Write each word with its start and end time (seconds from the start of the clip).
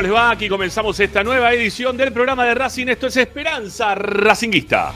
amigos, 0.00 0.02
¿cómo 0.02 0.02
les 0.02 0.12
va? 0.12 0.30
Aquí 0.30 0.48
comenzamos 0.48 1.00
esta 1.00 1.22
nueva 1.22 1.52
edición 1.52 1.96
del 1.96 2.12
programa 2.12 2.44
de 2.44 2.54
Racing. 2.54 2.88
Esto 2.88 3.06
es 3.08 3.16
Esperanza 3.16 3.94
Racinguista. 3.94 4.92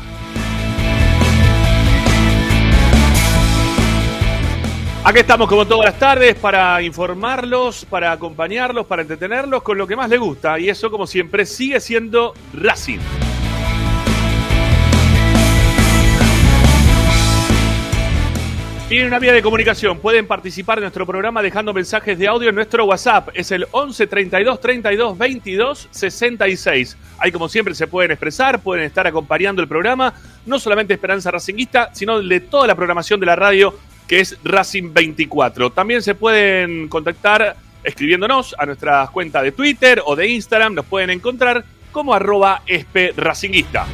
Aquí 5.05 5.19
estamos 5.19 5.48
como 5.48 5.66
todas 5.66 5.84
las 5.84 5.98
tardes 5.98 6.34
para 6.36 6.80
informarlos, 6.80 7.84
para 7.84 8.12
acompañarlos, 8.12 8.86
para 8.86 9.02
entretenerlos 9.02 9.62
con 9.62 9.77
lo 9.77 9.86
que 9.86 9.97
más 9.97 10.08
les 10.08 10.19
gusta. 10.19 10.58
Y 10.58 10.70
eso, 10.70 10.91
como 10.91 11.06
siempre, 11.06 11.44
sigue 11.44 11.80
siendo 11.80 12.32
Racing. 12.55 13.00
Tienen 18.95 19.09
una 19.09 19.19
vía 19.19 19.33
de 19.33 19.42
comunicación. 19.42 19.98
Pueden 19.98 20.25
participar 20.28 20.78
en 20.78 20.83
nuestro 20.83 21.05
programa 21.05 21.42
dejando 21.42 21.75
mensajes 21.75 22.17
de 22.17 22.28
audio 22.28 22.50
en 22.50 22.55
nuestro 22.55 22.84
WhatsApp. 22.84 23.31
Es 23.34 23.50
el 23.50 23.66
11 23.72 24.06
32 24.06 24.60
32 24.60 25.19
22 25.19 25.88
66. 25.91 26.97
Ahí, 27.19 27.33
como 27.33 27.49
siempre, 27.49 27.75
se 27.75 27.88
pueden 27.88 28.12
expresar, 28.12 28.60
pueden 28.60 28.84
estar 28.84 29.04
acompañando 29.04 29.60
el 29.60 29.66
programa. 29.66 30.15
No 30.47 30.60
solamente 30.60 30.94
Esperanza 30.94 31.33
Racinguista, 31.33 31.91
sino 31.93 32.22
de 32.22 32.38
toda 32.38 32.69
la 32.69 32.77
programación 32.77 33.19
de 33.19 33.27
la 33.27 33.34
radio 33.34 33.77
que 34.06 34.21
es 34.21 34.38
Racing 34.44 34.94
24. 34.94 35.71
También 35.71 36.00
se 36.00 36.15
pueden 36.15 36.87
contactar 36.87 37.56
escribiéndonos 37.83 38.54
a 38.56 38.65
nuestras 38.65 39.10
cuentas 39.10 39.43
de 39.43 39.50
Twitter 39.50 40.03
o 40.06 40.15
de 40.15 40.28
Instagram. 40.28 40.72
Nos 40.72 40.87
pueden 40.87 41.10
encontrar 41.10 41.65
como 41.91 42.15
arroba 42.15 42.62
Racinguista. 43.16 43.88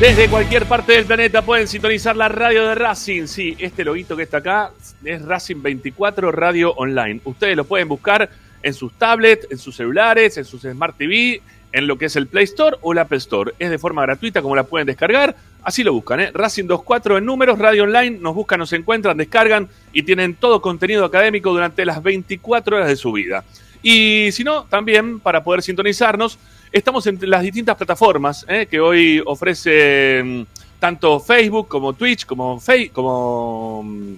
Desde 0.00 0.30
cualquier 0.30 0.64
parte 0.64 0.92
del 0.92 1.04
planeta 1.04 1.42
pueden 1.42 1.68
sintonizar 1.68 2.16
la 2.16 2.30
radio 2.30 2.66
de 2.66 2.74
Racing. 2.74 3.26
Sí, 3.26 3.54
este 3.58 3.84
loguito 3.84 4.16
que 4.16 4.22
está 4.22 4.38
acá 4.38 4.70
es 5.04 5.20
Racing 5.20 5.60
24 5.60 6.32
Radio 6.32 6.72
Online. 6.72 7.20
Ustedes 7.24 7.54
lo 7.54 7.64
pueden 7.64 7.86
buscar 7.86 8.30
en 8.62 8.72
sus 8.72 8.94
tablets, 8.94 9.46
en 9.50 9.58
sus 9.58 9.76
celulares, 9.76 10.38
en 10.38 10.46
sus 10.46 10.62
Smart 10.62 10.96
TV, 10.96 11.42
en 11.70 11.86
lo 11.86 11.98
que 11.98 12.06
es 12.06 12.16
el 12.16 12.28
Play 12.28 12.44
Store 12.44 12.78
o 12.80 12.94
la 12.94 13.02
Apple 13.02 13.18
Store. 13.18 13.52
Es 13.58 13.68
de 13.68 13.76
forma 13.76 14.00
gratuita 14.00 14.40
como 14.40 14.56
la 14.56 14.64
pueden 14.64 14.86
descargar. 14.86 15.36
Así 15.62 15.84
lo 15.84 15.92
buscan, 15.92 16.20
¿eh? 16.20 16.30
Racing 16.32 16.64
24 16.64 17.18
en 17.18 17.26
números, 17.26 17.58
Radio 17.58 17.82
Online, 17.82 18.18
nos 18.20 18.34
buscan, 18.34 18.58
nos 18.58 18.72
encuentran, 18.72 19.18
descargan 19.18 19.68
y 19.92 20.02
tienen 20.04 20.34
todo 20.34 20.62
contenido 20.62 21.04
académico 21.04 21.52
durante 21.52 21.84
las 21.84 22.02
24 22.02 22.74
horas 22.74 22.88
de 22.88 22.96
su 22.96 23.12
vida. 23.12 23.44
Y 23.82 24.32
si 24.32 24.44
no, 24.44 24.64
también 24.64 25.20
para 25.20 25.44
poder 25.44 25.60
sintonizarnos, 25.60 26.38
estamos 26.72 27.06
en 27.06 27.18
las 27.28 27.42
distintas 27.42 27.76
plataformas 27.76 28.44
¿eh? 28.48 28.66
que 28.70 28.80
hoy 28.80 29.22
ofrece 29.24 30.22
mm, 30.24 30.42
tanto 30.78 31.20
Facebook 31.20 31.68
como 31.68 31.92
Twitch, 31.92 32.26
como, 32.26 32.60
Facebook, 32.60 32.92
como 32.94 33.82
mm, 33.84 34.16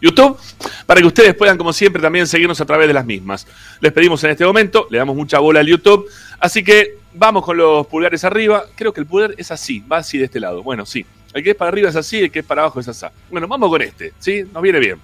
YouTube, 0.00 0.36
para 0.84 1.00
que 1.00 1.06
ustedes 1.06 1.34
puedan, 1.34 1.56
como 1.56 1.72
siempre, 1.72 2.02
también 2.02 2.26
seguirnos 2.26 2.60
a 2.60 2.66
través 2.66 2.88
de 2.88 2.94
las 2.94 3.06
mismas. 3.06 3.46
Les 3.80 3.92
pedimos 3.92 4.22
en 4.24 4.30
este 4.30 4.44
momento, 4.44 4.88
le 4.90 4.98
damos 4.98 5.14
mucha 5.14 5.38
bola 5.38 5.60
al 5.60 5.66
YouTube, 5.66 6.08
así 6.40 6.64
que 6.64 6.96
vamos 7.14 7.44
con 7.44 7.56
los 7.56 7.86
pulgares 7.86 8.24
arriba. 8.24 8.64
Creo 8.74 8.92
que 8.92 9.00
el 9.00 9.06
pulgar 9.06 9.34
es 9.38 9.50
así, 9.52 9.80
va 9.80 9.98
así 9.98 10.18
de 10.18 10.24
este 10.24 10.40
lado. 10.40 10.62
Bueno, 10.62 10.84
sí. 10.84 11.06
El 11.32 11.42
que 11.42 11.50
es 11.50 11.56
para 11.56 11.68
arriba 11.68 11.88
es 11.88 11.96
así, 11.96 12.18
el 12.18 12.30
que 12.30 12.40
es 12.40 12.44
para 12.44 12.62
abajo 12.62 12.80
es 12.80 12.88
así. 12.88 13.06
Bueno, 13.30 13.46
vamos 13.46 13.70
con 13.70 13.80
este, 13.80 14.12
¿sí? 14.18 14.42
Nos 14.52 14.62
viene 14.62 14.80
bien. 14.80 14.98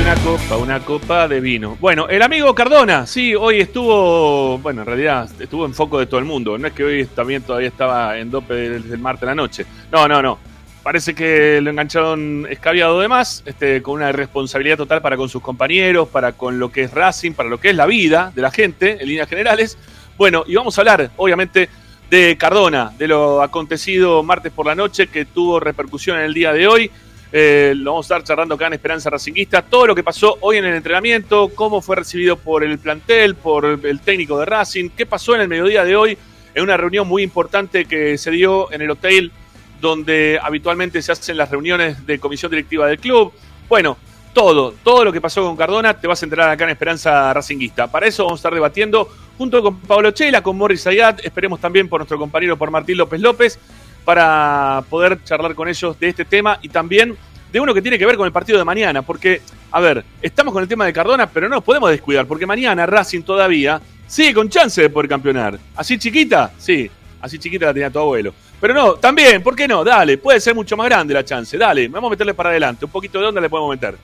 una 0.02 0.16
copa, 0.16 0.58
una 0.58 0.80
copa 0.80 1.28
de 1.28 1.40
vino. 1.40 1.78
Bueno, 1.80 2.08
el 2.08 2.22
amigo 2.22 2.56
Cardona, 2.56 3.06
sí, 3.06 3.36
hoy 3.36 3.60
estuvo, 3.60 4.58
bueno, 4.58 4.82
en 4.82 4.88
realidad 4.88 5.30
estuvo 5.40 5.66
en 5.66 5.76
foco 5.76 6.00
de 6.00 6.08
todo 6.08 6.20
el 6.20 6.26
mundo. 6.26 6.58
No 6.58 6.68
es 6.68 6.74
que 6.74 6.84
hoy 6.84 7.06
también 7.06 7.44
todavía 7.44 7.68
estaba 7.68 8.18
en 8.18 8.32
dope 8.32 8.54
desde 8.54 8.96
el 8.96 9.00
martes 9.00 9.22
de 9.22 9.28
la 9.28 9.36
noche. 9.36 9.66
No, 9.92 10.08
no, 10.08 10.22
no. 10.22 10.40
Parece 10.82 11.14
que 11.14 11.62
lo 11.62 11.70
engancharon 11.70 12.48
escabiado 12.50 13.00
de 13.00 13.08
más, 13.08 13.44
este, 13.46 13.84
con 13.84 13.96
una 13.96 14.12
responsabilidad 14.12 14.78
total 14.78 15.02
para 15.02 15.18
con 15.18 15.30
sus 15.30 15.42
compañeros, 15.42 16.08
para 16.08 16.32
con 16.32 16.58
lo 16.58 16.72
que 16.72 16.84
es 16.84 16.92
Racing, 16.92 17.34
para 17.34 17.50
lo 17.50 17.60
que 17.60 17.70
es 17.70 17.76
la 17.76 17.86
vida 17.86 18.32
de 18.34 18.42
la 18.42 18.50
gente, 18.50 18.98
en 19.02 19.08
líneas 19.08 19.30
generales. 19.30 19.78
Bueno, 20.18 20.44
y 20.48 20.56
vamos 20.56 20.76
a 20.78 20.82
hablar, 20.82 21.12
obviamente, 21.18 21.70
de 22.12 22.36
Cardona, 22.38 22.92
de 22.98 23.08
lo 23.08 23.42
acontecido 23.42 24.22
martes 24.22 24.52
por 24.52 24.66
la 24.66 24.76
noche, 24.76 25.08
que 25.08 25.24
tuvo 25.24 25.62
repercusión 25.62 26.18
en 26.18 26.26
el 26.26 26.34
día 26.34 26.52
de 26.52 26.68
hoy. 26.68 26.92
Eh, 27.32 27.72
lo 27.74 27.92
vamos 27.92 28.12
a 28.12 28.16
estar 28.16 28.28
charlando 28.28 28.56
acá 28.56 28.68
en 28.68 28.74
Esperanza 28.74 29.10
Racinguista. 29.10 29.62
Todo 29.62 29.88
lo 29.88 29.96
que 29.96 30.04
pasó 30.04 30.38
hoy 30.42 30.58
en 30.58 30.66
el 30.66 30.76
entrenamiento, 30.76 31.50
cómo 31.56 31.82
fue 31.82 31.96
recibido 31.96 32.36
por 32.36 32.66
el 32.66 32.78
plantel, 32.80 33.36
por 33.36 33.80
el 33.82 34.02
técnico 34.02 34.38
de 34.38 34.46
Racing, 34.46 34.90
qué 34.90 35.06
pasó 35.06 35.36
en 35.36 35.42
el 35.42 35.48
mediodía 35.48 35.86
de 35.86 35.96
hoy 35.96 36.18
en 36.54 36.64
una 36.64 36.76
reunión 36.76 37.08
muy 37.08 37.24
importante 37.24 37.86
que 37.86 38.18
se 38.18 38.30
dio 38.30 38.70
en 38.74 38.82
el 38.82 38.92
hotel 38.92 39.32
donde 39.80 40.38
habitualmente 40.44 41.02
se 41.02 41.14
hacen 41.14 41.38
las 41.38 41.50
reuniones 41.50 42.06
de 42.06 42.20
comisión 42.20 42.52
directiva 42.52 42.88
del 42.88 43.00
club. 43.00 43.32
Bueno, 43.70 43.98
todo, 44.34 44.74
todo 44.84 45.06
lo 45.06 45.12
que 45.12 45.22
pasó 45.22 45.44
con 45.44 45.56
Cardona 45.56 45.94
te 45.94 46.08
vas 46.08 46.22
a 46.22 46.26
enterar 46.26 46.50
acá 46.50 46.64
en 46.64 46.72
Esperanza 46.72 47.34
Racinguista. 47.34 47.88
Para 47.88 48.08
eso 48.08 48.24
vamos 48.24 48.40
a 48.40 48.42
estar 48.42 48.54
debatiendo 48.54 49.10
junto 49.38 49.62
con 49.62 49.80
Pablo 49.80 50.12
Chela, 50.12 50.42
con 50.42 50.58
Morris 50.58 50.86
Ayat, 50.88 51.26
esperemos 51.26 51.60
también 51.60 51.90
por 51.90 52.00
nuestro 52.00 52.18
compañero 52.18 52.58
por 52.58 52.72
Martín 52.72 52.98
López 52.98 53.20
López 53.20 53.60
para 54.06 54.84
poder 54.90 55.24
charlar 55.24 55.56
con 55.56 55.68
ellos 55.68 56.00
de 56.00 56.10
este 56.10 56.26
tema 56.26 56.60
y 56.62 56.70
también 56.70 57.16
de 57.52 57.60
uno 57.60 57.74
que 57.74 57.82
tiene 57.82 58.00
que 58.00 58.06
ver 58.06 58.18
con 58.18 58.26
el 58.26 58.32
partido 58.32 58.58
de 58.58 58.64
mañana, 58.64 59.02
porque, 59.02 59.42
a 59.72 59.80
ver, 59.80 60.06
estamos 60.22 60.54
con 60.54 60.64
el 60.64 60.70
tema 60.70 60.86
de 60.86 60.94
Cardona, 60.94 61.28
pero 61.28 61.50
no 61.50 61.56
nos 61.56 61.64
podemos 61.64 61.90
descuidar, 61.90 62.26
porque 62.26 62.46
mañana 62.46 62.86
Racing 62.86 63.24
todavía 63.24 63.82
sigue 64.08 64.34
con 64.34 64.50
chance 64.50 64.82
de 64.82 64.90
poder 64.90 65.10
campeonar. 65.10 65.60
¿Así 65.76 65.98
chiquita? 65.98 66.52
Sí, 66.58 66.90
así 67.22 67.38
chiquita 67.40 67.68
la 67.68 67.74
tenía 67.74 67.90
tu 67.90 68.00
abuelo. 68.00 68.34
Pero 68.62 68.76
no, 68.76 68.94
también, 68.94 69.42
¿por 69.42 69.56
qué 69.56 69.68
no? 69.68 69.84
Dale, 69.84 70.20
puede 70.20 70.40
ser 70.40 70.54
mucho 70.54 70.78
más 70.78 70.86
grande 70.86 71.16
la 71.16 71.26
chance, 71.26 71.58
dale, 71.58 71.88
vamos 71.88 72.10
a 72.10 72.12
meterle 72.12 72.36
para 72.36 72.52
adelante, 72.52 72.86
un 72.86 72.92
poquito 72.92 73.20
de 73.20 73.26
onda 73.26 73.42
le 73.42 73.50
podemos 73.50 73.72
meter. 73.72 73.98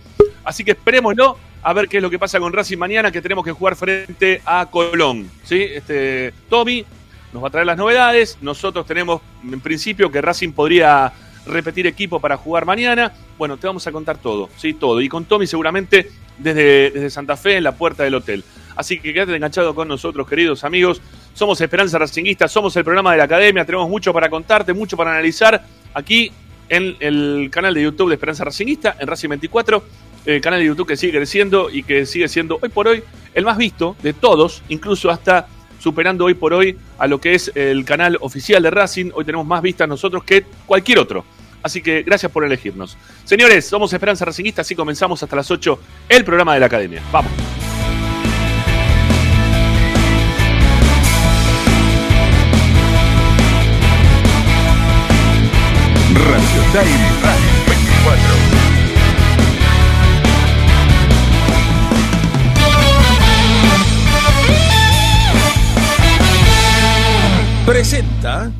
Así 0.43 0.63
que 0.63 0.71
esperémoslo 0.71 1.37
a 1.61 1.73
ver 1.73 1.87
qué 1.87 1.97
es 1.97 2.03
lo 2.03 2.09
que 2.09 2.17
pasa 2.17 2.39
con 2.39 2.51
Racing 2.51 2.77
mañana, 2.77 3.11
que 3.11 3.21
tenemos 3.21 3.45
que 3.45 3.51
jugar 3.51 3.75
frente 3.75 4.41
a 4.45 4.65
Colón. 4.65 5.29
¿sí? 5.43 5.61
Este, 5.61 6.33
Tommy 6.49 6.83
nos 7.33 7.43
va 7.43 7.49
a 7.49 7.51
traer 7.51 7.67
las 7.67 7.77
novedades. 7.77 8.37
Nosotros 8.41 8.85
tenemos 8.87 9.21
en 9.43 9.59
principio 9.59 10.09
que 10.09 10.21
Racing 10.21 10.53
podría 10.53 11.11
repetir 11.45 11.85
equipo 11.85 12.19
para 12.19 12.37
jugar 12.37 12.65
mañana. 12.65 13.11
Bueno, 13.37 13.57
te 13.57 13.67
vamos 13.67 13.85
a 13.85 13.91
contar 13.91 14.17
todo, 14.17 14.49
sí, 14.57 14.73
todo. 14.73 15.01
Y 15.01 15.09
con 15.09 15.25
Tommy 15.25 15.45
seguramente 15.45 16.09
desde, 16.37 16.91
desde 16.91 17.09
Santa 17.09 17.35
Fe 17.35 17.57
en 17.57 17.63
la 17.63 17.73
puerta 17.73 18.03
del 18.03 18.15
hotel. 18.15 18.43
Así 18.75 18.99
que 18.99 19.13
quédate 19.13 19.35
enganchado 19.35 19.75
con 19.75 19.87
nosotros, 19.87 20.27
queridos 20.27 20.63
amigos. 20.63 21.01
Somos 21.37 21.61
Esperanza 21.61 21.99
Racinguista, 21.99 22.47
somos 22.47 22.75
el 22.77 22.83
programa 22.83 23.11
de 23.11 23.19
la 23.19 23.25
academia, 23.25 23.63
tenemos 23.63 23.87
mucho 23.87 24.11
para 24.11 24.27
contarte, 24.27 24.73
mucho 24.73 24.97
para 24.97 25.11
analizar 25.11 25.63
aquí 25.93 26.31
en 26.67 26.97
el 26.99 27.49
canal 27.51 27.75
de 27.75 27.83
YouTube 27.83 28.07
de 28.07 28.15
Esperanza 28.15 28.43
Racinguista, 28.43 28.97
en 28.99 29.05
Racing 29.05 29.29
24, 29.29 29.83
el 30.25 30.41
canal 30.41 30.59
de 30.59 30.65
YouTube 30.65 30.87
que 30.87 30.97
sigue 30.97 31.15
creciendo 31.15 31.69
y 31.69 31.83
que 31.83 32.07
sigue 32.07 32.27
siendo 32.27 32.57
hoy 32.59 32.69
por 32.69 32.87
hoy 32.87 33.03
el 33.35 33.45
más 33.45 33.55
visto 33.55 33.95
de 34.01 34.13
todos, 34.13 34.63
incluso 34.69 35.11
hasta 35.11 35.45
superando 35.77 36.25
hoy 36.25 36.33
por 36.33 36.55
hoy 36.55 36.75
a 36.97 37.05
lo 37.05 37.21
que 37.21 37.35
es 37.35 37.51
el 37.53 37.85
canal 37.85 38.17
oficial 38.21 38.63
de 38.63 38.71
Racing. 38.71 39.11
Hoy 39.13 39.23
tenemos 39.23 39.45
más 39.45 39.61
vistas 39.61 39.87
nosotros 39.87 40.23
que 40.23 40.43
cualquier 40.65 40.97
otro. 40.97 41.23
Así 41.61 41.83
que 41.83 42.01
gracias 42.01 42.31
por 42.31 42.45
elegirnos. 42.45 42.97
Señores, 43.25 43.63
somos 43.63 43.93
Esperanza 43.93 44.25
Racingista, 44.25 44.63
así 44.63 44.73
comenzamos 44.73 45.21
hasta 45.21 45.35
las 45.35 45.51
8 45.51 45.79
el 46.09 46.25
programa 46.25 46.55
de 46.55 46.61
la 46.61 46.65
Academia. 46.65 47.03
Vamos. 47.11 47.31
Radio 56.77 56.93
presenta 67.65 68.51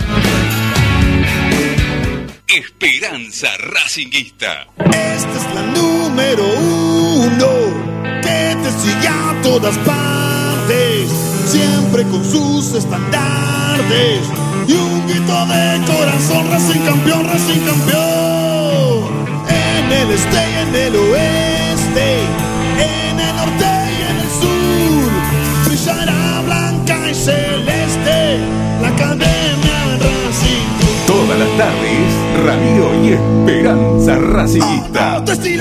Esperanza 2.56 3.48
Racinguista. 3.58 4.68
Esta 4.78 5.38
es 5.38 5.56
la 5.56 5.64
número 5.74 6.44
uno 6.46 7.48
que 8.22 8.56
te 8.62 8.72
sigue 8.80 9.08
a 9.08 9.42
todas 9.42 9.76
partes, 9.80 11.10
siempre 11.48 12.04
con 12.04 12.24
sus 12.24 12.76
estandartes 12.76 14.22
y 14.68 14.74
un 14.74 15.08
grito 15.08 15.46
de 15.48 15.82
corazón, 15.88 16.52
Racing 16.52 16.82
campeón, 16.82 17.26
Racing 17.26 17.62
campeón. 17.62 19.26
En 19.50 19.92
el 19.92 20.12
este 20.12 20.38
y 20.38 20.54
en 20.62 20.76
el 20.76 20.96
oeste, 20.96 22.20
en 22.78 23.20
el 23.20 23.36
norte 23.36 23.66
y 23.66 24.02
en 24.12 24.18
el 24.20 24.30
sur, 24.42 25.12
brillará 25.66 26.42
blanca 26.46 27.10
y 27.10 27.16
celeste 27.16 28.38
la 28.80 28.90
academia. 28.90 29.93
Todas 31.24 31.40
las 31.40 31.58
tardes, 31.58 32.14
Ramiro 32.46 32.94
y 33.02 33.14
Esperanza 33.14 34.18
Racinguista. 34.18 35.14
Autos 35.14 35.46
y 35.46 35.56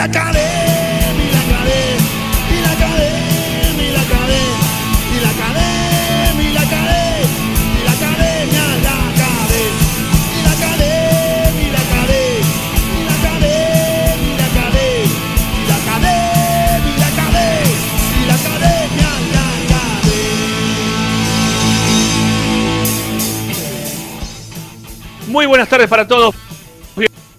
Muy 25.32 25.46
buenas 25.46 25.66
tardes 25.66 25.88
para 25.88 26.06
todos. 26.06 26.34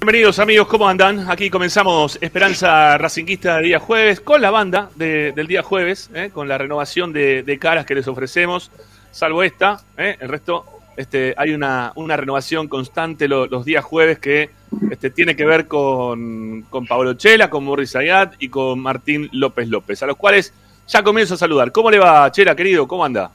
Bienvenidos 0.01 0.39
amigos, 0.39 0.67
¿cómo 0.67 0.89
andan? 0.89 1.29
Aquí 1.29 1.51
comenzamos 1.51 2.17
Esperanza 2.21 2.97
Racinguista 2.97 3.57
de 3.57 3.63
día 3.65 3.79
jueves 3.79 4.19
con 4.19 4.41
la 4.41 4.49
banda 4.49 4.89
de- 4.95 5.31
del 5.33 5.45
día 5.45 5.61
jueves, 5.61 6.09
¿eh? 6.15 6.31
con 6.33 6.47
la 6.47 6.57
renovación 6.57 7.13
de, 7.13 7.57
caras 7.61 7.85
que 7.85 7.93
les 7.93 8.07
ofrecemos, 8.07 8.71
salvo 9.11 9.43
esta, 9.43 9.79
¿eh? 9.95 10.17
el 10.19 10.27
resto 10.27 10.65
este, 10.97 11.35
hay 11.37 11.53
una, 11.53 11.93
renovación 11.95 12.67
constante 12.67 13.27
lo- 13.27 13.45
los 13.45 13.63
días 13.63 13.85
jueves 13.85 14.17
que 14.17 14.49
este, 14.89 15.11
tiene 15.11 15.35
que 15.35 15.45
ver 15.45 15.67
con, 15.67 16.65
Pablo 16.89 17.13
Chela, 17.13 17.51
con 17.51 17.63
Morris 17.63 17.95
Ayat 17.95 18.33
y 18.39 18.49
con 18.49 18.79
Martín 18.79 19.29
López 19.33 19.67
López, 19.69 20.01
a 20.01 20.07
los 20.07 20.17
cuales 20.17 20.51
ya 20.87 21.03
comienzo 21.03 21.35
a 21.35 21.37
saludar. 21.37 21.71
¿Cómo 21.71 21.91
le 21.91 21.99
va, 21.99 22.31
Chela, 22.31 22.55
querido? 22.55 22.87
¿Cómo 22.87 23.05
anda? 23.05 23.29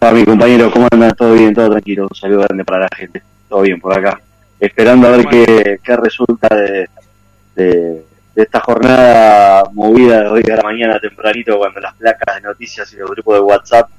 Hola, 0.00 0.12
mi 0.12 0.24
compañero, 0.24 0.70
¿cómo 0.70 0.88
andan? 0.90 1.12
¿Todo 1.14 1.34
bien? 1.34 1.54
¿Todo 1.54 1.68
tranquilo? 1.72 2.08
Un 2.10 2.16
saludo 2.16 2.40
grande 2.40 2.64
para 2.64 2.80
la 2.80 2.88
gente. 2.96 3.22
Todo 3.50 3.62
bien 3.62 3.80
por 3.80 3.92
acá. 3.92 4.20
Esperando 4.60 5.08
a 5.08 5.10
ver 5.10 5.26
qué, 5.26 5.80
qué 5.82 5.96
resulta 5.96 6.54
de, 6.54 6.88
de, 7.56 8.04
de 8.34 8.42
esta 8.42 8.60
jornada 8.60 9.64
movida 9.72 10.22
de 10.22 10.28
hoy 10.28 10.42
a 10.52 10.56
la 10.56 10.62
mañana 10.62 11.00
tempranito 11.00 11.58
cuando 11.58 11.80
las 11.80 11.94
placas 11.96 12.36
de 12.36 12.42
noticias 12.42 12.92
y 12.92 12.96
los 12.96 13.10
grupos 13.10 13.34
de 13.34 13.40
WhatsApp 13.40 13.90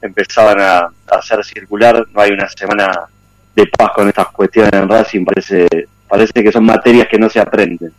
empezaban 0.00 0.60
a, 0.60 0.78
a 0.78 0.92
hacer 1.18 1.44
circular. 1.44 2.06
No 2.12 2.20
hay 2.20 2.30
una 2.30 2.48
semana 2.48 3.08
de 3.56 3.66
paz 3.66 3.90
con 3.96 4.06
estas 4.06 4.28
cuestiones 4.28 4.72
en 4.72 4.88
Racing. 4.88 5.24
Parece, 5.24 5.66
parece 6.08 6.44
que 6.44 6.52
son 6.52 6.64
materias 6.64 7.08
que 7.08 7.18
no 7.18 7.28
se 7.28 7.40
aprenden. 7.40 7.92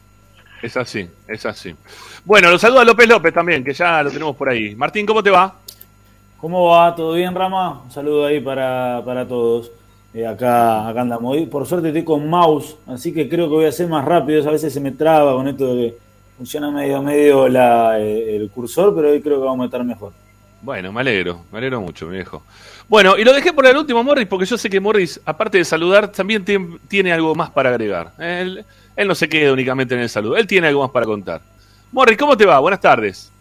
Es 0.62 0.78
así, 0.78 1.10
es 1.28 1.46
así. 1.46 1.76
Bueno, 2.24 2.52
lo 2.52 2.58
saluda 2.58 2.86
López 2.86 3.10
López 3.10 3.34
también, 3.34 3.66
que 3.66 3.74
ya 3.74 4.02
lo 4.02 4.12
tenemos 4.12 4.38
por 4.38 4.48
ahí. 4.48 4.76
Martín, 4.76 5.06
¿cómo 5.06 5.22
te 5.22 5.32
va? 5.32 5.56
¿Cómo 6.38 6.70
va? 6.70 6.96
¿Todo 6.96 7.16
bien, 7.16 7.36
Rama? 7.36 7.82
Un 7.82 7.92
saludo 7.92 8.28
ahí 8.28 8.40
para, 8.40 9.02
para 9.04 9.28
todos. 9.28 9.72
Eh, 10.14 10.26
acá, 10.28 10.88
acá 10.90 11.02
andamos. 11.02 11.34
Hoy, 11.36 11.46
por 11.46 11.66
suerte 11.66 11.88
estoy 11.88 12.04
con 12.04 12.28
mouse, 12.30 12.76
así 12.88 13.14
que 13.14 13.30
creo 13.30 13.48
que 13.48 13.56
voy 13.56 13.66
a 13.66 13.72
ser 13.72 13.88
más 13.88 14.04
rápido. 14.04 14.48
A 14.48 14.52
veces 14.52 14.74
se 14.74 14.80
me 14.80 14.92
traba 14.92 15.34
con 15.34 15.48
esto 15.48 15.74
de 15.76 15.92
que 15.92 15.98
funciona 16.38 16.70
medio 16.72 17.02
medio 17.02 17.48
la, 17.48 18.00
eh, 18.00 18.36
el 18.36 18.50
cursor, 18.50 18.94
pero 18.96 19.10
hoy 19.10 19.22
creo 19.22 19.40
que 19.40 19.46
vamos 19.46 19.64
a 19.64 19.66
estar 19.66 19.84
mejor. 19.84 20.12
Bueno, 20.62 20.92
me 20.92 21.02
alegro, 21.02 21.42
me 21.52 21.58
alegro 21.60 21.82
mucho, 21.82 22.06
mi 22.08 22.16
viejo. 22.16 22.44
Bueno, 22.90 23.18
y 23.18 23.24
lo 23.24 23.34
dejé 23.34 23.54
por 23.54 23.66
el 23.66 23.78
último 23.78 24.04
Morris, 24.04 24.28
porque 24.28 24.46
yo 24.46 24.58
sé 24.58 24.70
que 24.70 24.80
Morris, 24.80 25.20
aparte 25.26 25.58
de 25.58 25.66
saludar, 25.66 26.12
también 26.12 26.44
tiem- 26.44 26.78
tiene 26.88 27.14
algo 27.14 27.34
más 27.34 27.50
para 27.50 27.70
agregar. 27.70 28.12
Él, 28.20 28.66
él 28.96 29.08
no 29.08 29.16
se 29.16 29.30
queda 29.30 29.54
únicamente 29.54 29.96
en 29.96 30.02
el 30.02 30.10
saludo, 30.10 30.36
él 30.36 30.46
tiene 30.46 30.68
algo 30.68 30.82
más 30.82 30.92
para 30.92 31.06
contar. 31.06 31.42
Morris, 31.92 32.18
¿cómo 32.18 32.36
te 32.36 32.46
va? 32.46 32.60
Buenas 32.60 32.82
tardes. 32.82 33.32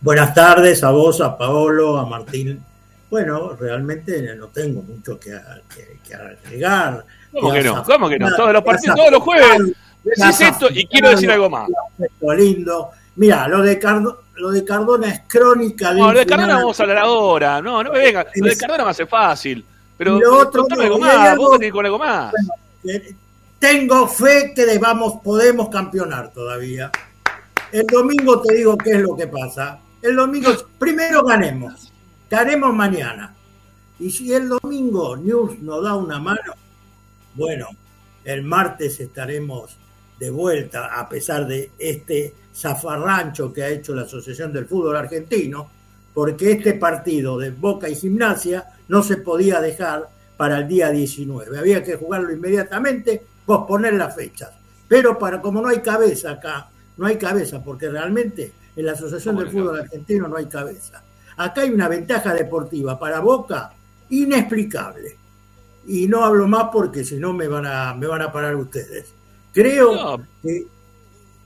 Buenas 0.00 0.32
tardes 0.34 0.84
a 0.84 0.90
vos, 0.90 1.20
a 1.20 1.36
Paolo, 1.36 1.96
a 1.96 2.06
Martín. 2.06 2.60
Bueno, 3.10 3.54
realmente 3.58 4.34
no 4.36 4.48
tengo 4.48 4.82
mucho 4.82 5.18
que, 5.18 5.38
que- 5.74 5.98
que 6.06 6.14
agregar. 6.14 7.04
¿Cómo 7.32 7.52
que 7.52 7.62
no? 7.62 7.82
¿Cómo 7.82 8.08
que 8.08 8.18
no? 8.18 8.34
Todos 8.36 8.52
los 8.52 8.62
partidos, 8.64 8.96
todos 8.96 9.12
los 9.12 9.22
jueves 9.22 9.58
decís 10.04 10.40
esto 10.40 10.68
y 10.70 10.86
quiero 10.86 11.10
decir 11.10 11.30
algo 11.30 11.48
más. 11.50 11.68
Esto 11.98 12.34
lindo. 12.34 12.90
Mira, 13.16 13.48
lo 13.48 13.62
de, 13.62 13.78
Cardo- 13.80 14.22
lo 14.36 14.50
de 14.50 14.64
Cardona 14.64 15.08
es 15.10 15.22
crónica 15.26 15.92
de 15.92 16.00
No, 16.00 16.12
lo 16.12 16.18
de 16.18 16.26
Cardona 16.26 16.48
final- 16.48 16.62
vamos 16.62 16.78
a 16.78 16.82
hablar 16.82 16.98
ahora. 16.98 17.60
No, 17.62 17.82
no 17.82 17.92
me 17.92 17.98
venga. 17.98 18.26
Lo 18.34 18.46
de 18.48 18.56
Cardona 18.56 18.84
me 18.84 18.90
hace 18.90 19.06
fácil. 19.06 19.64
Pero 19.96 20.18
lo 20.20 20.38
otro 20.38 20.64
no, 20.68 20.80
algo 20.80 20.98
más, 21.00 21.36
vos 21.36 21.58
venís 21.58 21.72
con 21.72 21.84
algo 21.84 21.98
más. 21.98 22.32
Tengo 23.58 24.06
fe 24.06 24.52
que 24.54 24.64
debamos, 24.64 25.14
podemos 25.22 25.68
campeonar 25.68 26.30
todavía. 26.32 26.90
El 27.72 27.86
domingo 27.86 28.40
te 28.40 28.54
digo 28.54 28.78
qué 28.78 28.92
es 28.92 29.00
lo 29.00 29.16
que 29.16 29.26
pasa. 29.26 29.78
El 30.00 30.14
domingo, 30.16 30.50
primero 30.78 31.24
ganemos. 31.24 31.92
Ganemos 32.30 32.74
mañana. 32.74 33.34
Y 33.98 34.10
si 34.10 34.32
el 34.32 34.48
domingo 34.48 35.16
News 35.16 35.58
nos 35.60 35.82
da 35.82 35.96
una 35.96 36.18
mano, 36.18 36.52
bueno, 37.34 37.68
el 38.24 38.42
martes 38.42 39.00
estaremos 39.00 39.76
de 40.18 40.30
vuelta 40.30 40.98
a 40.98 41.08
pesar 41.08 41.46
de 41.46 41.70
este 41.78 42.34
zafarrancho 42.54 43.52
que 43.52 43.62
ha 43.62 43.68
hecho 43.68 43.94
la 43.94 44.02
Asociación 44.02 44.52
del 44.52 44.66
Fútbol 44.66 44.96
Argentino, 44.96 45.70
porque 46.12 46.52
este 46.52 46.74
partido 46.74 47.38
de 47.38 47.50
Boca 47.50 47.88
y 47.88 47.94
Gimnasia 47.94 48.66
no 48.88 49.02
se 49.02 49.18
podía 49.18 49.60
dejar 49.60 50.08
para 50.36 50.58
el 50.58 50.68
día 50.68 50.90
19. 50.90 51.58
Había 51.58 51.82
que 51.82 51.96
jugarlo 51.96 52.32
inmediatamente, 52.32 53.22
posponer 53.46 53.94
las 53.94 54.14
fechas. 54.14 54.50
Pero 54.86 55.18
para 55.18 55.40
como 55.40 55.60
no 55.60 55.68
hay 55.68 55.80
cabeza 55.80 56.32
acá, 56.32 56.68
no 56.96 57.06
hay 57.06 57.16
cabeza, 57.16 57.62
porque 57.62 57.88
realmente 57.88 58.52
en 58.74 58.86
la 58.86 58.92
Asociación 58.92 59.36
¿Cómo 59.36 59.44
del 59.44 59.52
Fútbol 59.52 59.80
Argentino 59.80 60.28
no 60.28 60.36
hay 60.36 60.46
cabeza. 60.46 61.02
Acá 61.38 61.62
hay 61.62 61.70
una 61.70 61.88
ventaja 61.88 62.34
deportiva 62.34 62.98
para 62.98 63.20
Boca 63.20 63.72
inexplicable. 64.10 65.16
Y 65.86 66.06
no 66.06 66.24
hablo 66.24 66.46
más 66.46 66.66
porque 66.72 67.04
si 67.04 67.16
no 67.16 67.32
me 67.32 67.48
van 67.48 67.64
a, 67.66 67.94
me 67.94 68.06
van 68.06 68.22
a 68.22 68.30
parar 68.30 68.54
ustedes. 68.56 69.06
Creo 69.52 69.94
No. 69.94 70.26
que, 70.42 70.66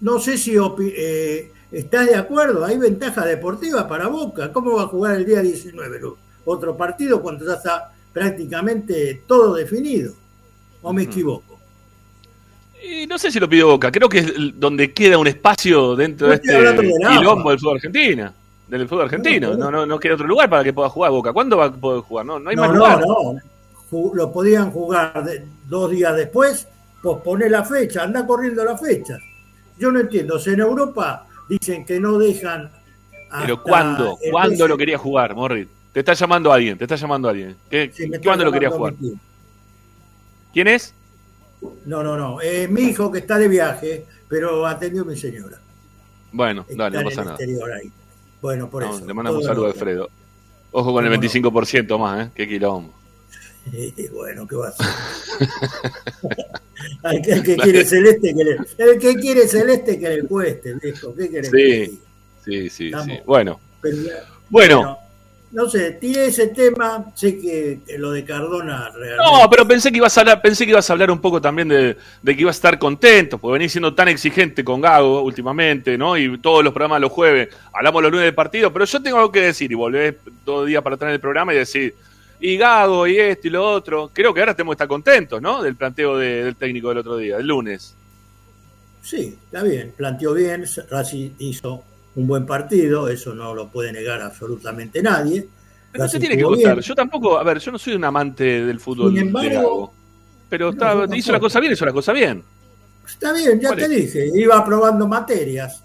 no 0.01 0.19
sé 0.19 0.37
si 0.37 0.57
eh, 0.81 1.53
estás 1.71 2.07
de 2.09 2.17
acuerdo, 2.17 2.65
hay 2.65 2.77
ventaja 2.79 3.25
deportiva 3.25 3.87
para 3.87 4.09
Boca. 4.09 4.53
¿Cómo 4.53 4.75
va 4.77 4.83
a 4.83 4.89
jugar 4.89 5.15
el 5.15 5.25
día 5.25 5.41
19 5.41 6.01
Lu? 6.01 6.17
otro 6.45 6.77
partido 6.77 7.23
cuando 7.23 7.47
ya 7.47 7.55
está 7.55 7.93
prácticamente 8.13 9.23
todo 9.27 9.55
definido? 9.55 10.13
¿O 10.83 10.93
me 10.93 11.05
equivoco? 11.05 11.61
Y 12.83 13.07
no 13.07 13.17
sé 13.17 13.31
si 13.31 13.39
lo 13.39 13.49
pidió 13.49 13.69
Boca, 13.69 13.93
creo 13.93 14.09
que 14.09 14.19
es 14.19 14.33
donde 14.59 14.93
queda 14.93 15.19
un 15.19 15.29
espacio 15.29 15.95
dentro 15.95 16.27
No 16.27 16.33
de 16.33 16.41
este 16.41 16.91
quilombo 17.17 17.51
del 17.51 17.61
fútbol 17.61 17.77
argentino. 17.77 18.35
Del 18.69 18.89
fútbol 18.89 19.05
argentino. 19.05 19.51
No, 19.51 19.57
No, 19.57 19.65
no. 19.65 19.71
no, 19.79 19.87
no 19.87 19.99
queda 20.01 20.15
otro 20.15 20.27
lugar 20.27 20.49
para 20.49 20.65
que 20.65 20.73
pueda 20.73 20.89
jugar 20.89 21.11
Boca. 21.11 21.33
¿Cuándo 21.33 21.57
va 21.59 21.67
a 21.67 21.73
poder 21.73 22.03
jugar? 22.03 22.25
No, 22.27 22.39
no 22.39 22.51
hay 22.51 22.57
no, 22.57 22.63
más 22.63 22.71
no, 22.71 22.77
lugar. 22.79 23.01
no. 23.01 23.35
Ju- 23.91 24.15
Lo 24.15 24.33
podían 24.33 24.71
jugar 24.71 25.25
de- 25.25 25.45
dos 25.69 25.91
días 25.91 26.17
después, 26.17 26.67
posponer 27.03 27.51
la 27.51 27.65
fecha, 27.65 28.03
anda 28.05 28.27
corriendo 28.27 28.65
la 28.65 28.79
fecha. 28.79 29.19
Yo 29.79 29.91
no 29.93 30.01
entiendo. 30.01 30.39
Si 30.39 30.51
en 30.51 30.61
Europa 30.61 31.27
dicen 31.49 31.85
que 31.85 32.01
no 32.01 32.17
dejan. 32.19 32.71
Pero 33.41 33.63
¿cuándo? 33.63 34.19
¿Cuándo 34.31 34.69
lo 34.69 34.77
quería 34.79 34.97
jugar, 34.99 35.35
Morri? 35.35 35.69
Te 35.93 36.01
está 36.01 36.15
llamando 36.15 36.51
alguien, 36.53 36.79
te 36.79 36.85
está 36.85 36.97
llamando 36.97 37.29
alguien. 37.29 37.57
¿Qué, 37.69 37.91
Sí, 37.95 38.11
¿Cuándo 38.23 38.45
lo 38.47 38.53
quería 38.53 38.71
jugar? 38.71 38.95
¿Quién 40.53 40.69
es? 40.69 40.95
No, 41.85 42.03
no, 42.03 42.17
no. 42.17 42.41
Es 42.41 42.69
mi 42.71 42.83
hijo 42.83 43.11
que 43.13 43.19
está 43.21 43.39
de 43.39 43.49
viaje, 43.49 44.07
pero 44.29 44.67
atendió 44.67 45.03
a 45.03 45.05
mi 45.07 45.17
señora. 45.17 45.59
Bueno, 46.33 46.65
Está 46.69 46.85
dale, 46.85 46.99
no 46.99 47.05
pasa 47.11 47.25
nada. 47.25 47.37
ahí. 47.37 47.93
Bueno, 48.43 48.69
por 48.69 48.83
No, 48.85 48.95
eso. 48.97 49.07
le 49.07 49.15
mandamos 49.15 49.41
un 49.41 49.47
saludo. 49.47 49.67
Alfredo. 49.69 50.11
Ojo 50.73 50.93
con 50.93 51.05
el 51.07 51.11
¿Cómo 51.13 51.23
no? 51.23 51.29
25% 51.53 51.99
más, 51.99 52.27
¿eh? 52.27 52.31
Qué 52.35 52.47
quilombo. 52.49 52.93
Bueno, 54.13 54.47
¿qué 54.49 54.57
va 54.57 54.67
a 54.67 54.71
hacer? 54.71 54.87
el, 57.13 57.23
que, 57.23 57.33
el 57.33 57.43
que 57.45 57.57
quiere 57.57 57.85
celeste, 57.85 58.35
que 58.35 58.45
le, 58.45 58.57
el 58.79 58.99
que 58.99 59.15
quiere 59.15 59.47
celeste 59.47 60.01
que 60.01 60.09
le 60.09 60.23
cueste, 60.25 60.75
viejo. 60.75 61.15
¿Qué 61.15 61.31
querés 61.31 61.51
Sí, 61.51 62.01
sí, 62.45 62.69
sí, 62.71 62.91
sí. 63.05 63.21
Bueno, 63.25 63.61
Pero- 63.81 63.97
bueno, 64.51 64.99
no 65.53 65.69
sé, 65.69 65.93
tiré 65.93 66.27
ese 66.27 66.49
tema, 66.49 67.13
sé 67.15 67.39
que 67.39 67.81
lo 67.99 68.11
de 68.11 68.25
Cardona 68.25 68.89
realmente... 68.91 69.17
No, 69.23 69.49
pero 69.51 69.69
pensé 69.69 69.91
que 69.91 69.99
ibas 69.99 70.17
a 70.17 70.23
hablar, 70.23 70.41
pensé 70.43 70.65
que 70.65 70.71
ibas 70.71 70.89
a 70.89 70.93
hablar 70.95 71.11
un 71.11 71.21
poco 71.21 71.41
también 71.41 71.69
de, 71.69 71.97
de 72.23 72.35
que 72.37 72.41
ibas 72.43 72.57
a 72.57 72.59
estar 72.59 72.79
contento, 72.79 73.37
porque 73.39 73.59
venís 73.59 73.73
siendo 73.73 73.95
tan 73.95 74.09
exigente 74.09 74.65
con 74.65 74.81
Gago 74.81 75.23
últimamente, 75.23 75.97
¿no? 75.99 76.17
Y 76.17 76.39
todos 76.39 76.65
los 76.65 76.73
programas 76.73 77.01
los 77.03 77.13
jueves 77.13 77.49
hablamos 77.73 78.03
los 78.03 78.11
lunes 78.13 78.25
del 78.25 78.35
partido, 78.35 78.73
pero 78.73 78.85
yo 78.87 79.03
tengo 79.03 79.19
algo 79.19 79.31
que 79.31 79.43
decir 79.43 79.71
y 79.71 79.75
volvés 79.75 80.15
todo 80.45 80.63
el 80.63 80.69
día 80.69 80.81
para 80.81 80.97
atrás 80.97 81.13
el 81.13 81.21
programa 81.21 81.53
y 81.53 81.59
decir, 81.59 81.95
y 82.41 82.57
Gago, 82.57 83.07
y 83.07 83.19
esto 83.19 83.47
y 83.47 83.51
lo 83.51 83.65
otro. 83.71 84.11
Creo 84.13 84.33
que 84.35 84.41
ahora 84.41 84.55
tenemos 84.57 84.73
que 84.73 84.77
estar 84.77 84.89
contentos, 84.89 85.41
¿no? 85.41 85.63
Del 85.63 85.77
planteo 85.77 86.17
de- 86.17 86.45
del 86.45 86.57
técnico 86.57 86.89
del 86.89 86.99
otro 86.99 87.17
día, 87.17 87.37
del 87.37 87.47
lunes. 87.47 87.95
Sí, 89.03 89.37
está 89.45 89.63
bien, 89.63 89.93
planteó 89.97 90.33
bien, 90.33 90.65
Racing 90.91 91.31
hizo 91.39 91.85
un 92.15 92.27
buen 92.27 92.45
partido, 92.47 93.09
eso 93.09 93.35
no 93.35 93.55
lo 93.55 93.69
puede 93.69 93.93
negar 93.93 94.21
absolutamente 94.21 95.03
nadie. 95.03 95.49
Pero 95.91 96.05
no 96.05 96.09
se 96.11 96.19
tiene 96.21 96.37
que 96.37 96.47
bien. 96.47 96.81
Yo 96.81 96.95
tampoco, 96.95 97.39
a 97.39 97.43
ver, 97.43 97.59
yo 97.59 97.73
no 97.73 97.79
soy 97.79 97.95
un 97.95 98.05
amante 98.05 98.65
del 98.65 98.81
fútbol 98.81 99.09
Sin 99.09 99.15
de 99.15 99.21
embargo-. 99.23 99.93
Pero 100.49 100.73
No, 100.73 101.05
está- 101.05 101.17
hizo 101.17 101.33
la 101.33 101.41
cosa 101.41 101.61
bien, 101.61 101.73
hizo 101.73 101.87
la 101.87 101.93
cosa 101.93 102.13
bien. 102.13 102.43
Está 103.07 103.33
bien, 103.33 103.59
ya 103.61 103.69
¿Cuál 103.69 103.79
te 103.81 103.85
es? 103.85 103.91
dije, 103.91 104.31
iba 104.35 104.59
aprobando 104.59 105.09
materias. 105.09 105.83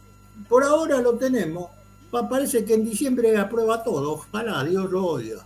Por 0.48 0.64
ahora 0.64 1.02
lo 1.02 1.14
tenemos. 1.14 1.70
Pa- 2.12 2.28
Parece 2.30 2.64
que 2.64 2.74
en 2.76 2.86
diciembre 2.86 3.36
aprueba 3.38 3.84
todo. 3.84 4.14
Ojalá, 4.14 4.64
Dios 4.64 4.90
lo 4.92 5.06
oiga. 5.06 5.46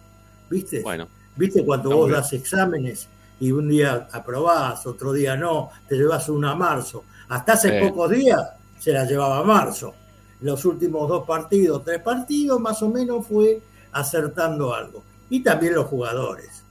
¿Viste? 0.50 0.82
Bueno, 0.82 1.08
¿Viste 1.36 1.64
cuando 1.64 1.90
vos 1.96 2.08
bien. 2.10 2.20
das 2.20 2.34
exámenes 2.34 3.08
y 3.40 3.52
un 3.52 3.70
día 3.70 4.08
aprobás, 4.12 4.86
otro 4.86 5.14
día 5.14 5.36
no, 5.38 5.70
te 5.88 5.96
llevas 5.96 6.28
una 6.30 6.52
a 6.52 6.56
marzo? 6.56 7.04
Hasta 7.30 7.54
hace 7.54 7.80
Sí. 7.80 7.88
pocos 7.88 8.12
días 8.12 8.42
se 8.80 8.92
la 8.92 9.06
llevaba 9.06 9.40
a 9.40 9.44
marzo. 9.44 9.94
Los 10.42 10.66
últimos 10.66 11.08
dos 11.08 11.26
partidos, 11.26 11.84
tres 11.84 12.00
partidos, 12.00 12.60
más 12.60 12.82
o 12.82 12.90
menos 12.90 13.26
fue 13.28 13.60
acertando 13.92 14.74
algo. 14.74 15.04
Y 15.30 15.42
también 15.42 15.76
los 15.76 15.86
jugadores. 15.86 16.64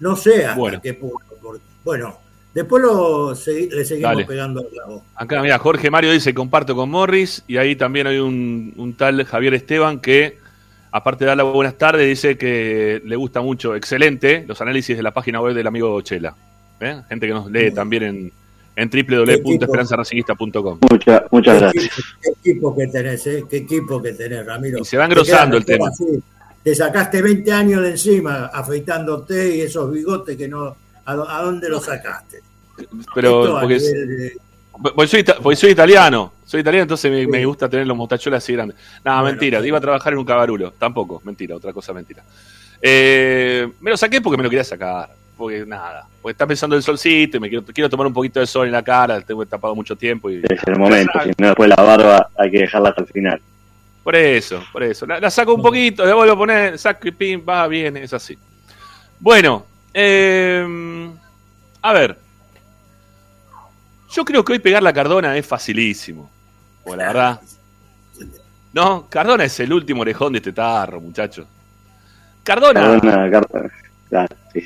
No 0.00 0.16
sé 0.16 0.46
hasta 0.46 0.58
Bueno. 0.58 0.80
qué 0.82 0.94
punto. 0.94 1.18
porque- 1.42 1.62
bueno, 1.84 2.18
después 2.54 2.82
lo 2.82 3.30
le 3.32 3.36
seguimos 3.84 4.12
Dale. 4.12 4.24
pegando 4.24 4.60
al 4.60 4.66
clavo. 4.68 5.04
acá 5.14 5.40
mira, 5.42 5.58
Jorge 5.58 5.90
Mario 5.90 6.10
dice, 6.12 6.34
comparto 6.34 6.74
con 6.74 6.90
Morris, 6.90 7.42
y 7.46 7.56
ahí 7.58 7.76
también 7.76 8.06
hay 8.06 8.18
un, 8.18 8.74
un 8.76 8.94
tal 8.96 9.24
Javier 9.24 9.54
Esteban 9.54 10.00
que, 10.00 10.38
aparte 10.90 11.24
de 11.24 11.28
dar 11.28 11.36
las 11.36 11.46
buenas 11.52 11.76
tardes, 11.78 12.06
dice 12.08 12.36
que 12.38 13.00
le 13.04 13.16
gusta 13.16 13.40
mucho, 13.40 13.74
excelente, 13.76 14.44
los 14.48 14.60
análisis 14.60 14.96
de 14.96 15.02
la 15.02 15.12
página 15.12 15.40
web 15.40 15.54
del 15.54 15.66
amigo 15.66 16.00
Chela. 16.02 16.34
¿Eh? 16.80 17.02
Gente 17.08 17.26
que 17.26 17.32
nos 17.32 17.50
lee 17.50 17.70
también 17.72 18.02
en, 18.04 18.32
en 18.78 18.88
www.esperanzaracinguista.com. 18.90 20.78
Muchas, 20.90 21.22
muchas 21.30 21.54
¿Qué 21.54 21.60
gracias. 21.60 21.84
equipo, 21.84 22.02
qué 22.22 22.30
equipo 22.50 22.76
que 22.76 22.86
tenés, 22.86 23.26
eh? 23.26 23.44
¿Qué 23.50 23.56
equipo 23.58 24.00
que 24.02 24.12
tenés, 24.12 24.46
Ramiro? 24.46 24.78
Y 24.80 24.84
se 24.84 24.96
va 24.96 25.04
engrosando 25.06 25.56
el 25.56 25.64
tema. 25.64 25.88
así. 25.88 26.04
Te 26.62 26.74
sacaste 26.74 27.20
20 27.22 27.50
años 27.52 27.82
de 27.82 27.90
encima 27.90 28.46
afeitándote 28.46 29.56
y 29.56 29.60
esos 29.62 29.90
bigotes 29.92 30.36
que 30.36 30.48
no... 30.48 30.76
¿A, 31.04 31.14
dó- 31.16 31.28
a 31.28 31.42
dónde 31.42 31.68
los 31.70 31.84
sacaste? 31.84 32.40
Pero, 33.14 33.44
Esto 33.44 33.56
a 33.56 33.60
porque, 33.62 33.78
nivel 33.78 34.08
de- 34.18 34.36
porque 34.94 35.06
soy, 35.08 35.24
porque 35.42 35.56
soy 35.56 35.70
italiano, 35.70 36.32
soy 36.44 36.60
italiano, 36.60 36.82
entonces 36.82 37.10
me, 37.10 37.26
me 37.26 37.44
gusta 37.46 37.68
tener 37.68 37.86
los 37.86 37.96
mostachuelos 37.96 38.38
así 38.44 38.52
grandes. 38.52 38.76
Nada, 39.04 39.22
Bueno, 39.22 39.32
mentira, 39.36 39.60
sí. 39.60 39.66
iba 39.68 39.78
a 39.78 39.80
trabajar 39.80 40.12
en 40.12 40.18
un 40.20 40.24
cabarulo, 40.24 40.72
tampoco, 40.78 41.20
mentira, 41.24 41.56
otra 41.56 41.72
cosa 41.72 41.92
mentira. 41.92 42.22
Eh, 42.80 43.66
me 43.80 43.90
lo 43.90 43.96
saqué 43.96 44.20
porque 44.20 44.36
me 44.36 44.44
lo 44.44 44.50
quería 44.50 44.62
sacar, 44.64 45.10
porque 45.38 45.64
nada, 45.64 46.06
porque 46.20 46.32
está 46.32 46.46
pensando 46.46 46.76
el 46.76 46.82
solcito 46.82 47.38
y 47.38 47.40
me 47.40 47.48
quiero, 47.48 47.64
quiero 47.64 47.88
tomar 47.88 48.06
un 48.06 48.12
poquito 48.12 48.40
de 48.40 48.46
sol 48.46 48.66
en 48.66 48.72
la 48.72 48.82
cara, 48.82 49.20
tengo 49.22 49.46
tapado 49.46 49.74
mucho 49.74 49.96
tiempo 49.96 50.28
y 50.28 50.42
Es 50.46 50.62
el 50.66 50.76
momento, 50.76 51.12
si 51.22 51.30
no 51.38 51.46
después 51.46 51.68
la 51.70 51.76
barba 51.76 52.28
hay 52.36 52.50
que 52.50 52.58
dejarla 52.58 52.90
hasta 52.90 53.02
el 53.02 53.08
final. 53.08 53.40
por 54.02 54.16
eso, 54.16 54.62
por 54.72 54.82
eso. 54.82 55.06
La, 55.06 55.20
la 55.20 55.30
saco 55.30 55.54
un 55.54 55.62
poquito, 55.62 56.04
la 56.04 56.14
vuelvo 56.14 56.34
a 56.34 56.36
poner, 56.36 56.78
saco 56.78 57.08
y 57.08 57.12
pim, 57.12 57.42
va, 57.48 57.66
bien, 57.68 57.96
es 57.96 58.12
así. 58.12 58.36
Bueno, 59.20 59.64
eh, 59.94 61.10
a 61.82 61.92
ver. 61.92 62.18
Yo 64.10 64.24
creo 64.24 64.44
que 64.44 64.52
hoy 64.52 64.58
pegar 64.58 64.82
la 64.82 64.92
Cardona 64.92 65.36
es 65.36 65.46
facilísimo. 65.46 66.30
O 66.84 66.96
la 66.96 67.06
verdad. 67.08 67.40
No, 68.72 69.06
Cardona 69.08 69.44
es 69.44 69.60
el 69.60 69.72
último 69.72 70.02
orejón 70.02 70.32
de 70.32 70.38
este 70.38 70.52
tarro, 70.52 71.00
muchachos. 71.00 71.46
Cardona. 72.42 72.80
Cardona, 72.80 73.30
Cardona. 73.30 73.70
Claro, 74.08 74.36
sí. 74.52 74.62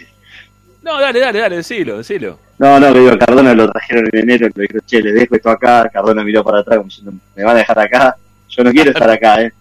No, 0.83 1.01
dale, 1.01 1.21
dale, 1.21 1.39
dale, 1.39 1.57
decilo, 1.57 1.99
decilo. 1.99 2.39
No, 2.59 2.79
no, 2.81 2.93
que 2.93 3.01
digo, 3.01 3.19
Cardona 3.19 3.55
lo 3.55 3.71
trajeron 3.71 4.09
en 4.13 4.19
enero, 4.21 4.49
le 4.55 4.63
dijeron, 4.63 4.83
che, 4.87 5.01
le 5.01 5.13
dejo 5.13 5.37
esto 5.37 5.51
acá, 5.51 5.89
Cardona 5.93 6.25
miró 6.25 6.43
para 6.43 6.61
atrás 6.61 6.79
como 6.79 6.89
diciendo, 6.89 7.13
me 7.35 7.45
van 7.45 7.57
a 7.57 7.59
dejar 7.61 7.79
acá, 7.79 8.17
yo 8.49 8.65
no 8.65 8.73
quiero 8.73 8.91
estar 8.91 9.09
acá, 9.11 9.43
eh. 9.43 9.53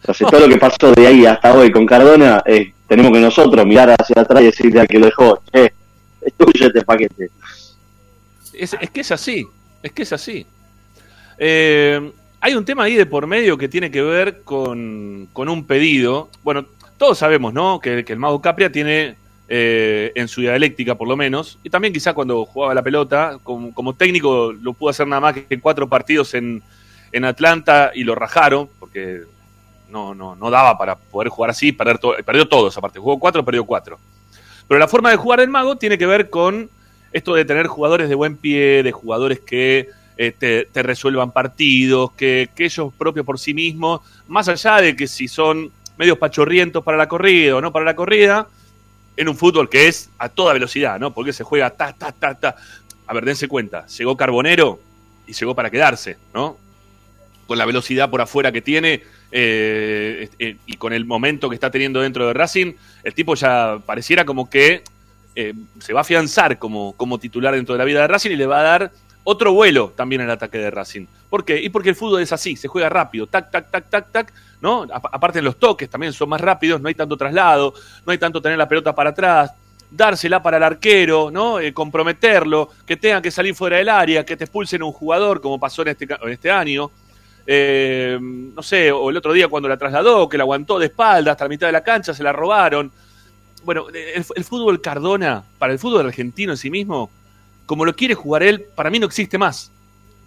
Entonces 0.00 0.26
todo 0.28 0.40
lo 0.40 0.48
que 0.48 0.58
pasó 0.58 0.92
de 0.92 1.06
ahí 1.06 1.26
hasta 1.26 1.54
hoy 1.54 1.70
con 1.70 1.86
Cardona, 1.86 2.42
eh, 2.46 2.72
tenemos 2.86 3.12
que 3.12 3.20
nosotros 3.20 3.66
mirar 3.66 3.94
hacia 3.98 4.22
atrás 4.22 4.42
y 4.42 4.46
decirle 4.46 4.80
al 4.80 4.88
que 4.88 4.98
lo 4.98 5.06
dejó, 5.06 5.42
che, 5.52 5.72
es 6.20 6.32
tuyo 6.34 6.66
este 6.66 6.82
paquete. 6.82 7.30
Es, 8.52 8.76
es 8.80 8.90
que 8.90 9.00
es 9.00 9.12
así, 9.12 9.46
es 9.82 9.92
que 9.92 10.02
es 10.02 10.12
así. 10.12 10.46
Eh, 11.38 12.10
hay 12.40 12.54
un 12.54 12.64
tema 12.64 12.84
ahí 12.84 12.94
de 12.94 13.06
por 13.06 13.26
medio 13.26 13.58
que 13.58 13.68
tiene 13.68 13.90
que 13.90 14.02
ver 14.02 14.42
con, 14.42 15.28
con 15.32 15.48
un 15.48 15.66
pedido. 15.66 16.30
Bueno, 16.42 16.66
todos 16.96 17.18
sabemos, 17.18 17.52
¿no? 17.52 17.80
Que, 17.80 18.04
que 18.04 18.12
el 18.12 18.18
mago 18.18 18.40
Capria 18.40 18.70
tiene 18.70 19.16
eh, 19.48 20.12
en 20.14 20.28
su 20.28 20.42
dialéctica, 20.42 20.94
por 20.94 21.08
lo 21.08 21.16
menos, 21.16 21.58
y 21.62 21.70
también 21.70 21.92
quizá 21.92 22.12
cuando 22.12 22.44
jugaba 22.44 22.74
la 22.74 22.82
pelota, 22.82 23.38
como, 23.42 23.72
como 23.72 23.94
técnico 23.94 24.52
lo 24.52 24.74
pudo 24.74 24.90
hacer 24.90 25.06
nada 25.06 25.20
más 25.20 25.34
que 25.34 25.60
cuatro 25.60 25.88
partidos 25.88 26.34
en, 26.34 26.62
en 27.12 27.24
Atlanta 27.24 27.90
y 27.94 28.04
lo 28.04 28.14
rajaron, 28.14 28.68
porque 28.78 29.22
no, 29.88 30.14
no, 30.14 30.36
no 30.36 30.50
daba 30.50 30.76
para 30.76 30.96
poder 30.96 31.28
jugar 31.28 31.50
así, 31.50 31.72
perder 31.72 31.98
to- 31.98 32.14
perdió 32.24 32.46
todos 32.46 32.76
aparte, 32.76 32.98
jugó 32.98 33.18
cuatro, 33.18 33.44
perdió 33.44 33.64
cuatro. 33.64 33.98
Pero 34.66 34.78
la 34.78 34.86
forma 34.88 35.10
de 35.10 35.16
jugar 35.16 35.40
del 35.40 35.48
mago 35.48 35.76
tiene 35.76 35.96
que 35.96 36.04
ver 36.06 36.28
con 36.28 36.68
esto 37.10 37.32
de 37.34 37.46
tener 37.46 37.66
jugadores 37.68 38.10
de 38.10 38.14
buen 38.14 38.36
pie, 38.36 38.82
de 38.82 38.92
jugadores 38.92 39.40
que 39.40 39.88
eh, 40.18 40.66
te, 40.70 40.82
resuelvan 40.82 41.30
partidos, 41.32 42.12
que, 42.12 42.50
que 42.54 42.66
ellos 42.66 42.92
propios 42.98 43.24
por 43.24 43.38
sí 43.38 43.54
mismos, 43.54 44.02
más 44.26 44.46
allá 44.48 44.82
de 44.82 44.94
que 44.94 45.06
si 45.06 45.26
son 45.26 45.70
medios 45.96 46.18
pachorrientos 46.18 46.84
para 46.84 46.98
la 46.98 47.08
corrida 47.08 47.56
o 47.56 47.60
no 47.62 47.72
para 47.72 47.86
la 47.86 47.96
corrida, 47.96 48.46
en 49.18 49.28
un 49.28 49.36
fútbol 49.36 49.68
que 49.68 49.88
es 49.88 50.10
a 50.16 50.28
toda 50.28 50.52
velocidad, 50.52 50.98
¿no? 51.00 51.12
Porque 51.12 51.32
se 51.32 51.42
juega 51.42 51.70
ta, 51.70 51.92
ta, 51.92 52.12
ta, 52.12 52.34
ta. 52.34 52.56
A 53.04 53.12
ver, 53.12 53.24
dense 53.24 53.48
cuenta, 53.48 53.84
llegó 53.88 54.16
Carbonero 54.16 54.80
y 55.26 55.32
llegó 55.32 55.56
para 55.56 55.70
quedarse, 55.70 56.16
¿no? 56.32 56.56
Con 57.48 57.58
la 57.58 57.66
velocidad 57.66 58.10
por 58.10 58.20
afuera 58.20 58.52
que 58.52 58.62
tiene 58.62 59.02
eh, 59.32 60.30
eh, 60.38 60.56
y 60.64 60.76
con 60.76 60.92
el 60.92 61.04
momento 61.04 61.48
que 61.48 61.56
está 61.56 61.68
teniendo 61.68 62.00
dentro 62.00 62.28
de 62.28 62.32
Racing, 62.32 62.74
el 63.02 63.12
tipo 63.12 63.34
ya 63.34 63.80
pareciera 63.84 64.24
como 64.24 64.48
que 64.48 64.84
eh, 65.34 65.52
se 65.80 65.92
va 65.92 66.00
a 66.00 66.02
afianzar 66.02 66.56
como, 66.58 66.92
como 66.92 67.18
titular 67.18 67.54
dentro 67.54 67.74
de 67.74 67.78
la 67.78 67.84
vida 67.84 68.02
de 68.02 68.06
Racing 68.06 68.30
y 68.30 68.36
le 68.36 68.46
va 68.46 68.60
a 68.60 68.62
dar 68.62 68.92
otro 69.24 69.52
vuelo 69.52 69.92
también 69.96 70.20
al 70.20 70.30
ataque 70.30 70.58
de 70.58 70.70
Racing. 70.70 71.06
¿Por 71.28 71.44
qué? 71.44 71.60
Y 71.60 71.70
porque 71.70 71.88
el 71.88 71.96
fútbol 71.96 72.22
es 72.22 72.32
así, 72.32 72.54
se 72.54 72.68
juega 72.68 72.88
rápido, 72.88 73.26
tac, 73.26 73.50
tac, 73.50 73.68
tac, 73.68 73.90
tac, 73.90 74.12
tac, 74.12 74.32
¿no? 74.60 74.82
A- 74.84 75.00
aparte 75.12 75.40
los 75.42 75.56
toques 75.58 75.88
también 75.88 76.12
son 76.12 76.28
más 76.28 76.40
rápidos, 76.40 76.80
no 76.80 76.88
hay 76.88 76.94
tanto 76.94 77.16
traslado, 77.16 77.74
no 78.04 78.12
hay 78.12 78.18
tanto 78.18 78.40
tener 78.42 78.58
la 78.58 78.68
pelota 78.68 78.94
para 78.94 79.10
atrás, 79.10 79.52
dársela 79.90 80.42
para 80.42 80.56
el 80.58 80.62
arquero, 80.62 81.30
¿no? 81.30 81.60
Eh, 81.60 81.72
comprometerlo, 81.72 82.70
que 82.86 82.96
tenga 82.96 83.22
que 83.22 83.30
salir 83.30 83.54
fuera 83.54 83.78
del 83.78 83.88
área, 83.88 84.24
que 84.24 84.36
te 84.36 84.44
expulsen 84.44 84.82
un 84.82 84.92
jugador, 84.92 85.40
como 85.40 85.58
pasó 85.58 85.82
en 85.82 85.88
este, 85.88 86.06
este 86.28 86.50
año. 86.50 86.90
Eh, 87.50 88.18
no 88.20 88.62
sé, 88.62 88.92
o 88.92 89.08
el 89.08 89.16
otro 89.16 89.32
día 89.32 89.48
cuando 89.48 89.68
la 89.70 89.78
trasladó, 89.78 90.28
que 90.28 90.36
la 90.36 90.42
aguantó 90.42 90.78
de 90.78 90.86
espalda 90.86 91.32
hasta 91.32 91.44
la 91.44 91.48
mitad 91.48 91.66
de 91.66 91.72
la 91.72 91.82
cancha, 91.82 92.12
se 92.12 92.22
la 92.22 92.32
robaron. 92.32 92.92
Bueno, 93.64 93.86
el, 93.88 94.24
el 94.34 94.44
fútbol 94.44 94.80
Cardona, 94.82 95.42
para 95.58 95.72
el 95.72 95.78
fútbol 95.78 96.06
argentino 96.06 96.52
en 96.52 96.58
sí 96.58 96.70
mismo, 96.70 97.10
como 97.64 97.86
lo 97.86 97.94
quiere 97.96 98.14
jugar 98.14 98.42
él, 98.42 98.66
para 98.74 98.90
mí 98.90 98.98
no 98.98 99.06
existe 99.06 99.38
más. 99.38 99.70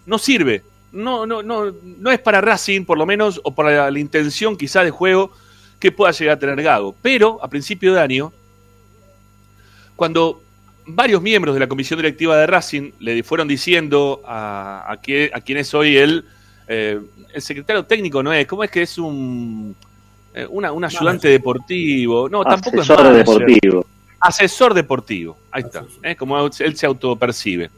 No 0.08 0.18
sirve. 0.18 0.64
No, 0.92 1.26
no, 1.26 1.42
no, 1.42 1.72
no 1.84 2.12
es 2.12 2.20
para 2.20 2.42
Racing, 2.42 2.84
por 2.86 2.98
lo 2.98 3.06
menos, 3.06 3.40
o 3.44 3.54
para 3.56 3.72
la, 3.72 3.92
la 3.92 4.00
intención 4.00 4.58
quizá 4.58 4.84
de 4.84 4.92
juego 4.92 5.32
que 5.80 5.92
pueda 5.92 6.12
llegar 6.12 6.36
a 6.36 6.40
tener 6.40 6.62
Gago. 6.62 6.96
Pero 7.02 7.40
a 7.44 7.48
principio 7.48 7.94
de 7.94 8.02
año, 8.02 8.32
cuando 9.96 10.42
varios 10.86 11.22
miembros 11.22 11.54
de 11.54 11.60
la 11.60 11.68
comisión 11.68 11.98
directiva 12.00 12.36
de 12.38 12.48
Racing 12.48 12.92
le 13.00 13.24
fueron 13.24 13.48
diciendo 13.48 14.22
a, 14.26 14.86
a, 14.92 14.98
que- 15.02 15.32
a 15.34 15.40
quien 15.42 15.60
es 15.60 15.74
hoy 15.74 15.96
el, 15.98 16.26
eh, 16.68 17.00
el 17.34 17.42
secretario 17.42 17.84
técnico, 17.86 18.22
no 18.24 18.34
es, 18.34 18.46
¿cómo 18.48 18.64
es 18.64 18.72
que 18.72 18.82
es 18.82 18.98
un, 18.98 19.76
eh, 20.34 20.46
una- 20.50 20.72
un 20.72 20.84
ayudante 20.84 21.28
deportivo? 21.30 22.28
No, 22.30 22.44
tampoco 22.44 22.82
es 22.82 22.90
Asesor 22.90 23.04
manager. 23.06 23.26
deportivo. 23.26 23.86
Asesor 24.20 24.74
deportivo, 24.74 25.38
ahí 25.52 25.64
está. 25.64 25.84
¿eh? 26.04 26.16
como 26.16 26.38
él 26.46 26.76
se 26.76 26.86
autopercibe. 26.86 27.70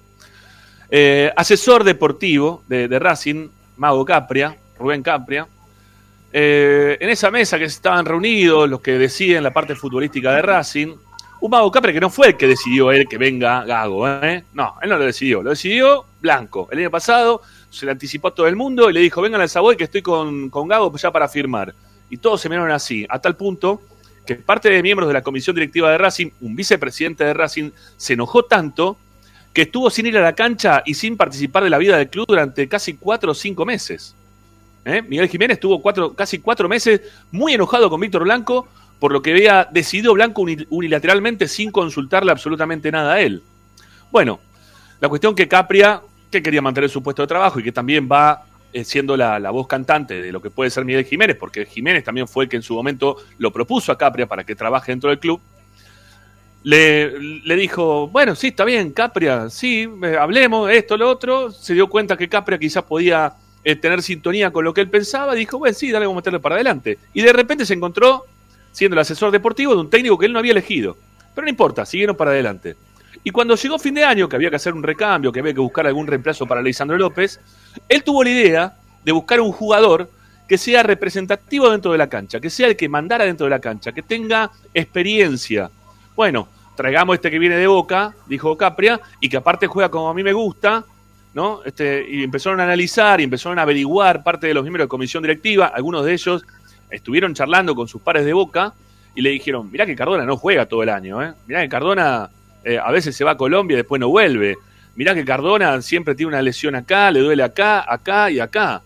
Eh, 0.96 1.32
asesor 1.36 1.84
deportivo 1.84 2.64
de, 2.68 2.88
de 2.88 3.00
Racing, 3.00 3.50
Mago 3.78 4.06
Capria, 4.06 4.56
Rubén 4.78 5.02
Capria. 5.02 5.48
Eh, 6.32 7.00
en 7.00 7.10
esa 7.10 7.32
mesa 7.32 7.58
que 7.58 7.64
estaban 7.64 8.06
reunidos 8.06 8.70
los 8.70 8.80
que 8.80 9.00
deciden 9.00 9.42
la 9.42 9.52
parte 9.52 9.74
futbolística 9.74 10.32
de 10.34 10.44
Racing, 10.44 10.94
un 11.42 11.50
Mago 11.50 11.72
Capria 11.72 11.96
que 11.96 12.00
no 12.00 12.12
fue 12.12 12.28
el 12.28 12.38
que 12.38 12.46
decidió 12.46 12.92
él 12.92 13.08
que 13.10 13.18
venga 13.18 13.66
Gago, 13.66 14.08
¿eh? 14.08 14.44
no, 14.54 14.76
él 14.84 14.90
no 14.92 15.00
lo 15.00 15.06
decidió, 15.06 15.42
lo 15.42 15.50
decidió 15.50 16.06
Blanco. 16.22 16.68
El 16.72 16.78
año 16.78 16.92
pasado 16.92 17.42
se 17.72 17.88
le 17.88 17.92
anticipó 17.92 18.28
a 18.28 18.36
todo 18.36 18.46
el 18.46 18.56
mundo 18.56 18.88
y 18.88 18.94
le 18.94 19.00
dijo, 19.00 19.20
vengan 19.20 19.42
al 19.42 19.50
Savoy 19.50 19.76
que 19.76 19.86
estoy 19.86 20.04
con, 20.04 20.52
con 20.52 20.68
Gago 20.68 20.96
ya 20.96 21.10
para 21.10 21.28
firmar. 21.28 21.74
Y 22.12 22.18
todos 22.18 22.40
se 22.40 22.50
miraron 22.50 22.70
así, 22.70 23.04
a 23.10 23.18
tal 23.18 23.36
punto 23.36 23.82
que 24.28 24.36
parte 24.36 24.70
de 24.70 24.84
miembros 24.84 25.08
de 25.08 25.14
la 25.16 25.24
comisión 25.24 25.56
directiva 25.56 25.90
de 25.90 25.98
Racing, 25.98 26.30
un 26.42 26.56
vicepresidente 26.56 27.24
de 27.24 27.34
Racing, 27.34 27.72
se 27.98 28.14
enojó 28.14 28.46
tanto 28.46 28.96
que 29.53 29.63
estuvo 29.63 29.89
sin 29.89 30.07
ir 30.07 30.17
a 30.17 30.22
la 30.22 30.33
cancha 30.33 30.81
y 30.86 30.95
sin 30.95 31.15
participar 31.15 31.63
de 31.63 31.69
la 31.69 31.77
vida 31.77 31.98
del 31.98 32.10
club 32.10 32.25
durante 32.27 32.67
casi 32.67 32.95
cuatro 32.95 33.31
o 33.31 33.36
cinco 33.36 33.65
meses. 33.65 34.15
¿Eh? 34.86 35.01
Miguel 35.01 35.29
Jiménez 35.29 35.55
estuvo 35.55 35.81
cuatro, 35.81 36.13
casi 36.13 36.39
cuatro 36.39 36.67
meses 36.67 37.01
muy 37.31 37.53
enojado 37.53 37.89
con 37.89 38.01
Víctor 38.01 38.24
Blanco 38.24 38.67
por 39.00 39.12
lo 39.12 39.22
que 39.22 39.31
había 39.31 39.67
decidido 39.69 40.13
Blanco 40.13 40.45
unilateralmente 40.69 41.48
sin 41.48 41.72
consultarle 41.72 42.31
absolutamente 42.31 42.89
nada 42.91 43.15
a 43.15 43.22
él. 43.22 43.43
Bueno, 44.12 44.39
la 45.01 45.10
cuestión 45.10 45.36
que 45.36 45.48
Capria, 45.48 46.01
que 46.31 46.41
quería 46.41 46.62
mantener 46.62 46.89
su 46.89 47.03
puesto 47.03 47.22
de 47.22 47.27
trabajo 47.27 47.60
y 47.60 47.63
que 47.63 47.74
también 47.74 48.07
va 48.10 48.45
eh, 48.72 48.86
siendo 48.86 49.17
la, 49.17 49.38
voz 49.51 49.67
cantante 49.67 50.22
de 50.22 50.31
lo 50.31 50.41
que 50.41 50.50
puede 50.50 50.69
ser 50.69 50.86
Miguel 50.86 51.03
Jiménez, 51.03 51.36
porque 51.38 51.65
Jiménez 51.65 52.03
también 52.03 52.29
fue 52.29 52.45
el 52.45 52.50
que 52.50 52.55
en 52.55 52.63
su 52.63 52.75
momento 52.75 53.17
lo 53.38 53.51
propuso 53.51 53.91
a 53.91 53.98
Capria 53.98 54.25
para 54.25 54.45
que 54.45 54.55
trabaje 54.55 54.93
dentro 54.93 55.10
del 55.10 55.19
club, 55.19 55.42
le, 56.64 57.56
dijo, 57.56 58.08
bueno, 58.08 58.36
sí, 58.36 58.48
está 58.48 58.64
bien, 58.64 58.92
Capria, 58.92 59.50
sí, 59.50 59.88
eh, 60.04 60.18
hablemos, 60.20 60.72
esto, 60.72 60.98
lo 60.98 61.10
otro, 61.10 61.52
se 61.52 61.74
dio 61.74 61.88
cuenta 61.88 62.16
que 62.16 62.30
Capria 62.30 62.58
quizás 62.58 62.84
podía 62.84 63.34
eh, 63.64 63.76
tener 63.76 64.02
sintonía 64.02 64.52
con 64.52 64.64
lo 64.64 64.74
que 64.74 64.82
él 64.82 64.90
pensaba, 64.90 65.36
dijo, 65.36 65.60
bueno, 65.60 65.76
sí, 65.76 65.92
dale, 65.92 66.06
vamos 66.06 66.20
a 66.20 66.22
meterle 66.22 66.40
para 66.40 66.56
adelante. 66.56 66.98
Y 67.14 67.22
de 67.22 67.34
repente 67.34 67.66
se 67.66 67.74
encontró 67.74 68.26
siendo 68.72 68.96
el 68.96 69.00
asesor 69.00 69.32
deportivo 69.32 69.74
de 69.76 69.82
un 69.82 69.90
técnico 69.90 70.18
que 70.18 70.26
él 70.26 70.34
no 70.34 70.40
había 70.40 70.52
elegido. 70.52 70.98
Pero 71.36 71.46
no 71.46 71.50
importa, 71.50 71.86
siguieron 71.86 72.16
para 72.16 72.32
adelante. 72.32 72.76
Y 73.24 73.32
cuando 73.32 73.56
llegó 73.56 73.80
fin 73.80 73.94
de 73.94 74.04
año, 74.04 74.28
que 74.28 74.36
había 74.36 74.50
que 74.50 74.58
hacer 74.58 74.74
un 74.74 74.84
recambio, 74.84 75.32
que 75.32 75.40
había 75.40 75.54
que 75.54 75.60
buscar 75.60 75.88
algún 75.88 76.08
reemplazo 76.08 76.46
para 76.46 76.60
Alessandro 76.60 76.98
López, 76.98 77.40
él 77.88 78.04
tuvo 78.04 78.24
la 78.24 78.30
idea 78.30 78.78
de 79.04 79.12
buscar 79.12 79.40
un 79.40 79.52
jugador 79.52 80.10
que 80.48 80.58
sea 80.58 80.84
representativo 80.84 81.70
dentro 81.70 81.92
de 81.92 81.98
la 81.98 82.08
cancha, 82.08 82.40
que 82.40 82.50
sea 82.50 82.68
el 82.68 82.76
que 82.76 82.90
mandara 82.90 83.26
dentro 83.26 83.46
de 83.46 83.50
la 83.50 83.60
cancha, 83.60 83.92
que 83.92 84.02
tenga 84.02 84.52
experiencia. 84.74 85.70
Bueno, 86.16 86.48
traigamos 86.76 87.16
este 87.16 87.32
que 87.32 87.40
viene 87.40 87.56
de 87.56 87.68
Boca, 87.68 88.14
dijo 88.28 88.58
Capria, 88.58 89.00
y 89.20 89.30
que 89.30 89.38
aparte 89.38 89.68
juega 89.68 89.90
como 89.90 90.10
a 90.10 90.14
mí 90.14 90.24
me 90.24 90.34
gusta, 90.34 90.84
¿no? 91.34 91.62
Este, 91.66 92.06
y 92.08 92.24
empezaron 92.24 92.60
a 92.60 92.64
analizar 92.64 93.20
y 93.20 93.24
empezaron 93.24 93.60
a 93.60 93.64
averiguar 93.64 94.24
parte 94.24 94.48
de 94.48 94.54
los 94.54 94.64
miembros 94.64 94.86
de 94.86 94.90
comisión 94.90 95.24
directiva, 95.24 95.68
algunos 95.68 96.06
de 96.06 96.14
ellos 96.14 96.46
estuvieron 96.90 97.34
charlando 97.34 97.74
con 97.76 97.88
sus 97.88 98.02
pares 98.02 98.24
de 98.26 98.34
Boca 98.34 98.74
y 99.16 99.22
le 99.22 99.32
dijeron, 99.32 99.72
mirá 99.72 99.86
que 99.86 99.96
Cardona 99.96 100.26
no 100.26 100.38
juega 100.38 100.66
todo 100.66 100.84
el 100.84 100.90
año, 100.90 101.22
¿eh? 101.24 101.34
mirá 101.48 101.62
que 101.62 101.70
Cardona 101.70 102.30
eh, 102.64 102.78
a 102.78 102.92
veces 102.92 103.16
se 103.16 103.24
va 103.24 103.32
a 103.32 103.38
Colombia 103.38 103.76
y 103.76 103.78
después 103.78 104.00
no 104.00 104.10
vuelve. 104.10 104.58
Mirá 104.96 105.16
que 105.16 105.26
Cardona 105.26 105.82
siempre 105.82 106.16
tiene 106.16 106.30
una 106.30 106.42
lesión 106.42 106.76
acá, 106.76 107.10
le 107.12 107.20
duele 107.20 107.44
acá, 107.44 107.84
acá 107.92 108.30
y 108.30 108.40
acá. 108.40 108.82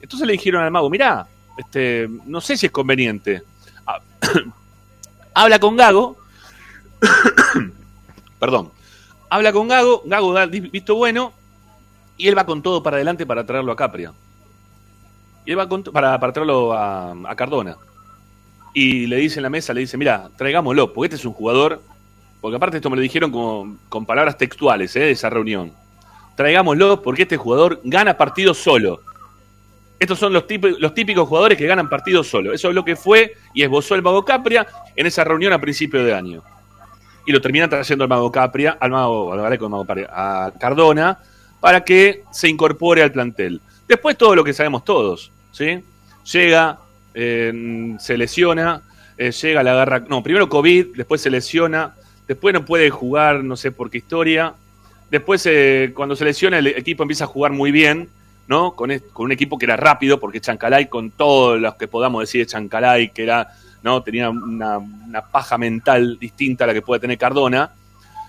Entonces 0.00 0.26
le 0.26 0.34
dijeron 0.34 0.62
al 0.62 0.70
mago, 0.70 0.88
mirá, 0.88 1.26
este, 1.56 2.08
no 2.26 2.40
sé 2.40 2.56
si 2.56 2.66
es 2.66 2.72
conveniente. 2.72 3.42
Ah, 3.86 4.00
habla 5.34 5.58
con 5.58 5.76
Gago. 5.76 6.16
Perdón. 8.38 8.70
Habla 9.30 9.52
con 9.52 9.68
Gago, 9.68 10.02
Gago 10.04 10.32
da 10.32 10.46
visto 10.46 10.94
bueno 10.94 11.32
y 12.16 12.28
él 12.28 12.38
va 12.38 12.46
con 12.46 12.62
todo 12.62 12.82
para 12.82 12.96
adelante 12.96 13.26
para 13.26 13.44
traerlo 13.44 13.72
a 13.72 13.76
Capria. 13.76 14.12
Y 15.44 15.50
él 15.50 15.58
va 15.58 15.68
con, 15.68 15.82
para, 15.82 16.18
para 16.20 16.32
traerlo 16.32 16.72
a, 16.72 17.34
Cardona. 17.36 17.76
Y 18.72 19.06
le 19.06 19.16
dice 19.16 19.38
en 19.38 19.44
la 19.44 19.50
mesa, 19.50 19.72
le 19.72 19.80
dice, 19.80 19.96
mira, 19.96 20.30
traigámoslo, 20.36 20.92
porque 20.92 21.06
este 21.06 21.16
es 21.16 21.24
un 21.24 21.32
jugador 21.32 21.80
porque 22.40 22.56
aparte 22.56 22.76
esto 22.76 22.90
me 22.90 22.96
lo 22.96 23.02
dijeron 23.02 23.78
con 23.88 24.04
palabras 24.04 24.36
textuales 24.36 24.94
¿eh? 24.96 25.00
de 25.00 25.10
esa 25.12 25.30
reunión. 25.30 25.72
Traigámoslo 26.36 27.00
porque 27.00 27.22
este 27.22 27.36
jugador 27.36 27.80
gana 27.84 28.16
partidos 28.16 28.58
solo. 28.58 29.00
Estos 29.98 30.18
son 30.18 30.32
los, 30.32 30.46
típicos, 30.46 30.80
los 30.80 30.92
típicos 30.92 31.28
jugadores 31.28 31.56
que 31.56 31.66
ganan 31.66 31.88
partidos 31.88 32.28
solo. 32.28 32.52
Eso 32.52 32.68
es 32.68 32.74
lo 32.74 32.84
que 32.84 32.96
fue 32.96 33.36
y 33.54 33.62
esbozó 33.62 33.94
el 33.94 34.02
Mago 34.02 34.24
Capria 34.24 34.66
en 34.96 35.06
esa 35.06 35.24
reunión 35.24 35.52
a 35.52 35.60
principio 35.60 36.04
de 36.04 36.12
año. 36.12 36.42
Y 37.26 37.32
lo 37.32 37.40
termina 37.40 37.68
trayendo 37.68 38.04
al 38.04 38.08
Mago 38.08 38.30
Capria, 38.30 38.76
al 38.80 38.90
Mago, 38.90 39.32
a 39.32 40.52
Cardona, 40.58 41.18
para 41.60 41.84
que 41.84 42.24
se 42.30 42.48
incorpore 42.48 43.02
al 43.02 43.12
plantel. 43.12 43.60
Después 43.88 44.16
todo 44.16 44.34
lo 44.34 44.44
que 44.44 44.52
sabemos 44.52 44.84
todos, 44.84 45.30
¿sí? 45.52 45.82
Llega, 46.32 46.78
se 47.14 48.16
lesiona, 48.16 48.82
eh, 49.16 49.30
llega, 49.30 49.62
la 49.62 49.72
agarra, 49.72 50.00
no, 50.00 50.22
primero 50.22 50.48
COVID, 50.48 50.96
después 50.96 51.20
se 51.20 51.30
lesiona, 51.30 51.94
Después 52.26 52.54
no 52.54 52.64
puede 52.64 52.90
jugar, 52.90 53.44
no 53.44 53.56
sé 53.56 53.70
por 53.70 53.90
qué 53.90 53.98
historia. 53.98 54.54
Después, 55.10 55.44
eh, 55.46 55.92
cuando 55.94 56.16
se 56.16 56.24
lesiona, 56.24 56.58
el 56.58 56.68
equipo 56.68 57.02
empieza 57.02 57.24
a 57.24 57.28
jugar 57.28 57.52
muy 57.52 57.70
bien, 57.70 58.08
¿no? 58.46 58.72
Con, 58.72 58.90
con 59.12 59.26
un 59.26 59.32
equipo 59.32 59.58
que 59.58 59.66
era 59.66 59.76
rápido, 59.76 60.18
porque 60.18 60.40
Chancalay, 60.40 60.88
con 60.88 61.10
todos 61.10 61.60
los 61.60 61.74
que 61.74 61.86
podamos 61.86 62.22
decir 62.22 62.40
de 62.40 62.46
Chancalay, 62.46 63.10
que 63.10 63.24
era, 63.24 63.48
¿no? 63.84 64.02
Tenía 64.02 64.30
una, 64.30 64.80
paja 65.30 65.58
mental 65.58 66.18
distinta 66.18 66.64
a 66.64 66.66
la 66.66 66.72
que 66.72 66.82
puede 66.82 67.00
tener 67.00 67.18
Cardona. 67.18 67.70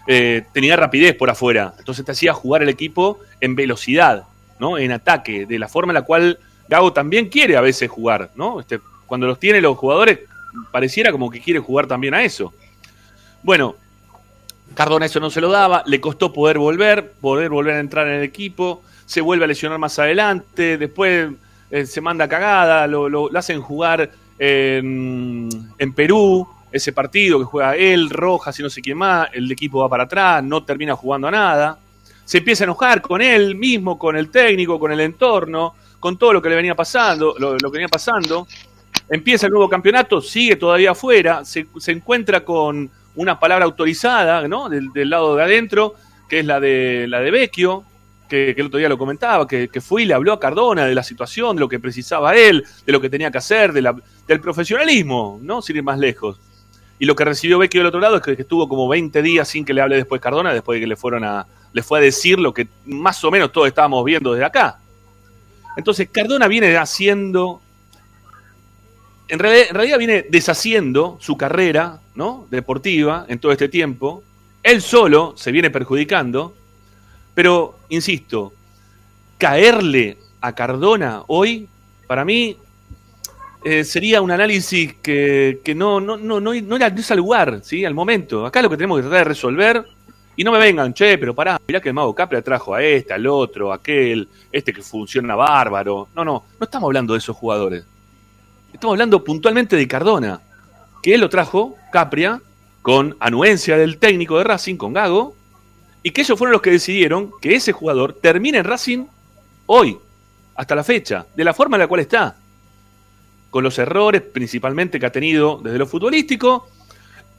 Eh, 0.05 0.43
tenía 0.51 0.75
rapidez 0.75 1.15
por 1.15 1.29
afuera. 1.29 1.73
Entonces 1.79 2.05
te 2.05 2.11
hacía 2.11 2.33
jugar 2.33 2.61
el 2.61 2.69
equipo 2.69 3.21
en 3.39 3.55
velocidad, 3.55 4.25
¿no? 4.59 4.77
En 4.77 4.91
ataque, 4.91 5.45
de 5.45 5.57
la 5.57 5.69
forma 5.69 5.91
en 5.91 5.95
la 5.95 6.01
cual 6.01 6.37
Gago 6.67 6.91
también 6.91 7.29
quiere 7.29 7.55
a 7.55 7.61
veces 7.61 7.89
jugar, 7.89 8.29
¿no? 8.35 8.59
Este, 8.59 8.81
cuando 9.07 9.27
los 9.27 9.39
tiene 9.39 9.61
los 9.61 9.77
jugadores, 9.77 10.19
pareciera 10.71 11.11
como 11.11 11.31
que 11.31 11.39
quiere 11.39 11.61
jugar 11.61 11.87
también 11.87 12.13
a 12.13 12.23
eso. 12.23 12.53
Bueno, 13.41 13.75
Cardona 14.73 15.05
eso 15.05 15.21
no 15.21 15.29
se 15.29 15.39
lo 15.39 15.49
daba, 15.49 15.83
le 15.85 16.01
costó 16.01 16.33
poder 16.33 16.57
volver, 16.57 17.13
poder 17.13 17.49
volver 17.49 17.75
a 17.75 17.79
entrar 17.79 18.07
en 18.07 18.15
el 18.15 18.23
equipo, 18.23 18.83
se 19.05 19.21
vuelve 19.21 19.45
a 19.45 19.47
lesionar 19.47 19.79
más 19.79 19.97
adelante, 19.99 20.77
después 20.77 21.31
eh, 21.71 21.85
se 21.85 22.01
manda 22.01 22.27
cagada, 22.27 22.85
lo, 22.87 23.29
hacen 23.37 23.61
jugar 23.61 24.11
en, 24.37 25.93
Perú, 25.95 26.47
ese 26.71 26.91
partido 26.91 27.39
que 27.39 27.45
juega 27.45 27.75
él, 27.75 28.09
Rojas 28.09 28.59
y 28.59 28.63
no 28.63 28.69
sé 28.69 28.81
quién 28.81 28.97
más, 28.97 29.29
el 29.33 29.51
equipo 29.51 29.79
va 29.79 29.89
para 29.89 30.03
atrás, 30.03 30.43
no 30.43 30.63
termina 30.63 30.95
jugando 30.95 31.27
a 31.27 31.31
nada, 31.31 31.79
se 32.23 32.39
empieza 32.39 32.63
a 32.63 32.65
enojar 32.65 33.01
con 33.01 33.21
él 33.21 33.55
mismo, 33.55 33.97
con 33.97 34.17
el 34.17 34.29
técnico, 34.29 34.79
con 34.79 34.91
el 34.91 34.99
entorno, 34.99 35.75
con 35.99 36.17
todo 36.17 36.33
lo 36.33 36.41
que 36.41 36.49
le 36.49 36.55
venía 36.55 36.75
pasando, 36.75 37.35
lo, 37.37 37.57
que 37.57 37.69
venía 37.69 37.87
pasando, 37.87 38.47
empieza 39.09 39.45
el 39.47 39.53
nuevo 39.53 39.69
campeonato, 39.69 40.21
sigue 40.21 40.55
todavía 40.55 40.91
afuera, 40.91 41.43
se 41.45 41.91
encuentra 41.91 42.43
con 42.43 42.89
una 43.15 43.39
palabra 43.39 43.65
autorizada, 43.65 44.47
¿no? 44.47 44.69
Del, 44.69 44.91
lado 45.09 45.35
de 45.35 45.43
adentro, 45.43 45.95
que 46.29 46.39
es 46.39 46.45
la 46.45 46.59
de 46.59 47.05
la 47.07 47.21
de 47.21 47.31
Vecchio, 47.31 47.83
que, 48.27 48.51
el 48.51 48.67
otro 48.67 48.79
día 48.79 48.89
lo 48.89 48.97
comentaba, 48.97 49.47
que, 49.47 49.69
fue 49.81 50.03
y 50.03 50.05
le 50.05 50.13
habló 50.13 50.33
a 50.33 50.39
Cardona 50.39 50.85
de 50.85 50.95
la 50.95 51.03
situación, 51.03 51.55
de 51.55 51.59
lo 51.61 51.69
que 51.69 51.79
precisaba 51.79 52.35
él, 52.35 52.63
de 52.85 52.91
lo 52.91 53.01
que 53.01 53.09
tenía 53.09 53.31
que 53.31 53.37
hacer, 53.37 53.73
del 53.73 54.39
profesionalismo, 54.41 55.39
¿no? 55.41 55.61
Sin 55.61 55.77
ir 55.77 55.83
más 55.83 55.99
lejos. 55.99 56.39
Y 56.97 57.05
lo 57.05 57.15
que 57.15 57.25
recibió 57.25 57.57
Vecchio 57.57 57.81
del 57.81 57.87
otro 57.87 57.99
lado 57.99 58.17
es 58.17 58.21
que, 58.21 58.31
estuvo 58.33 58.69
como 58.69 58.87
20 58.87 59.21
días 59.21 59.47
sin 59.47 59.65
que 59.65 59.73
le 59.73 59.81
hable 59.81 59.97
después 59.97 60.21
Cardona, 60.21 60.53
después 60.53 60.77
de 60.77 60.81
que 60.81 60.87
le 60.87 60.95
fueron 60.95 61.23
a, 61.23 61.45
le 61.73 61.83
fue 61.83 61.99
a 61.99 62.01
decir 62.01 62.39
lo 62.39 62.53
que 62.53 62.67
más 62.85 63.23
o 63.23 63.31
menos 63.31 63.51
todos 63.51 63.67
estábamos 63.67 64.03
viendo 64.05 64.33
desde 64.33 64.45
acá. 64.45 64.79
Entonces 65.77 66.07
Cardona 66.09 66.47
viene 66.47 66.77
haciendo 66.77 67.61
en 69.27 69.39
realidad, 69.39 69.97
viene 69.97 70.25
deshaciendo 70.29 71.17
su 71.19 71.35
carrera 71.37 71.99
¿no? 72.13 72.47
deportiva 72.51 73.25
en 73.27 73.39
todo 73.39 73.51
este 73.51 73.69
tiempo. 73.69 74.23
Él 74.61 74.81
solo 74.81 75.33
se 75.35 75.51
viene 75.51 75.69
perjudicando. 75.69 76.55
Pero, 77.35 77.79
insisto, 77.89 78.53
caerle 79.37 80.17
a 80.41 80.55
Cardona 80.55 81.23
hoy, 81.27 81.67
para 82.07 82.25
mí, 82.25 82.57
eh, 83.63 83.83
sería 83.83 84.21
un 84.21 84.31
análisis 84.31 84.93
que, 85.01 85.59
no, 85.75 85.99
no, 85.99 86.17
no, 86.17 86.39
no, 86.39 86.53
no 86.53 86.75
era 86.75 86.87
al 86.87 87.17
lugar, 87.17 87.59
¿sí? 87.61 87.85
al 87.85 87.93
momento. 87.93 88.45
Acá 88.45 88.61
lo 88.61 88.69
que 88.69 88.77
tenemos 88.77 88.97
que 88.97 89.03
tratar 89.03 89.19
de 89.19 89.23
resolver, 89.25 89.85
y 90.37 90.43
no 90.43 90.51
me 90.51 90.59
vengan, 90.59 90.93
che, 90.93 91.17
pero 91.17 91.33
pará, 91.33 91.59
mirá 91.67 91.79
que 91.79 91.89
el 91.89 91.95
Mago 91.95 92.13
Capri 92.13 92.41
trajo 92.41 92.73
a 92.73 92.83
este, 92.83 93.13
al 93.13 93.25
otro, 93.25 93.71
a 93.71 93.75
aquel, 93.75 94.27
este 94.51 94.73
que 94.73 94.81
funciona 94.81 95.35
bárbaro. 95.35 96.09
No, 96.15 96.25
no, 96.25 96.43
no 96.59 96.63
estamos 96.63 96.87
hablando 96.87 97.13
de 97.13 97.19
esos 97.19 97.35
jugadores. 97.35 97.85
Estamos 98.73 98.95
hablando 98.95 99.23
puntualmente 99.23 99.75
de 99.75 99.87
Cardona, 99.87 100.41
que 101.01 101.13
él 101.13 101.21
lo 101.21 101.29
trajo, 101.29 101.75
Capria, 101.91 102.41
con 102.81 103.15
anuencia 103.19 103.77
del 103.77 103.97
técnico 103.97 104.37
de 104.37 104.43
Racing, 104.43 104.75
con 104.75 104.93
Gago, 104.93 105.35
y 106.05 106.11
que 106.11 106.21
ellos 106.21 106.37
fueron 106.37 106.51
los 106.51 106.61
que 106.61 106.69
decidieron 106.69 107.31
que 107.41 107.55
ese 107.55 107.71
jugador 107.71 108.13
termine 108.13 108.59
en 108.59 108.63
Racing 108.65 109.05
hoy, 109.65 109.97
hasta 110.55 110.75
la 110.75 110.83
fecha, 110.83 111.25
de 111.35 111.43
la 111.43 111.51
forma 111.51 111.77
en 111.77 111.79
la 111.79 111.87
cual 111.87 112.01
está, 112.01 112.35
con 113.49 113.63
los 113.63 113.79
errores 113.79 114.21
principalmente 114.21 114.99
que 114.99 115.07
ha 115.07 115.11
tenido 115.11 115.59
desde 115.63 115.79
lo 115.79 115.87
futbolístico 115.87 116.67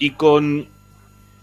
y 0.01 0.11
con 0.11 0.67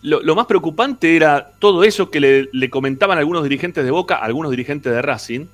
lo, 0.01 0.35
más 0.35 0.47
preocupante 0.47 1.15
era 1.15 1.51
todo 1.59 1.85
eso 1.85 2.11
que 2.11 2.49
le, 2.51 2.69
comentaban 2.69 3.17
algunos 3.17 3.43
dirigentes 3.43 3.85
de 3.85 3.91
Boca, 3.91 4.17
algunos 4.17 4.51
dirigentes 4.51 4.91
de 4.91 5.01
Racing, 5.01 5.45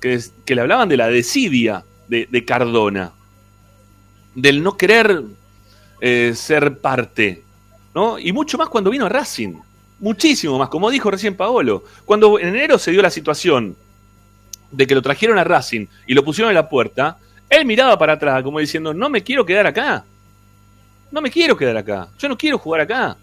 que, 0.00 0.20
le 0.46 0.60
hablaban 0.60 0.90
de 0.90 0.98
la 0.98 1.08
desidia 1.08 1.84
de 2.06 2.44
Cardona 2.44 3.12
del 4.34 4.62
no 4.62 4.76
querer 4.76 5.22
eh, 6.00 6.32
ser 6.34 6.78
parte, 6.78 7.42
¿no? 7.94 8.18
Y 8.18 8.32
mucho 8.32 8.58
más 8.58 8.68
cuando 8.68 8.90
vino 8.90 9.06
a 9.06 9.08
Racing, 9.08 9.54
muchísimo 9.98 10.58
más, 10.58 10.68
como 10.68 10.90
dijo 10.90 11.10
recién 11.10 11.36
Paolo. 11.36 11.84
Cuando 12.04 12.38
en 12.38 12.48
enero 12.48 12.78
se 12.78 12.90
dio 12.90 13.02
la 13.02 13.10
situación 13.10 13.76
de 14.70 14.86
que 14.86 14.94
lo 14.94 15.02
trajeron 15.02 15.38
a 15.38 15.44
Racing 15.44 15.86
y 16.06 16.14
lo 16.14 16.24
pusieron 16.24 16.50
en 16.50 16.56
la 16.56 16.68
puerta, 16.68 17.18
él 17.48 17.64
miraba 17.64 17.98
para 17.98 18.14
atrás 18.14 18.42
como 18.42 18.58
diciendo, 18.58 18.92
no 18.92 19.08
me 19.08 19.22
quiero 19.22 19.44
quedar 19.46 19.66
acá. 19.66 20.04
no 21.10 21.20
me 21.20 21.30
quiero 21.30 21.56
quedar 21.56 21.76
acá, 21.76 22.08
yo 22.18 22.28
no 22.28 22.36
quiero 22.36 22.58
jugar 22.58 22.80
acá. 22.80 23.16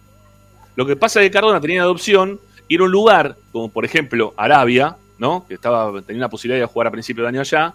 Lo 0.76 0.86
que 0.86 0.96
pasa 0.96 1.20
es 1.20 1.28
que 1.28 1.32
Cardona 1.32 1.60
tenía 1.60 1.82
adopción 1.82 2.40
ir 2.70 2.80
a 2.80 2.84
un 2.84 2.92
lugar, 2.92 3.36
como 3.52 3.70
por 3.70 3.84
ejemplo 3.84 4.34
Arabia, 4.38 4.96
¿no? 5.18 5.46
que 5.48 5.56
estaba, 5.56 6.02
tenía 6.02 6.22
la 6.22 6.30
posibilidad 6.30 6.66
de 6.66 6.72
jugar 6.72 6.88
a 6.88 6.92
principio 6.92 7.24
de 7.24 7.30
año 7.30 7.42
allá, 7.42 7.74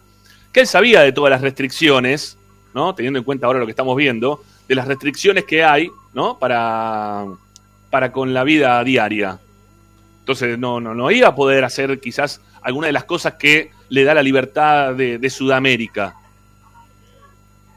que 0.52 0.60
él 0.60 0.66
sabía 0.66 1.02
de 1.02 1.12
todas 1.12 1.30
las 1.30 1.42
restricciones, 1.42 2.38
¿no? 2.74 2.94
teniendo 2.94 3.18
en 3.18 3.24
cuenta 3.24 3.46
ahora 3.46 3.58
lo 3.58 3.66
que 3.66 3.72
estamos 3.72 3.94
viendo, 3.94 4.42
de 4.66 4.74
las 4.74 4.88
restricciones 4.88 5.44
que 5.44 5.62
hay 5.62 5.90
¿no? 6.14 6.38
para, 6.38 7.26
para 7.90 8.12
con 8.12 8.34
la 8.34 8.44
vida 8.44 8.82
diaria. 8.84 9.38
Entonces 10.20 10.58
no, 10.58 10.80
no, 10.80 10.94
no 10.94 11.10
iba 11.10 11.28
a 11.28 11.34
poder 11.34 11.64
hacer 11.64 12.00
quizás 12.00 12.40
alguna 12.62 12.88
de 12.88 12.92
las 12.92 13.04
cosas 13.04 13.34
que 13.34 13.70
le 13.88 14.04
da 14.04 14.14
la 14.14 14.22
libertad 14.22 14.94
de, 14.94 15.30
Sudamérica. 15.30 16.14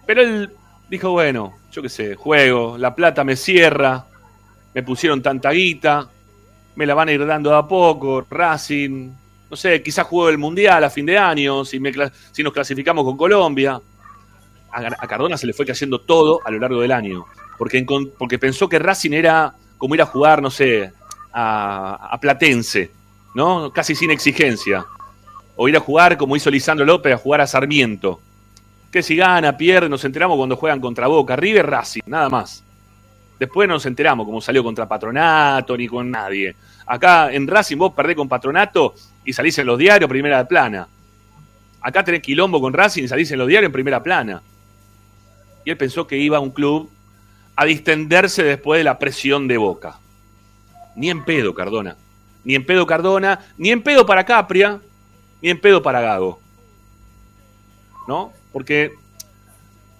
Pero 0.05 0.21
él 0.21 0.49
dijo, 0.89 1.11
bueno, 1.11 1.53
yo 1.71 1.81
qué 1.81 1.89
sé, 1.89 2.15
juego, 2.15 2.77
la 2.77 2.95
plata 2.95 3.23
me 3.23 3.35
cierra, 3.35 4.05
me 4.73 4.81
pusieron 4.81 5.21
tanta 5.21 5.51
guita, 5.51 6.09
me 6.75 6.85
la 6.85 6.95
van 6.95 7.09
a 7.09 7.11
ir 7.11 7.25
dando 7.25 7.51
de 7.51 7.57
a 7.57 7.67
poco, 7.67 8.25
Racing, 8.29 9.11
no 9.49 9.55
sé, 9.55 9.83
quizás 9.83 10.07
juego 10.07 10.29
el 10.29 10.37
Mundial 10.37 10.83
a 10.83 10.89
fin 10.89 11.05
de 11.05 11.17
año, 11.17 11.63
si, 11.65 11.79
nos 11.79 12.53
clasificamos 12.53 13.03
con 13.03 13.17
Colombia. 13.17 13.79
A, 14.71 15.07
Cardona 15.07 15.37
se 15.37 15.47
le 15.47 15.53
fue 15.53 15.65
cayendo 15.65 16.01
todo 16.01 16.39
a 16.43 16.51
lo 16.51 16.59
largo 16.59 16.81
del 16.81 16.91
año, 16.91 17.25
porque, 17.57 17.85
porque 18.17 18.39
pensó 18.39 18.67
que 18.67 18.79
Racing 18.79 19.13
era 19.13 19.53
como 19.79 19.95
ir 19.95 20.01
a 20.03 20.05
jugar, 20.05 20.43
no 20.43 20.51
sé, 20.51 20.91
a, 21.33 22.09
a 22.11 22.19
Platense, 22.19 22.91
¿no? 23.33 23.71
Casi 23.73 23.95
sin 23.95 24.11
exigencia. 24.11 24.85
O 25.55 25.67
ir 25.67 25.75
a 25.75 25.79
jugar, 25.79 26.17
como 26.17 26.35
hizo 26.35 26.51
Lisandro 26.51 26.85
López, 26.85 27.13
a 27.13 27.17
jugar 27.17 27.41
a 27.41 27.47
Sarmiento. 27.47 28.21
Que 28.91 29.01
si 29.01 29.15
gana, 29.15 29.57
pierde, 29.57 29.89
nos 29.89 30.05
enteramos 30.05 30.37
cuando 30.37 30.55
juegan 30.55 30.79
contra 30.79 31.07
Boca, 31.07 31.35
River, 31.35 31.65
Racing, 31.65 32.01
nada 32.05 32.29
más. 32.29 32.63
Después 33.39 33.67
no 33.67 33.75
nos 33.75 33.85
enteramos 33.85 34.25
cómo 34.25 34.41
salió 34.41 34.63
contra 34.63 34.87
Patronato 34.87 35.77
ni 35.77 35.87
con 35.87 36.11
nadie. 36.11 36.55
Acá 36.85 37.31
en 37.31 37.47
Racing 37.47 37.77
vos 37.77 37.93
perdés 37.93 38.15
con 38.15 38.27
Patronato 38.27 38.93
y 39.23 39.31
salís 39.31 39.57
en 39.59 39.67
los 39.67 39.79
diarios 39.79 40.09
primera 40.09 40.45
plana. 40.45 40.87
Acá 41.81 42.03
tenés 42.03 42.21
quilombo 42.21 42.59
con 42.59 42.73
Racing 42.73 43.03
y 43.03 43.07
salís 43.07 43.31
en 43.31 43.39
los 43.39 43.47
diarios 43.47 43.69
en 43.69 43.73
primera 43.73 44.03
plana. 44.03 44.41
Y 45.63 45.69
él 45.69 45.77
pensó 45.77 46.05
que 46.05 46.17
iba 46.17 46.37
a 46.37 46.41
un 46.41 46.49
club 46.51 46.89
a 47.59 47.65
distenderse 47.65 48.41
después 48.41 48.79
de 48.79 48.85
la 48.85 48.97
presión 48.97 49.45
de 49.49 49.57
Boca. 49.57 49.99
Ni 50.95 51.09
en 51.09 51.25
pedo, 51.25 51.53
Cardona. 51.53 51.97
Ni 52.45 52.55
en 52.55 52.65
pedo 52.65 52.87
Cardona, 52.87 53.47
ni 53.57 53.69
en 53.69 53.83
pedo 53.83 54.05
para 54.05 54.23
Capria, 54.23 54.79
ni 55.41 55.49
en 55.49 55.59
pedo 55.59 55.83
para 55.83 55.99
Gago. 55.99 56.39
¿No? 58.07 58.31
Porque 58.53 58.93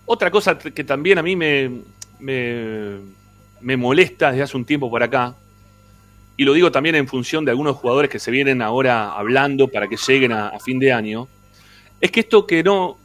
otra 0.06 0.32
cosa 0.32 0.58
que 0.58 0.86
también 0.86 1.18
a 1.18 1.22
mí 1.22 1.36
me, 1.36 1.82
me, 2.22 3.76
molesta 3.76 4.32
desde 4.32 4.44
hace 4.44 4.56
un 4.56 4.64
tiempo 4.64 4.90
por 4.90 5.04
acá, 5.04 5.36
y 6.38 6.46
lo 6.46 6.54
digo 6.54 6.72
también 6.72 6.96
en 6.96 7.10
función 7.10 7.44
de 7.44 7.52
algunos 7.52 7.76
jugadores 7.76 8.10
que 8.10 8.20
se 8.20 8.32
vienen 8.32 8.62
ahora 8.62 9.12
hablando 9.12 9.68
para 9.68 9.90
que 9.90 9.98
lleguen 9.98 10.32
a, 10.32 10.58
fin 10.60 10.80
de 10.80 10.94
año, 10.94 11.28
es 12.00 12.10
que 12.10 12.22
esto 12.22 12.48
que 12.48 12.64
no, 12.64 12.98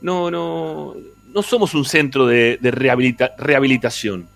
no, 0.00 0.30
no, 0.30 0.96
no 1.34 1.42
somos 1.42 1.74
un 1.74 1.84
centro 1.84 2.26
de, 2.26 2.58
rehabilitación. 2.62 4.26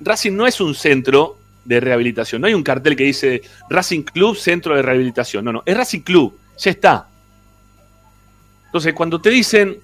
Racing 0.00 0.32
no 0.32 0.46
es 0.46 0.60
un 0.60 0.74
centro 0.74 1.38
de 1.64 1.80
rehabilitación. 1.80 2.40
No 2.40 2.46
hay 2.46 2.54
un 2.54 2.62
cartel 2.62 2.94
que 2.94 3.04
dice 3.04 3.42
Racing 3.68 4.02
Club 4.02 4.36
Centro 4.36 4.76
de 4.76 4.82
Rehabilitación. 4.82 5.44
No, 5.44 5.52
no, 5.52 5.62
es 5.66 5.76
Racing 5.76 6.00
Club, 6.00 6.38
ya 6.56 6.70
está. 6.70 7.08
Entonces, 8.66 8.94
cuando 8.94 9.20
te 9.20 9.30
dicen, 9.30 9.76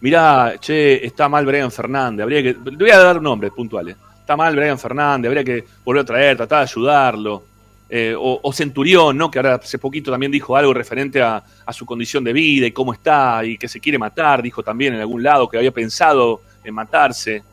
mirá, 0.00 0.54
che, 0.60 1.04
está 1.04 1.28
mal 1.28 1.44
Brian 1.44 1.72
Fernández, 1.72 2.22
habría 2.22 2.42
que. 2.42 2.56
Le 2.70 2.76
voy 2.76 2.90
a 2.90 2.98
dar 2.98 3.20
nombres 3.20 3.52
puntuales 3.52 3.96
está 4.26 4.36
mal 4.36 4.56
Brian 4.56 4.76
Fernández, 4.76 5.28
habría 5.28 5.44
que 5.44 5.64
volver 5.84 6.02
a 6.02 6.04
traer, 6.04 6.36
tratar 6.36 6.58
de 6.58 6.62
ayudarlo. 6.64 7.44
Eh, 7.88 8.16
o, 8.18 8.52
Centurión, 8.52 9.16
¿no? 9.16 9.30
que 9.30 9.38
ahora 9.38 9.54
hace 9.54 9.78
poquito 9.78 10.10
también 10.10 10.32
dijo 10.32 10.56
algo 10.56 10.74
referente 10.74 11.22
a, 11.22 11.44
su 11.72 11.86
condición 11.86 12.24
de 12.24 12.32
vida 12.32 12.66
y 12.66 12.72
cómo 12.72 12.92
está 12.92 13.44
y 13.44 13.56
que 13.58 13.68
se 13.68 13.78
quiere 13.78 13.96
matar, 13.96 14.42
dijo 14.42 14.62
también 14.62 14.94
en 14.94 15.00
algún 15.00 15.22
lado 15.22 15.48
que 15.48 15.56
había 15.56 15.70
pensado 15.70 16.42
en 16.64 16.74
matarse. 16.74 17.44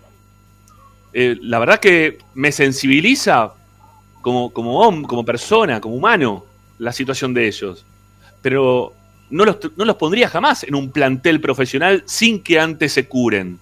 Eh, 1.13 1.38
la 1.41 1.60
verdad 1.60 1.80
que 1.80 2.17
me 2.34 2.52
sensibiliza 2.52 3.54
como, 4.22 4.52
como, 4.52 5.08
como 5.08 5.24
persona, 5.24 5.80
como 5.80 5.96
humano, 5.96 6.46
la 6.80 6.91
situación 6.91 7.34
de 7.34 7.48
ellos. 7.48 7.86
Pero 8.41 8.93
no 9.30 9.46
los, 9.46 9.58
no 9.76 9.86
los 9.86 9.96
pondría 9.98 10.30
jamás 10.30 10.63
en 10.63 10.74
un 10.74 10.91
plantel 10.91 11.41
profesional 11.41 12.04
sin 12.08 12.41
que 12.41 12.60
antes 12.60 12.93
se 12.93 13.08
curen. 13.08 13.60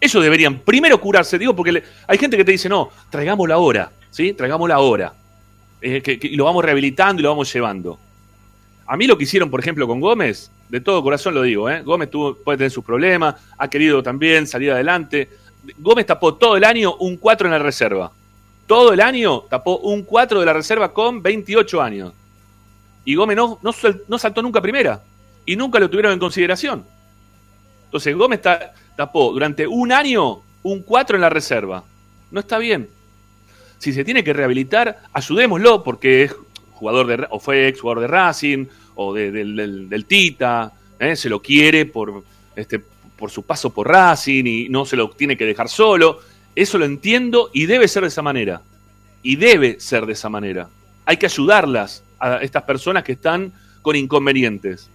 Ellos 0.00 0.22
deberían 0.22 0.58
primero 0.60 0.98
curarse, 0.98 1.38
digo, 1.38 1.54
porque 1.54 1.82
hay 2.06 2.18
gente 2.18 2.36
que 2.36 2.44
te 2.44 2.52
dice, 2.52 2.68
no, 2.68 2.90
traigámoslo 3.10 3.54
ahora, 3.54 3.90
¿sí? 4.10 4.32
Traigámoslo 4.32 4.74
ahora. 4.74 5.14
Eh, 5.80 6.02
que, 6.02 6.18
y 6.22 6.36
lo 6.36 6.44
vamos 6.44 6.64
rehabilitando 6.64 7.20
y 7.20 7.22
lo 7.22 7.30
vamos 7.30 7.52
llevando. 7.52 7.98
A 8.86 8.96
mí 8.96 9.06
lo 9.06 9.18
que 9.18 9.24
hicieron, 9.24 9.50
por 9.50 9.60
ejemplo, 9.60 9.86
con 9.86 10.00
Gómez, 10.00 10.50
de 10.68 10.80
todo 10.80 11.02
corazón 11.02 11.34
lo 11.34 11.42
digo, 11.42 11.68
¿eh? 11.68 11.82
Gómez 11.82 12.10
tuvo, 12.10 12.34
puede 12.34 12.58
tener 12.58 12.70
sus 12.70 12.84
problemas, 12.84 13.36
ha 13.58 13.68
querido 13.68 14.02
también 14.02 14.46
salir 14.46 14.70
adelante. 14.72 15.28
Gómez 15.78 16.06
tapó 16.06 16.34
todo 16.34 16.56
el 16.56 16.64
año 16.64 16.94
un 16.96 17.16
4 17.16 17.46
en 17.46 17.52
la 17.52 17.58
reserva. 17.58 18.12
Todo 18.66 18.92
el 18.92 19.00
año 19.00 19.42
tapó 19.42 19.78
un 19.78 20.02
4 20.02 20.40
de 20.40 20.46
la 20.46 20.52
reserva 20.52 20.92
con 20.92 21.22
28 21.22 21.82
años. 21.82 22.12
Y 23.04 23.14
Gómez 23.14 23.36
no, 23.36 23.58
no, 23.62 24.18
saltó 24.18 24.42
nunca 24.42 24.60
primera. 24.60 25.02
Y 25.44 25.54
nunca 25.54 25.78
lo 25.78 25.88
tuvieron 25.88 26.12
en 26.12 26.18
consideración. 26.18 26.84
Entonces 27.84 28.16
Gómez 28.16 28.38
está, 28.38 28.74
tapó 28.96 29.32
durante 29.32 29.66
un 29.66 29.92
año 29.92 30.40
un 30.62 30.82
4 30.82 31.16
en 31.16 31.22
la 31.22 31.30
reserva. 31.30 31.84
No 32.32 32.40
está 32.40 32.58
bien. 32.58 32.88
Si 33.78 33.92
se 33.92 34.04
tiene 34.04 34.24
que 34.24 34.32
rehabilitar, 34.32 35.02
ayudémoslo 35.12 35.82
porque 35.82 36.24
es 36.24 36.34
jugador 36.72 37.06
de, 37.06 37.26
o 37.30 37.40
fue 37.40 37.68
ex 37.68 37.80
jugador 37.80 38.02
de 38.02 38.08
Racing 38.08 38.66
o 38.94 39.14
del, 39.14 40.04
Tita, 40.06 40.72
¿eh? 40.98 41.16
se 41.16 41.28
lo 41.28 41.40
quiere 41.40 41.86
por, 41.86 42.22
este, 42.54 42.80
por 43.16 43.30
su 43.30 43.42
paso 43.42 43.70
por 43.70 43.88
Racing 43.88 44.44
y 44.46 44.68
no 44.68 44.84
se 44.84 44.96
lo 44.96 45.10
tiene 45.10 45.36
que 45.36 45.44
dejar 45.44 45.68
solo. 45.68 46.20
Eso 46.54 46.78
lo 46.78 46.84
entiendo 46.84 47.50
y 47.52 47.66
debe 47.66 47.88
ser 47.88 48.02
de 48.02 48.08
esa 48.08 48.22
manera. 48.22 48.62
Y 49.22 49.36
debe 49.36 49.80
ser 49.80 50.06
de 50.06 50.12
esa 50.12 50.28
manera. 50.28 50.68
Hay 51.04 51.16
que 51.16 51.26
ayudarlas 51.26 52.02
a 52.18 52.36
estas 52.38 52.62
personas 52.62 53.04
que 53.04 53.12
están 53.12 53.52
con 53.82 53.96
inconvenientes. 53.96 54.88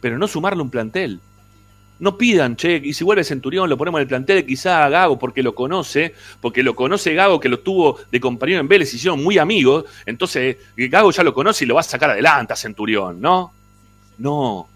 Pero 0.00 0.18
no 0.18 0.28
sumarle 0.28 0.62
un 0.62 0.70
plantel. 0.70 1.20
No 2.00 2.16
pidan, 2.16 2.54
che, 2.54 2.80
y 2.82 2.92
si 2.92 3.02
vuelve 3.02 3.24
Centurión, 3.24 3.68
lo 3.68 3.76
ponemos 3.76 3.98
en 3.98 4.02
el 4.02 4.08
plantel, 4.08 4.46
quizá 4.46 4.84
a 4.84 4.88
Gago 4.88 5.18
porque 5.18 5.42
lo 5.42 5.54
conoce, 5.54 6.14
porque 6.40 6.62
lo 6.62 6.76
conoce 6.76 7.12
Gago 7.14 7.40
que 7.40 7.48
lo 7.48 7.58
tuvo 7.58 7.98
de 8.10 8.20
compañero 8.20 8.60
en 8.60 8.68
Vélez 8.68 8.92
y 8.92 8.96
hicieron 8.96 9.22
muy 9.22 9.36
amigos, 9.36 9.84
entonces 10.06 10.58
Gago 10.76 11.10
ya 11.10 11.24
lo 11.24 11.34
conoce 11.34 11.64
y 11.64 11.66
lo 11.66 11.74
va 11.74 11.80
a 11.80 11.84
sacar 11.84 12.10
adelante 12.10 12.52
a 12.52 12.56
Centurión, 12.56 13.20
¿no? 13.20 13.52
No. 14.18 14.68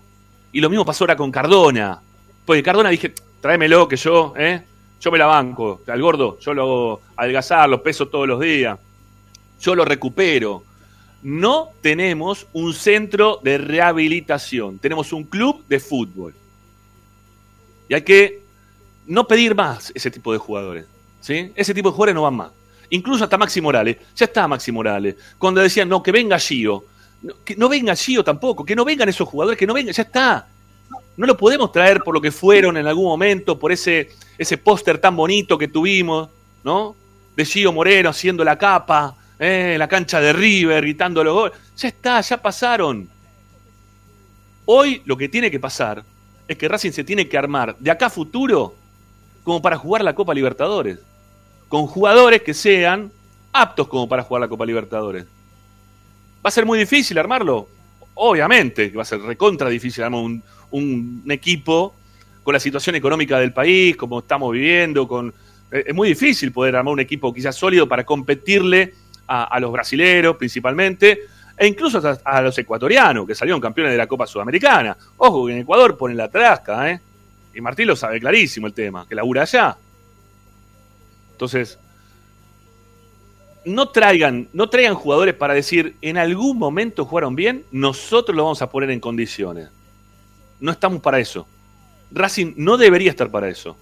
Y 0.52 0.61
lo 0.61 0.68
mismo 0.68 0.85
pasó 0.85 1.04
ahora 1.04 1.16
con 1.16 1.30
Cardona. 1.30 2.00
Porque 2.44 2.62
Cardona 2.62 2.88
dije, 2.88 3.14
tráemelo 3.40 3.87
que 3.87 3.96
yo, 3.96 4.35
¿eh? 4.37 4.62
Yo 5.00 5.11
me 5.11 5.18
la 5.18 5.26
banco, 5.26 5.80
al 5.87 6.00
gordo, 6.00 6.38
yo 6.40 6.54
lo 6.54 6.62
hago 6.62 7.00
adelgazar, 7.16 7.68
lo 7.68 7.82
peso 7.82 8.06
todos 8.06 8.28
los 8.28 8.40
días, 8.40 8.78
yo 9.61 9.74
lo 9.74 9.85
recupero. 9.85 10.62
No 11.22 11.70
tenemos 11.80 12.46
un 12.52 12.72
centro 12.72 13.40
de 13.42 13.58
rehabilitación, 13.58 14.78
tenemos 14.78 15.12
un 15.12 15.24
club 15.24 15.64
de 15.68 15.80
fútbol. 15.80 16.35
Y 17.92 17.94
hay 17.94 18.00
que 18.00 18.40
no 19.07 19.28
pedir 19.28 19.55
más 19.55 19.92
ese 19.94 20.11
tipo 20.11 20.33
de 20.33 20.38
jugadores. 20.38 20.87
¿sí? 21.20 21.52
Ese 21.55 21.74
tipo 21.74 21.90
de 21.90 21.92
jugadores 21.92 22.14
no 22.14 22.22
van 22.22 22.35
más. 22.37 22.50
Incluso 22.88 23.24
hasta 23.24 23.37
Maxi 23.37 23.61
Morales. 23.61 23.98
Ya 24.16 24.24
está 24.24 24.48
Maxi 24.48 24.72
Morales. 24.72 25.14
Cuando 25.37 25.61
decían, 25.61 25.90
no, 25.90 26.02
que 26.02 26.11
venga 26.11 26.38
Gio. 26.38 26.87
que 27.44 27.55
no 27.55 27.68
venga 27.68 27.94
Gio 27.94 28.24
tampoco. 28.24 28.64
Que 28.64 28.74
no 28.74 28.87
vengan 28.87 29.11
esos 29.11 29.28
jugadores. 29.28 29.59
Que 29.59 29.66
no 29.66 29.74
vengan. 29.74 29.92
Ya 29.92 30.05
está. 30.05 30.48
No 31.18 31.26
lo 31.26 31.37
podemos 31.37 31.70
traer 31.70 32.00
por 32.00 32.14
lo 32.14 32.20
que 32.22 32.33
fueron 32.33 32.78
en 32.78 32.87
algún 32.87 33.05
momento, 33.05 33.59
por 33.59 33.70
ese, 33.70 34.09
ese 34.38 34.57
póster 34.57 34.96
tan 34.96 35.14
bonito 35.14 35.59
que 35.59 35.68
tuvimos, 35.68 36.31
¿no? 36.64 36.96
De 37.37 37.44
Gio 37.44 37.74
Moreno 37.74 38.09
haciendo 38.09 38.42
la 38.42 38.57
capa, 38.57 39.14
¿eh? 39.38 39.76
la 39.78 39.87
cancha 39.87 40.18
de 40.18 40.33
River, 40.33 40.81
gritando 40.81 41.22
los 41.22 41.35
goles. 41.35 41.59
Ya 41.76 41.88
está, 41.88 42.22
ya 42.22 42.40
pasaron. 42.40 43.07
Hoy 44.64 45.02
lo 45.05 45.14
que 45.14 45.28
tiene 45.28 45.50
que 45.50 45.61
pasar 45.61 46.02
es 46.48 46.57
que 46.57 46.68
Racing 46.68 46.92
se 46.92 47.05
tiene 47.05 47.28
que 47.28 47.38
armar 47.38 47.76
de 47.78 47.90
acá 47.90 48.07
a 48.07 48.11
futuro 48.11 48.74
como 49.44 49.61
para 49.61 49.76
jugar 49.76 50.05
la 50.05 50.14
Copa 50.14 50.35
Libertadores. 50.35 50.98
Con 51.68 51.87
jugadores 51.87 52.42
que 52.42 52.55
sean 52.55 53.11
aptos 53.52 53.88
como 53.88 54.09
para 54.09 54.22
jugar 54.22 54.42
la 54.42 54.48
Copa 54.48 54.66
Libertadores. 54.66 55.24
¿Va 55.24 56.48
a 56.48 56.50
ser 56.50 56.66
muy 56.66 56.78
difícil 56.78 57.18
armarlo? 57.18 57.68
Obviamente 58.14 58.90
va 58.90 59.02
a 59.02 59.07
ser 59.07 59.20
recontra 59.20 59.68
difícil 59.68 60.05
armar 60.05 60.20
un, 60.70 61.22
equipo 61.28 61.94
con 62.42 62.52
la 62.55 62.61
situación 62.61 62.96
económica 62.96 63.38
del 63.38 63.52
país, 63.52 63.96
como 63.96 64.18
estamos 64.18 64.52
viviendo, 64.52 65.07
con 65.07 65.33
eh, 65.70 65.85
es 65.87 65.94
muy 65.94 66.09
difícil 66.09 66.50
poder 66.52 66.76
armar 66.76 66.92
un 66.92 67.00
equipo 67.00 67.33
quizás 67.33 67.55
sólido 67.55 67.88
para 67.88 68.05
competirle 68.05 68.94
a, 69.26 69.44
a 69.44 69.61
los 69.61 69.70
brasileros 69.70 70.37
principalmente, 70.37 71.20
e 71.62 71.68
incluso 71.68 72.03
a, 72.25 72.42
los 72.42 72.59
ecuatorianos, 72.59 73.25
que 73.25 73.37
salieron 73.37 73.61
campeones 73.61 73.92
de 73.92 73.96
la 73.96 74.09
Copa 74.09 74.27
Sudamericana. 74.27 74.96
Ojo, 75.16 75.46
que 75.46 75.53
en 75.53 75.59
Ecuador 75.61 75.96
ponen 75.96 76.16
la 76.16 76.29
trasca, 76.29 76.90
¿eh? 76.90 77.01
Y 77.55 77.61
Martín 77.61 77.87
lo 77.87 77.94
sabe 77.94 78.18
clarísimo 78.18 78.66
el 78.66 78.72
tema, 78.72 79.07
que 79.09 79.14
labura 79.14 79.42
allá. 79.42 79.77
Entonces, 81.31 81.79
no 83.64 83.90
traigan, 83.90 84.48
no 84.53 84.68
traigan 84.68 84.96
jugadores 84.96 85.35
para 85.35 85.55
decir, 85.55 85.94
en 86.03 86.18
algún 86.18 86.59
momento 86.59 87.05
jugaron 87.05 87.37
bien, 87.37 87.64
nosotros 87.70 88.37
lo 88.37 88.42
vamos 88.42 88.61
a 88.61 88.68
poner 88.68 88.90
en 88.90 88.98
condiciones. 88.98 89.68
No 90.59 90.72
estamos 90.72 91.01
para 91.01 91.20
eso. 91.20 91.46
Racing 92.11 92.55
no 92.57 92.77
debería 92.77 93.11
estar 93.11 93.31
para 93.31 93.48
eso. 93.48 93.77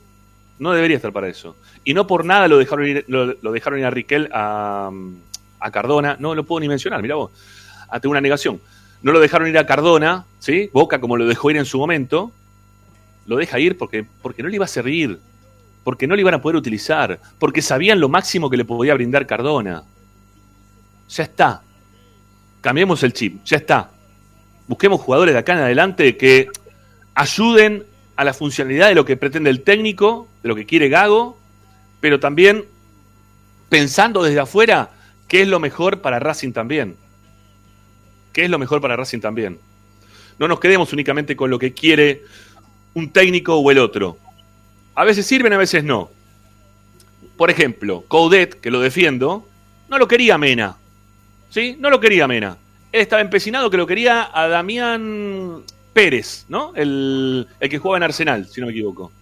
No 0.59 0.73
debería 0.73 0.99
estar 0.99 1.15
para 1.15 1.29
eso. 1.29 1.57
Y 1.83 1.95
no 1.95 2.07
por 2.07 2.27
nada 2.27 2.47
lo 2.47 2.59
dejaron 2.59 2.87
ir, 2.87 3.07
lo, 3.09 3.53
dejaron 3.53 3.79
ir 3.79 3.87
a 3.87 3.91
Riquel 3.91 4.29
a, 4.35 4.91
a, 5.61 5.71
Cardona. 5.71 6.19
No 6.21 6.35
lo 6.35 6.45
puedo 6.45 6.61
ni 6.61 6.69
mencionar, 6.69 7.01
mira 7.01 7.15
vos. 7.15 7.31
Tengo 7.99 8.13
una 8.13 8.21
negación. 8.21 8.61
No 9.03 9.13
lo 9.13 9.19
dejaron 9.19 9.49
ir 9.49 9.59
a 9.59 9.67
Cardona, 9.67 10.25
¿sí? 10.39 10.71
Boca, 10.73 11.01
como 11.01 11.17
lo 11.17 11.27
dejó 11.27 11.51
ir 11.51 11.57
en 11.57 11.65
su 11.65 11.79
momento. 11.79 12.31
Lo 13.27 13.37
deja 13.37 13.59
ir 13.59 13.79
porque, 13.79 14.05
porque 14.23 14.43
no 14.43 14.49
le 14.49 14.57
iba 14.57 14.67
a 14.67 14.69
servir 14.69 15.19
porque 15.85 16.07
no 16.07 16.15
le 16.15 16.21
iban 16.21 16.35
a 16.35 16.43
poder 16.43 16.57
utilizar, 16.57 17.19
porque 17.39 17.63
sabían 17.63 18.01
lo 18.01 18.09
máximo 18.09 18.51
que 18.51 18.57
le 18.57 18.65
podía 18.65 18.95
brindar 18.95 19.27
Cardona. 19.27 19.83
Ya 21.09 21.25
está. 21.25 21.63
Cambiemos 22.61 23.03
el 23.03 23.13
chip, 23.13 23.43
ya 23.45 23.57
está. 23.57 23.91
Busquemos 24.69 25.01
jugadores 25.01 25.35
de 25.35 25.41
acá 25.41 25.55
en 25.55 25.61
adelante 25.61 26.17
que 26.17 26.49
ayuden 27.15 27.85
a 28.17 28.25
la 28.25 28.35
funcionalidad 28.35 28.89
de 28.89 28.95
lo 28.95 29.05
que 29.05 29.17
pretende 29.17 29.51
el 29.51 29.63
técnico, 29.63 30.29
de 30.43 30.49
lo 30.51 30.55
que 30.55 30.67
quiere 30.67 30.89
Gago, 30.89 31.39
pero 32.01 32.21
también 32.21 32.65
pensando 33.69 34.23
desde 34.23 34.41
afuera 34.41 34.91
qué 35.27 35.43
es 35.43 35.49
lo 35.49 35.59
mejor 35.59 36.01
para 36.01 36.19
Racing 36.19 36.53
también. 36.53 36.97
¿Qué 38.33 38.45
es 38.45 38.51
lo 38.51 38.59
mejor 38.59 38.81
para 38.81 38.97
Racing 38.97 39.21
también? 39.21 39.59
No 40.39 40.49
nos 40.49 40.61
quedemos 40.61 40.93
únicamente 40.93 41.37
con 41.37 41.51
lo 41.51 41.59
que 41.59 41.73
quiere 41.73 42.23
un 42.95 43.11
técnico 43.11 43.57
o 43.57 43.71
el 43.71 43.79
otro. 43.79 44.19
A 44.95 45.05
veces 45.05 45.27
sirven, 45.27 45.53
a 45.53 45.59
veces 45.59 45.85
no. 45.85 46.11
Por 47.37 47.51
ejemplo, 47.51 48.05
Coudet, 48.09 48.61
que 48.61 48.71
lo 48.71 48.81
defiendo, 48.81 49.47
no 49.89 49.99
lo 49.99 50.09
quería 50.09 50.39
Mena. 50.39 50.77
¿Sí? 51.51 51.77
No 51.79 51.91
lo 51.91 52.01
quería 52.01 52.29
Mena. 52.29 52.57
Él 52.93 53.01
estaba 53.01 53.23
empecinado 53.23 53.71
que 53.71 53.77
lo 53.77 53.87
quería 53.87 54.31
a 54.33 54.49
Damián 54.49 55.63
Pérez, 55.93 56.45
¿no? 56.49 56.73
El, 56.75 57.47
que 57.61 57.79
jugaba 57.79 57.99
en 57.99 58.03
Arsenal, 58.05 58.47
si 58.47 58.61
no 58.61 58.67
me 58.67 58.73
equivoco. 58.73 59.13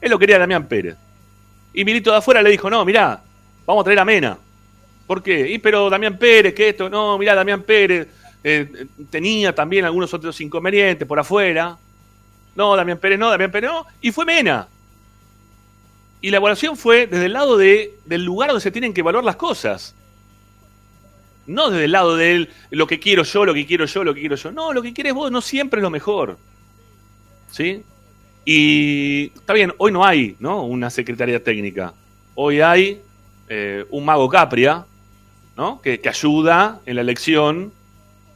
Él 0.00 0.10
lo 0.10 0.18
quería 0.18 0.36
a 0.36 0.40
Damián 0.40 0.66
Pérez. 0.66 0.96
Y 1.74 1.84
Milito 1.84 2.10
de 2.10 2.18
afuera 2.18 2.42
le 2.42 2.50
dijo, 2.50 2.68
no, 2.68 2.84
mirá, 2.84 3.22
vamos 3.66 3.82
a 3.82 3.84
traer 3.84 4.00
a 4.00 4.04
Mena. 4.04 4.38
¿Por 5.06 5.22
qué? 5.22 5.50
Y 5.50 5.58
pero 5.58 5.90
Damián 5.90 6.18
Pérez, 6.18 6.54
que 6.54 6.70
esto, 6.70 6.88
no, 6.88 7.18
mirá, 7.18 7.34
Damián 7.34 7.62
Pérez 7.62 8.08
eh, 8.44 8.86
tenía 9.10 9.54
también 9.54 9.84
algunos 9.84 10.12
otros 10.14 10.40
inconvenientes 10.40 11.06
por 11.06 11.18
afuera. 11.18 11.76
No, 12.54 12.76
Damián 12.76 12.98
Pérez 12.98 13.18
no, 13.18 13.30
Damián 13.30 13.50
Pérez 13.50 13.70
no. 13.70 13.86
Y 14.00 14.12
fue 14.12 14.24
Mena. 14.24 14.68
Y 16.20 16.30
la 16.30 16.36
evaluación 16.36 16.76
fue 16.76 17.06
desde 17.06 17.26
el 17.26 17.32
lado 17.32 17.56
de, 17.56 17.98
del 18.04 18.24
lugar 18.24 18.50
donde 18.50 18.62
se 18.62 18.70
tienen 18.70 18.94
que 18.94 19.00
evaluar 19.00 19.24
las 19.24 19.36
cosas. 19.36 19.94
No 21.46 21.70
desde 21.70 21.86
el 21.86 21.92
lado 21.92 22.16
de 22.16 22.48
lo 22.70 22.86
que 22.86 23.00
quiero 23.00 23.24
yo, 23.24 23.44
lo 23.44 23.54
que 23.54 23.66
quiero 23.66 23.86
yo, 23.86 24.04
lo 24.04 24.14
que 24.14 24.20
quiero 24.20 24.36
yo. 24.36 24.52
No, 24.52 24.72
lo 24.72 24.82
que 24.82 24.92
quieres 24.92 25.14
vos 25.14 25.32
no 25.32 25.40
siempre 25.40 25.80
es 25.80 25.82
lo 25.82 25.90
mejor. 25.90 26.38
¿Sí? 27.50 27.82
Y 28.44 29.32
está 29.34 29.52
bien, 29.52 29.72
hoy 29.78 29.92
no 29.92 30.04
hay 30.04 30.36
¿no? 30.38 30.62
una 30.62 30.90
secretaría 30.90 31.42
técnica. 31.42 31.92
Hoy 32.34 32.60
hay 32.60 33.00
eh, 33.48 33.84
un 33.90 34.04
mago 34.04 34.28
Capria, 34.28 34.84
¿no? 35.56 35.80
Que, 35.80 36.00
ayuda 36.08 36.80
en 36.86 36.96
la 36.96 37.02
elección, 37.02 37.72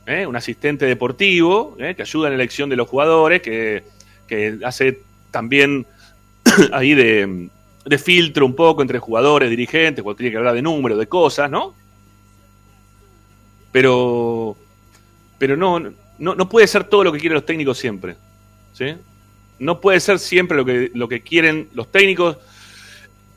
¿eh? 0.06 0.26
un 0.26 0.36
asistente 0.36 0.86
deportivo, 0.86 1.76
¿eh? 1.78 1.94
que 1.94 2.02
ayuda 2.02 2.28
en 2.28 2.32
la 2.32 2.42
elección 2.42 2.68
de 2.68 2.76
los 2.76 2.88
jugadores, 2.88 3.42
que, 3.42 3.84
que 4.26 4.58
hace 4.64 5.00
también 5.30 5.86
ahí 6.72 6.94
de, 6.94 7.50
filtro 7.98 8.44
un 8.46 8.54
poco 8.54 8.82
entre 8.82 8.98
jugadores, 8.98 9.48
dirigentes, 9.48 10.02
cuando 10.02 10.16
tiene 10.16 10.30
que 10.30 10.38
hablar 10.38 10.54
de 10.54 10.62
números, 10.62 10.98
de 10.98 11.06
cosas, 11.06 11.50
¿no? 11.50 11.74
Pero, 13.72 14.56
pero 15.38 15.56
no, 15.56 15.80
no, 16.18 16.34
no 16.34 16.48
puede 16.48 16.66
ser 16.66 16.84
todo 16.84 17.04
lo 17.04 17.12
que 17.12 17.18
quieren 17.18 17.34
los 17.34 17.46
técnicos 17.46 17.78
siempre, 17.78 18.16
¿sí? 18.72 18.94
No 19.58 19.80
puede 19.80 20.00
ser 20.00 20.18
siempre 20.18 20.56
lo 20.56 20.64
que, 20.64 20.90
lo 20.94 21.08
que 21.08 21.20
quieren 21.22 21.68
los 21.74 21.90
técnicos 21.90 22.38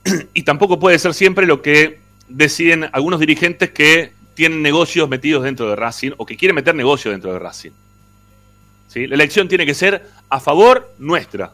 y 0.33 0.43
tampoco 0.43 0.79
puede 0.79 0.97
ser 0.99 1.13
siempre 1.13 1.45
lo 1.45 1.61
que 1.61 1.99
deciden 2.29 2.89
algunos 2.91 3.19
dirigentes 3.19 3.71
que 3.71 4.13
tienen 4.35 4.61
negocios 4.61 5.09
metidos 5.09 5.43
dentro 5.43 5.69
de 5.69 5.75
Racing 5.75 6.11
o 6.17 6.25
que 6.25 6.37
quieren 6.37 6.55
meter 6.55 6.73
negocios 6.73 7.13
dentro 7.13 7.33
de 7.33 7.39
Racing. 7.39 7.71
¿Sí? 8.87 9.05
La 9.05 9.15
elección 9.15 9.47
tiene 9.47 9.65
que 9.65 9.73
ser 9.73 10.07
a 10.29 10.39
favor 10.39 10.93
nuestra, 10.97 11.51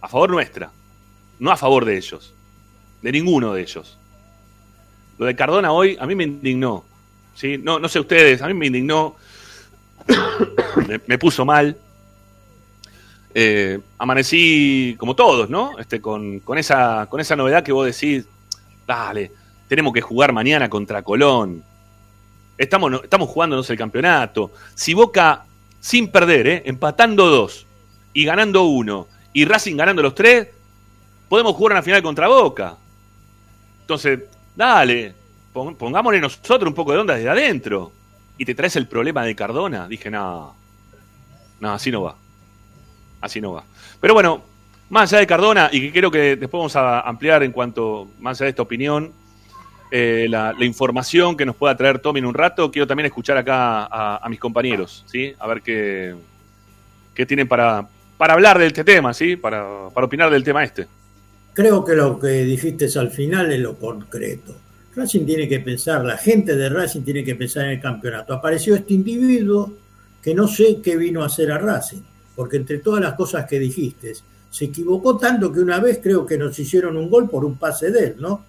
a 0.00 0.08
favor 0.08 0.30
nuestra 0.30 0.70
no 1.38 1.50
a 1.50 1.56
favor 1.56 1.84
de 1.84 1.96
ellos, 1.96 2.32
de 3.02 3.12
ninguno 3.12 3.54
de 3.54 3.62
ellos. 3.62 3.98
Lo 5.18 5.26
de 5.26 5.36
Cardona 5.36 5.72
hoy 5.72 5.96
a 5.98 6.06
mí 6.06 6.14
me 6.14 6.24
indignó, 6.24 6.84
¿sí? 7.34 7.58
no, 7.58 7.78
no 7.78 7.88
sé 7.88 8.00
ustedes, 8.00 8.42
a 8.42 8.48
mí 8.48 8.54
me 8.54 8.66
indignó, 8.66 9.16
me, 11.06 11.18
puso 11.18 11.44
mal. 11.44 11.76
Eh, 13.38 13.78
amanecí 13.98 14.96
como 14.98 15.14
todos, 15.14 15.50
¿no? 15.50 15.78
Este, 15.78 16.00
con, 16.00 16.40
esa, 16.56 17.06
con 17.08 17.20
esa 17.20 17.36
novedad 17.36 17.62
que 17.62 17.72
vos 17.72 17.86
decís, 17.86 18.24
dale, 18.86 19.30
tenemos 19.68 19.92
que 19.92 20.00
jugar 20.00 20.32
mañana 20.32 20.68
contra 20.68 21.02
Colón. 21.02 21.62
Estamos, 22.56 23.02
estamos 23.02 23.28
jugándonos 23.28 23.68
el 23.70 23.76
campeonato. 23.76 24.52
Si 24.74 24.94
Boca, 24.94 25.44
sin 25.80 26.08
perder, 26.10 26.46
¿eh? 26.46 26.62
empatando 26.66 27.26
dos 27.26 27.66
y 28.12 28.24
ganando 28.24 28.64
uno, 28.64 29.08
y 29.32 29.44
Racing 29.44 29.76
ganando 29.76 30.02
los 30.02 30.14
tres, 30.14 30.48
podemos 31.28 31.54
jugar 31.54 31.72
una 31.72 31.82
final 31.82 32.02
contra 32.02 32.28
Boca. 32.28 32.76
Entonces, 33.82 34.20
dale, 34.54 35.14
pongámosle 35.52 36.20
nosotros 36.20 36.68
un 36.68 36.74
poco 36.74 36.92
de 36.92 36.98
onda 36.98 37.14
desde 37.14 37.28
adentro. 37.28 37.92
Y 38.38 38.44
te 38.44 38.54
traes 38.54 38.76
el 38.76 38.86
problema 38.86 39.24
de 39.24 39.34
Cardona. 39.34 39.88
Dije, 39.88 40.10
no, 40.10 40.54
no, 41.60 41.72
así 41.72 41.90
no 41.90 42.02
va. 42.02 42.16
Así 43.20 43.40
no 43.40 43.52
va. 43.52 43.64
Pero 44.00 44.14
bueno, 44.14 44.42
más 44.90 45.12
allá 45.12 45.20
de 45.20 45.26
Cardona, 45.26 45.68
y 45.72 45.80
que 45.80 45.92
creo 45.92 46.10
que 46.10 46.36
después 46.36 46.52
vamos 46.58 46.76
a 46.76 47.00
ampliar 47.00 47.42
en 47.42 47.52
cuanto, 47.52 48.08
más 48.20 48.38
allá 48.38 48.46
de 48.46 48.50
esta 48.50 48.62
opinión, 48.62 49.12
eh, 49.90 50.26
la, 50.28 50.54
información 50.60 51.36
que 51.36 51.46
nos 51.46 51.56
pueda 51.56 51.76
traer 51.76 51.98
Tommy 51.98 52.18
en 52.20 52.26
un 52.26 52.34
rato, 52.34 52.70
quiero 52.70 52.86
también 52.86 53.06
escuchar 53.06 53.36
acá 53.36 53.86
a, 53.90 54.28
mis 54.28 54.40
compañeros, 54.40 55.04
¿sí? 55.06 55.34
A 55.38 55.46
ver 55.46 55.62
qué, 55.62 56.14
qué 57.14 57.26
tienen 57.26 57.46
para, 57.46 57.86
para 58.16 58.34
hablar 58.34 58.58
de 58.58 58.66
este 58.66 58.84
tema, 58.84 59.14
¿sí? 59.14 59.36
Para, 59.36 59.88
para 59.94 60.06
opinar 60.06 60.30
del 60.30 60.44
tema 60.44 60.64
este. 60.64 60.86
Creo 61.52 61.84
que 61.84 61.94
lo 61.94 62.18
que 62.18 62.44
dijiste 62.44 62.86
al 62.98 63.10
final 63.10 63.50
es 63.52 63.60
lo 63.60 63.76
concreto. 63.76 64.54
Racing 64.94 65.26
tiene 65.26 65.46
que 65.46 65.60
pensar, 65.60 66.04
la 66.04 66.16
gente 66.16 66.56
de 66.56 66.68
Racing 66.70 67.02
tiene 67.02 67.22
que 67.22 67.34
pensar 67.34 67.66
en 67.66 67.72
el 67.72 67.80
campeonato. 67.80 68.32
Apareció 68.32 68.74
este 68.74 68.94
individuo 68.94 69.74
que 70.22 70.34
no 70.34 70.48
sé 70.48 70.80
qué 70.82 70.96
vino 70.96 71.22
a 71.22 71.26
hacer 71.26 71.52
a 71.52 71.58
Racing, 71.58 72.00
porque 72.34 72.56
entre 72.56 72.78
todas 72.78 73.02
las 73.02 73.14
cosas 73.14 73.46
que 73.46 73.58
dijiste, 73.58 74.14
se 74.50 74.64
equivocó 74.64 75.18
tanto 75.18 75.52
que 75.52 75.60
una 75.60 75.80
vez 75.80 76.00
creo 76.02 76.24
que 76.24 76.38
nos 76.38 76.58
hicieron 76.58 76.96
un 76.96 77.10
gol 77.10 77.28
por 77.28 77.44
un 77.44 77.56
pase 77.56 77.90
de 77.90 78.06
él, 78.06 78.16
¿no? 78.18 78.44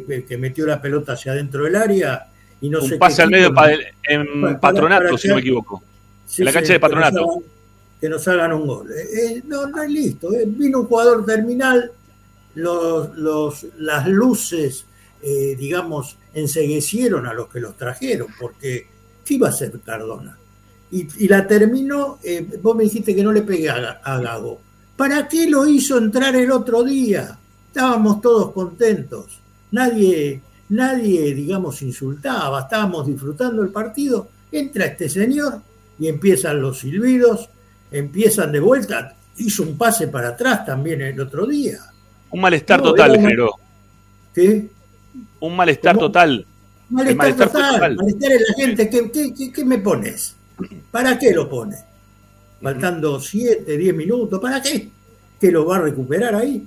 Que, 0.00 0.38
metió 0.38 0.66
la 0.66 0.80
pelota 0.80 1.12
hacia 1.12 1.32
adentro 1.32 1.64
del 1.64 1.76
área 1.76 2.26
y 2.60 2.68
no 2.68 2.80
un 2.80 2.98
pase 2.98 3.22
al 3.22 3.30
medio 3.30 3.52
en 4.04 4.58
patronato, 4.60 5.18
si 5.18 5.28
no 5.28 5.34
me 5.34 5.40
equivoco. 5.40 5.82
en 6.38 6.44
la 6.44 6.52
cancha 6.52 6.72
de 6.72 6.80
patronato. 6.80 7.42
Que 8.00 8.08
nos, 8.08 8.26
hagan, 8.26 8.52
un 8.52 8.66
gol. 8.66 8.90
Eh, 8.90 9.36
eh, 9.36 9.42
no, 9.46 9.66
no 9.66 9.82
es 9.82 9.90
listo. 9.90 10.32
Eh. 10.32 10.44
Vino 10.46 10.80
un 10.80 10.86
jugador 10.86 11.24
terminal 11.24 11.90
los, 12.54 13.16
los, 13.16 13.66
las 13.78 14.08
luces, 14.08 14.86
eh, 15.22 15.56
digamos, 15.56 16.16
enseguecieron 16.34 17.26
a 17.26 17.32
los 17.32 17.48
que 17.48 17.60
los 17.60 17.76
trajeron, 17.76 18.28
porque 18.40 18.86
¿qué 19.24 19.34
iba 19.34 19.48
a 19.48 19.52
ser 19.52 19.78
Cardona? 19.80 20.36
Y, 20.90 21.26
la 21.26 21.46
terminó, 21.46 22.18
vos 22.60 22.76
me 22.76 22.84
dijiste 22.84 23.14
que 23.14 23.22
no 23.22 23.32
le 23.32 23.42
pegué 23.42 23.70
a, 23.70 24.18
Gago. 24.20 24.60
¿Para 24.96 25.26
qué 25.26 25.48
lo 25.48 25.66
hizo 25.66 25.96
entrar 25.96 26.36
el 26.36 26.50
otro 26.50 26.84
día? 26.84 27.38
Estábamos 27.68 28.20
todos 28.20 28.52
contentos. 28.52 29.41
Nadie, 29.72 30.40
nadie, 30.68 31.34
digamos, 31.34 31.82
insultaba, 31.82 32.60
estábamos 32.60 33.06
disfrutando 33.06 33.62
el 33.62 33.70
partido. 33.70 34.28
Entra 34.50 34.86
este 34.86 35.08
señor 35.08 35.60
y 35.98 36.08
empiezan 36.08 36.60
los 36.60 36.80
silbidos, 36.80 37.48
empiezan 37.90 38.52
de 38.52 38.60
vuelta. 38.60 39.16
Hizo 39.36 39.62
un 39.62 39.76
pase 39.76 40.08
para 40.08 40.28
atrás 40.28 40.64
también 40.64 41.00
el 41.00 41.18
otro 41.18 41.46
día. 41.46 41.78
Un 42.30 42.40
malestar 42.40 42.82
total 42.82 43.12
generó. 43.18 43.52
¿Qué? 44.34 44.68
Un 45.40 45.56
malestar 45.56 45.98
total. 45.98 46.46
Malestar, 46.88 47.50
total. 47.50 47.96
Malestar 47.96 48.32
en 48.32 48.40
la 48.40 48.54
gente. 48.54 48.90
¿Qué, 49.54 49.64
me 49.64 49.78
pones? 49.78 50.36
¿Para 50.90 51.18
qué 51.18 51.32
lo 51.32 51.48
pones? 51.48 51.82
Faltando 52.60 53.18
7, 53.18 53.76
10 53.76 53.94
minutos. 53.94 54.38
¿Para 54.40 54.60
qué? 54.60 54.90
¿Que 55.40 55.50
lo 55.50 55.66
va 55.66 55.76
a 55.76 55.80
recuperar 55.80 56.34
ahí? 56.34 56.66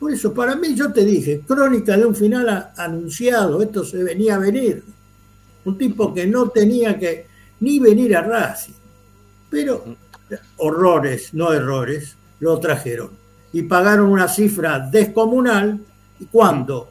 Por 0.00 0.10
eso, 0.10 0.32
para 0.32 0.56
mí, 0.56 0.74
yo 0.74 0.90
te 0.90 1.04
dije, 1.04 1.42
crónica 1.46 1.94
de 1.94 2.06
un 2.06 2.14
final 2.14 2.72
anunciado, 2.74 3.60
esto 3.60 3.84
se 3.84 4.02
venía 4.02 4.36
a 4.36 4.38
venir. 4.38 4.82
Un 5.66 5.76
tipo 5.76 6.14
que 6.14 6.26
no 6.26 6.48
tenía 6.48 6.98
que 6.98 7.26
ni 7.60 7.78
venir 7.78 8.16
a 8.16 8.22
Racing. 8.22 8.72
Pero 9.50 9.84
horrores, 10.56 11.34
no 11.34 11.52
errores, 11.52 12.16
lo 12.40 12.58
trajeron 12.58 13.10
y 13.52 13.62
pagaron 13.62 14.06
una 14.06 14.28
cifra 14.28 14.78
descomunal 14.78 15.80
Y 16.20 16.26
cuando 16.26 16.88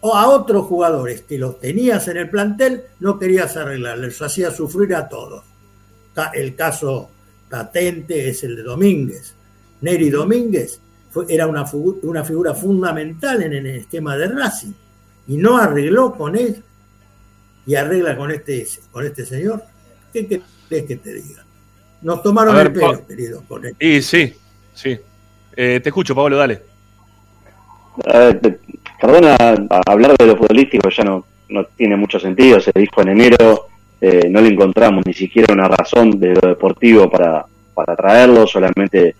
o 0.00 0.16
a 0.16 0.28
otros 0.28 0.66
jugadores 0.66 1.22
que 1.22 1.38
los 1.38 1.60
tenías 1.60 2.08
en 2.08 2.16
el 2.16 2.28
plantel, 2.28 2.82
no 2.98 3.18
querías 3.18 3.56
arreglar, 3.56 3.98
les 3.98 4.20
hacía 4.20 4.50
sufrir 4.50 4.94
a 4.96 5.08
todos. 5.08 5.44
El 6.34 6.56
caso 6.56 7.08
patente 7.48 8.28
es 8.28 8.42
el 8.42 8.56
de 8.56 8.62
Domínguez. 8.62 9.34
Neri 9.80 10.10
Domínguez 10.10 10.80
era 11.28 11.46
una, 11.46 11.64
una 12.02 12.24
figura 12.24 12.54
fundamental 12.54 13.42
en 13.42 13.52
el 13.52 13.66
esquema 13.66 14.16
de 14.16 14.28
Racing 14.28 14.72
y 15.28 15.36
no 15.36 15.56
arregló 15.56 16.12
con 16.14 16.36
él 16.36 16.62
y 17.66 17.74
arregla 17.74 18.16
con 18.16 18.30
este, 18.30 18.66
con 18.90 19.04
este 19.04 19.24
señor. 19.24 19.62
¿Qué 20.12 20.26
querés 20.26 20.86
que 20.86 20.96
te 20.96 21.14
diga? 21.14 21.44
Nos 22.02 22.22
tomaron 22.22 22.58
el 22.58 22.72
pelo, 22.72 23.06
querido, 23.06 23.42
con 23.46 23.64
él. 23.64 23.76
Y 23.78 24.02
sí, 24.02 24.34
sí. 24.74 24.98
Eh, 25.54 25.80
te 25.82 25.88
escucho, 25.88 26.14
Pablo, 26.14 26.36
dale. 26.36 26.62
Perdona, 29.00 29.36
hablar 29.86 30.16
de 30.16 30.26
lo 30.26 30.36
futbolístico 30.36 30.88
ya 30.88 31.04
no, 31.04 31.24
no 31.48 31.64
tiene 31.66 31.96
mucho 31.96 32.18
sentido. 32.18 32.60
Se 32.60 32.72
dijo 32.74 33.02
en 33.02 33.08
enero, 33.10 33.68
eh, 34.00 34.28
no 34.28 34.40
le 34.40 34.48
encontramos 34.48 35.06
ni 35.06 35.14
siquiera 35.14 35.52
una 35.52 35.68
razón 35.68 36.18
de 36.18 36.34
lo 36.34 36.48
deportivo 36.48 37.08
para, 37.08 37.44
para 37.74 37.94
traerlo, 37.94 38.46
solamente 38.46 39.14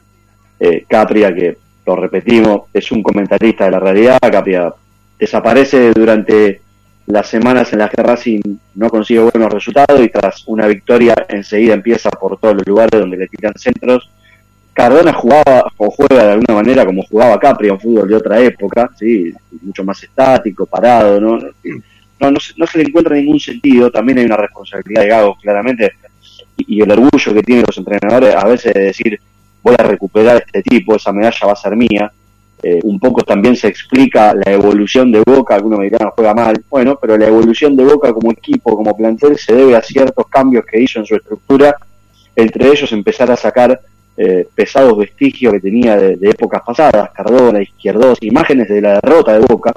eh, 0.59 0.85
Capria, 0.89 1.33
que 1.35 1.59
lo 1.85 1.97
repetimos, 1.97 2.63
es 2.73 2.93
un 2.93 3.03
comentarista 3.03 3.65
de 3.65 3.71
la 3.71 3.81
realidad. 3.81 4.19
Capria 4.21 4.73
desaparece 5.19 5.93
durante 5.93 6.61
las 7.07 7.29
semanas 7.29 7.73
en 7.73 7.81
las 7.81 7.91
que 7.91 8.03
Racing 8.03 8.41
no 8.75 8.89
consigue 8.89 9.21
buenos 9.21 9.53
resultados 9.53 10.01
y 10.01 10.09
tras 10.09 10.45
una 10.47 10.67
victoria 10.67 11.15
enseguida 11.29 11.75
empieza 11.75 12.11
por 12.11 12.39
todos 12.39 12.57
los 12.57 12.67
lugares 12.67 13.01
donde 13.01 13.17
le 13.17 13.29
tiran 13.29 13.55
centros. 13.57 14.11
Cardona 14.73 15.13
jugaba 15.13 15.71
o 15.77 15.91
juega 15.91 16.25
de 16.25 16.33
alguna 16.33 16.55
manera 16.55 16.87
como 16.87 17.03
jugaba 17.03 17.39
Capria, 17.39 17.75
un 17.75 17.81
fútbol 17.81 18.09
de 18.09 18.17
otra 18.17 18.41
época, 18.41 18.91
sí, 18.99 19.33
mucho 19.61 19.85
más 19.85 20.03
estático, 20.03 20.65
parado, 20.65 21.21
¿no? 21.21 21.39
No, 22.21 22.31
no, 22.31 22.41
se, 22.41 22.55
no 22.57 22.67
se 22.67 22.79
le 22.79 22.85
encuentra 22.85 23.17
ningún 23.17 23.41
sentido, 23.41 23.91
también 23.91 24.19
hay 24.19 24.25
una 24.25 24.37
responsabilidad 24.37 25.03
de 25.03 25.09
Gago, 25.09 25.37
claramente, 25.43 25.93
y, 26.57 26.81
el 26.81 26.91
orgullo 26.91 27.35
que 27.35 27.43
tienen 27.43 27.65
los 27.67 27.77
entrenadores 27.77 28.35
a 28.35 28.47
veces 28.47 28.73
de 28.73 28.81
decir, 28.81 29.21
voy 29.63 29.75
a 29.79 29.83
recuperar 29.83 30.43
este 30.45 30.63
tipo, 30.63 30.97
esa 30.97 31.13
medalla 31.13 31.47
va 31.47 31.53
a 31.53 31.57
ser 31.57 31.77
mía, 31.77 32.13
eh, 32.65 32.79
un 32.85 33.01
poco 33.01 33.23
también 33.23 33.57
se 33.57 33.67
explica 33.67 34.33
la 34.35 34.53
evolución 34.53 35.11
de 35.11 35.21
Boca, 35.27 35.57
algunos 35.57 35.81
me 35.81 35.87
dirán 35.87 36.11
juega 36.11 36.33
mal, 36.33 36.63
bueno, 36.71 36.97
pero 37.01 37.19
la 37.19 37.27
evolución 37.27 37.77
de 37.77 37.85
Boca 37.85 38.13
como 38.13 38.31
equipo, 38.31 38.77
como 38.77 38.97
plantel, 38.97 39.37
se 39.37 39.53
debe 39.53 39.75
a 39.75 39.83
ciertos 39.83 40.29
cambios 40.29 40.65
que 40.65 40.81
hizo 40.81 41.01
en 41.01 41.07
su 41.07 41.17
estructura, 41.17 41.75
entre 42.37 42.69
ellos 42.69 42.93
empezar 42.93 43.33
a 43.33 43.37
sacar 43.37 43.81
eh, 44.17 44.47
pesados 44.55 44.97
vestigios 44.97 45.55
que 45.55 45.61
tenía 45.61 45.97
de, 45.97 46.31
épocas 46.31 46.63
pasadas, 46.65 47.11
Cardona, 47.11 47.61
Izquierdos, 47.61 48.19
imágenes 48.21 48.69
de 48.69 48.81
la 48.81 49.01
derrota 49.01 49.33
de 49.33 49.41
Boca, 49.41 49.73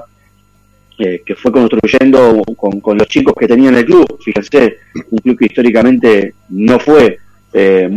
eh, 0.98 1.22
que 1.26 1.34
fue 1.34 1.50
construyendo 1.50 2.42
con, 2.56 2.98
los 2.98 3.08
chicos 3.08 3.34
que 3.36 3.48
tenía 3.48 3.70
en 3.70 3.76
el 3.76 3.84
club, 3.84 4.18
fíjense, 4.22 4.78
un 5.10 5.18
club 5.18 5.36
que 5.36 5.46
históricamente 5.46 6.34
no 6.50 6.78
fue 6.78 7.18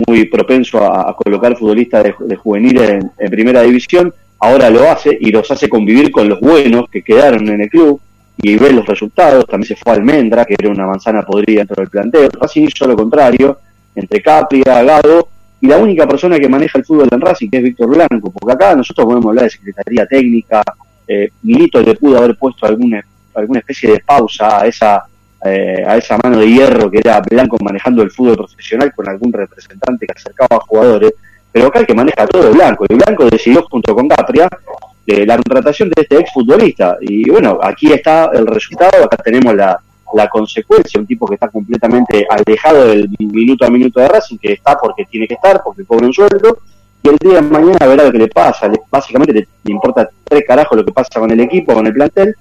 muy 0.08 0.26
propenso 0.26 0.84
a, 0.84 1.15
colocar 1.15 1.58
futbolistas 1.58 2.04
de, 2.19 2.36
juveniles 2.36 3.04
en 3.17 3.30
primera 3.30 3.62
división, 3.62 4.13
ahora 4.39 4.69
lo 4.69 4.89
hace 4.89 5.17
y 5.19 5.32
los 5.32 5.50
hace 5.52 5.67
convivir 5.67 6.12
con 6.12 6.30
los 6.30 6.39
buenos 6.39 6.89
que 6.89 7.02
quedaron 7.02 7.48
en 7.50 7.62
el 7.62 7.69
club 7.69 8.00
y 8.38 8.56
ve 8.58 8.72
los 8.72 8.86
resultados. 8.86 9.45
También 9.45 9.67
se 9.67 9.76
fue 9.76 9.91
a 9.91 9.95
Almendra, 9.95 10.45
que 10.45 10.56
era 10.58 10.69
una 10.69 10.88
manzana 10.88 11.24
podrida 11.24 11.60
dentro 11.60 11.82
del 11.82 11.89
plantel. 11.89 12.30
Racing 12.32 12.63
hizo 12.63 12.88
lo 12.88 12.95
contrario, 12.95 13.60
entre 13.95 14.22
Capria, 14.22 14.82
Gado 14.84 15.28
y 15.62 15.67
la 15.67 15.78
única 15.78 16.08
persona 16.08 16.39
que 16.39 16.48
maneja 16.48 16.78
el 16.78 16.86
fútbol 16.86 17.10
en 17.12 17.19
Racing, 17.19 17.50
que 17.50 17.58
es 17.58 17.63
Víctor 17.63 17.89
Blanco, 17.89 18.32
porque 18.32 18.54
acá 18.54 18.76
nosotros 18.76 19.06
podemos 19.06 19.26
hablar 19.28 19.43
de 19.45 19.50
secretaría 19.50 20.06
técnica, 20.06 20.63
eh, 21.06 21.30
Milito 21.41 21.82
le 21.82 21.95
pudo 21.95 22.17
haber 22.19 22.38
puesto 22.38 22.65
alguna, 22.65 23.04
alguna 23.34 23.60
especie 23.60 23.91
de 23.91 24.00
pausa 24.00 24.62
a 24.62 24.67
esa, 24.67 25.04
eh, 25.45 25.84
a 25.88 25.97
esa 25.97 26.17
mano 26.21 26.38
de 26.38 26.47
hierro 26.47 26.91
que 26.91 26.99
era 26.99 27.21
Blanco 27.21 27.58
manejando 27.63 28.02
el 28.04 28.12
fútbol 28.12 28.38
profesional 28.38 28.93
con 28.93 29.08
algún 29.08 29.32
representante 29.32 30.06
que 30.06 30.13
acercaba 30.13 30.58
a 30.58 30.65
jugadores 30.65 31.13
pero 31.52 31.67
acá 31.67 31.80
el 31.80 31.88
que 31.88 31.93
maneja 31.93 32.28
todo 32.28 32.52
Blanco, 32.52 32.86
y 32.88 32.93
Blanco 32.93 33.25
decidió 33.25 33.63
junto 33.69 33.95
con 33.95 34.08
Capria 34.08 34.47
eh, 35.08 35.25
la 35.25 35.36
contratación 35.36 35.89
de 35.89 36.04
este 36.04 36.19
exfutbolista. 36.19 36.97
Y 37.02 37.30
bueno, 37.30 37.58
aquí 37.62 37.91
está 37.91 38.30
el 38.34 38.45
resultado, 38.45 39.06
acá 39.06 39.17
tenemos 39.17 39.56
la, 39.56 39.80
consecuencia, 40.32 40.99
un 40.99 41.08
tipo 41.08 41.28
que 41.28 41.36
está 41.36 41.47
completamente 41.47 42.25
alejado 42.30 42.88
del 42.88 43.10
minuto 43.19 43.65
a 43.65 43.69
minuto 43.69 43.99
de 43.99 44.08
Racing, 44.08 44.38
que 44.38 44.54
está 44.54 44.78
porque 44.78 45.06
tiene 45.06 45.28
que 45.28 45.36
estar, 45.36 45.62
porque 45.63 45.86
cobra 45.86 46.06
un 46.06 46.13
sueldo, 46.13 46.60
y 47.02 47.10
el 47.10 47.17
día 47.17 47.36
de 47.36 47.41
mañana 47.41 47.88
verá 47.88 48.04
lo 48.04 48.12
que 48.12 48.17
le 48.17 48.28
pasa, 48.28 48.71
básicamente 48.91 49.34
le, 49.34 49.47
importa 49.71 50.10
tres 50.23 50.43
carajos 50.45 50.78
lo 50.78 50.86
que 50.86 50.91
pasa 50.91 51.19
con 51.19 51.32
el 51.32 51.39
equipo, 51.39 51.73
con 51.73 51.88
el 51.88 51.93
plantel, 51.93 52.36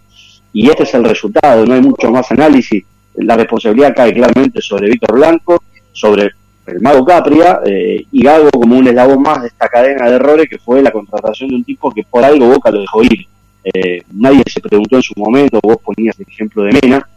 y 0.58 0.68
este 0.68 0.82
es 0.82 0.92
el 0.94 1.04
resultado, 1.04 1.64
no 1.64 1.74
hay 1.74 1.80
mucho 1.80 2.10
más 2.10 2.28
análisis, 2.32 2.84
la 3.14 3.36
responsabilidad 3.36 3.94
cae 3.94 4.12
claramente 4.12 4.60
sobre 4.60 4.90
Víctor 4.90 5.16
Blanco, 5.16 5.62
sobre 5.92 6.32
el 6.66 6.80
mago 6.80 7.04
Capria 7.04 7.60
eh, 7.64 8.04
y 8.10 8.24
Gago 8.24 8.50
como 8.50 8.76
un 8.76 8.88
eslabón 8.88 9.22
más 9.22 9.40
de 9.40 9.46
esta 9.46 9.68
cadena 9.68 10.10
de 10.10 10.16
errores 10.16 10.48
que 10.50 10.58
fue 10.58 10.82
la 10.82 10.90
contratación 10.90 11.50
de 11.50 11.54
un 11.54 11.62
tipo 11.62 11.92
que 11.92 12.02
por 12.02 12.24
algo 12.24 12.48
Boca 12.48 12.72
lo 12.72 12.80
dejó 12.80 13.04
ir. 13.04 13.24
Eh, 13.62 14.02
nadie 14.14 14.42
se 14.52 14.60
preguntó 14.60 14.96
en 14.96 15.02
su 15.02 15.14
momento, 15.16 15.60
vos 15.62 15.76
ponías 15.76 16.18
el 16.18 16.26
ejemplo 16.28 16.64
de 16.64 16.72
Mena, 16.82 17.08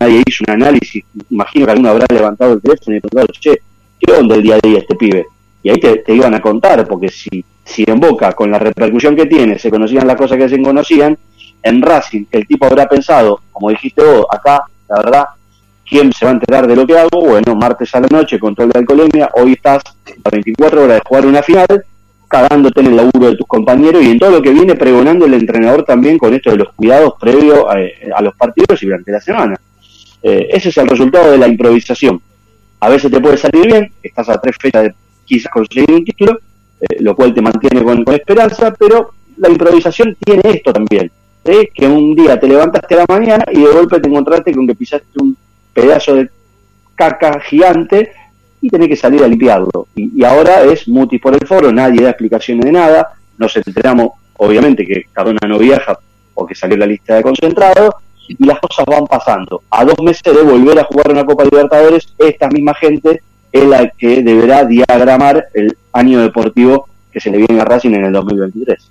nadie 0.00 0.22
hizo 0.24 0.44
un 0.46 0.54
análisis, 0.54 1.02
imagino 1.28 1.66
que 1.66 1.72
alguno 1.72 1.90
habrá 1.90 2.06
levantado 2.08 2.52
el 2.52 2.62
teléfono 2.62 2.96
y 2.96 3.00
preguntado, 3.00 3.26
che, 3.40 3.62
¿qué 3.98 4.12
onda 4.12 4.36
el 4.36 4.44
día 4.44 4.54
a 4.54 4.60
día 4.62 4.78
este 4.78 4.94
pibe? 4.94 5.26
Y 5.60 5.70
ahí 5.70 5.80
te, 5.80 6.14
iban 6.14 6.34
a 6.34 6.40
contar, 6.40 6.86
porque 6.86 7.08
si, 7.08 7.44
si 7.64 7.82
en 7.84 7.98
Boca, 7.98 8.30
con 8.30 8.48
la 8.48 8.60
repercusión 8.60 9.16
que 9.16 9.26
tiene, 9.26 9.58
se 9.58 9.70
conocían 9.70 10.06
las 10.06 10.14
cosas 10.14 10.38
que 10.38 10.48
se 10.48 10.62
conocían, 10.62 11.18
en 11.62 11.82
Racing, 11.82 12.24
el 12.30 12.46
tipo 12.46 12.66
habrá 12.66 12.88
pensado, 12.88 13.40
como 13.52 13.70
dijiste 13.70 14.02
vos, 14.02 14.26
acá, 14.30 14.64
la 14.88 14.96
verdad, 14.96 15.24
¿Quién 15.88 16.12
se 16.12 16.24
va 16.24 16.32
a 16.32 16.34
enterar 16.34 16.66
de 16.66 16.74
lo 16.74 16.84
que 16.84 16.98
hago? 16.98 17.20
Bueno, 17.20 17.54
martes 17.54 17.94
a 17.94 18.00
la 18.00 18.08
noche, 18.10 18.40
control 18.40 18.70
de 18.70 18.80
alcoholemia, 18.80 19.30
hoy 19.34 19.52
estás 19.52 19.82
a 20.24 20.30
24 20.30 20.82
horas 20.82 20.96
de 20.96 21.02
jugar 21.06 21.26
una 21.26 21.42
final, 21.42 21.84
cagándote 22.26 22.80
en 22.80 22.86
el 22.86 22.96
laburo 22.96 23.30
de 23.30 23.36
tus 23.36 23.46
compañeros 23.46 24.02
y 24.02 24.10
en 24.10 24.18
todo 24.18 24.32
lo 24.32 24.42
que 24.42 24.50
viene 24.50 24.74
pregonando 24.74 25.26
el 25.26 25.34
entrenador 25.34 25.84
también 25.84 26.18
con 26.18 26.34
esto 26.34 26.50
de 26.50 26.56
los 26.56 26.72
cuidados 26.72 27.14
previos 27.20 27.64
a, 27.68 28.20
los 28.22 28.34
partidos 28.34 28.82
y 28.82 28.86
durante 28.86 29.12
la 29.12 29.20
semana. 29.20 29.56
Eh, 30.22 30.48
ese 30.50 30.70
es 30.70 30.76
el 30.76 30.88
resultado 30.88 31.30
de 31.30 31.38
la 31.38 31.46
improvisación. 31.46 32.20
A 32.80 32.88
veces 32.88 33.08
te 33.08 33.20
puede 33.20 33.36
salir 33.36 33.66
bien, 33.66 33.92
estás 34.02 34.28
a 34.28 34.40
tres 34.40 34.56
fechas 34.60 34.82
de 34.82 34.94
quizás 35.24 35.52
conseguir 35.52 35.92
un 35.92 36.04
título, 36.04 36.40
eh, 36.80 36.96
lo 36.98 37.14
cual 37.14 37.32
te 37.32 37.40
mantiene 37.40 37.84
con, 37.84 38.04
esperanza, 38.12 38.74
pero 38.76 39.12
la 39.36 39.48
improvisación 39.50 40.16
tiene 40.18 40.42
esto 40.44 40.72
también, 40.72 41.12
que 41.74 41.86
un 41.86 42.14
día 42.14 42.38
te 42.38 42.48
levantaste 42.48 42.94
a 42.94 42.98
la 42.98 43.06
mañana 43.08 43.44
y 43.52 43.60
de 43.60 43.72
golpe 43.72 44.00
te 44.00 44.08
encontraste 44.08 44.52
con 44.52 44.66
que 44.66 44.74
pisaste 44.74 45.06
un 45.20 45.36
pedazo 45.72 46.14
de 46.14 46.30
caca 46.94 47.40
gigante 47.40 48.12
y 48.60 48.68
tenés 48.68 48.88
que 48.88 48.96
salir 48.96 49.22
a 49.22 49.28
limpiarlo. 49.28 49.88
Y, 49.94 50.24
ahora 50.24 50.62
es 50.62 50.88
mutis 50.88 51.20
por 51.20 51.34
el 51.34 51.46
foro, 51.46 51.72
nadie 51.72 52.02
da 52.02 52.10
explicaciones 52.10 52.64
de 52.64 52.72
nada, 52.72 53.14
nos 53.38 53.56
enteramos, 53.56 54.10
obviamente, 54.38 54.86
que 54.86 55.04
Cardona 55.12 55.46
no 55.46 55.58
viaja 55.58 55.98
porque 56.34 56.54
salió 56.54 56.76
la 56.76 56.86
lista 56.86 57.14
de 57.14 57.22
concentrados, 57.22 57.94
y 58.28 58.44
las 58.44 58.58
cosas 58.60 58.84
van 58.86 59.06
pasando. 59.06 59.62
A 59.70 59.84
dos 59.84 60.00
meses 60.02 60.22
de 60.22 60.42
volver 60.42 60.78
a 60.78 60.84
jugar 60.84 61.10
una 61.10 61.24
Copa 61.24 61.44
Libertadores, 61.44 62.12
esta 62.18 62.48
misma 62.48 62.74
gente 62.74 63.22
es 63.52 63.64
la 63.64 63.88
que 63.88 64.22
deberá 64.22 64.64
diagramar 64.64 65.46
el 65.54 65.76
año 65.92 66.20
deportivo 66.20 66.88
que 67.12 67.20
se 67.20 67.30
le 67.30 67.38
viene 67.38 67.60
a 67.60 67.64
Racing 67.64 67.92
en 67.92 68.04
el 68.06 68.12
2023. 68.12 68.90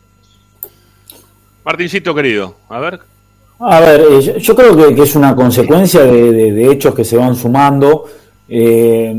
Martincito 1.66 2.14
querido, 2.14 2.54
a 2.70 2.80
ver, 2.80 3.00
a 3.58 3.80
ver, 3.80 4.02
eh, 4.02 4.40
yo, 4.40 4.56
creo 4.56 4.76
que, 4.94 5.02
es 5.02 5.16
una 5.16 5.36
consecuencia 5.36 6.02
de, 6.04 6.72
hechos 6.72 6.94
que 6.94 7.04
se 7.04 7.18
van 7.18 7.36
sumando. 7.36 8.06
Eh, 8.48 9.16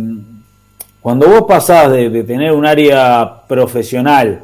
cuando 1.00 1.26
vos 1.26 1.42
pasás 1.48 1.90
de, 1.90 2.22
tener 2.22 2.52
un 2.52 2.66
área 2.66 3.42
profesional 3.48 4.42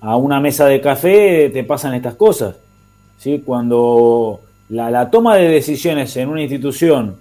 a 0.00 0.16
una 0.16 0.40
mesa 0.40 0.66
de 0.66 0.80
café, 0.80 1.50
te 1.52 1.64
pasan 1.64 1.94
estas 1.94 2.14
cosas. 2.14 2.56
¿sí? 3.18 3.42
Cuando 3.44 4.40
la, 4.68 5.10
toma 5.10 5.36
de 5.36 5.48
decisiones 5.48 6.16
en 6.16 6.28
una 6.28 6.42
institución 6.42 7.16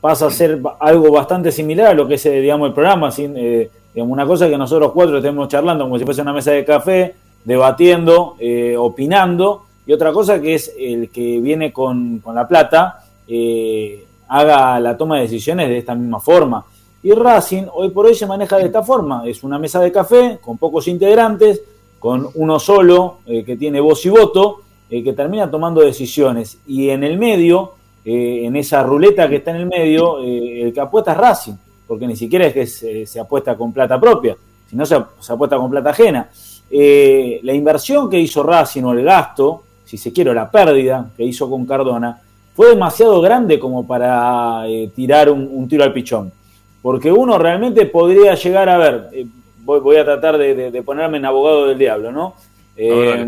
pasa 0.00 0.26
a 0.26 0.30
ser 0.30 0.60
algo 0.80 1.10
bastante 1.12 1.50
similar 1.50 1.88
a 1.88 1.94
lo 1.94 2.06
que 2.06 2.14
es 2.14 2.26
eh, 2.26 2.40
digamos, 2.40 2.68
el 2.68 2.74
programa, 2.74 3.10
digamos, 3.10 4.12
una 4.12 4.26
cosa 4.26 4.48
que 4.48 4.58
nosotros 4.58 4.92
cuatro 4.92 5.18
estemos 5.18 5.48
charlando 5.48 5.84
como 5.84 5.98
si 5.98 6.04
fuese 6.04 6.22
una 6.22 6.32
mesa 6.32 6.50
de 6.50 6.64
café, 6.64 7.14
debatiendo, 7.44 8.36
opinando 8.78 9.62
y 9.86 9.92
otra 9.92 10.12
cosa 10.12 10.40
que 10.40 10.54
es 10.54 10.72
el 10.78 11.10
que 11.10 11.40
viene 11.40 11.72
con, 11.72 12.22
la 12.32 12.46
plata 12.46 13.04
eh, 13.26 14.04
haga 14.28 14.78
la 14.78 14.96
toma 14.96 15.16
de 15.16 15.22
decisiones 15.22 15.68
de 15.68 15.78
esta 15.78 15.94
misma 15.94 16.20
forma. 16.20 16.64
Y 17.02 17.12
Racing 17.12 17.64
hoy 17.72 17.90
por 17.90 18.06
hoy 18.06 18.14
se 18.14 18.26
maneja 18.26 18.58
de 18.58 18.66
esta 18.66 18.82
forma, 18.82 19.24
es 19.26 19.42
una 19.42 19.58
mesa 19.58 19.80
de 19.80 19.90
café 19.90 20.38
con 20.40 20.56
pocos 20.56 20.86
integrantes, 20.86 21.60
con 21.98 22.28
uno 22.34 22.58
solo 22.58 23.18
eh, 23.26 23.44
que 23.44 23.56
tiene 23.56 23.80
voz 23.80 24.04
y 24.06 24.08
voto, 24.08 24.62
eh, 24.88 25.02
que 25.02 25.12
termina 25.12 25.50
tomando 25.50 25.80
decisiones. 25.80 26.58
Y 26.66 26.90
en 26.90 27.02
el 27.02 27.18
medio, 27.18 27.72
en 28.04 28.54
esa 28.56 28.82
ruleta 28.82 29.28
que 29.28 29.36
está 29.36 29.50
en 29.52 29.58
el 29.58 29.66
medio, 29.66 30.18
el 30.18 30.72
que 30.72 30.80
apuesta 30.80 31.12
es 31.12 31.18
Racing, 31.18 31.54
porque 31.86 32.06
ni 32.06 32.16
siquiera 32.16 32.46
es 32.46 32.52
que 32.52 33.06
se, 33.06 33.20
apuesta 33.20 33.56
con 33.56 33.72
plata 33.72 34.00
propia, 34.00 34.36
sino 34.68 34.84
se, 34.86 34.96
se 35.20 35.32
apuesta 35.32 35.56
con 35.56 35.70
plata 35.70 35.90
ajena. 35.90 36.28
La 36.72 37.52
inversión 37.52 38.08
que 38.08 38.18
hizo 38.18 38.42
Racing 38.42 38.82
o 38.82 38.92
el 38.92 39.04
gasto 39.04 39.62
si 39.92 39.98
se 39.98 40.10
quiere, 40.10 40.32
la 40.32 40.50
pérdida 40.50 41.10
que 41.14 41.22
hizo 41.22 41.50
con 41.50 41.66
Cardona, 41.66 42.18
fue 42.56 42.70
demasiado 42.70 43.20
grande 43.20 43.58
como 43.58 43.86
para 43.86 44.66
eh, 44.66 44.90
tirar 44.96 45.28
un, 45.28 45.68
tiro 45.68 45.84
al 45.84 45.92
pichón. 45.92 46.32
Porque 46.80 47.12
uno 47.12 47.36
realmente 47.36 47.84
podría 47.84 48.34
llegar 48.34 48.70
a 48.70 48.78
ver, 48.78 49.08
eh, 49.12 49.26
voy, 49.58 49.96
a 49.98 50.04
tratar 50.06 50.38
de, 50.38 50.82
ponerme 50.82 51.18
en 51.18 51.26
abogado 51.26 51.66
del 51.66 51.76
diablo, 51.76 52.10
¿no? 52.10 52.36
Eh, 52.74 53.26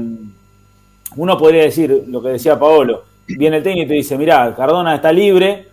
uno 1.16 1.36
podría 1.36 1.64
decir 1.64 2.04
lo 2.08 2.22
que 2.22 2.30
decía 2.30 2.58
Paolo, 2.58 3.02
viene 3.28 3.58
el 3.58 3.62
técnico 3.62 3.84
y 3.84 3.88
te 3.88 3.94
dice, 3.96 4.16
mirá, 4.16 4.54
Cardona 4.56 4.94
está 4.94 5.12
libre, 5.12 5.68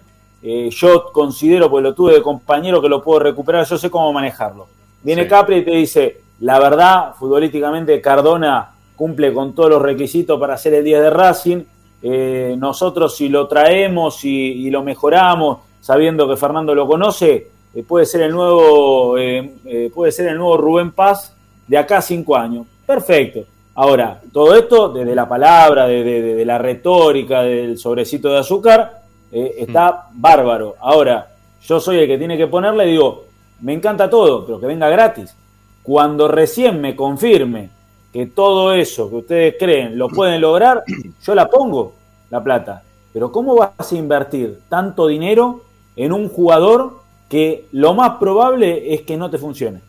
yo 0.71 1.05
considero, 1.13 1.69
pues 1.69 1.83
lo 1.83 1.93
tuve 1.93 2.15
de 2.15 2.21
compañero 2.21 2.81
que 2.81 2.89
lo 2.89 3.01
puedo 3.01 3.19
recuperar, 3.19 3.65
yo 3.65 3.77
sé 3.77 3.89
cómo 3.89 4.11
manejarlo. 4.11 4.67
Viene 5.01 5.25
Capri 5.25 5.59
y 5.59 5.63
te 5.63 5.71
dice, 5.71 6.19
la 6.41 6.59
verdad, 6.59 7.13
futbolísticamente 7.17 8.01
Cardona 8.01 8.71
cumple 8.95 9.33
con 9.33 9.53
todos 9.53 9.69
los 9.69 9.81
requisitos 9.81 10.39
para 10.39 10.55
hacer 10.55 10.73
el 10.73 10.83
10 10.83 11.01
de 11.01 11.09
Racing, 11.09 11.63
eh, 12.01 12.55
nosotros 12.57 13.15
si 13.15 13.29
lo 13.29 13.47
traemos 13.47 14.25
y, 14.25 14.69
lo 14.71 14.81
mejoramos, 14.83 15.59
sabiendo 15.81 16.27
que 16.27 16.35
Fernando 16.35 16.73
lo 16.73 16.87
conoce, 16.87 17.47
eh, 17.73 17.83
puede 17.87 18.07
ser 18.07 18.21
el 18.21 18.31
nuevo 18.31 19.17
eh, 19.17 19.89
puede 19.93 20.11
ser 20.11 20.29
el 20.29 20.37
nuevo 20.37 20.57
Rubén 20.57 20.91
Paz 20.91 21.35
de 21.67 21.77
acá 21.77 21.97
a 21.97 22.01
cinco 22.01 22.35
años. 22.35 22.65
Perfecto. 22.87 23.41
Ahora, 23.75 24.19
todo 24.33 24.55
esto 24.55 24.89
desde 24.89 25.13
la 25.13 25.29
palabra, 25.29 25.87
de, 25.87 26.43
la 26.43 26.57
retórica, 26.57 27.43
del 27.43 27.77
sobrecito 27.77 28.29
de 28.29 28.39
azúcar, 28.39 29.01
está 29.31 30.07
bárbaro. 30.11 30.75
Ahora, 30.79 31.29
yo 31.61 31.79
soy 31.79 31.99
el 31.99 32.07
que 32.07 32.17
tiene 32.17 32.35
que 32.35 32.47
ponerle 32.47 32.87
y 32.87 32.91
digo, 32.91 33.25
me 33.61 33.73
encanta 33.73 34.09
todo, 34.09 34.45
pero 34.45 34.59
que 34.59 34.65
venga 34.65 34.89
gratis. 34.89 35.35
Cuando 35.83 36.27
recién 36.27 36.79
me 36.79 36.95
confirme 36.95 37.69
que 38.13 38.27
todo 38.27 38.73
eso 38.73 39.09
que 39.09 39.15
ustedes 39.15 39.55
creen 39.57 39.97
lo 39.97 40.09
pueden 40.09 40.41
lograr, 40.41 40.83
yo 41.23 41.35
la 41.35 41.49
pongo, 41.49 41.93
la 42.29 42.43
plata. 42.43 42.83
Pero 43.13 43.31
¿cómo 43.31 43.55
vas 43.55 43.91
a 43.91 43.95
invertir 43.95 44.61
tanto 44.69 45.07
dinero 45.07 45.61
en 45.95 46.13
un 46.13 46.29
jugador 46.29 47.01
que 47.29 47.67
lo 47.71 47.93
más 47.93 48.17
probable 48.17 48.93
es 48.93 49.01
que 49.01 49.17
no 49.17 49.29
te 49.29 49.37
funcione? 49.37 49.81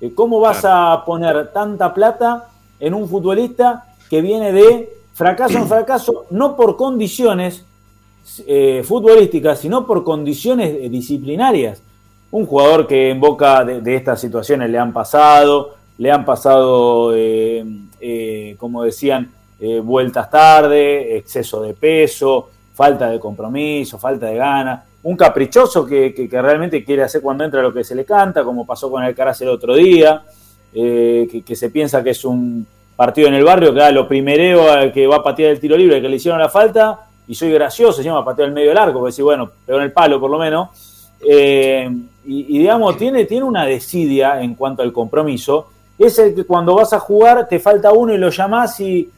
Eh, 0.00 0.12
¿Cómo 0.14 0.40
vas 0.40 0.64
a 0.64 1.02
poner 1.04 1.52
tanta 1.52 1.92
plata 1.94 2.48
en 2.80 2.94
un 2.94 3.08
futbolista 3.08 3.94
que 4.10 4.20
viene 4.20 4.52
de 4.52 4.92
fracaso 5.12 5.58
en 5.58 5.68
fracaso, 5.68 6.26
no 6.30 6.56
por 6.56 6.76
condiciones 6.76 7.64
eh, 8.46 8.82
futbolísticas, 8.84 9.60
sino 9.60 9.86
por 9.86 10.02
condiciones 10.02 10.90
disciplinarias? 10.90 11.80
Un 12.34 12.46
jugador 12.46 12.88
que 12.88 13.10
en 13.10 13.20
boca 13.20 13.64
de 13.64 13.94
estas 13.94 14.20
situaciones 14.20 14.68
le 14.68 14.76
han 14.76 14.92
pasado, 14.92 15.76
le 15.98 16.10
han 16.10 16.24
pasado, 16.24 17.14
eh, 17.14 17.64
eh, 18.00 18.56
como 18.58 18.82
decían, 18.82 19.30
eh, 19.60 19.78
vueltas 19.78 20.28
tarde, 20.30 21.16
exceso 21.16 21.62
de 21.62 21.74
peso, 21.74 22.50
falta 22.74 23.08
de 23.08 23.20
compromiso, 23.20 23.98
falta 23.98 24.26
de 24.26 24.34
ganas, 24.34 24.82
un 25.04 25.16
caprichoso 25.16 25.86
que, 25.86 26.28
realmente 26.32 26.84
quiere 26.84 27.04
hacer 27.04 27.20
cuando 27.20 27.44
entra 27.44 27.62
lo 27.62 27.72
que 27.72 27.84
se 27.84 27.94
le 27.94 28.04
canta, 28.04 28.42
como 28.42 28.66
pasó 28.66 28.90
con 28.90 29.04
el 29.04 29.14
Caraz 29.14 29.40
el 29.42 29.50
otro 29.50 29.74
día, 29.74 30.22
que, 30.72 31.54
se 31.54 31.70
piensa 31.70 32.02
que 32.02 32.10
es 32.10 32.24
un 32.24 32.66
partido 32.96 33.28
en 33.28 33.34
el 33.34 33.44
barrio, 33.44 33.72
que 33.72 33.78
da 33.78 33.92
lo 33.92 34.08
primereo 34.08 34.72
al 34.72 34.92
que 34.92 35.06
va 35.06 35.16
a 35.16 35.22
patear 35.22 35.52
el 35.52 35.60
tiro 35.60 35.76
libre, 35.76 36.02
que 36.02 36.08
le 36.08 36.16
hicieron 36.16 36.40
la 36.40 36.48
falta, 36.48 37.06
y 37.28 37.34
soy 37.36 37.52
gracioso, 37.52 37.98
se 37.98 38.02
llama 38.02 38.24
patear 38.24 38.48
el 38.48 38.54
medio 38.54 38.70
del 38.70 38.78
arco, 38.78 38.98
porque 38.98 39.12
si 39.12 39.22
bueno, 39.22 39.48
pegó 39.64 39.78
en 39.78 39.84
el 39.84 39.92
palo 39.92 40.18
por 40.18 40.30
lo 40.30 40.38
menos, 40.38 41.10
y, 42.26 42.58
digamos, 42.58 42.96
tiene, 42.96 43.24
tiene 43.24 43.44
una 43.44 43.64
desidia 43.64 44.40
en 44.40 44.54
cuanto 44.54 44.82
al 44.82 44.92
compromiso, 44.92 45.68
es 45.98 46.18
el 46.18 46.34
que 46.34 46.44
cuando 46.44 46.74
vas 46.74 46.92
a 46.92 46.98
jugar 46.98 47.46
te 47.48 47.60
falta 47.60 47.92
uno 47.92 48.12
y 48.12 48.18
lo 48.18 48.30
llamás 48.30 48.80
y, 48.80 49.10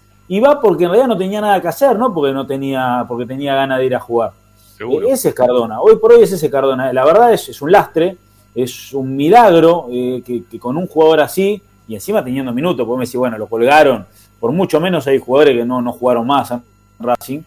va 0.45 0.61
porque 0.61 0.85
en 0.85 0.91
realidad 0.91 1.09
no 1.09 1.17
tenía 1.17 1.41
nada 1.41 1.61
que 1.61 1.69
hacer, 1.69 1.99
no 1.99 2.13
porque 2.13 2.33
no 2.33 2.47
tenía, 2.47 3.05
porque 3.07 3.27
tenía 3.27 3.55
ganas 3.55 3.79
de 3.79 3.87
ir 3.87 3.95
a 3.95 4.01
jugar. 4.01 4.33
E-, 4.79 5.11
ese 5.11 5.31
es 5.31 5.35
Cardona, 5.35 5.81
hoy 5.81 5.97
por 5.97 6.13
hoy 6.13 6.23
es 6.23 6.33
ese 6.33 6.51
Cardona. 6.51 6.93
La 6.93 7.05
verdad 7.05 7.33
es, 7.33 7.49
es 7.49 7.63
un 7.63 7.71
lastre, 7.71 8.17
es 8.55 8.93
un 8.93 9.15
milagro 9.15 9.87
eh, 9.91 10.23
que, 10.25 10.59
con 10.59 10.77
un 10.77 10.87
jugador 10.87 11.21
así, 11.21 11.63
y 11.89 11.95
encima 11.95 12.25
teniendo 12.25 12.53
minutos, 12.53 12.85
porque 12.87 12.99
me 12.99 13.05
decís, 13.05 13.19
bueno, 13.19 13.39
lo 13.39 13.47
colgaron, 13.47 14.07
por 14.41 14.53
mucho 14.53 14.81
menos 14.81 15.07
hay 15.07 15.19
jugadores 15.19 15.57
que 15.57 15.65
no, 15.65 15.81
no 15.81 15.93
jugaron 15.93 16.27
más 16.27 16.51
en 16.51 16.63
Racing. 16.99 17.43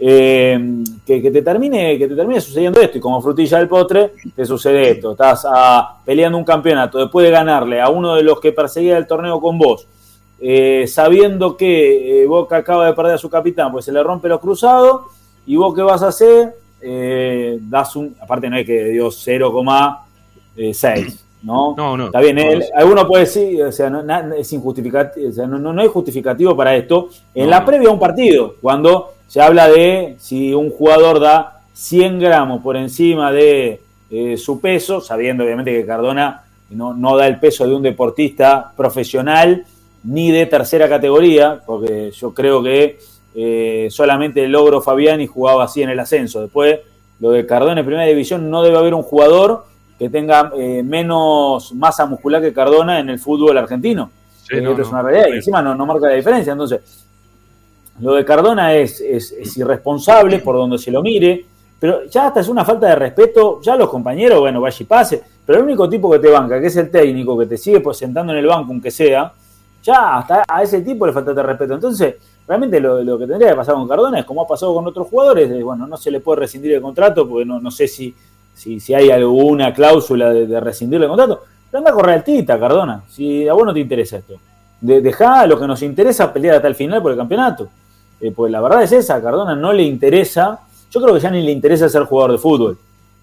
Eh, 0.00 0.84
que, 1.04 1.20
te 1.20 1.42
termine, 1.42 1.98
que 1.98 2.06
te 2.06 2.14
termine 2.14 2.40
sucediendo 2.40 2.80
esto, 2.80 2.98
y 2.98 3.00
como 3.00 3.20
frutilla 3.20 3.58
del 3.58 3.66
potre, 3.66 4.12
te 4.34 4.46
sucede 4.46 4.90
esto. 4.90 5.10
Estás 5.12 5.44
ah, 5.48 5.98
peleando 6.04 6.38
un 6.38 6.44
campeonato 6.44 6.98
después 6.98 7.26
de 7.26 7.32
ganarle 7.32 7.80
a 7.80 7.88
uno 7.88 8.14
de 8.14 8.22
los 8.22 8.38
que 8.40 8.52
perseguía 8.52 8.96
el 8.96 9.08
torneo 9.08 9.40
con 9.40 9.58
vos, 9.58 9.88
eh, 10.40 10.84
sabiendo 10.86 11.56
que 11.56 12.22
eh, 12.22 12.26
Boca 12.26 12.58
acaba 12.58 12.86
de 12.86 12.92
perder 12.92 13.14
a 13.14 13.18
su 13.18 13.28
capitán, 13.28 13.72
pues 13.72 13.86
se 13.86 13.92
le 13.92 14.00
rompe 14.02 14.28
los 14.28 14.40
cruzados, 14.40 15.06
y 15.46 15.56
vos 15.56 15.74
qué 15.74 15.82
vas 15.82 16.02
a 16.02 16.08
hacer, 16.08 16.54
das 17.62 17.96
un, 17.96 18.14
aparte 18.20 18.48
no 18.48 18.56
es 18.56 18.66
que 18.66 18.84
dio 18.84 19.08
0,6. 19.08 21.18
¿no? 21.42 21.74
No, 21.76 21.96
no. 21.96 22.06
Está 22.06 22.20
bien, 22.20 22.38
alguno 22.74 23.06
puede 23.06 23.24
decir, 23.24 23.62
o 23.62 23.72
sea, 23.72 23.90
no, 23.90 24.34
es 24.34 24.52
injustificativo, 24.52 25.28
o 25.28 25.32
sea, 25.32 25.46
no, 25.46 25.58
no, 25.58 25.80
hay 25.80 25.88
justificativo 25.88 26.56
para 26.56 26.76
esto. 26.76 27.08
En 27.34 27.50
la 27.50 27.64
previa 27.64 27.88
a 27.88 27.92
un 27.92 27.98
partido, 27.98 28.54
cuando 28.60 29.14
se 29.28 29.40
habla 29.40 29.68
de 29.68 30.16
si 30.18 30.54
un 30.54 30.70
jugador 30.70 31.20
da 31.20 31.60
100 31.74 32.18
gramos 32.18 32.62
por 32.62 32.76
encima 32.76 33.30
de 33.30 33.80
eh, 34.10 34.36
su 34.36 34.60
peso, 34.60 35.00
sabiendo 35.00 35.44
obviamente 35.44 35.70
que 35.70 35.86
Cardona 35.86 36.42
no, 36.70 36.94
no, 36.94 37.16
da 37.16 37.26
el 37.26 37.38
peso 37.38 37.66
de 37.66 37.74
un 37.74 37.82
deportista 37.82 38.72
profesional 38.76 39.64
ni 40.04 40.30
de 40.30 40.46
tercera 40.46 40.88
categoría, 40.88 41.60
porque 41.64 42.10
yo 42.10 42.32
creo 42.32 42.62
que 42.62 42.98
eh, 43.34 43.88
solamente 43.90 44.44
el 44.44 44.52
logro 44.52 44.80
Fabiani 44.80 45.26
jugaba 45.26 45.64
así 45.64 45.82
en 45.82 45.90
el 45.90 46.00
ascenso. 46.00 46.40
Después, 46.40 46.80
lo 47.20 47.30
de 47.30 47.44
Cardona 47.46 47.80
en 47.80 47.86
primera 47.86 48.06
división, 48.06 48.50
no 48.50 48.62
debe 48.62 48.78
haber 48.78 48.94
un 48.94 49.02
jugador 49.02 49.66
que 49.98 50.08
tenga 50.08 50.52
eh, 50.56 50.82
menos 50.82 51.74
masa 51.74 52.06
muscular 52.06 52.40
que 52.40 52.52
Cardona 52.52 53.00
en 53.00 53.10
el 53.10 53.18
fútbol 53.18 53.58
argentino. 53.58 54.10
es 54.50 54.88
una 54.88 55.02
realidad 55.02 55.28
y 55.28 55.36
encima 55.36 55.60
no, 55.60 55.74
no 55.74 55.84
marca 55.84 56.08
la 56.08 56.14
diferencia. 56.14 56.52
Entonces, 56.52 56.80
lo 58.00 58.14
de 58.14 58.24
Cardona 58.24 58.74
es, 58.74 59.00
es, 59.00 59.56
irresponsable 59.56 60.38
por 60.38 60.56
donde 60.56 60.78
se 60.78 60.90
lo 60.90 61.02
mire, 61.02 61.44
pero 61.78 62.04
ya 62.06 62.28
hasta 62.28 62.40
es 62.40 62.48
una 62.48 62.64
falta 62.64 62.88
de 62.88 62.94
respeto, 62.94 63.60
ya 63.62 63.76
los 63.76 63.88
compañeros, 63.88 64.40
bueno, 64.40 64.60
vaya 64.60 64.76
y 64.80 64.84
pase, 64.84 65.22
pero 65.44 65.58
el 65.58 65.64
único 65.64 65.88
tipo 65.88 66.10
que 66.10 66.18
te 66.18 66.28
banca, 66.28 66.60
que 66.60 66.66
es 66.66 66.76
el 66.76 66.90
técnico, 66.90 67.38
que 67.38 67.46
te 67.46 67.56
sigue 67.56 67.80
pues 67.80 67.98
sentando 67.98 68.32
en 68.32 68.38
el 68.38 68.46
banco, 68.46 68.72
aunque 68.72 68.90
sea, 68.90 69.32
ya 69.82 70.18
hasta 70.18 70.44
a 70.46 70.62
ese 70.62 70.82
tipo 70.82 71.06
le 71.06 71.12
falta 71.12 71.32
de 71.32 71.42
respeto. 71.42 71.74
Entonces, 71.74 72.16
realmente 72.46 72.80
lo, 72.80 73.18
que 73.18 73.26
tendría 73.26 73.50
que 73.50 73.56
pasar 73.56 73.74
con 73.74 73.88
Cardona 73.88 74.20
es 74.20 74.24
como 74.24 74.42
ha 74.42 74.46
pasado 74.46 74.74
con 74.74 74.86
otros 74.86 75.06
jugadores, 75.08 75.62
bueno, 75.62 75.86
no 75.86 75.96
se 75.96 76.10
le 76.10 76.20
puede 76.20 76.40
rescindir 76.40 76.74
el 76.74 76.82
contrato, 76.82 77.28
porque 77.28 77.44
no, 77.44 77.60
no 77.60 77.70
sé 77.70 77.86
si, 77.86 78.14
si, 78.54 78.80
si 78.80 78.94
hay 78.94 79.10
alguna 79.10 79.72
cláusula 79.72 80.30
de, 80.30 80.60
rescindirle 80.60 81.06
el 81.06 81.10
contrato, 81.10 81.44
pero 81.70 81.78
anda 81.78 81.90
a 81.90 81.94
correr 81.94 82.16
altita, 82.16 82.58
Cardona, 82.58 83.02
si 83.08 83.46
a 83.46 83.52
vos 83.52 83.64
no 83.64 83.72
te 83.72 83.80
interesa 83.80 84.18
esto. 84.18 84.34
De, 84.80 85.00
dejá 85.00 85.46
lo 85.46 85.58
que 85.58 85.66
nos 85.66 85.82
interesa 85.82 86.32
pelear 86.32 86.56
hasta 86.56 86.68
el 86.68 86.74
final 86.74 87.02
por 87.02 87.12
el 87.12 87.18
campeonato. 87.18 87.68
Eh, 88.20 88.32
pues 88.34 88.50
la 88.50 88.60
verdad 88.60 88.82
es 88.82 88.92
esa, 88.92 89.16
a 89.16 89.22
Cardona 89.22 89.54
no 89.54 89.72
le 89.72 89.84
interesa, 89.84 90.60
yo 90.90 91.00
creo 91.00 91.14
que 91.14 91.20
ya 91.20 91.30
ni 91.30 91.42
le 91.42 91.52
interesa 91.52 91.88
ser 91.88 92.04
jugador 92.04 92.32
de 92.32 92.38
fútbol. 92.38 92.78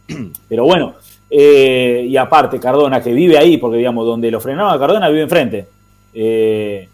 Pero 0.50 0.64
bueno, 0.64 0.96
eh, 1.30 2.06
y 2.08 2.16
aparte 2.18 2.60
Cardona 2.60 3.02
que 3.02 3.14
vive 3.14 3.38
ahí, 3.38 3.58
porque 3.58 3.78
digamos, 3.78 4.06
donde 4.06 4.32
lo 4.32 4.40
frenaba 4.40 4.80
Cardona 4.80 5.10
vive 5.10 5.24
enfrente. 5.24 5.68
Eh, 6.14 6.88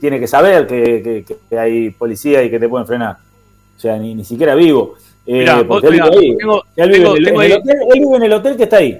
tiene 0.00 0.20
que 0.20 0.26
saber 0.26 0.66
que, 0.66 1.24
hay 1.56 1.90
policía 1.90 2.42
y 2.42 2.50
que 2.50 2.58
te 2.58 2.68
pueden 2.68 2.86
frenar. 2.86 3.16
O 3.76 3.80
sea, 3.80 3.96
ni, 3.98 4.24
siquiera 4.24 4.54
vivo. 4.54 4.96
él, 5.26 5.44
vive 6.76 8.16
en 8.16 8.22
el 8.22 8.32
hotel 8.32 8.56
que 8.56 8.62
está 8.64 8.78
ahí. 8.78 8.98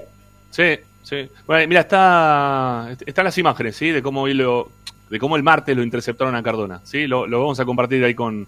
Sí, 0.51 0.75
sí. 1.03 1.29
Bueno, 1.45 1.67
mira, 1.67 1.81
está, 1.81 2.95
están 3.05 3.25
las 3.25 3.37
imágenes, 3.37 3.75
¿sí? 3.75 3.91
De 3.91 4.01
cómo 4.01 4.27
lo, 4.27 4.69
de 5.09 5.19
cómo 5.19 5.35
el 5.35 5.43
martes 5.43 5.75
lo 5.75 5.83
interceptaron 5.83 6.35
a 6.35 6.43
Cardona. 6.43 6.81
¿sí? 6.83 7.07
Lo, 7.07 7.27
vamos 7.29 7.59
a 7.59 7.65
compartir 7.65 8.03
ahí 8.03 8.13
con, 8.13 8.47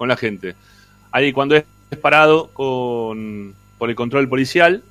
la 0.00 0.16
gente. 0.16 0.54
Ahí 1.12 1.32
cuando 1.32 1.56
es 1.56 1.64
parado 2.00 2.48
con, 2.48 3.54
por 3.78 3.90
el 3.90 3.96
control 3.96 4.28
policial 4.28 4.82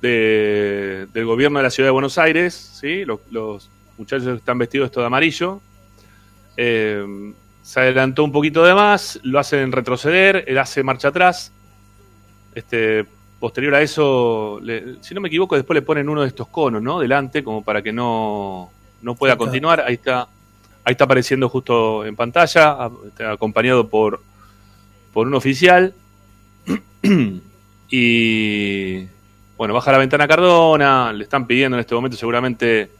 del 0.00 1.24
gobierno 1.24 1.60
de 1.60 1.62
la 1.62 1.70
ciudad 1.70 1.86
de 1.86 1.92
Buenos 1.92 2.18
Aires, 2.18 2.54
¿sí? 2.54 3.04
los, 3.04 3.70
muchachos 3.96 4.36
están 4.36 4.58
vestidos 4.58 4.86
esto 4.86 5.00
de 5.00 5.06
amarillo. 5.06 5.60
Eh, 6.56 7.32
se 7.62 7.80
adelantó 7.80 8.24
un 8.24 8.32
poquito 8.32 8.64
de 8.64 8.74
más, 8.74 9.20
lo 9.22 9.38
hacen 9.38 9.70
retroceder, 9.70 10.44
él 10.48 10.58
hace 10.58 10.82
marcha 10.82 11.08
atrás. 11.08 11.52
Este, 12.54 13.06
posterior 13.38 13.74
a 13.74 13.82
eso, 13.82 14.60
si 15.00 15.14
no 15.14 15.20
me 15.20 15.28
equivoco, 15.28 15.56
después 15.56 15.74
le 15.74 15.82
ponen 15.82 16.08
uno 16.08 16.22
de 16.22 16.28
estos 16.28 16.46
conos, 16.48 16.82
¿no? 16.82 17.00
Delante, 17.00 17.42
como 17.42 17.62
para 17.64 17.82
que 17.82 17.92
no, 17.92 18.70
no 19.02 19.14
pueda 19.16 19.36
continuar. 19.36 19.80
Ahí 19.80 19.94
está 19.94 20.28
Ahí 20.84 20.92
está 20.92 21.04
apareciendo 21.04 21.48
justo 21.48 22.04
en 22.04 22.16
pantalla, 22.16 22.90
acompañado 23.30 23.88
por, 23.88 24.20
por 25.12 25.28
un 25.28 25.34
oficial. 25.34 25.94
y 27.88 29.06
bueno, 29.56 29.74
baja 29.74 29.92
la 29.92 29.98
ventana 29.98 30.26
Cardona, 30.26 31.12
le 31.12 31.22
están 31.22 31.46
pidiendo 31.46 31.76
en 31.76 31.80
este 31.80 31.94
momento 31.94 32.16
seguramente 32.16 32.90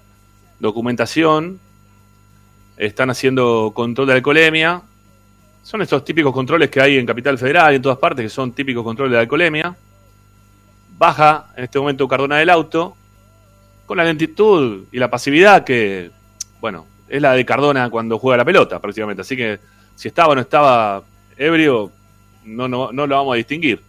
documentación. 0.60 1.58
Están 2.76 3.10
haciendo 3.10 3.72
control 3.74 4.06
de 4.06 4.12
alcoholemia. 4.14 4.80
son 5.64 5.82
estos 5.82 6.04
típicos 6.04 6.32
controles 6.32 6.70
que 6.70 6.80
hay 6.80 6.98
en 6.98 7.06
Capital 7.06 7.36
Federal 7.36 7.72
y 7.72 7.76
en 7.76 7.82
todas 7.82 7.98
partes, 7.98 8.24
que 8.24 8.28
son 8.28 8.52
típicos 8.52 8.84
controles 8.84 9.12
de 9.12 9.18
alcoholemia. 9.18 9.74
Baja 10.96 11.46
en 11.56 11.64
este 11.64 11.80
momento 11.80 12.06
Cardona 12.06 12.36
del 12.36 12.50
auto, 12.50 12.96
con 13.86 13.96
la 13.96 14.04
lentitud 14.04 14.84
y 14.92 14.98
la 15.00 15.10
pasividad 15.10 15.64
que, 15.64 16.12
bueno, 16.60 16.86
es 17.12 17.20
la 17.20 17.34
de 17.34 17.44
Cardona 17.44 17.90
cuando 17.90 18.18
juega 18.18 18.38
la 18.38 18.44
pelota, 18.44 18.80
prácticamente. 18.80 19.20
Así 19.20 19.36
que 19.36 19.60
si 19.94 20.08
estaba 20.08 20.32
o 20.32 20.34
no 20.34 20.40
estaba 20.40 21.02
ebrio, 21.36 21.92
no, 22.46 22.66
no, 22.66 22.90
no 22.90 23.06
lo 23.06 23.16
vamos 23.16 23.34
a 23.34 23.36
distinguir. 23.36 23.82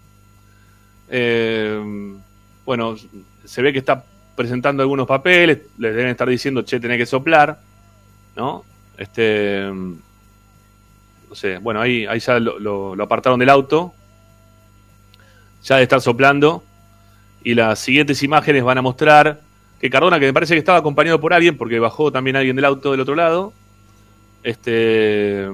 Eh, 1.07 1.81
bueno, 2.65 2.97
se 3.45 3.61
ve 3.61 3.71
que 3.71 3.79
está 3.79 4.03
presentando 4.35 4.83
algunos 4.83 5.07
papeles, 5.07 5.59
les 5.77 5.95
deben 5.95 6.11
estar 6.11 6.27
diciendo, 6.27 6.63
che, 6.63 6.81
tenés 6.81 6.97
que 6.97 7.05
soplar, 7.05 7.57
¿no? 8.35 8.65
Este, 8.97 9.69
no 9.71 11.33
sé, 11.33 11.59
bueno, 11.59 11.79
ahí, 11.79 12.05
ahí 12.05 12.19
ya 12.19 12.39
lo, 12.39 12.93
lo 12.93 13.03
apartaron 13.03 13.39
del 13.39 13.49
auto, 13.49 13.93
ya 15.63 15.77
de 15.77 15.83
estar 15.83 16.01
soplando, 16.01 16.61
y 17.41 17.53
las 17.53 17.79
siguientes 17.79 18.21
imágenes 18.21 18.65
van 18.65 18.79
a 18.79 18.81
mostrar 18.81 19.39
que 19.83 19.89
Cardona, 19.89 20.17
que 20.17 20.27
me 20.27 20.33
parece 20.33 20.53
que 20.53 20.59
estaba 20.59 20.77
acompañado 20.77 21.19
por 21.19 21.33
alguien, 21.33 21.57
porque 21.57 21.77
bajó 21.77 22.09
también 22.09 22.37
alguien 22.37 22.55
del 22.55 22.63
auto 22.63 22.91
del 22.91 23.01
otro 23.01 23.15
lado, 23.15 23.51
este, 24.41 25.45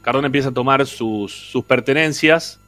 Cardona 0.00 0.26
empieza 0.26 0.50
a 0.50 0.52
tomar 0.52 0.86
sus, 0.86 1.52
pertenencias. 1.66 2.60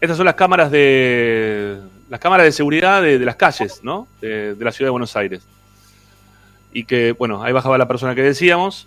Estas 0.00 0.16
son 0.16 0.26
las 0.26 0.36
cámaras 0.36 0.70
de 0.70 1.80
las 2.08 2.20
cámaras 2.20 2.46
de 2.46 2.52
seguridad 2.52 3.02
de, 3.02 3.18
las 3.18 3.34
calles, 3.34 3.80
¿no? 3.82 4.06
De, 4.20 4.54
la 4.60 4.70
ciudad 4.70 4.86
de 4.86 4.90
Buenos 4.92 5.16
Aires. 5.16 5.42
Y 6.72 6.84
que, 6.84 7.10
bueno, 7.10 7.42
ahí 7.42 7.52
bajaba 7.52 7.76
la 7.76 7.88
persona 7.88 8.14
que 8.14 8.22
decíamos. 8.22 8.86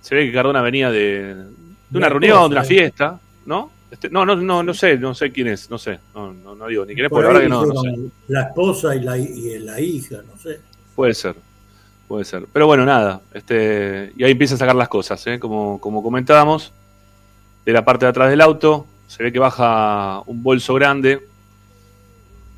Se 0.00 0.16
ve 0.16 0.26
que 0.26 0.32
Cardona 0.32 0.60
venía 0.60 0.90
de, 0.90 1.36
de 1.88 1.98
una 1.98 2.08
reunión, 2.08 2.50
de 2.50 2.56
una 2.56 2.64
fiesta, 2.64 3.20
¿no? 3.46 3.70
Este, 3.90 4.10
no, 4.10 4.26
no, 4.26 4.34
no, 4.34 4.62
no 4.62 4.74
sé, 4.74 4.98
no 4.98 5.14
sé 5.14 5.30
quién 5.30 5.48
es, 5.48 5.70
no 5.70 5.78
sé, 5.78 6.00
no, 6.14 6.32
no, 6.32 6.66
digo 6.66 6.84
ni 6.84 6.94
quién 6.94 7.06
es, 7.06 7.12
la 7.12 7.18
verdad 7.18 7.40
que 7.40 7.48
no, 7.48 7.66
no 7.66 7.80
sé. 7.80 7.94
La 8.28 8.42
esposa 8.42 8.94
y 8.96 9.00
la, 9.00 9.16
y 9.16 9.58
la 9.60 9.80
hija, 9.80 10.16
no 10.16 10.36
sé. 10.36 10.58
Puede 10.96 11.14
ser, 11.14 11.36
puede 12.08 12.24
ser. 12.24 12.46
Pero 12.52 12.66
bueno, 12.66 12.84
nada, 12.84 13.20
este, 13.32 14.12
y 14.16 14.24
ahí 14.24 14.32
empieza 14.32 14.56
a 14.56 14.58
sacar 14.58 14.74
las 14.74 14.88
cosas, 14.88 15.24
¿eh? 15.28 15.38
como, 15.38 15.80
como 15.80 16.02
comentábamos, 16.02 16.72
de 17.64 17.72
la 17.72 17.84
parte 17.84 18.06
de 18.06 18.10
atrás 18.10 18.30
del 18.30 18.40
auto, 18.40 18.86
se 19.06 19.22
ve 19.22 19.32
que 19.32 19.38
baja 19.38 20.22
un 20.26 20.42
bolso 20.42 20.74
grande 20.74 21.20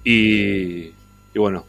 y, 0.05 0.87
y 0.87 1.39
bueno, 1.39 1.67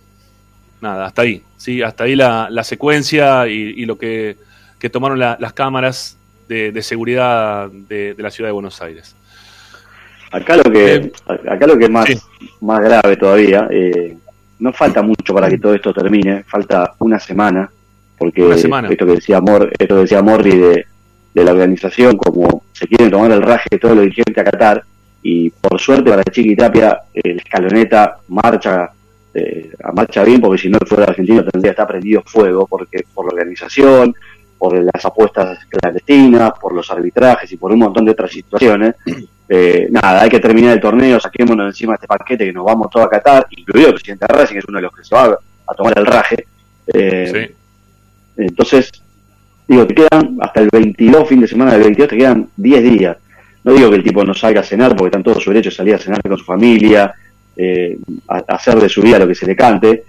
nada, 0.80 1.08
hasta 1.08 1.24
ahí, 1.24 1.44
sí, 1.58 1.82
hasta 1.82 2.06
ahí 2.06 2.16
la, 2.16 2.48
la 2.50 2.64
secuencia 2.64 3.48
y, 3.48 3.86
lo 3.86 3.98
que, 3.98 4.38
que 4.80 4.90
tomaron 4.90 5.20
las 5.20 5.54
cámaras 5.54 6.16
de, 6.48 6.72
de 6.72 6.82
seguridad 6.84 7.70
de, 7.70 8.14
de 8.14 8.24
la 8.24 8.32
ciudad 8.32 8.48
de 8.48 8.54
Buenos 8.54 8.82
Aires. 8.82 9.17
Acá 10.32 10.58
lo 10.58 10.64
que, 10.64 10.96
eh, 10.96 11.12
acá 11.50 11.68
lo 11.68 11.78
que 11.78 11.86
es 11.86 11.90
más, 11.90 12.10
más 12.62 12.80
grave 12.82 13.18
todavía, 13.18 13.68
eh, 13.70 14.18
no 14.60 14.74
falta 14.74 15.02
mucho 15.02 15.34
para 15.34 15.50
que 15.50 15.58
todo 15.58 15.74
esto 15.74 15.94
termine, 15.94 16.44
falta 16.44 16.94
una 17.00 17.20
semana, 17.20 17.70
porque 18.18 18.50
esto 18.50 19.06
que 19.06 19.14
decía 19.14 19.40
Mor, 19.40 19.72
esto 19.78 19.96
que 19.96 20.02
decía 20.02 20.22
Morri 20.22 20.58
de, 20.58 20.86
de, 21.34 21.44
la 21.44 21.52
organización, 21.52 22.18
como 22.18 22.64
se 22.74 22.88
quieren 22.88 23.12
tomar 23.12 23.32
el 23.32 23.42
raje 23.42 23.68
de 23.72 23.80
todo 23.80 23.96
lo 23.96 24.02
dirigentes 24.02 24.38
a 24.38 24.44
Qatar, 24.44 24.84
y 25.22 25.50
por 25.50 25.80
suerte 25.80 26.10
para 26.10 26.24
Chiqui 26.24 26.56
Tapia, 26.56 27.00
el 27.14 27.38
escaloneta 27.38 28.18
marcha 28.30 28.92
eh, 29.34 29.72
marcha 29.94 30.24
bien, 30.24 30.42
porque 30.42 30.58
si 30.64 30.70
no 30.70 30.80
fuera 30.86 31.06
argentino 31.06 31.44
tendría 31.44 31.72
que 31.72 31.74
estar 31.74 31.88
prendido 31.88 32.24
fuego, 32.26 32.66
porque 32.66 33.06
por 33.14 33.26
la 33.26 33.34
organización, 33.34 34.16
por 34.58 34.74
las 34.74 35.06
apuestas 35.06 35.60
clandestinas, 35.70 36.52
por 36.60 36.74
los 36.74 36.90
arbitrajes 36.92 37.52
y 37.52 37.58
por 37.58 37.72
un 37.72 37.80
montón 37.80 38.06
de 38.06 38.12
otras 38.12 38.32
situaciones, 38.32 38.96
eh, 39.50 39.88
nada, 39.92 40.24
hay 40.24 40.30
que 40.30 40.40
terminar 40.40 40.74
el 40.74 40.82
torneo, 40.82 41.20
saquémonos 41.20 41.68
encima 41.68 41.94
de 41.94 41.96
este 41.96 42.08
paquete 42.08 42.46
que 42.46 42.54
nos 42.54 42.66
vamos 42.66 42.90
todos 42.90 43.06
a 43.06 43.10
Qatar, 43.10 43.48
incluido 43.52 43.90
el 43.90 43.94
presidente 43.94 44.28
Racing, 44.28 44.54
que 44.54 44.60
es 44.60 44.66
uno 44.68 44.78
de 44.78 44.84
los 44.84 44.96
que 44.96 45.04
se 45.04 45.16
va 45.16 45.38
a 45.68 45.74
tomar 45.74 45.98
el 45.98 46.06
raje. 46.06 46.46
Eh, 46.94 47.54
entonces, 48.38 48.92
digo, 49.68 49.86
te 49.86 49.96
quedan 49.96 50.38
hasta 50.42 50.62
el 50.62 50.70
22, 50.72 51.28
fin 51.28 51.42
de 51.42 51.48
semana 51.48 51.72
del 51.74 51.84
22, 51.84 52.10
te 52.10 52.18
quedan 52.18 52.50
10 52.56 52.84
días. 52.84 53.18
No 53.64 53.74
digo 53.74 53.90
que 53.90 53.98
el 53.98 54.04
tipo 54.04 54.24
no 54.24 54.34
salga 54.34 54.62
a 54.62 54.64
cenar, 54.64 54.96
porque 54.96 55.08
están 55.08 55.24
todos 55.24 55.44
su 55.44 55.50
derecho 55.50 55.70
a 55.70 55.74
salir 55.74 55.96
a 55.96 56.00
cenar 56.00 56.22
con 56.22 56.38
su 56.38 56.46
familia, 56.46 57.14
eh, 57.56 57.98
a, 58.28 58.38
hacer 58.48 58.80
de 58.80 58.88
su 58.88 59.02
vida 59.02 59.20
lo 59.20 59.28
que 59.28 59.36
se 59.36 59.46
le 59.46 59.56
cante, 59.56 60.04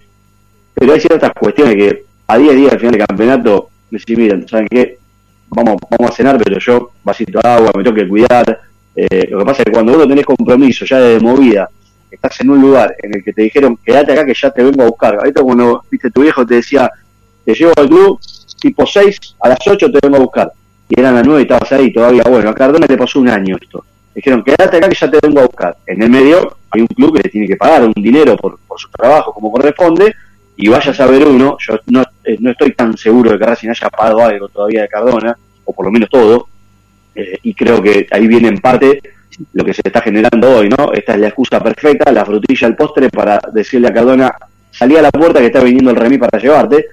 pero 0.75 0.93
hay 0.93 1.01
ciertas 1.01 1.33
cuestiones 1.33 1.75
que 1.75 2.05
a 2.27 2.39
10 2.39 2.57
días 2.57 2.71
del 2.73 2.81
final 2.81 2.93
del 2.93 3.07
campeonato, 3.07 3.71
me 3.91 3.99
decís, 3.99 4.19
miren, 4.19 4.49
¿saben 4.49 4.69
qué? 4.69 4.99
Vamos, 5.49 5.77
vamos 5.91 6.13
a 6.13 6.15
cenar, 6.15 6.39
pero 6.43 6.59
yo, 6.59 6.93
vasito 7.03 7.41
de 7.43 7.49
agua, 7.49 7.71
me 7.75 7.83
tengo 7.83 7.97
que 7.97 8.09
cuidar, 8.09 8.61
eh, 8.95 9.29
lo 9.31 9.39
que 9.39 9.45
pasa 9.45 9.63
es 9.63 9.67
que 9.67 9.73
cuando 9.73 9.95
uno 9.95 10.09
tenés 10.09 10.27
compromiso 10.27 10.85
ya 10.85 10.99
de 10.99 11.21
movida, 11.21 11.69
estás 12.11 12.41
en 12.41 12.51
un 12.51 12.61
lugar 12.61 12.95
en 13.03 13.15
el 13.15 13.25
que 13.25 13.33
te 13.33 13.43
dijeron, 13.43 13.79
quédate 13.85 14.13
acá 14.13 14.25
que 14.27 14.35
ya 14.35 14.51
te 14.51 14.63
vengo 14.63 14.83
a 14.83 14.87
buscar. 14.87 15.15
Ahorita 15.17 15.43
cuando, 15.43 15.85
viste, 15.91 16.11
tu 16.11 16.23
viejo 16.23 16.47
te 16.47 16.57
decía, 16.57 16.91
te 17.45 17.55
llevo 17.55 17.73
al 17.77 17.89
club, 17.89 18.21
tipo 18.61 18.85
6, 18.87 19.19
a 19.41 19.49
las 19.51 19.59
8 19.67 19.91
te 19.91 19.99
vengo 20.03 20.17
a 20.17 20.21
buscar. 20.21 20.53
Y 20.89 20.99
eran 20.99 21.15
las 21.15 21.27
9 21.27 21.41
y 21.41 21.43
estabas 21.45 21.71
ahí 21.73 21.93
todavía. 21.93 22.23
Bueno, 22.29 22.51
a 22.51 22.55
Cardona 22.55 22.87
le 22.89 22.97
pasó 22.97 23.21
un 23.21 23.29
año 23.29 23.57
esto. 23.61 23.85
Dijeron, 24.15 24.43
quédate 24.43 24.79
acá 24.79 24.89
que 24.89 24.97
ya 24.97 25.11
te 25.11 25.19
vengo 25.23 25.41
a 25.41 25.47
buscar. 25.47 25.77
En 25.87 26.03
el 26.03 26.11
medio 26.11 26.57
hay 26.71 26.81
un 26.81 26.87
club 26.89 27.17
que 27.17 27.23
le 27.23 27.31
tiene 27.31 27.47
que 27.47 27.57
pagar 27.57 27.85
un 27.85 27.93
dinero 27.93 28.37
por, 28.37 28.59
su 28.77 28.89
trabajo 28.91 29.33
como 29.33 29.51
corresponde, 29.51 30.15
y 30.61 30.69
vaya 30.69 30.91
a 30.91 30.95
saber 30.95 31.25
uno, 31.25 31.57
yo 31.61 31.79
no, 31.87 32.03
eh, 32.25 32.37
no 32.41 32.51
estoy 32.51 32.73
tan 32.73 32.99
seguro 32.99 33.31
de 33.31 33.39
que 33.39 33.47
Racing 33.47 33.69
haya 33.69 33.89
pagado 33.91 34.25
algo 34.25 34.49
todavía 34.49 34.83
de 34.83 34.89
Cardona, 34.89 35.39
o 35.65 35.73
por 35.73 35.87
lo 35.87 35.93
menos 35.93 36.11
todo, 36.11 36.49
eh, 37.15 37.39
y 37.45 37.55
creo 37.55 37.81
que 37.81 38.09
ahí 38.11 38.27
viene 38.27 38.49
en 38.49 38.59
parte 38.59 39.01
lo 39.53 39.65
que 39.65 39.73
se 39.73 39.83
está 39.85 40.01
generando 40.01 40.57
hoy, 40.57 40.69
¿no? 40.69 40.93
Esta 40.93 41.15
es 41.15 41.21
la 41.21 41.29
excusa 41.29 41.63
perfecta, 41.63 42.11
la 42.11 42.25
frutilla 42.25 42.67
al 42.67 42.75
postre 42.75 43.09
para 43.09 43.41
decirle 43.53 43.87
a 43.87 43.95
Cardona, 43.95 44.35
salí 44.73 44.97
a 44.97 45.03
la 45.03 45.13
puerta 45.13 45.39
que 45.39 45.47
está 45.47 45.63
viniendo 45.63 45.93
el 45.93 45.97
remis 45.97 46.19
para 46.19 46.43
llevarte, 46.43 46.87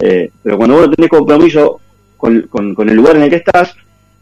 eh, 0.00 0.32
pero 0.42 0.56
cuando 0.56 0.78
vos 0.78 0.90
tenés 0.90 1.08
compromiso 1.08 1.80
con, 2.16 2.42
con, 2.48 2.88
el 2.88 2.96
lugar 2.96 3.14
en 3.14 3.22
el 3.22 3.30
que 3.30 3.36
estás, 3.36 3.72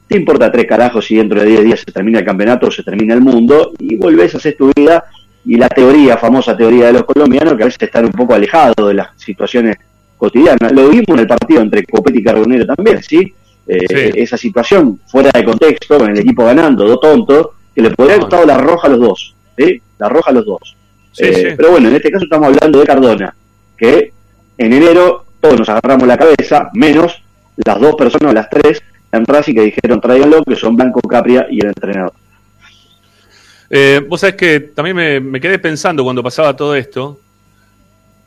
te 0.09 0.17
importa 0.19 0.53
tres 0.53 0.67
carajos 0.67 1.07
si 1.07 1.17
dentro 1.17 1.41
de 1.41 1.47
10 1.47 1.65
días 1.65 1.81
se 1.81 1.91
termina 1.91 2.19
el 2.19 2.25
campeonato 2.27 2.67
o 2.67 2.71
se 2.71 2.83
termina 2.83 3.15
el 3.15 3.23
mundo 3.23 3.73
y 3.79 3.97
volvés 3.97 4.35
a 4.35 4.39
hacer 4.39 4.57
tu 4.59 4.71
vida 4.75 5.05
y 5.51 5.57
la 5.57 5.69
teoría, 5.69 6.17
famosa 6.17 6.57
teoría 6.57 6.87
de 6.87 6.93
los 6.93 7.03
colombianos, 7.03 7.55
que 7.57 7.65
a 7.65 7.67
veces 7.67 7.83
están 7.83 8.05
un 8.05 8.13
poco 8.13 8.35
alejados 8.35 8.87
de 8.87 8.95
las 8.95 9.09
situaciones 9.17 9.79
cotidianas. 10.17 10.71
Lo 10.71 10.89
vimos 10.89 11.09
en 11.09 11.19
el 11.19 11.27
partido 11.27 11.61
entre 11.61 11.85
Copetti 11.87 12.21
y 12.21 12.23
Carbonero 12.23 12.65
también, 12.67 13.03
¿sí? 13.03 13.35
Eh, 13.67 14.13
esa 14.15 14.37
situación 14.37 15.01
fuera 15.09 15.33
de 15.35 15.45
contexto, 15.45 15.99
con 15.99 16.09
el 16.09 16.19
equipo 16.21 16.45
ganando, 16.45 16.87
dos 16.87 17.01
tontos, 17.01 17.49
que 17.75 17.83
le 17.83 17.91
podría 17.91 18.15
haber 18.15 18.27
gustado 18.27 18.47
la 18.47 18.59
roja 18.59 18.87
a 18.87 18.91
los 18.91 19.01
dos, 19.01 19.35
La 19.99 20.09
roja 20.09 20.31
a 20.31 20.35
los 20.35 20.47
dos. 20.47 20.77
Eh, 21.19 21.55
pero 21.57 21.73
bueno, 21.73 21.89
en 21.89 21.97
este 21.97 22.13
caso 22.13 22.27
estamos 22.27 22.47
hablando 22.47 22.79
de 22.79 22.87
Cardona, 22.87 23.35
que 23.77 24.13
en 24.57 24.73
enero 24.73 25.25
todos 25.41 25.59
nos 25.59 25.69
agarramos 25.69 26.07
la 26.07 26.17
cabeza, 26.17 26.71
menos 26.75 27.25
las 27.57 27.81
dos 27.81 27.97
personas, 27.97 28.35
las 28.35 28.49
tres, 28.49 28.81
en 29.11 29.27
Racing 29.27 29.55
que 29.55 29.63
dijeron 29.63 30.01
tráiganlo, 30.01 30.45
que 30.45 30.55
son 30.55 30.77
Blanco 30.77 31.01
Capria 31.01 31.49
y 31.51 31.59
el 31.59 31.71
entrenador. 31.71 32.13
Eh, 33.73 34.05
vos 34.09 34.21
sabés 34.21 34.35
que 34.35 34.61
también 34.61 35.23
me, 35.23 35.41
quedé 35.41 35.61
pensando 35.61 36.03
cuando 36.03 36.23
pasaba 36.23 36.57
todo 36.57 36.75
esto, 36.75 37.21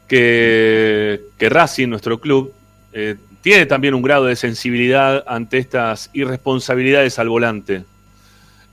que, 0.08 1.22
que 1.38 1.50
Racing, 1.50 1.90
nuestro 1.90 2.20
club, 2.20 2.54
eh, 2.94 3.18
tiene 3.42 3.66
también 3.66 3.94
un 3.94 4.02
grado 4.02 4.26
de 4.26 4.38
sensibilidad 4.38 5.26
ante 5.28 5.58
estas 5.58 6.10
irresponsabilidades 6.14 7.20
al 7.20 7.28
volante. 7.28 7.84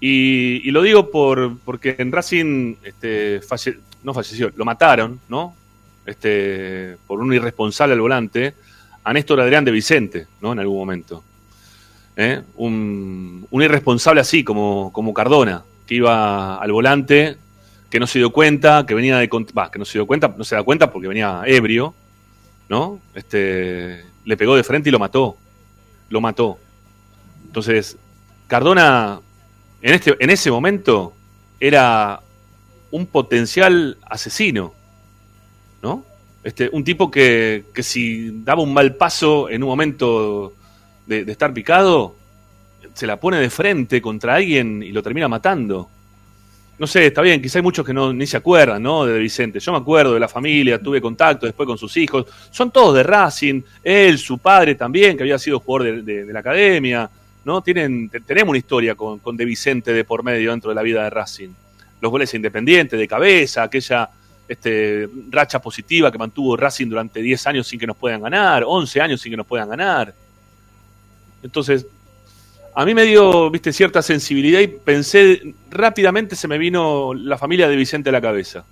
Y, 0.01 0.71
lo 0.71 0.83
digo 0.83 1.11
por, 1.11 1.59
porque 1.59 1.97
en 1.99 2.13
Racing 2.13 2.77
este, 2.85 3.41
no 4.05 4.15
falleció, 4.15 4.53
lo 4.55 4.65
mataron, 4.65 5.21
¿no? 5.29 5.55
Este, 6.07 6.97
por 7.07 7.21
un 7.21 7.35
irresponsable 7.35 7.95
al 7.95 8.01
volante, 8.01 8.55
a 9.03 9.13
Néstor 9.13 9.41
Adrián 9.41 9.65
de 9.65 9.73
Vicente, 9.73 10.27
¿no? 10.41 10.53
En 10.53 10.61
algún 10.61 10.79
momento. 10.79 11.25
¿Eh? 12.17 12.41
Un, 12.57 13.47
irresponsable 13.51 14.21
así, 14.21 14.45
como, 14.45 14.93
como 14.93 15.13
Cardona, 15.13 15.65
que 15.91 15.97
iba 15.97 16.55
al 16.55 16.71
volante, 16.71 17.37
que 17.91 17.99
no 17.99 18.07
se 18.07 18.21
dio 18.21 18.31
cuenta, 18.31 18.87
que 18.87 18.95
venía 18.95 19.19
de. 19.19 19.29
que 19.29 19.79
no 19.81 19.85
se 19.85 19.99
dio 19.99 20.07
cuenta, 20.07 20.33
no 20.39 20.45
se 20.45 20.55
da 20.55 20.63
cuenta 20.63 20.93
porque 20.93 21.09
venía 21.09 21.43
ebrio, 21.47 21.93
¿no? 22.69 23.01
Este, 23.13 24.05
le 24.25 24.37
pegó 24.37 24.55
de 24.55 24.63
frente 24.63 24.89
y 24.89 24.93
lo 24.93 25.01
mató. 25.01 25.37
Lo 26.09 26.21
mató. 26.21 26.59
Entonces, 27.45 27.97
Cardona, 28.47 29.19
en, 29.83 29.95
este, 29.95 30.15
en 30.21 30.31
ese 30.31 30.53
momento, 30.53 31.13
era 31.59 32.21
un 32.93 33.07
potencial 33.07 33.99
asesino. 34.09 34.73
¿No? 35.83 36.05
Este, 36.45 36.71
un 36.73 36.85
tipo 36.85 37.11
que, 37.11 37.65
que 37.75 37.83
si 37.83 38.45
daba 38.45 38.63
un 38.63 38.73
mal 38.73 38.95
paso 38.95 39.51
en 39.51 39.65
un 39.65 39.69
momento 39.71 40.53
de 41.09 41.23
estar 41.23 41.53
picado, 41.53 42.15
se 42.95 43.07
la 43.07 43.19
pone 43.19 43.39
de 43.39 43.51
frente 43.51 44.01
contra 44.01 44.37
alguien 44.37 44.83
y 44.83 44.93
lo 44.93 45.03
termina 45.03 45.29
matando 45.29 45.89
no 46.81 46.87
sé, 46.87 47.09
está 47.09 47.21
bien, 47.21 47.43
quizá 47.43 47.59
hay 47.59 47.63
muchos 47.63 47.85
que 47.85 47.93
no, 47.93 48.11
ni 48.11 48.27
se 48.27 48.39
acuerdan, 48.39 48.83
¿no? 48.83 49.05
De 49.05 49.19
Vicente. 49.19 49.61
Yo 49.61 49.71
me 49.71 49.77
acuerdo 49.77 50.15
de 50.15 50.21
la 50.21 50.29
familia, 50.29 50.81
tuve 50.81 50.99
contacto 50.99 51.45
después 51.45 51.67
con 51.67 51.77
sus 51.77 51.95
hijos. 51.99 52.25
Son 52.51 52.71
todos 52.71 52.95
de 52.95 53.03
Racing, 53.03 53.61
él, 53.85 54.17
su 54.17 54.39
padre 54.39 54.77
también, 54.77 55.15
que 55.15 55.23
había 55.23 55.39
sido 55.39 55.61
jugador 55.61 56.03
de, 56.03 56.25
la 56.33 56.41
academia. 56.41 57.11
¿no? 57.45 57.61
Tienen, 57.61 58.09
tenemos 58.09 58.49
una 58.49 58.59
historia 58.59 58.95
con, 58.95 59.19
con 59.19 59.37
De 59.37 59.45
Vicente 59.45 59.93
de 59.93 60.05
por 60.05 60.23
medio 60.23 60.53
dentro 60.53 60.71
de 60.71 60.75
la 60.75 60.81
vida 60.81 61.05
de 61.05 61.11
Racing. 61.11 61.51
Los 62.01 62.11
goles 62.11 62.33
independientes, 62.33 62.99
de 62.99 63.07
cabeza, 63.07 63.65
aquella 63.65 64.09
este, 64.49 65.07
racha 65.29 65.61
positiva 65.61 66.11
que 66.11 66.17
mantuvo 66.17 66.57
Racing 66.57 66.89
durante 66.89 67.21
10 67.21 67.47
años 67.47 67.69
sin 67.69 67.79
que 67.79 67.87
nos 67.87 67.97
puedan 67.99 68.23
ganar, 68.23 68.65
11 68.67 69.03
años 69.03 69.21
sin 69.21 69.33
que 69.33 69.37
nos 69.37 69.47
puedan 69.47 69.69
ganar. 69.69 70.15
Entonces, 71.43 71.85
a 72.81 72.87
mí 72.87 72.95
me 72.95 73.05
dio, 73.05 73.51
viste, 73.51 73.75
cierta 73.75 74.01
sensibilidad 74.01 74.59
y 74.59 74.67
pensé, 74.67 75.53
rápidamente 75.71 76.35
se 76.35 76.49
me 76.49 76.57
vino 76.57 77.13
la 77.13 77.37
familia 77.37 77.69
de 77.69 77.77
Vicente 77.77 78.09
a 78.09 78.13
la 78.13 78.23
cabeza, 78.23 78.65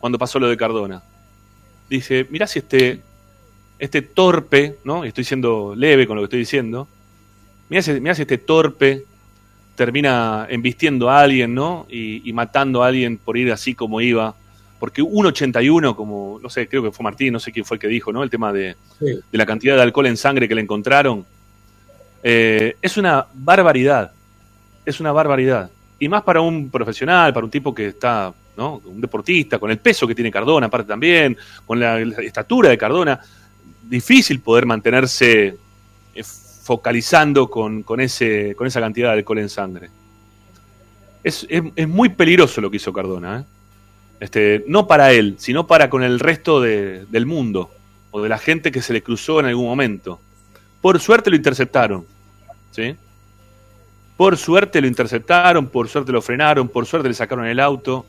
cuando 0.00 0.18
pasó 0.18 0.38
lo 0.38 0.50
de 0.50 0.56
Cardona. 0.58 1.02
Dije, 1.88 2.26
mirá 2.28 2.46
si 2.46 2.58
este, 2.58 3.00
este 3.78 4.02
torpe, 4.02 4.76
¿no? 4.84 5.06
Y 5.06 5.08
estoy 5.08 5.24
siendo 5.24 5.74
leve 5.74 6.06
con 6.06 6.16
lo 6.16 6.20
que 6.20 6.24
estoy 6.24 6.40
diciendo, 6.40 6.86
mirá 7.70 7.80
si, 7.80 7.92
mirá 8.00 8.14
si 8.14 8.20
este 8.20 8.36
torpe 8.36 9.04
termina 9.76 10.46
embistiendo 10.50 11.08
a 11.08 11.22
alguien, 11.22 11.54
¿no? 11.54 11.86
Y, 11.88 12.28
y, 12.28 12.34
matando 12.34 12.82
a 12.82 12.88
alguien 12.88 13.16
por 13.16 13.38
ir 13.38 13.50
así 13.50 13.74
como 13.74 14.02
iba. 14.02 14.34
Porque 14.78 15.00
un 15.00 15.24
81, 15.24 15.96
como, 15.96 16.38
no 16.42 16.50
sé, 16.50 16.68
creo 16.68 16.82
que 16.82 16.92
fue 16.92 17.02
Martín, 17.02 17.32
no 17.32 17.40
sé 17.40 17.50
quién 17.50 17.64
fue 17.64 17.76
el 17.78 17.80
que 17.80 17.88
dijo, 17.88 18.12
¿no? 18.12 18.22
El 18.22 18.28
tema 18.28 18.52
de, 18.52 18.76
sí. 18.98 19.06
de 19.06 19.38
la 19.38 19.46
cantidad 19.46 19.76
de 19.76 19.80
alcohol 19.80 20.04
en 20.04 20.18
sangre 20.18 20.46
que 20.46 20.54
le 20.54 20.60
encontraron. 20.60 21.24
Eh, 22.22 22.76
es 22.80 22.96
una 22.96 23.26
barbaridad. 23.34 24.12
Es 24.84 25.00
una 25.00 25.12
barbaridad. 25.12 25.70
Y 25.98 26.08
más 26.08 26.22
para 26.22 26.40
un 26.40 26.70
profesional, 26.70 27.32
para 27.32 27.44
un 27.44 27.50
tipo 27.50 27.74
que 27.74 27.88
está, 27.88 28.32
¿no? 28.56 28.82
Un 28.84 29.00
deportista, 29.00 29.58
con 29.58 29.70
el 29.70 29.78
peso 29.78 30.06
que 30.06 30.14
tiene 30.14 30.30
Cardona, 30.30 30.66
aparte 30.66 30.88
también, 30.88 31.36
con 31.66 31.78
la, 31.78 32.00
estatura 32.00 32.68
de 32.68 32.78
Cardona. 32.78 33.20
Difícil 33.82 34.40
poder 34.40 34.66
mantenerse 34.66 35.56
eh, 36.14 36.24
focalizando 36.62 37.48
con, 37.48 37.82
con, 37.82 38.00
ese, 38.00 38.54
con 38.56 38.66
esa 38.66 38.80
cantidad 38.80 39.08
de 39.08 39.18
alcohol 39.18 39.38
en 39.38 39.48
sangre. 39.48 39.90
Es, 41.22 41.46
es, 41.48 41.62
es 41.76 41.88
muy 41.88 42.08
peligroso 42.08 42.60
lo 42.60 42.70
que 42.70 42.78
hizo 42.78 42.92
Cardona. 42.92 43.40
¿eh? 43.40 43.44
Este, 44.22 44.64
no 44.68 44.86
para 44.86 45.12
él, 45.12 45.34
sino 45.38 45.66
para 45.66 45.90
con 45.90 46.04
el 46.04 46.20
resto 46.20 46.60
de, 46.60 47.06
del 47.06 47.26
mundo 47.26 47.72
o 48.12 48.22
de 48.22 48.28
la 48.28 48.38
gente 48.38 48.70
que 48.70 48.80
se 48.80 48.92
le 48.92 49.02
cruzó 49.02 49.40
en 49.40 49.46
algún 49.46 49.66
momento. 49.66 50.20
Por 50.80 51.00
suerte 51.00 51.28
lo 51.28 51.34
interceptaron. 51.34 52.06
¿Sí? 52.72 52.96
Por 54.16 54.36
suerte 54.36 54.80
lo 54.80 54.86
interceptaron, 54.86 55.68
por 55.68 55.88
suerte 55.88 56.12
lo 56.12 56.20
frenaron, 56.20 56.68
por 56.68 56.86
suerte 56.86 57.08
le 57.08 57.14
sacaron 57.14 57.46
el 57.46 57.60
auto. 57.60 58.04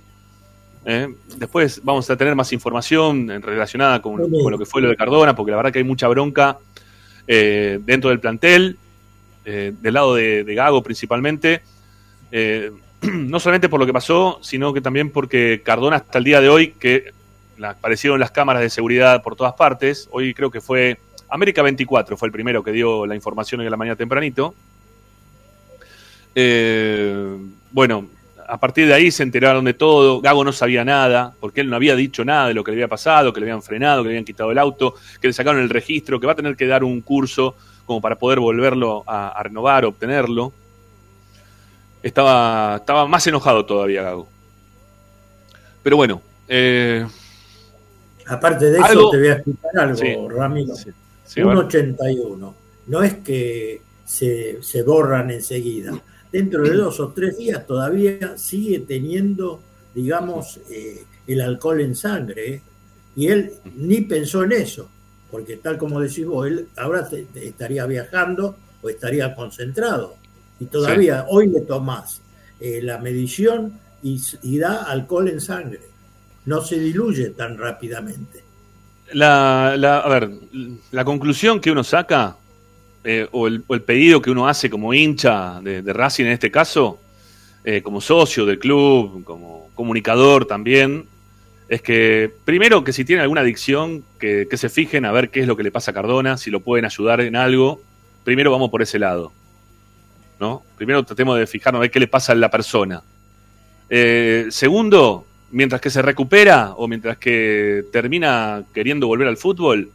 ¿eh? 0.85 1.13
Después 1.37 1.81
vamos 1.83 2.09
a 2.09 2.17
tener 2.17 2.35
más 2.35 2.51
información 2.53 3.27
relacionada 3.41 4.01
con, 4.01 4.17
con, 4.17 4.51
lo 4.51 4.57
que 4.57 4.65
fue 4.65 4.81
lo 4.81 4.89
de 4.89 4.95
Cardona, 4.95 5.35
porque 5.35 5.51
la 5.51 5.57
verdad 5.57 5.71
que 5.71 5.79
hay 5.79 5.85
mucha 5.85 6.07
bronca 6.07 6.57
eh, 7.27 7.79
dentro 7.83 8.09
del 8.09 8.19
plantel, 8.19 8.77
eh, 9.45 9.73
del 9.79 9.93
lado 9.93 10.15
de, 10.15 10.43
de 10.43 10.55
Gago 10.55 10.81
principalmente. 10.81 11.61
No 13.03 13.37
solamente 13.41 13.67
por 13.67 13.81
lo 13.81 13.85
que 13.85 13.91
pasó, 13.91 14.39
sino 14.41 14.73
que 14.73 14.79
también 14.79 15.09
porque 15.09 15.61
Cardona 15.61 15.97
hasta 15.97 16.19
el 16.19 16.23
día 16.23 16.39
de 16.39 16.47
hoy, 16.47 16.69
que 16.71 17.11
aparecieron 17.61 18.17
las 18.17 18.31
cámaras 18.31 18.61
de 18.61 18.69
seguridad 18.69 19.21
por 19.21 19.35
todas 19.35 19.55
partes, 19.55 20.07
hoy 20.09 20.33
creo 20.33 20.49
que 20.49 20.61
fue 20.61 20.97
América 21.33 21.61
24, 21.61 22.17
fue 22.17 22.27
el 22.27 22.31
primero 22.31 22.63
que 22.63 22.71
dio 22.71 23.05
la 23.05 23.15
información 23.15 23.61
en 23.61 23.71
la 23.71 23.77
mañana 23.77 23.95
tempranito. 23.95 24.53
Eh, 26.35 27.37
bueno, 27.71 28.07
a 28.47 28.59
partir 28.59 28.87
de 28.87 28.93
ahí 28.93 29.11
se 29.11 29.23
enteraron 29.23 29.65
de 29.65 29.73
todo, 29.73 30.21
Gago 30.21 30.43
no 30.43 30.51
sabía 30.51 30.83
nada, 30.85 31.33
porque 31.39 31.61
él 31.61 31.69
no 31.69 31.75
había 31.75 31.95
dicho 31.95 32.23
nada 32.23 32.47
de 32.47 32.53
lo 32.53 32.63
que 32.63 32.71
le 32.71 32.75
había 32.75 32.87
pasado, 32.87 33.33
que 33.33 33.39
le 33.39 33.45
habían 33.47 33.63
frenado, 33.63 34.03
que 34.03 34.09
le 34.09 34.15
habían 34.15 34.25
quitado 34.25 34.51
el 34.51 34.57
auto, 34.57 34.95
que 35.21 35.27
le 35.27 35.33
sacaron 35.33 35.61
el 35.61 35.69
registro, 35.69 36.19
que 36.19 36.27
va 36.27 36.33
a 36.33 36.35
tener 36.35 36.55
que 36.55 36.67
dar 36.67 36.83
un 36.83 37.01
curso 37.01 37.55
como 37.85 37.99
para 37.99 38.17
poder 38.17 38.39
volverlo 38.39 39.03
a, 39.07 39.29
a 39.29 39.43
renovar, 39.43 39.85
obtenerlo 39.85 40.53
estaba, 42.03 42.75
estaba 42.75 43.07
más 43.07 43.25
enojado 43.25 43.65
todavía 43.65 44.03
Gago. 44.03 44.27
Pero 45.81 45.95
bueno. 45.95 46.21
Eh, 46.47 47.07
Aparte 48.27 48.65
de 48.65 48.77
eso, 48.77 48.85
¿algo? 48.85 49.09
te 49.09 49.17
voy 49.17 49.27
a 49.27 49.33
explicar 49.33 49.71
algo, 49.79 49.95
sí, 49.95 50.15
Ramiro. 50.29 50.75
Sí, 50.75 50.89
sí, 51.33 51.41
un 51.41 51.57
81. 51.57 52.55
No 52.87 53.03
es 53.03 53.15
que 53.15 53.81
se, 54.05 54.61
se, 54.61 54.81
borran 54.83 55.31
enseguida. 55.31 56.01
Dentro 56.31 56.63
de 56.63 56.73
dos 56.73 56.99
o 56.99 57.09
tres 57.09 57.37
días 57.37 57.65
todavía 57.65 58.37
sigue 58.37 58.79
teniendo, 58.79 59.61
digamos, 59.93 60.59
eh, 60.69 61.03
el 61.27 61.41
alcohol 61.41 61.81
en 61.81 61.95
sangre. 61.95 62.53
¿eh? 62.53 62.61
Y 63.15 63.27
él 63.27 63.53
ni 63.75 64.01
pensó 64.01 64.43
en 64.43 64.53
eso, 64.53 64.89
porque 65.31 65.57
tal 65.57 65.77
como 65.77 65.99
decís 65.99 66.25
vos, 66.25 66.47
él 66.47 66.67
ahora 66.75 67.07
te, 67.07 67.23
te 67.25 67.47
estaría 67.47 67.85
viajando 67.85 68.55
o 68.81 68.89
estaría 68.89 69.33
concentrado 69.35 70.23
y 70.59 70.65
todavía 70.65 71.21
sí. 71.21 71.27
hoy 71.29 71.47
le 71.49 71.61
tomás 71.61 72.21
eh, 72.59 72.81
la 72.81 72.97
medición 72.97 73.79
y, 74.01 74.21
y, 74.41 74.57
da 74.57 74.83
alcohol 74.83 75.29
en 75.29 75.41
sangre. 75.41 75.81
No 76.45 76.61
se 76.61 76.79
diluye 76.79 77.29
tan 77.31 77.57
rápidamente. 77.57 78.43
La, 79.13 79.75
la 79.77 79.99
a 79.99 80.09
ver, 80.09 80.29
la 80.91 81.05
conclusión 81.05 81.59
que 81.59 81.71
uno 81.71 81.83
saca, 81.83 82.35
eh, 83.03 83.27
o, 83.31 83.47
el, 83.47 83.61
pedido 83.61 84.21
que 84.21 84.31
uno 84.31 84.47
hace 84.47 84.69
como 84.69 84.93
hincha 84.93 85.59
de, 85.61 85.81
de 85.81 85.93
Racing 85.93 86.25
en 86.25 86.31
este 86.31 86.51
caso, 86.51 86.99
eh, 87.63 87.81
como 87.81 88.01
socio 88.01 88.45
del 88.45 88.59
club, 88.59 89.23
como 89.23 89.69
comunicador 89.75 90.45
también, 90.45 91.05
es 91.69 91.81
que 91.81 92.31
primero 92.45 92.83
que 92.83 92.93
si 92.93 93.05
tiene 93.05 93.21
alguna 93.21 93.41
adicción, 93.41 94.03
que, 94.19 94.47
que 94.49 94.57
se 94.57 94.69
fijen 94.69 95.05
a 95.05 95.11
ver 95.11 95.29
qué 95.29 95.39
es 95.41 95.47
lo 95.47 95.55
que 95.55 95.63
le 95.63 95.71
pasa 95.71 95.91
a 95.91 95.93
Cardona, 95.93 96.37
si 96.37 96.51
lo 96.51 96.59
pueden 96.59 96.85
ayudar 96.85 97.21
en 97.21 97.35
algo, 97.35 97.81
primero 98.23 98.51
vamos 98.51 98.69
por 98.69 98.81
ese 98.81 98.99
lado 98.99 99.31
¿no? 100.39 100.63
Primero 100.75 101.03
tratemos 101.03 101.37
de 101.37 101.47
fijarnos 101.47 101.79
a 101.79 101.81
ver 101.81 101.91
qué 101.91 101.99
le 101.99 102.07
pasa 102.07 102.33
a 102.33 102.35
la 102.35 102.49
persona. 102.49 103.01
Eh, 103.89 104.47
segundo, 104.49 105.25
mientras 105.53 105.79
que 105.79 105.91
se 105.91 106.01
recupera 106.01 106.73
o 106.75 106.87
mientras 106.87 107.17
que 107.17 107.85
termina 107.93 108.63
queriendo 108.73 109.07
volver 109.07 109.27
al 109.27 109.37
fútbol, 109.37 109.91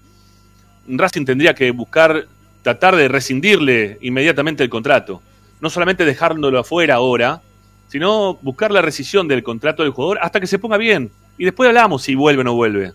Racing 0.89 1.25
tendría 1.25 1.53
que 1.55 1.71
buscar, 1.73 2.27
tratar 2.63 2.97
de 2.97 3.09
rescindirle 3.09 3.99
inmediatamente 4.01 4.63
el 4.63 4.71
contrato. 4.71 5.21
No 5.61 5.69
solamente 5.69 6.05
dejándolo 6.05 6.61
afuera 6.61 6.95
ahora, 6.95 7.43
sino 7.89 8.39
buscar 8.41 8.71
la 8.71 8.81
rescisión 8.81 9.27
del 9.27 9.43
contrato 9.43 9.83
del 9.83 9.93
jugador 9.93 10.21
hasta 10.23 10.41
que 10.41 10.47
se 10.47 10.61
ponga 10.61 10.77
bien. 10.77 11.11
Y 11.37 11.45
después 11.45 11.69
hablamos 11.69 12.03
si 12.03 12.15
vuelve 12.15 12.43
o 12.43 12.45
no 12.45 12.55
vuelve. 12.55 12.93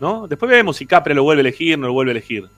¿no? 0.00 0.26
Después 0.26 0.50
vemos 0.50 0.76
si 0.76 0.86
Capre 0.86 1.14
lo 1.14 1.22
vuelve 1.22 1.40
a 1.40 1.44
elegir 1.46 1.78
no 1.78 1.86
lo 1.86 1.92
vuelve 1.92 2.10
a 2.10 2.16
elegir 2.18 2.48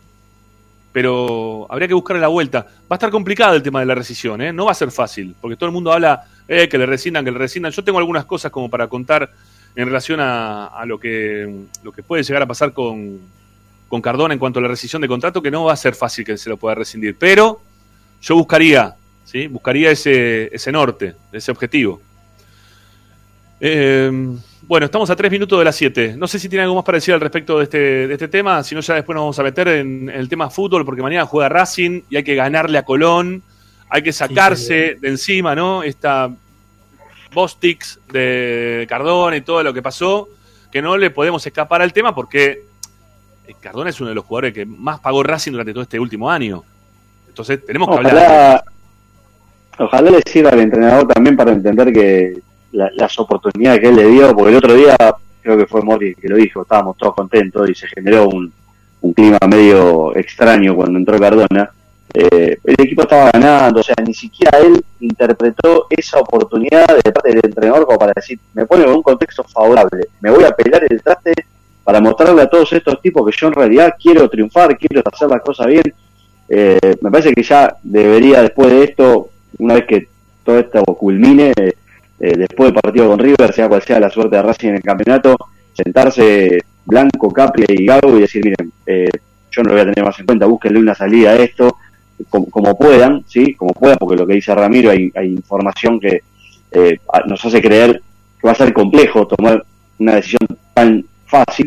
pero 0.94 1.66
habría 1.70 1.88
que 1.88 1.94
buscarle 1.94 2.22
la 2.22 2.28
vuelta. 2.28 2.60
Va 2.60 2.90
a 2.90 2.94
estar 2.94 3.10
complicado 3.10 3.56
el 3.56 3.64
tema 3.64 3.80
de 3.80 3.86
la 3.86 3.96
rescisión, 3.96 4.40
¿eh? 4.40 4.52
no 4.52 4.66
va 4.66 4.70
a 4.70 4.74
ser 4.74 4.92
fácil, 4.92 5.34
porque 5.40 5.56
todo 5.56 5.66
el 5.66 5.72
mundo 5.72 5.92
habla 5.92 6.24
eh, 6.48 6.68
que 6.68 6.78
le 6.78 6.86
rescindan, 6.86 7.24
que 7.24 7.30
le 7.30 7.38
rescindan. 7.38 7.72
Yo 7.72 7.84
tengo 7.84 7.98
algunas 7.98 8.24
cosas 8.24 8.50
como 8.50 8.68
para 8.68 8.88
contar 8.88 9.30
en 9.76 9.86
relación 9.86 10.20
a, 10.20 10.84
lo, 10.86 10.98
que, 10.98 11.64
lo 11.82 11.92
que 11.92 12.02
puede 12.02 12.22
llegar 12.22 12.42
a 12.42 12.46
pasar 12.46 12.72
con, 12.72 13.20
con 13.88 14.00
Cardona 14.00 14.34
en 14.34 14.40
cuanto 14.40 14.58
a 14.58 14.62
la 14.62 14.68
rescisión 14.68 15.02
de 15.02 15.08
contrato, 15.08 15.42
que 15.42 15.50
no 15.50 15.64
va 15.64 15.72
a 15.72 15.76
ser 15.76 15.94
fácil 15.94 16.24
que 16.24 16.36
se 16.36 16.48
lo 16.48 16.56
pueda 16.56 16.76
rescindir, 16.76 17.16
pero 17.18 17.60
yo 18.22 18.36
buscaría, 18.36 18.94
¿sí? 19.24 19.48
buscaría 19.48 19.90
ese, 19.90 20.54
ese 20.54 20.70
norte, 20.70 21.14
ese 21.32 21.50
objetivo. 21.50 22.00
Eh, 23.60 24.10
bueno, 24.66 24.86
estamos 24.86 25.10
a 25.10 25.16
tres 25.16 25.30
minutos 25.30 25.58
de 25.58 25.64
las 25.64 25.76
7. 25.76 26.14
No 26.16 26.26
sé 26.26 26.38
si 26.38 26.48
tiene 26.48 26.62
algo 26.62 26.74
más 26.74 26.84
para 26.84 26.96
decir 26.96 27.12
al 27.12 27.20
respecto 27.20 27.58
de 27.58 27.64
este, 27.64 27.78
de 28.08 28.12
este 28.14 28.28
tema, 28.28 28.62
si 28.62 28.74
no 28.74 28.80
ya 28.80 28.94
después 28.94 29.14
nos 29.14 29.22
vamos 29.22 29.38
a 29.38 29.42
meter 29.42 29.68
en, 29.68 30.08
el 30.08 30.28
tema 30.28 30.48
fútbol, 30.48 30.84
porque 30.84 31.02
mañana 31.02 31.26
juega 31.26 31.48
Racing 31.48 32.02
y 32.08 32.16
hay 32.16 32.24
que 32.24 32.34
ganarle 32.34 32.78
a 32.78 32.82
Colón, 32.84 33.42
hay 33.94 34.02
que 34.02 34.12
sacarse 34.12 34.88
sí, 34.88 34.94
sí. 34.94 35.00
de 35.00 35.08
encima, 35.08 35.54
¿no? 35.54 35.84
Esta 35.84 36.28
Bostix 37.32 38.00
de 38.12 38.86
Cardona 38.88 39.36
y 39.36 39.42
todo 39.42 39.62
lo 39.62 39.72
que 39.72 39.82
pasó, 39.82 40.30
que 40.72 40.82
no 40.82 40.96
le 40.96 41.10
podemos 41.10 41.46
escapar 41.46 41.80
al 41.80 41.92
tema 41.92 42.12
porque 42.12 42.64
Cardona 43.60 43.90
es 43.90 44.00
uno 44.00 44.08
de 44.08 44.16
los 44.16 44.24
jugadores 44.24 44.52
que 44.52 44.66
más 44.66 44.98
pagó 44.98 45.22
Racing 45.22 45.52
durante 45.52 45.72
todo 45.72 45.84
este 45.84 46.00
último 46.00 46.28
año. 46.28 46.64
Entonces 47.28 47.64
tenemos 47.64 47.86
que 47.88 47.94
ojalá, 47.94 48.10
hablar. 48.10 48.64
Ojalá 49.78 50.10
le 50.10 50.22
sirva 50.26 50.50
al 50.50 50.58
entrenador 50.58 51.06
también 51.06 51.36
para 51.36 51.52
entender 51.52 51.92
que 51.92 52.40
la, 52.72 52.90
las 52.96 53.16
oportunidades 53.20 53.78
que 53.78 53.90
él 53.90 53.94
le 53.94 54.08
dio, 54.08 54.34
porque 54.34 54.50
el 54.50 54.56
otro 54.56 54.74
día 54.74 54.96
creo 55.40 55.56
que 55.56 55.66
fue 55.66 55.82
Mori 55.82 56.16
que 56.16 56.28
lo 56.28 56.34
dijo, 56.34 56.62
estábamos 56.62 56.96
todos 56.96 57.14
contentos 57.14 57.70
y 57.70 57.76
se 57.76 57.86
generó 57.86 58.26
un, 58.26 58.52
un 59.02 59.12
clima 59.14 59.38
medio 59.48 60.16
extraño 60.16 60.74
cuando 60.74 60.98
entró 60.98 61.16
Cardona. 61.16 61.70
Eh, 62.16 62.58
el 62.62 62.74
equipo 62.78 63.02
estaba 63.02 63.30
ganando, 63.32 63.80
o 63.80 63.82
sea, 63.82 63.96
ni 64.06 64.14
siquiera 64.14 64.58
él 64.58 64.84
interpretó 65.00 65.88
esa 65.90 66.20
oportunidad 66.20 66.86
de 66.86 67.10
parte 67.10 67.30
del 67.30 67.40
entrenador 67.42 67.84
como 67.86 67.98
para 67.98 68.12
decir, 68.14 68.38
me 68.52 68.66
pone 68.66 68.84
en 68.84 68.90
un 68.90 69.02
contexto 69.02 69.42
favorable, 69.42 70.06
me 70.20 70.30
voy 70.30 70.44
a 70.44 70.52
pelar 70.52 70.84
el 70.88 71.02
traste 71.02 71.34
para 71.82 72.00
mostrarle 72.00 72.42
a 72.42 72.48
todos 72.48 72.72
estos 72.72 73.02
tipos 73.02 73.28
que 73.28 73.36
yo 73.36 73.48
en 73.48 73.54
realidad 73.54 73.94
quiero 74.00 74.28
triunfar, 74.30 74.78
quiero 74.78 75.02
hacer 75.12 75.28
las 75.28 75.42
cosas 75.42 75.66
bien. 75.66 75.92
Eh, 76.48 76.96
me 77.00 77.10
parece 77.10 77.32
que 77.32 77.42
ya 77.42 77.76
debería 77.82 78.42
después 78.42 78.70
de 78.70 78.84
esto, 78.84 79.30
una 79.58 79.74
vez 79.74 79.84
que 79.86 80.08
todo 80.44 80.58
esto 80.58 80.82
culmine, 80.84 81.52
eh, 81.56 82.36
después 82.36 82.72
del 82.72 82.80
partido 82.80 83.08
con 83.08 83.18
River, 83.18 83.52
sea 83.52 83.68
cual 83.68 83.82
sea 83.82 83.98
la 83.98 84.08
suerte 84.08 84.36
de 84.36 84.42
Racing 84.42 84.68
en 84.68 84.74
el 84.76 84.82
campeonato, 84.82 85.36
sentarse 85.72 86.60
Blanco, 86.84 87.32
Capri 87.32 87.64
y 87.68 87.86
Gago 87.86 88.16
y 88.16 88.20
decir, 88.20 88.42
miren, 88.44 88.72
eh, 88.86 89.10
yo 89.50 89.62
no 89.62 89.68
lo 89.68 89.74
voy 89.74 89.82
a 89.82 89.92
tener 89.92 90.04
más 90.04 90.18
en 90.18 90.26
cuenta, 90.26 90.46
búsquenle 90.46 90.78
una 90.78 90.94
salida 90.94 91.30
a 91.30 91.36
esto, 91.36 91.76
como, 92.28 92.76
puedan, 92.76 93.24
¿sí? 93.26 93.54
Como 93.54 93.72
puedan, 93.72 93.96
porque 93.98 94.16
lo 94.16 94.26
que 94.26 94.34
dice 94.34 94.54
Ramiro, 94.54 94.90
hay, 94.90 95.10
hay 95.14 95.32
información 95.32 95.98
que 95.98 96.22
eh, 96.70 96.98
nos 97.26 97.44
hace 97.44 97.60
creer 97.60 98.02
que 98.40 98.46
va 98.46 98.52
a 98.52 98.56
ser 98.56 98.72
complejo 98.72 99.26
tomar 99.26 99.64
una 99.98 100.16
decisión 100.16 100.46
tan 100.72 101.04
fácil, 101.26 101.66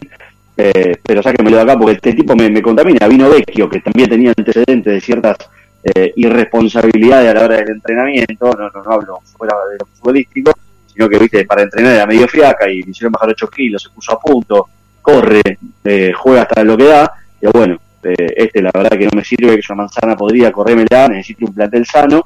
eh, 0.55 0.97
pero 1.03 1.21
sáquenmelo 1.21 1.57
de 1.57 1.63
acá 1.63 1.77
porque 1.77 1.93
este 1.93 2.13
tipo 2.13 2.35
me, 2.35 2.61
contamina. 2.61 3.07
Vino 3.07 3.29
Vecchio, 3.29 3.69
que 3.69 3.79
también 3.79 4.09
tenía 4.09 4.33
antecedentes 4.35 4.93
de 4.93 5.01
ciertas 5.01 5.37
eh, 5.83 6.13
irresponsabilidades 6.15 7.29
a 7.29 7.33
la 7.33 7.45
hora 7.45 7.57
del 7.57 7.69
entrenamiento, 7.69 8.51
no, 8.53 8.69
no, 8.69 8.91
hablo 8.91 9.19
fuera 9.37 9.55
de 9.71 9.77
lo 9.79 9.85
futbolístico, 9.85 10.51
sino 10.91 11.07
que, 11.07 11.19
viste, 11.19 11.45
para 11.45 11.61
entrenar 11.61 11.93
era 11.93 12.05
medio 12.05 12.27
fiaca 12.27 12.69
y 12.69 12.81
le 12.81 12.91
hicieron 12.91 13.11
bajar 13.11 13.29
8 13.29 13.47
kilos, 13.49 13.83
se 13.83 13.89
puso 13.89 14.13
a 14.13 14.19
punto, 14.19 14.67
corre, 15.01 15.41
eh, 15.83 16.11
juega 16.13 16.41
hasta 16.41 16.63
lo 16.63 16.75
que 16.75 16.85
da, 16.85 17.13
y 17.41 17.47
bueno, 17.47 17.77
eh, 18.03 18.33
este 18.35 18.61
la 18.61 18.71
verdad 18.73 18.97
que 18.97 19.05
no 19.05 19.11
me 19.15 19.23
sirve, 19.23 19.55
que 19.55 19.61
yo 19.61 19.75
manzana 19.75 20.15
podría 20.15 20.51
corrérmela, 20.51 21.07
necesito 21.07 21.45
un 21.45 21.53
plantel 21.53 21.85
sano, 21.85 22.25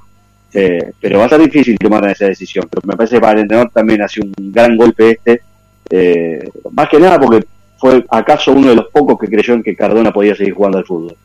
eh, 0.53 0.91
pero 0.99 1.19
va 1.19 1.25
a 1.25 1.29
ser 1.29 1.39
difícil 1.39 1.77
tomar 1.77 2.05
esa 2.09 2.25
decisión, 2.25 2.67
pero 2.69 2.81
me 2.85 2.95
parece 2.95 3.15
que 3.15 3.21
para 3.21 3.33
el 3.33 3.39
entrenador 3.39 3.71
también 3.71 4.01
hace 4.01 4.21
un 4.21 4.33
gran 4.37 4.75
golpe 4.75 5.19
este, 5.23 6.51
más 6.71 6.89
que 6.89 6.99
nada 6.99 7.19
porque 7.19 7.45
fue 7.77 8.05
acaso 8.09 8.51
uno 8.51 8.69
de 8.69 8.75
los 8.75 8.87
pocos 8.89 9.17
que 9.19 9.27
creyó 9.27 9.55
en 9.55 9.63
que 9.63 9.75
Cardona 9.75 10.13
podía 10.13 10.35
seguir 10.35 10.53
jugando 10.53 10.77
al 10.77 10.85
fútbol. 10.85 11.15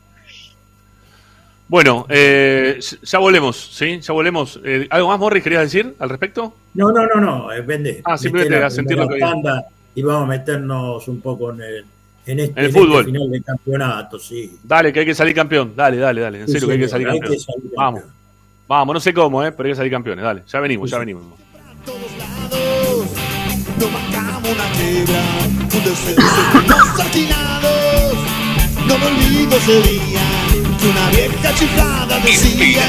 Bueno, 1.67 2.05
eh, 2.09 2.79
ya 3.03 3.19
volvemos, 3.19 3.57
¿sí? 3.57 3.99
Ya 3.99 4.13
volvemos. 4.13 4.59
Eh, 4.63 4.87
¿Algo 4.89 5.09
más, 5.09 5.19
Morris, 5.19 5.43
querías 5.43 5.63
decir 5.63 5.95
al 5.99 6.09
respecto? 6.09 6.53
No, 6.73 6.91
no, 6.91 7.05
no, 7.05 7.19
no, 7.19 7.51
eh, 7.51 7.61
vende. 7.61 8.01
Ah, 8.05 8.17
simplemente 8.17 8.63
a 8.63 8.69
sentir 8.69 8.97
lo 8.97 9.07
que 9.07 9.19
Y 9.93 10.01
vamos 10.01 10.23
a 10.23 10.25
meternos 10.25 11.07
un 11.09 11.19
poco 11.19 11.51
en 11.51 11.61
el, 11.61 11.85
en 12.27 12.39
este, 12.39 12.61
el 12.61 12.71
fútbol. 12.71 12.99
Este 12.99 13.11
final 13.11 13.31
de 13.31 13.41
campeonato, 13.41 14.19
sí. 14.19 14.57
Dale, 14.63 14.93
que 14.93 14.99
hay 14.99 15.05
que 15.05 15.15
salir 15.15 15.33
campeón. 15.33 15.73
Dale, 15.75 15.97
dale, 15.97 16.21
dale. 16.21 16.41
En 16.41 16.47
serio, 16.47 16.67
que 16.67 16.73
hay 16.73 16.79
que 16.79 16.87
salir 16.87 17.07
campeón. 17.07 17.35
vamos. 17.75 18.03
Vamos, 18.67 18.93
no 18.93 18.99
sé 18.99 19.13
cómo, 19.13 19.43
¿eh? 19.43 19.51
pero 19.51 19.67
hay 19.67 19.71
que 19.71 19.77
salir 19.77 19.91
campeones. 19.91 20.23
Dale, 20.23 20.43
ya 20.45 20.59
venimos, 20.59 20.89
ya 20.89 20.99
venimos. 20.99 21.23
todos 21.85 21.99
lados, 22.17 23.09
no 23.79 23.89
marcamos 23.89 24.51
una 24.51 24.71
quebra, 24.73 25.23
un 25.47 26.57
no 28.87 28.97
me 28.97 29.05
olvido 29.05 29.59
sería 29.59 30.21
una 30.89 31.09
vieja 31.09 31.53
chiflada 31.55 32.19
decía 32.19 32.85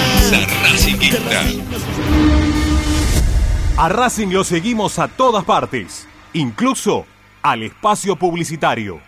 A 3.76 3.88
Racing 3.88 4.28
lo 4.28 4.44
seguimos 4.44 4.98
a 4.98 5.08
todas 5.08 5.44
partes, 5.44 6.06
incluso 6.32 7.06
al 7.42 7.64
espacio 7.64 8.16
publicitario. 8.16 9.07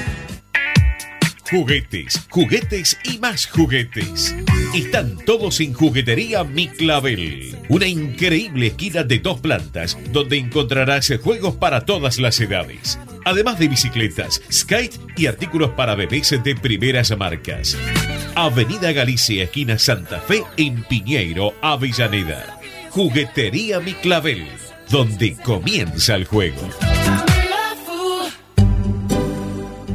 Juguetes, 1.51 2.27
juguetes 2.29 2.97
y 3.03 3.19
más 3.19 3.45
juguetes. 3.45 4.35
Están 4.73 5.17
todos 5.25 5.59
en 5.59 5.73
Juguetería 5.73 6.43
Mi 6.43 6.69
Clavel. 6.69 7.55
Una 7.67 7.85
increíble 7.85 8.67
esquina 8.67 9.03
de 9.03 9.19
dos 9.19 9.39
plantas 9.41 9.97
donde 10.11 10.37
encontrarás 10.37 11.11
juegos 11.21 11.55
para 11.55 11.85
todas 11.85 12.19
las 12.19 12.39
edades 12.39 12.97
además 13.25 13.59
de 13.59 13.67
bicicletas, 13.67 14.41
skate 14.51 14.99
y 15.17 15.27
artículos 15.27 15.71
para 15.71 15.95
bebés 15.95 16.35
de 16.43 16.55
primeras 16.55 17.15
marcas. 17.17 17.77
Avenida 18.35 18.91
Galicia, 18.91 19.43
esquina 19.43 19.77
Santa 19.77 20.19
Fe, 20.19 20.43
en 20.57 20.83
Piñeiro, 20.83 21.53
Avellaneda. 21.61 22.59
Juguetería 22.89 23.79
Mi 23.79 23.93
Clavel, 23.93 24.47
donde 24.89 25.35
comienza 25.35 26.15
el 26.15 26.25
juego. 26.25 26.69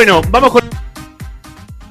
Bueno, 0.00 0.22
vamos 0.30 0.52
con 0.52 0.62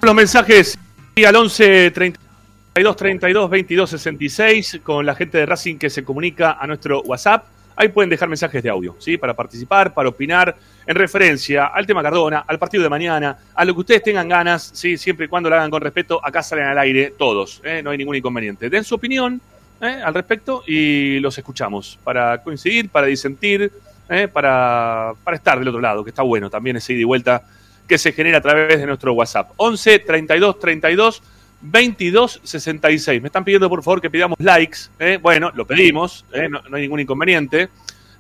los 0.01 0.15
mensajes 0.15 0.79
al 1.23 1.35
11 1.35 1.91
32 1.91 2.95
32 2.95 3.49
22 3.51 3.87
66 3.87 4.79
con 4.81 5.05
la 5.05 5.13
gente 5.13 5.37
de 5.37 5.45
Racing 5.45 5.77
que 5.77 5.91
se 5.91 6.03
comunica 6.03 6.57
a 6.59 6.65
nuestro 6.65 7.03
WhatsApp. 7.03 7.45
Ahí 7.75 7.89
pueden 7.89 8.09
dejar 8.09 8.27
mensajes 8.27 8.63
de 8.63 8.69
audio, 8.71 8.95
¿sí? 8.97 9.17
Para 9.19 9.35
participar, 9.35 9.93
para 9.93 10.09
opinar 10.09 10.57
en 10.87 10.95
referencia 10.95 11.67
al 11.67 11.85
tema 11.85 12.01
Cardona, 12.01 12.45
al 12.47 12.57
partido 12.57 12.81
de 12.81 12.89
mañana, 12.89 13.37
a 13.53 13.63
lo 13.63 13.75
que 13.75 13.81
ustedes 13.81 14.01
tengan 14.01 14.27
ganas, 14.27 14.71
¿sí? 14.73 14.97
Siempre 14.97 15.27
y 15.27 15.29
cuando 15.29 15.47
lo 15.47 15.57
hagan 15.57 15.69
con 15.69 15.79
respeto, 15.79 16.19
acá 16.25 16.41
salen 16.41 16.65
al 16.65 16.79
aire 16.79 17.13
todos, 17.15 17.61
¿eh? 17.63 17.83
No 17.83 17.91
hay 17.91 17.99
ningún 17.99 18.15
inconveniente. 18.15 18.71
Den 18.71 18.83
su 18.83 18.95
opinión 18.95 19.39
¿eh? 19.81 20.01
al 20.03 20.15
respecto 20.15 20.63
y 20.65 21.19
los 21.19 21.37
escuchamos 21.37 21.99
para 22.03 22.41
coincidir, 22.41 22.89
para 22.89 23.05
disentir, 23.05 23.71
¿eh? 24.09 24.27
para, 24.27 25.13
para 25.23 25.37
estar 25.37 25.59
del 25.59 25.67
otro 25.67 25.79
lado, 25.79 26.03
que 26.03 26.09
está 26.09 26.23
bueno 26.23 26.49
también 26.49 26.77
ese 26.77 26.93
ida 26.93 27.01
y 27.01 27.03
vuelta 27.03 27.43
que 27.89 27.97
se 27.97 28.13
genera 28.13 28.37
a 28.37 28.41
través 28.41 28.79
de 28.79 28.85
nuestro 28.85 29.11
WhatsApp. 29.13 29.51
11 29.57 29.99
32 29.99 30.59
32 30.59 31.21
22 31.59 32.39
66. 32.43 33.21
Me 33.21 33.27
están 33.27 33.43
pidiendo 33.43 33.67
por 33.67 33.83
favor 33.83 33.99
que 33.99 34.09
pidamos 34.09 34.37
likes. 34.39 34.77
¿eh? 34.99 35.19
Bueno, 35.21 35.51
lo 35.55 35.67
pedimos, 35.67 36.25
¿eh? 36.31 36.47
no, 36.47 36.61
hay 36.71 36.83
ningún 36.83 37.01
inconveniente. 37.01 37.67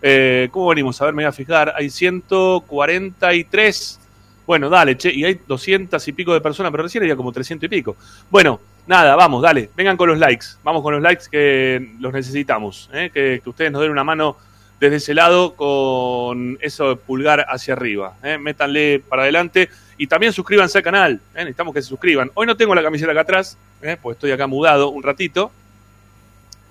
Eh, 0.01 0.49
¿Cómo 0.51 0.67
venimos? 0.69 1.01
A 1.01 1.05
ver, 1.05 1.13
me 1.13 1.23
voy 1.23 1.29
a 1.29 1.31
fijar. 1.31 1.73
Hay 1.77 1.89
143. 1.89 3.99
Bueno, 4.47 4.69
dale, 4.69 4.97
che, 4.97 5.13
y 5.13 5.23
hay 5.23 5.39
200 5.47 6.05
y 6.07 6.13
pico 6.13 6.33
de 6.33 6.41
personas, 6.41 6.71
pero 6.71 6.81
recién 6.83 7.03
había 7.03 7.15
como 7.15 7.31
300 7.31 7.67
y 7.67 7.69
pico. 7.69 7.95
Bueno, 8.31 8.59
nada, 8.87 9.15
vamos, 9.15 9.43
dale, 9.43 9.69
vengan 9.77 9.95
con 9.95 10.09
los 10.09 10.17
likes. 10.17 10.47
Vamos 10.63 10.81
con 10.81 10.95
los 10.95 11.03
likes 11.03 11.25
que 11.29 11.91
los 11.99 12.11
necesitamos. 12.11 12.89
que 12.91 13.43
ustedes 13.45 13.71
nos 13.71 13.83
den 13.83 13.91
una 13.91 14.03
mano 14.03 14.37
desde 14.79 14.97
ese 14.97 15.13
lado 15.13 15.55
con 15.55 16.57
eso 16.61 16.89
de 16.89 16.95
pulgar 16.95 17.45
hacia 17.49 17.73
arriba. 17.73 18.15
¿eh? 18.23 18.37
Métanle 18.37 19.01
para 19.07 19.23
adelante 19.23 19.69
y 19.97 20.07
también 20.07 20.31
suscríbanse 20.31 20.77
al 20.77 20.83
canal. 20.83 21.13
¿eh? 21.35 21.39
Necesitamos 21.39 21.73
que 21.73 21.81
se 21.81 21.89
suscriban. 21.89 22.31
Hoy 22.33 22.47
no 22.47 22.55
tengo 22.55 22.73
la 22.73 22.81
camiseta 22.81 23.11
acá 23.11 23.21
atrás, 23.21 23.57
¿eh? 23.81 23.97
pues 24.01 24.15
estoy 24.15 24.31
acá 24.31 24.47
mudado 24.47 24.89
un 24.89 25.03
ratito. 25.03 25.51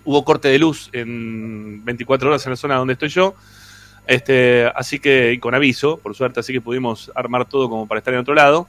Hubo 0.05 0.25
corte 0.25 0.49
de 0.49 0.59
luz 0.59 0.89
en 0.93 1.85
24 1.85 2.29
horas 2.31 2.47
en 2.47 2.51
la 2.51 2.57
zona 2.57 2.77
donde 2.77 2.95
estoy 2.95 3.11
yo. 3.11 3.35
Este, 4.07 4.65
así 4.75 4.99
que, 4.99 5.35
y 5.35 5.39
con 5.39 5.55
aviso, 5.55 5.99
por 5.99 6.15
suerte, 6.15 6.41
así 6.41 6.55
que 6.55 6.63
pudimos 6.63 7.13
armar 7.15 7.45
todo 7.45 7.69
como 7.69 7.87
para 7.87 7.99
estar 7.99 8.15
en 8.15 8.21
otro 8.21 8.35
lado. 8.35 8.67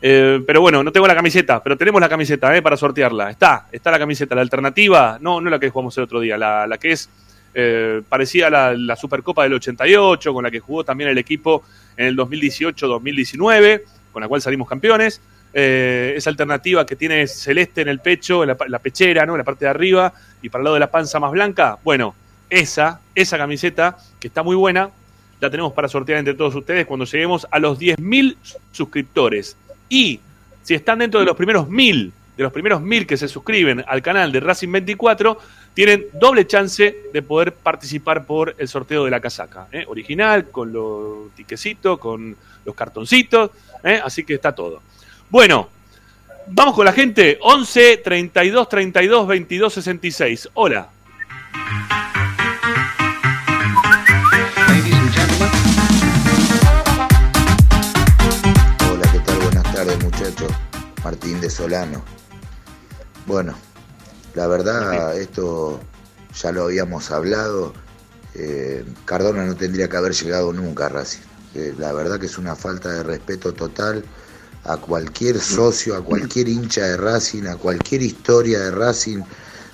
Eh, 0.00 0.40
pero 0.46 0.60
bueno, 0.60 0.84
no 0.84 0.92
tengo 0.92 1.08
la 1.08 1.16
camiseta, 1.16 1.60
pero 1.62 1.76
tenemos 1.76 2.00
la 2.00 2.08
camiseta 2.08 2.56
eh, 2.56 2.62
para 2.62 2.76
sortearla. 2.76 3.30
Está, 3.30 3.66
está 3.72 3.90
la 3.90 3.98
camiseta. 3.98 4.36
La 4.36 4.40
alternativa, 4.42 5.18
no, 5.20 5.40
no 5.40 5.50
la 5.50 5.58
que 5.58 5.68
jugamos 5.68 5.98
el 5.98 6.04
otro 6.04 6.20
día, 6.20 6.38
la, 6.38 6.68
la 6.68 6.78
que 6.78 6.92
es 6.92 7.08
eh, 7.54 8.02
parecía 8.08 8.50
la, 8.50 8.96
Supercopa 8.96 9.42
del 9.42 9.54
88, 9.54 10.32
con 10.32 10.44
la 10.44 10.50
que 10.50 10.60
jugó 10.60 10.84
también 10.84 11.10
el 11.10 11.18
equipo 11.18 11.64
en 11.96 12.06
el 12.06 12.16
2018-2019, 12.16 13.82
con 14.12 14.22
la 14.22 14.28
cual 14.28 14.40
salimos 14.42 14.68
campeones. 14.68 15.20
Eh, 15.54 16.14
esa 16.16 16.30
alternativa 16.30 16.86
que 16.86 16.96
tiene 16.96 17.26
celeste 17.26 17.82
en 17.82 17.88
el 17.88 18.00
pecho, 18.00 18.42
en 18.42 18.48
la, 18.48 18.56
la, 18.68 18.78
pechera, 18.78 19.26
¿no? 19.26 19.34
en 19.34 19.38
la 19.38 19.44
parte 19.44 19.66
de 19.66 19.70
arriba, 19.70 20.12
y 20.40 20.48
para 20.48 20.62
el 20.62 20.64
lado 20.64 20.74
de 20.74 20.80
la 20.80 20.90
panza 20.90 21.20
más 21.20 21.30
blanca. 21.30 21.78
Bueno, 21.84 22.14
esa, 22.48 23.00
esa 23.14 23.36
camiseta, 23.36 23.98
que 24.18 24.28
está 24.28 24.42
muy 24.42 24.56
buena, 24.56 24.90
la 25.40 25.50
tenemos 25.50 25.72
para 25.72 25.88
sortear 25.88 26.20
entre 26.20 26.34
todos 26.34 26.54
ustedes 26.54 26.86
cuando 26.86 27.04
lleguemos 27.04 27.46
a 27.50 27.58
los 27.58 27.78
10.000 27.78 28.36
suscriptores. 28.70 29.56
Y 29.88 30.20
si 30.62 30.74
están 30.74 31.00
dentro 31.00 31.18
de 31.18 31.26
los 31.26 31.36
primeros 31.36 31.66
1.000, 31.66 32.12
de 32.42 32.44
los 32.44 32.52
primeros 32.52 32.82
1.000 32.82 33.06
que 33.06 33.16
se 33.16 33.28
suscriben 33.28 33.84
al 33.86 34.02
canal 34.02 34.32
de 34.32 34.40
Racing 34.40 34.72
24, 34.72 35.38
tienen 35.74 36.06
doble 36.12 36.46
chance 36.46 36.96
de 37.12 37.22
poder 37.22 37.54
participar 37.54 38.26
por 38.26 38.54
el 38.58 38.66
sorteo 38.68 39.04
de 39.04 39.10
la 39.10 39.20
casaca. 39.20 39.68
¿eh? 39.70 39.84
Original, 39.86 40.50
con 40.50 40.72
los 40.72 41.32
tiquecitos, 41.36 41.98
con 41.98 42.36
los 42.64 42.74
cartoncitos, 42.74 43.50
¿eh? 43.84 44.00
así 44.04 44.24
que 44.24 44.34
está 44.34 44.52
todo. 44.52 44.82
Bueno, 45.30 45.68
vamos 46.48 46.74
con 46.74 46.84
la 46.84 46.92
gente. 46.92 47.38
11 47.40 47.98
32 47.98 48.68
32 48.68 49.26
22 49.26 49.72
66. 49.72 50.48
Hola. 50.54 50.88
Hola, 58.90 59.12
¿qué 59.12 59.18
tal? 59.20 59.38
Buenas 59.38 59.74
tardes, 59.74 60.02
muchachos. 60.02 60.52
Martín 61.04 61.40
de 61.40 61.48
Solano. 61.48 62.21
Bueno, 63.26 63.54
la 64.34 64.46
verdad, 64.46 65.16
esto 65.18 65.80
ya 66.34 66.52
lo 66.52 66.64
habíamos 66.64 67.10
hablado. 67.10 67.72
Eh, 68.34 68.84
Cardona 69.04 69.44
no 69.44 69.54
tendría 69.54 69.88
que 69.88 69.96
haber 69.96 70.12
llegado 70.12 70.52
nunca 70.52 70.86
a 70.86 70.88
Racing. 70.88 71.22
Eh, 71.54 71.74
la 71.78 71.92
verdad 71.92 72.18
que 72.18 72.26
es 72.26 72.38
una 72.38 72.56
falta 72.56 72.90
de 72.90 73.02
respeto 73.02 73.52
total 73.52 74.04
a 74.64 74.76
cualquier 74.76 75.38
socio, 75.40 75.96
a 75.96 76.02
cualquier 76.02 76.48
hincha 76.48 76.82
de 76.82 76.96
Racing, 76.96 77.46
a 77.46 77.56
cualquier 77.56 78.02
historia 78.02 78.58
de 78.60 78.70
Racing, 78.70 79.22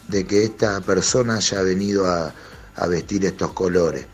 de 0.09 0.27
que 0.27 0.45
esta 0.45 0.81
persona 0.81 1.37
haya 1.37 1.63
venido 1.63 2.07
a, 2.07 2.35
a 2.77 2.87
vestir 2.87 3.25
estos 3.25 3.53
colores. 3.53 4.07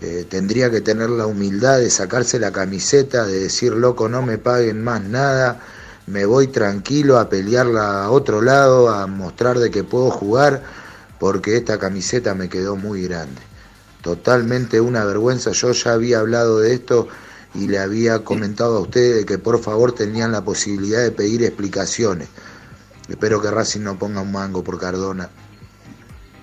Eh, 0.00 0.26
tendría 0.28 0.70
que 0.70 0.80
tener 0.80 1.10
la 1.10 1.26
humildad 1.26 1.78
de 1.78 1.90
sacarse 1.90 2.38
la 2.38 2.52
camiseta, 2.52 3.26
de 3.26 3.40
decir, 3.40 3.72
loco, 3.72 4.08
no 4.08 4.22
me 4.22 4.38
paguen 4.38 4.82
más 4.82 5.02
nada 5.02 5.60
me 6.10 6.24
voy 6.24 6.48
tranquilo 6.48 7.18
a 7.18 7.28
pelearla 7.28 8.04
a 8.04 8.10
otro 8.10 8.42
lado, 8.42 8.90
a 8.90 9.06
mostrar 9.06 9.58
de 9.58 9.70
que 9.70 9.84
puedo 9.84 10.10
jugar, 10.10 10.62
porque 11.18 11.56
esta 11.56 11.78
camiseta 11.78 12.34
me 12.34 12.48
quedó 12.48 12.76
muy 12.76 13.02
grande. 13.02 13.40
Totalmente 14.02 14.80
una 14.80 15.04
vergüenza, 15.04 15.52
yo 15.52 15.72
ya 15.72 15.92
había 15.92 16.18
hablado 16.18 16.58
de 16.58 16.74
esto 16.74 17.08
y 17.54 17.68
le 17.68 17.78
había 17.78 18.24
comentado 18.24 18.76
a 18.78 18.80
ustedes 18.80 19.16
de 19.16 19.26
que 19.26 19.38
por 19.38 19.60
favor 19.60 19.92
tenían 19.92 20.32
la 20.32 20.42
posibilidad 20.42 21.02
de 21.02 21.10
pedir 21.12 21.44
explicaciones. 21.44 22.28
Espero 23.08 23.40
que 23.40 23.50
Racing 23.50 23.80
no 23.80 23.98
ponga 23.98 24.20
un 24.20 24.32
mango 24.32 24.64
por 24.64 24.78
Cardona. 24.78 25.28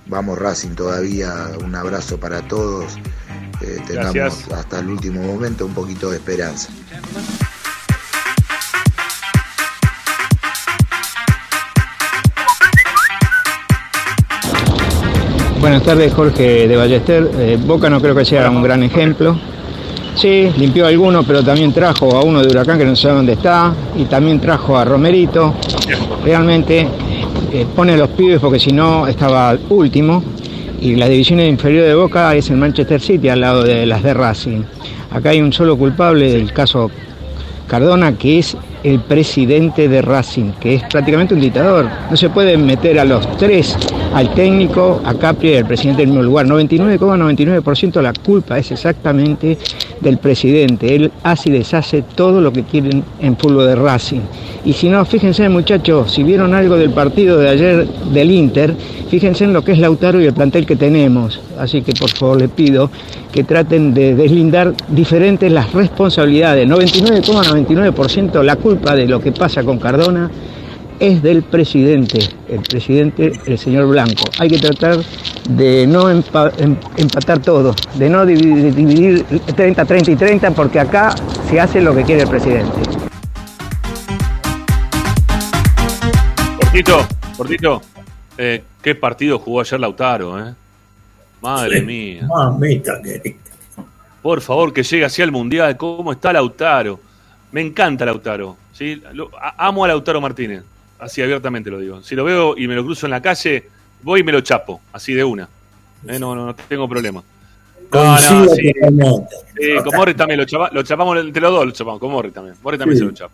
Vamos 0.06 0.38
Racing 0.38 0.76
todavía, 0.76 1.52
un 1.64 1.76
abrazo 1.76 2.20
para 2.20 2.48
todos. 2.48 2.98
Eh, 3.62 3.82
tengamos 3.88 4.14
Gracias. 4.14 4.52
hasta 4.52 4.80
el 4.80 4.90
último 4.90 5.22
momento 5.24 5.66
un 5.66 5.74
poquito 5.74 6.12
de 6.12 6.18
esperanza. 6.18 6.70
Buenas 15.68 15.84
tardes, 15.84 16.14
Jorge 16.14 16.66
de 16.66 16.78
Ballester. 16.78 17.30
Eh, 17.40 17.58
Boca 17.62 17.90
no 17.90 18.00
creo 18.00 18.16
que 18.16 18.24
sea 18.24 18.50
un 18.50 18.64
gran 18.64 18.84
ejemplo. 18.84 19.38
Sí, 20.16 20.50
limpió 20.56 20.86
a 20.86 20.88
alguno, 20.88 21.24
pero 21.24 21.44
también 21.44 21.74
trajo 21.74 22.16
a 22.16 22.24
uno 22.24 22.42
de 22.42 22.48
Huracán 22.48 22.78
que 22.78 22.86
no 22.86 22.96
sabe 22.96 23.16
dónde 23.16 23.34
está, 23.34 23.74
y 23.98 24.06
también 24.06 24.40
trajo 24.40 24.78
a 24.78 24.86
Romerito. 24.86 25.56
Realmente 26.24 26.88
eh, 27.52 27.66
pone 27.76 27.98
los 27.98 28.08
pibes 28.12 28.40
porque 28.40 28.60
si 28.60 28.72
no 28.72 29.08
estaba 29.08 29.58
último, 29.68 30.24
y 30.80 30.96
la 30.96 31.10
división 31.10 31.42
inferior 31.42 31.86
de 31.86 31.96
Boca 31.96 32.34
es 32.34 32.50
el 32.50 32.56
Manchester 32.56 33.02
City 33.02 33.28
al 33.28 33.42
lado 33.42 33.64
de 33.64 33.86
las 33.86 34.02
de 34.02 34.14
Racing. 34.14 34.62
Acá 35.12 35.32
hay 35.32 35.42
un 35.42 35.52
solo 35.52 35.78
culpable 35.78 36.32
del 36.32 36.54
caso 36.54 36.90
Cardona, 37.68 38.14
que 38.14 38.40
es 38.40 38.56
el 38.84 39.02
presidente 39.02 39.90
de 39.90 40.02
Racing, 40.02 40.54
que 40.62 40.76
es 40.76 40.84
prácticamente 40.84 41.34
un 41.34 41.42
dictador. 41.42 41.90
No 42.10 42.16
se 42.16 42.30
puede 42.30 42.58
meter 42.58 42.98
a 43.02 43.04
los 43.04 43.36
tres, 43.36 43.78
al 44.14 44.34
técnico, 44.34 45.02
a 45.04 45.14
Capri 45.14 45.52
y 45.52 45.56
al 45.56 45.66
presidente 45.66 46.04
en 46.04 46.10
el 46.10 46.16
mismo 46.16 46.24
lugar. 46.24 46.46
99,99% 46.48 48.02
la 48.02 48.14
culpa 48.14 48.58
es 48.58 48.72
exactamente 48.72 49.58
del 50.02 50.18
presidente. 50.18 50.96
Él 50.96 51.12
hace 51.24 51.50
y 51.50 51.52
deshace 51.54 52.04
todo 52.16 52.42
lo 52.42 52.52
que 52.52 52.64
quieren 52.64 53.04
en 53.20 53.38
fútbol 53.38 53.68
de 53.68 53.76
Racing. 53.76 54.22
Y 54.66 54.74
si 54.74 54.90
no, 54.90 55.04
fíjense 55.06 55.48
muchachos, 55.50 56.12
si 56.12 56.24
vieron 56.24 56.54
algo 56.54 56.78
del 56.78 56.92
partido 56.92 57.38
de 57.38 57.50
ayer 57.50 57.88
del 57.88 58.32
Inter, 58.32 58.76
fíjense 59.10 59.44
en 59.44 59.54
lo 59.54 59.64
que 59.64 59.74
es 59.74 59.80
Lautaro 59.80 60.22
y 60.22 60.26
el 60.26 60.34
plantel 60.34 60.66
que 60.66 60.76
tenemos. 60.76 61.40
Así 61.58 61.82
que 61.82 61.94
por 61.94 62.10
favor 62.10 62.38
le 62.40 62.50
pido 62.50 62.90
que 63.32 63.44
traten 63.44 63.94
de 63.94 64.16
deslindar 64.16 64.74
diferentes 64.90 65.52
las 65.52 65.72
responsabilidades. 65.74 66.68
99,99% 66.68 68.44
la 68.44 68.56
culpa 68.56 68.96
de 68.96 69.08
lo 69.08 69.20
que 69.20 69.32
pasa 69.32 69.64
con 69.64 69.78
Cardona 69.80 70.30
es 71.00 71.22
del 71.22 71.44
presidente, 71.44 72.20
el 72.48 72.62
presidente, 72.62 73.32
el 73.46 73.58
señor 73.58 73.88
Blanco. 73.88 74.24
Hay 74.40 74.50
que 74.50 74.58
tratar 74.60 74.98
de 75.50 75.86
no 75.88 76.10
empa- 76.12 76.52
em- 76.58 76.76
empatar 76.98 77.40
todo, 77.40 77.76
de 77.96 78.10
no 78.10 78.26
dividir, 78.26 78.74
dividir 78.74 79.26
30, 79.56 79.86
30 79.86 80.12
y 80.12 80.16
30, 80.16 80.52
porque 80.52 80.80
acá 80.80 81.14
se 81.50 81.60
hace 81.60 81.82
lo 81.82 81.96
que 81.96 82.04
quiere 82.04 82.24
el 82.24 82.28
presidente. 82.30 82.72
Cortito, 86.60 87.08
cortito. 87.38 87.82
Eh, 88.38 88.64
¿Qué 88.82 88.96
partido 88.96 89.40
jugó 89.40 89.62
ayer 89.62 89.80
Lautaro, 89.80 90.40
eh? 90.48 90.54
Madre 91.42 91.80
Sí. 91.80 91.86
mía. 91.86 92.28
Mamita 92.28 93.02
querida. 93.02 93.36
Por 94.22 94.42
favor, 94.42 94.74
que 94.74 94.84
llegue 94.84 95.06
así 95.06 95.22
al 95.22 95.32
Mundial. 95.32 95.78
¿Cómo 95.78 96.12
está 96.12 96.34
Lautaro? 96.34 97.00
Me 97.52 97.62
encanta 97.62 98.06
Lautaro. 98.06 98.58
¿sí? 98.74 99.02
Lo- 99.14 99.32
a- 99.40 99.68
amo 99.68 99.86
a 99.86 99.88
Lautaro 99.88 100.20
Martínez. 100.22 100.64
Así 101.00 101.22
abiertamente 101.22 101.70
lo 101.70 101.80
digo. 101.80 102.02
Si 102.04 102.16
lo 102.16 102.24
veo 102.24 102.56
y 102.58 102.68
me 102.68 102.76
lo 102.76 102.84
cruzo 102.84 103.06
en 103.08 103.12
la 103.12 103.22
calle, 103.22 103.68
voy 104.02 104.22
y 104.22 104.24
me 104.24 104.32
lo 104.32 104.42
chapo. 104.42 104.82
Así 104.94 105.14
de 105.14 105.24
una. 105.24 105.48
Eh, 106.08 106.20
no, 106.20 106.36
no, 106.36 106.46
no 106.48 106.56
tengo 106.56 106.88
problema. 106.88 107.24
No, 107.92 108.04
no, 108.04 108.48
sí. 108.50 108.72
Sí, 109.58 109.76
con 109.84 109.96
Morri 109.96 110.14
también 110.14 110.40
lo, 110.40 110.46
chapa- 110.46 110.70
lo 110.74 110.84
chapamos 110.84 111.18
entre 111.20 111.42
los 111.42 111.52
dos, 111.52 111.66
lo 111.66 111.72
chapamos. 111.72 112.00
Con 112.00 112.12
Morri 112.12 112.32
también. 112.32 112.56
Morri 112.62 112.78
también 112.78 112.98
Sí. 112.98 113.04
se 113.04 113.10
lo 113.10 113.14
chapa. 113.14 113.34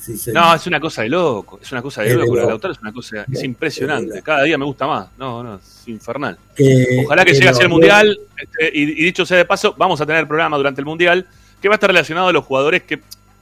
Sí. 0.00 0.30
No, 0.32 0.54
es 0.54 0.66
una 0.66 0.80
cosa 0.80 1.02
de 1.02 1.08
loco. 1.10 1.58
Es 1.62 1.70
una 1.72 1.82
cosa 1.82 2.02
de 2.02 2.08
Es 2.08 2.14
loco. 2.16 2.34
loco. 2.36 2.48
Lautaro 2.48 2.72
es 2.74 2.80
una 2.80 2.92
cosa. 2.92 3.24
Es 3.30 3.42
impresionante. 3.44 4.22
Cada 4.22 4.42
día 4.42 4.56
me 4.58 4.64
gusta 4.64 4.86
más. 4.86 5.08
No, 5.18 5.42
no, 5.42 5.56
es 5.56 5.82
infernal. 5.86 6.38
Ojalá 7.04 7.24
que 7.24 7.32
llegue 7.34 7.48
así 7.48 7.60
lo- 7.60 7.64
el 7.66 7.68
Mundial. 7.70 8.18
este, 8.36 8.70
y, 8.76 8.82
y 8.82 9.04
dicho 9.04 9.24
sea 9.26 9.36
de 9.38 9.44
paso, 9.44 9.74
vamos 9.78 10.00
a 10.00 10.06
tener 10.06 10.26
programa 10.26 10.56
durante 10.56 10.80
el 10.80 10.86
Mundial 10.86 11.26
que 11.60 11.68
va 11.68 11.74
a 11.74 11.76
estar 11.76 11.88
relacionado 11.90 12.28
a 12.28 12.32
los 12.32 12.44
jugadores 12.44 12.82
que, 12.84 13.00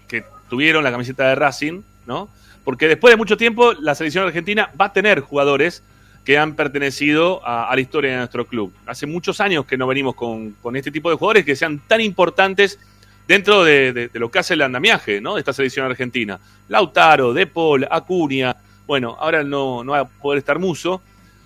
que 0.08 0.24
tuvieron 0.48 0.82
la 0.82 0.90
camiseta 0.90 1.28
de 1.28 1.34
Racing, 1.34 1.82
¿no? 2.06 2.28
Porque 2.66 2.88
después 2.88 3.12
de 3.12 3.16
mucho 3.16 3.36
tiempo, 3.36 3.74
la 3.74 3.94
selección 3.94 4.26
argentina 4.26 4.72
va 4.78 4.86
a 4.86 4.92
tener 4.92 5.20
jugadores 5.20 5.84
que 6.24 6.36
han 6.36 6.56
pertenecido 6.56 7.40
a, 7.46 7.72
la 7.72 7.80
historia 7.80 8.10
de 8.10 8.16
nuestro 8.16 8.44
club. 8.44 8.72
Hace 8.86 9.06
muchos 9.06 9.40
años 9.40 9.66
que 9.66 9.76
no 9.76 9.86
venimos 9.86 10.16
con, 10.16 10.50
con 10.60 10.74
este 10.74 10.90
tipo 10.90 11.08
de 11.08 11.14
jugadores 11.14 11.44
que 11.44 11.54
sean 11.54 11.78
tan 11.86 12.00
importantes 12.00 12.80
dentro 13.28 13.62
de, 13.62 14.10
lo 14.14 14.32
que 14.32 14.40
hace 14.40 14.54
el 14.54 14.62
andamiaje, 14.62 15.20
¿no? 15.20 15.34
De 15.34 15.42
esta 15.42 15.52
selección 15.52 15.86
argentina. 15.86 16.40
Lautaro, 16.66 17.32
De 17.32 17.46
Paul, 17.46 17.86
Acuña. 17.88 18.56
Bueno, 18.84 19.16
ahora 19.16 19.44
no, 19.44 19.84
no 19.84 19.92
va 19.92 20.00
a 20.00 20.08
poder 20.08 20.38
estar 20.38 20.58
Muso, 20.58 21.00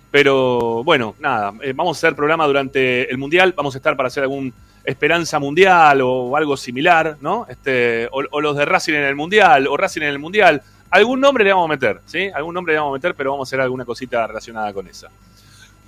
pero 0.09 0.83
bueno, 0.83 1.13
nada, 1.19 1.53
eh, 1.61 1.73
vamos 1.75 1.97
a 1.97 1.99
hacer 1.99 2.15
programa 2.15 2.47
durante 2.47 3.11
el 3.11 3.19
Mundial, 3.19 3.53
vamos 3.55 3.75
a 3.75 3.77
estar 3.77 3.95
para 3.95 4.07
hacer 4.07 4.23
algún 4.23 4.51
Esperanza 4.83 5.37
Mundial 5.37 6.01
o 6.01 6.35
algo 6.35 6.57
similar, 6.57 7.17
¿no? 7.21 7.45
Este, 7.47 8.09
o 8.11 8.41
los 8.41 8.57
de 8.57 8.65
Racing 8.65 8.93
en 8.93 9.03
el 9.03 9.15
Mundial, 9.15 9.67
o 9.67 9.77
Racing 9.77 10.01
en 10.01 10.07
el 10.07 10.17
Mundial. 10.17 10.63
Algún 10.91 11.21
nombre 11.21 11.43
le 11.43 11.51
vamos 11.51 11.65
a 11.65 11.69
meter, 11.69 12.01
¿sí? 12.05 12.29
Algún 12.33 12.53
nombre 12.53 12.73
le 12.73 12.79
vamos 12.79 12.93
a 12.93 12.97
meter, 12.97 13.15
pero 13.15 13.31
vamos 13.31 13.47
a 13.47 13.49
hacer 13.49 13.61
alguna 13.61 13.85
cosita 13.85 14.27
relacionada 14.27 14.73
con 14.73 14.87
esa. 14.87 15.07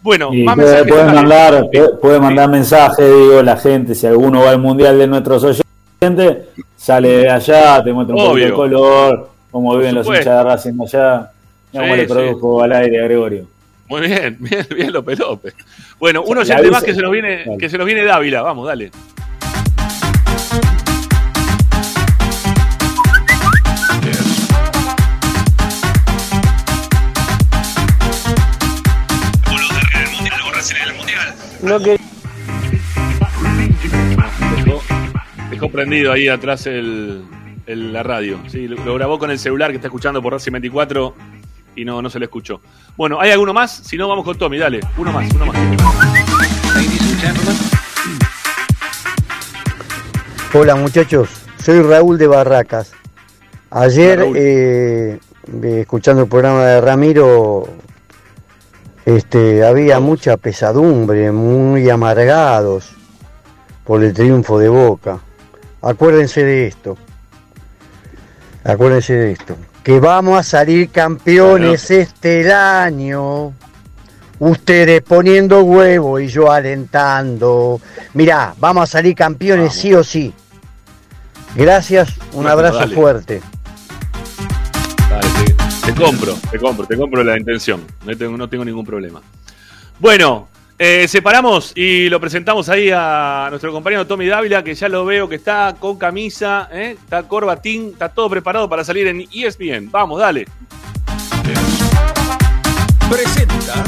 Bueno, 0.01 0.33
Y 0.33 0.43
más 0.43 0.55
puede, 0.55 0.85
puede 0.85 1.03
mandar, 1.05 1.69
puede, 2.01 2.19
mandar 2.19 2.49
mensaje, 2.49 3.03
digo, 3.09 3.41
la 3.41 3.55
gente, 3.57 3.95
si 3.95 4.05
alguno 4.07 4.41
va 4.41 4.49
al 4.49 4.59
mundial 4.59 4.97
de 4.97 5.07
nuestros 5.07 5.43
oyentes, 5.43 6.37
sale 6.75 7.09
de 7.09 7.29
allá, 7.29 7.81
te 7.83 7.93
muestra 7.93 8.15
un 8.15 8.21
poco 8.21 8.37
el 8.37 8.53
color, 8.53 9.29
cómo 9.51 9.77
viven 9.77 9.95
los 9.95 10.07
hinchas 10.07 10.25
de 10.25 10.43
Racing 10.43 10.81
allá. 10.81 11.31
Sí, 11.71 11.77
Cómo 11.79 11.95
le 11.95 12.05
sí. 12.07 12.13
produjo 12.13 12.61
al 12.61 12.71
aire 12.73 12.99
a 12.99 13.03
Gregorio. 13.05 13.47
Muy 13.87 14.01
bien, 14.01 14.37
bien, 14.41 14.67
bien 14.75 14.93
López 14.93 15.17
López. 15.19 15.55
Bueno, 15.99 16.23
uno 16.25 16.43
ya 16.43 16.61
más 16.71 16.83
que 16.83 16.93
se 16.93 17.01
nos 17.01 17.11
viene, 17.11 17.43
Dale. 17.45 17.57
que 17.57 17.69
se 17.69 17.77
nos 17.77 17.85
viene 17.87 18.03
Dávila, 18.03 18.41
vamos, 18.41 18.67
dale. 18.67 18.91
Lo 31.63 31.79
que 31.79 31.97
Dejó, 34.65 34.81
dejó 35.49 35.69
prendido 35.69 36.11
ahí 36.11 36.27
atrás 36.27 36.67
el, 36.67 37.23
el- 37.65 37.93
la 37.93 38.03
radio. 38.03 38.39
Sí, 38.47 38.67
lo, 38.67 38.83
lo 38.83 38.95
grabó 38.95 39.17
con 39.19 39.31
el 39.31 39.39
celular 39.39 39.69
que 39.71 39.77
está 39.77 39.87
escuchando 39.87 40.21
por 40.21 40.33
Racing 40.33 40.51
24 40.51 41.15
y 41.75 41.85
no, 41.85 42.01
no 42.01 42.09
se 42.09 42.19
le 42.19 42.25
escuchó. 42.25 42.61
Bueno, 42.97 43.19
¿hay 43.19 43.31
alguno 43.31 43.53
más? 43.53 43.71
Si 43.71 43.97
no, 43.97 44.07
vamos 44.07 44.25
con 44.25 44.37
Tommy, 44.37 44.57
dale. 44.57 44.79
Uno 44.97 45.11
más, 45.11 45.31
uno 45.33 45.45
más. 45.47 45.57
Hola 50.53 50.75
muchachos, 50.75 51.29
soy 51.63 51.81
Raúl 51.81 52.17
de 52.17 52.27
Barracas. 52.27 52.91
Ayer, 53.71 54.19
Hola, 54.21 54.31
eh, 54.39 55.19
escuchando 55.79 56.23
el 56.23 56.29
programa 56.29 56.63
de 56.65 56.81
Ramiro, 56.81 57.67
este, 59.05 59.65
había 59.65 59.99
mucha 59.99 60.37
pesadumbre, 60.37 61.31
muy 61.31 61.89
amargados 61.89 62.91
por 63.83 64.03
el 64.03 64.13
triunfo 64.13 64.59
de 64.59 64.69
Boca. 64.69 65.19
Acuérdense 65.81 66.43
de 66.43 66.67
esto. 66.67 66.97
Acuérdense 68.63 69.13
de 69.13 69.31
esto. 69.33 69.57
Que 69.83 69.99
vamos 69.99 70.39
a 70.39 70.43
salir 70.43 70.89
campeones 70.89 71.91
este 71.91 72.51
año. 72.53 73.53
Ustedes 74.39 75.01
poniendo 75.01 75.63
huevo 75.63 76.19
y 76.19 76.27
yo 76.27 76.51
alentando. 76.51 77.81
Mirá, 78.13 78.53
vamos 78.59 78.83
a 78.83 78.87
salir 78.87 79.15
campeones 79.15 79.73
sí 79.73 79.93
o 79.93 80.03
sí. 80.03 80.33
Gracias, 81.55 82.17
un 82.31 82.35
Bueno, 82.43 82.49
abrazo 82.51 82.79
dale. 82.79 82.95
fuerte. 82.95 83.41
Te, 85.85 85.93
compro, 85.93 86.35
te 86.49 86.59
compro, 86.59 86.85
te 86.85 86.97
compro 86.97 87.23
la 87.23 87.37
intención. 87.37 87.85
No 88.05 88.15
tengo, 88.15 88.37
no 88.37 88.47
tengo 88.47 88.63
ningún 88.63 88.85
problema. 88.85 89.21
Bueno, 89.99 90.47
eh, 90.79 91.07
separamos 91.07 91.71
y 91.75 92.09
lo 92.09 92.19
presentamos 92.19 92.67
ahí 92.69 92.89
a 92.93 93.47
nuestro 93.49 93.71
compañero 93.71 94.07
Tommy 94.07 94.27
Dávila, 94.27 94.63
que 94.63 94.73
ya 94.75 94.89
lo 94.89 95.05
veo 95.05 95.29
que 95.29 95.35
está 95.35 95.75
con 95.79 95.97
camisa, 95.97 96.67
¿eh? 96.71 96.97
está 97.01 97.23
corbatín, 97.23 97.89
está 97.93 98.09
todo 98.09 98.29
preparado 98.29 98.67
para 98.67 98.83
salir 98.83 99.07
en 99.07 99.27
ESPN. 99.31 99.91
Vamos, 99.91 100.19
dale. 100.19 100.47
Presenta 103.09 103.83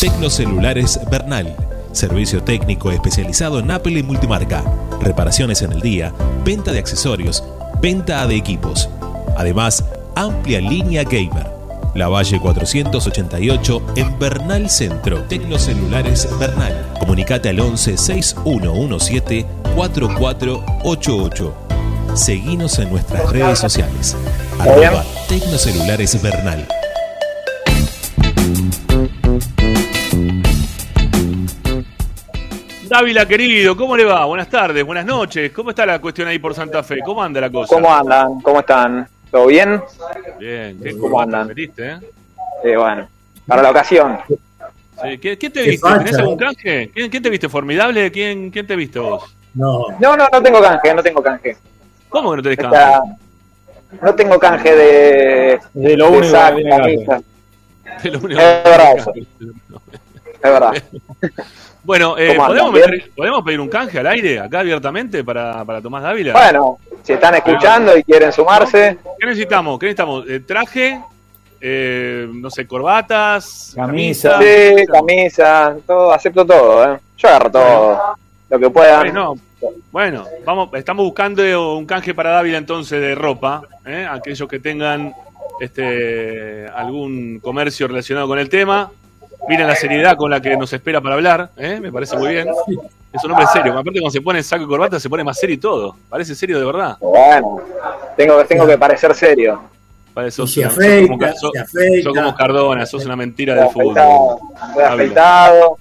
Tecnocelulares 0.00 1.00
Bernal. 1.10 1.56
Servicio 1.92 2.42
técnico 2.42 2.90
especializado 2.90 3.58
en 3.58 3.70
Apple 3.70 3.98
y 3.98 4.02
multimarca. 4.02 4.62
Reparaciones 5.00 5.62
en 5.62 5.72
el 5.72 5.80
día, 5.80 6.12
venta 6.44 6.72
de 6.72 6.78
accesorios, 6.78 7.42
venta 7.80 8.26
de 8.26 8.36
equipos. 8.36 8.90
Además, 9.36 9.84
amplia 10.16 10.60
línea 10.60 11.04
gamer. 11.04 11.46
La 11.94 12.08
Valle 12.08 12.40
488 12.40 13.82
en 13.96 14.18
Bernal 14.18 14.68
Centro. 14.68 15.22
Tecnocelulares 15.22 16.28
Bernal. 16.38 16.74
Comunicate 16.98 17.50
al 17.50 17.60
11 17.60 17.96
6117 17.96 19.46
4488. 19.74 21.54
Seguinos 22.14 22.78
en 22.78 22.90
nuestras 22.90 23.30
redes 23.30 23.58
sociales. 23.58 24.16
Arroba 24.58 25.04
Tecnocelulares 25.28 26.20
Bernal. 26.22 26.66
Dávila, 32.88 33.26
querido, 33.26 33.76
¿cómo 33.76 33.96
le 33.96 34.04
va? 34.04 34.24
Buenas 34.26 34.48
tardes, 34.48 34.84
buenas 34.84 35.04
noches. 35.04 35.50
¿Cómo 35.50 35.70
está 35.70 35.84
la 35.84 35.98
cuestión 36.00 36.28
ahí 36.28 36.38
por 36.38 36.54
Santa 36.54 36.82
Fe? 36.82 37.00
¿Cómo 37.04 37.22
anda 37.22 37.40
la 37.40 37.50
cosa? 37.50 37.74
¿Cómo 37.74 37.92
andan? 37.92 38.40
¿Cómo 38.40 38.60
están? 38.60 39.08
¿Todo 39.30 39.46
bien? 39.46 39.82
Bien, 40.38 40.78
¿qué 40.82 40.96
¿Cómo 40.96 41.20
andan? 41.20 41.48
metiste, 41.48 41.90
eh? 41.90 41.98
Eh, 42.64 42.76
bueno, 42.76 43.08
para 43.46 43.62
la 43.62 43.70
ocasión. 43.70 44.18
Sí, 44.28 45.18
¿qué- 45.18 45.36
¿Quién 45.36 45.52
te 45.52 45.62
Qué 45.62 45.70
viste? 45.70 45.86
facha, 45.88 45.98
¿Tenés 46.04 46.18
algún 46.18 46.36
canje? 46.38 46.90
¿Quién, 46.94 47.10
quién 47.10 47.22
te 47.22 47.30
viste? 47.30 47.48
¿Formidable? 47.48 48.10
¿Quién, 48.10 48.50
quién 48.50 48.66
te 48.66 48.76
viste 48.76 48.98
vos? 48.98 49.34
No, 49.54 49.86
No, 50.00 50.16
no, 50.16 50.26
no 50.32 50.42
tengo 50.42 50.60
canje, 50.62 50.94
no 50.94 51.02
tengo 51.02 51.22
canje. 51.22 51.56
¿Cómo 52.08 52.30
que 52.30 52.36
no 52.38 52.42
tenés 52.42 52.58
canje? 52.58 52.78
No 54.02 54.14
tengo 54.14 54.38
canje 54.38 54.74
de, 54.74 55.60
De 55.74 55.96
lo 55.96 56.10
de 56.10 56.18
único 56.18 56.32
que 56.32 56.38
acá. 56.38 56.76
camisa. 56.78 57.20
Es 58.04 58.12
lo 58.12 58.18
único 58.20 58.40
Es 58.40 58.46
que- 58.62 58.68
verdad 58.70 58.96
eso. 58.96 59.12
Es 59.14 60.42
verdad. 60.42 60.72
Bueno, 61.86 62.18
eh. 62.18 62.34
¿podemos, 62.36 62.72
meter- 62.72 63.10
¿podemos 63.16 63.42
pedir 63.44 63.60
un 63.60 63.68
canje 63.68 63.98
al 64.00 64.06
aire, 64.08 64.40
acá 64.40 64.58
abiertamente, 64.60 65.22
para, 65.22 65.64
para 65.64 65.80
Tomás 65.80 66.02
Dávila? 66.02 66.32
Bueno, 66.32 66.78
si 67.04 67.12
están 67.12 67.36
escuchando 67.36 67.96
y 67.96 68.02
quieren 68.02 68.32
sumarse, 68.32 68.98
¿Qué 69.18 69.26
necesitamos? 69.26 69.78
¿Qué 69.78 69.86
necesitamos? 69.86 70.24
Eh, 70.28 70.40
¿Traje? 70.40 71.00
Eh, 71.60 72.28
no 72.32 72.50
sé, 72.50 72.66
corbatas, 72.66 73.72
Camisa. 73.74 74.38
sí, 74.40 74.84
camisa, 74.86 75.76
todo, 75.86 76.12
acepto 76.12 76.44
todo, 76.44 76.92
¿eh? 76.94 76.98
Yo 77.16 77.28
agarro 77.28 77.50
todo, 77.50 77.98
lo 78.50 78.58
que. 78.58 78.66
Bueno, 78.66 79.36
bueno, 79.90 80.24
vamos, 80.44 80.68
estamos 80.74 81.04
buscando 81.06 81.76
un 81.76 81.86
canje 81.86 82.12
para 82.14 82.30
Dávila 82.30 82.58
entonces 82.58 83.00
de 83.00 83.14
ropa, 83.14 83.62
¿eh? 83.86 84.06
aquellos 84.10 84.46
que 84.48 84.58
tengan 84.58 85.14
este 85.60 86.66
algún 86.74 87.38
comercio 87.40 87.88
relacionado 87.88 88.26
con 88.28 88.38
el 88.38 88.48
tema. 88.48 88.90
Miren 89.48 89.66
la 89.66 89.76
seriedad 89.76 90.16
con 90.16 90.30
la 90.30 90.40
que 90.40 90.56
nos 90.56 90.72
espera 90.72 91.00
para 91.00 91.14
hablar, 91.14 91.50
¿eh? 91.56 91.78
me 91.80 91.92
parece 91.92 92.16
muy 92.16 92.30
bien. 92.30 92.48
Es 93.12 93.24
un 93.24 93.30
hombre 93.30 93.46
serio, 93.52 93.72
aparte 93.72 93.92
cuando 94.00 94.10
se 94.10 94.20
pone 94.20 94.42
saco 94.42 94.64
y 94.64 94.66
corbata 94.66 94.98
se 95.00 95.08
pone 95.08 95.22
más 95.24 95.38
serio 95.38 95.54
y 95.54 95.58
todo. 95.58 95.96
Parece 96.08 96.34
serio 96.34 96.58
de 96.58 96.64
verdad. 96.66 96.96
Bueno, 97.00 97.58
tengo, 98.16 98.44
tengo 98.44 98.66
que 98.66 98.76
parecer 98.76 99.14
serio. 99.14 99.60
Se 100.14 100.30
sos, 100.30 100.58
afeita, 100.64 101.08
como, 101.12 101.26
sos- 101.34 101.50
se 101.52 101.58
afeita. 101.60 102.02
sos 102.04 102.14
como 102.16 102.34
Cardona, 102.34 102.86
sos 102.86 103.04
una 103.04 103.16
mentira 103.16 103.54
del 103.54 103.68
fútbol. 103.68 103.96
afeitado, 103.98 104.38
estoy 104.68 104.82
Ávila. 104.84 104.92
afeitado. 104.94 105.78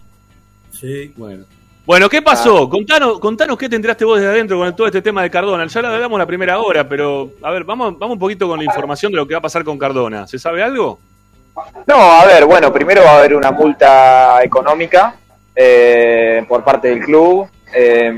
Sí. 0.72 1.13
Bueno. 1.16 1.45
Bueno, 1.86 2.09
¿qué 2.09 2.22
pasó? 2.22 2.68
Contanos, 2.68 3.20
contanos 3.20 3.57
qué 3.57 3.70
te 3.70 3.76
enteraste 3.76 4.03
vos 4.05 4.18
desde 4.20 4.32
adentro 4.32 4.57
con 4.57 4.76
todo 4.76 4.88
este 4.88 5.01
tema 5.01 5.22
de 5.22 5.30
Cardona. 5.30 5.66
Ya 5.68 5.82
lo 5.82 5.88
hablamos 5.89 6.18
la 6.20 6.26
primera 6.26 6.59
hora, 6.59 6.88
pero 6.88 7.30
a 7.43 7.51
ver, 7.51 7.63
vamos, 7.63 7.97
vamos 7.97 8.13
un 8.16 8.20
poquito 8.20 8.47
con 8.47 8.57
la 8.57 8.66
información 8.66 9.11
de 9.11 9.18
lo 9.18 9.28
que 9.28 9.36
va 9.36 9.38
a 9.38 9.41
pasar 9.41 9.63
con 9.63 9.78
Cardona. 9.78 10.26
¿Se 10.28 10.38
sabe 10.39 10.63
algo? 10.63 10.99
No, 11.88 11.95
a 11.95 12.26
ver, 12.26 12.45
bueno, 12.45 12.72
primero 12.74 13.03
va 13.03 13.12
a 13.12 13.18
haber 13.20 13.36
una 13.36 13.51
multa 13.51 14.43
económica 14.43 15.16
eh, 15.56 16.43
por 16.47 16.64
parte 16.64 16.89
del 16.89 16.99
club, 16.99 17.47
eh, 17.74 18.14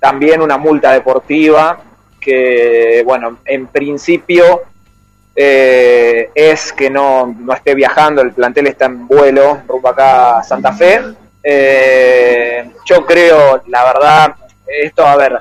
también 0.00 0.40
una 0.40 0.56
multa 0.58 0.92
deportiva 0.92 1.78
que, 2.20 3.02
bueno, 3.04 3.38
en 3.44 3.66
principio 3.68 4.62
eh, 5.34 6.30
es 6.34 6.72
que 6.72 6.90
no, 6.90 7.34
no 7.38 7.52
esté 7.52 7.74
viajando, 7.74 8.20
el 8.22 8.32
plantel 8.32 8.66
está 8.66 8.86
en 8.86 9.06
vuelo 9.06 9.62
rumbo 9.66 9.88
acá 9.88 10.38
a 10.38 10.42
Santa 10.42 10.72
Fe. 10.72 11.00
Eh, 11.42 12.70
yo 12.84 13.06
creo, 13.06 13.62
la 13.68 13.84
verdad, 13.84 14.34
esto, 14.66 15.06
a 15.06 15.16
ver, 15.16 15.40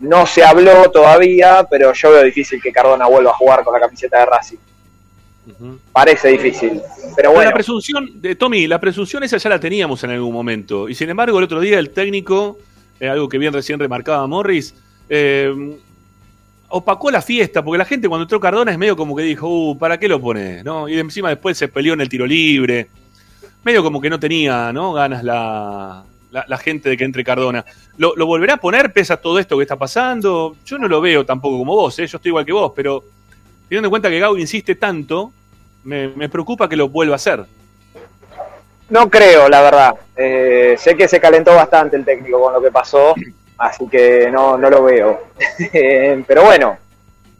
no 0.00 0.26
se 0.26 0.44
habló 0.44 0.90
todavía, 0.90 1.66
pero 1.70 1.92
yo 1.92 2.10
veo 2.10 2.22
difícil 2.22 2.60
que 2.60 2.72
Cardona 2.72 3.06
vuelva 3.06 3.30
a 3.30 3.34
jugar 3.34 3.64
con 3.64 3.72
la 3.72 3.80
camiseta 3.80 4.18
de 4.18 4.26
Racing. 4.26 4.58
Parece 5.92 6.28
difícil. 6.28 6.80
Pero 6.80 7.14
Pero 7.16 7.32
bueno, 7.32 7.50
la 7.50 7.54
presunción, 7.54 8.20
de 8.20 8.34
Tommy, 8.34 8.66
la 8.66 8.80
presunción 8.80 9.22
esa 9.22 9.36
ya 9.36 9.50
la 9.50 9.60
teníamos 9.60 10.02
en 10.04 10.10
algún 10.10 10.32
momento. 10.32 10.88
Y 10.88 10.94
sin 10.94 11.08
embargo, 11.08 11.38
el 11.38 11.44
otro 11.44 11.60
día 11.60 11.78
el 11.78 11.90
técnico, 11.90 12.58
eh, 13.00 13.08
algo 13.08 13.28
que 13.28 13.38
bien 13.38 13.52
recién 13.52 13.78
remarcaba 13.78 14.26
Morris, 14.26 14.74
eh, 15.08 15.78
opacó 16.68 17.10
la 17.10 17.22
fiesta, 17.22 17.62
porque 17.64 17.78
la 17.78 17.84
gente 17.84 18.08
cuando 18.08 18.22
entró 18.24 18.40
Cardona 18.40 18.72
es 18.72 18.78
medio 18.78 18.96
como 18.96 19.14
que 19.14 19.22
dijo, 19.22 19.48
uh, 19.48 19.78
¿para 19.78 19.98
qué 19.98 20.08
lo 20.08 20.20
pone? 20.20 20.62
¿No? 20.64 20.88
Y 20.88 20.98
encima 20.98 21.28
después 21.28 21.56
se 21.56 21.68
peleó 21.68 21.94
en 21.94 22.00
el 22.00 22.08
tiro 22.08 22.26
libre. 22.26 22.88
Medio 23.64 23.82
como 23.82 24.00
que 24.00 24.10
no 24.10 24.18
tenía 24.18 24.72
¿no? 24.72 24.92
ganas 24.92 25.24
la, 25.24 26.04
la, 26.30 26.44
la 26.46 26.58
gente 26.58 26.88
de 26.88 26.96
que 26.96 27.04
entre 27.04 27.24
Cardona. 27.24 27.64
¿Lo, 27.98 28.14
lo 28.16 28.26
volverá 28.26 28.54
a 28.54 28.58
poner 28.58 28.92
pese 28.92 29.12
a 29.12 29.16
todo 29.16 29.38
esto 29.38 29.56
que 29.56 29.62
está 29.62 29.76
pasando? 29.76 30.56
Yo 30.64 30.78
no 30.78 30.88
lo 30.88 31.00
veo 31.00 31.24
tampoco 31.24 31.58
como 31.58 31.74
vos, 31.74 31.98
¿eh? 31.98 32.06
yo 32.06 32.16
estoy 32.16 32.30
igual 32.30 32.44
que 32.44 32.52
vos, 32.52 32.72
pero 32.74 33.04
teniendo 33.68 33.86
en 33.86 33.90
cuenta 33.90 34.10
que 34.10 34.20
Gau 34.20 34.36
insiste 34.36 34.74
tanto, 34.74 35.32
me, 35.84 36.08
me 36.08 36.28
preocupa 36.28 36.68
que 36.68 36.76
lo 36.76 36.88
vuelva 36.88 37.14
a 37.14 37.16
hacer. 37.16 37.44
no 38.90 39.10
creo, 39.10 39.48
la 39.48 39.62
verdad. 39.62 39.94
Eh, 40.16 40.76
sé 40.78 40.96
que 40.96 41.08
se 41.08 41.20
calentó 41.20 41.54
bastante 41.54 41.96
el 41.96 42.04
técnico 42.04 42.40
con 42.40 42.52
lo 42.52 42.62
que 42.62 42.70
pasó, 42.70 43.14
así 43.58 43.86
que 43.88 44.30
no, 44.30 44.56
no 44.56 44.70
lo 44.70 44.84
veo. 44.84 45.20
Pero 46.26 46.44
bueno, 46.44 46.76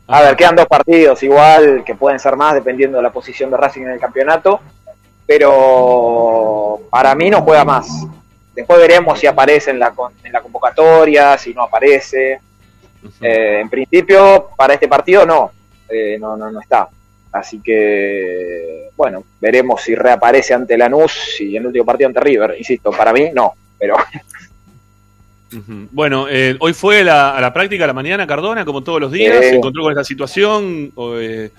a 0.09 0.23
ver, 0.23 0.37
quedan 0.37 0.57
dos 0.57 0.67
partidos 0.67 1.23
igual, 1.23 1.83
que 1.85 1.95
pueden 1.95 2.19
ser 2.19 2.37
más 2.37 2.55
dependiendo 2.55 2.99
de 2.99 3.03
la 3.03 3.13
posición 3.13 3.51
de 3.51 3.57
Racing 3.57 3.83
en 3.83 3.91
el 3.91 4.01
campeonato, 4.01 4.61
pero 5.27 6.81
para 6.91 7.15
mí 7.17 7.29
no 7.29 7.43
juega 7.43 7.65
más. 7.65 7.89
Después 8.55 8.79
veremos 8.79 9.19
si 9.19 9.27
aparece 9.27 9.73
en 9.73 9.81
la, 9.81 9.93
en 10.23 10.33
la 10.33 10.41
convocatoria, 10.41 11.37
si 11.37 11.53
no 11.53 11.65
aparece. 11.65 12.41
Eh, 13.21 13.59
en 13.61 13.69
principio, 13.69 14.51
para 14.57 14.75
este 14.75 14.87
partido 14.87 15.27
no, 15.27 15.51
eh, 15.89 16.17
no, 16.21 16.37
no, 16.37 16.51
no 16.51 16.61
está. 16.61 16.89
Así 17.33 17.61
que, 17.63 18.89
bueno, 18.97 19.25
veremos 19.41 19.83
si 19.83 19.95
reaparece 19.95 20.55
ante 20.55 20.79
Lanús 20.79 21.39
y 21.41 21.57
en 21.57 21.63
el 21.63 21.67
último 21.67 21.85
partido 21.85 22.09
ante 22.09 22.21
River. 22.21 22.55
Insisto, 22.59 22.91
para 22.91 23.13
mí 23.13 23.31
no, 23.35 23.53
pero. 23.79 23.97
Bueno, 25.93 26.27
eh, 26.29 26.57
hoy 26.61 26.73
fue 26.75 27.05
la- 27.05 27.37
a 27.37 27.41
la 27.41 27.53
práctica 27.53 27.85
a 27.85 27.87
la 27.87 27.93
mañana 27.93 28.27
Cardona, 28.27 28.65
como 28.65 28.83
todos 28.83 29.01
los 29.01 29.13
días, 29.13 29.39
se 29.39 29.55
encontró 29.55 29.83
con 29.85 29.93
esta 29.93 30.05
situación. 30.05 30.91
O, 30.97 31.17
eh, 31.19 31.51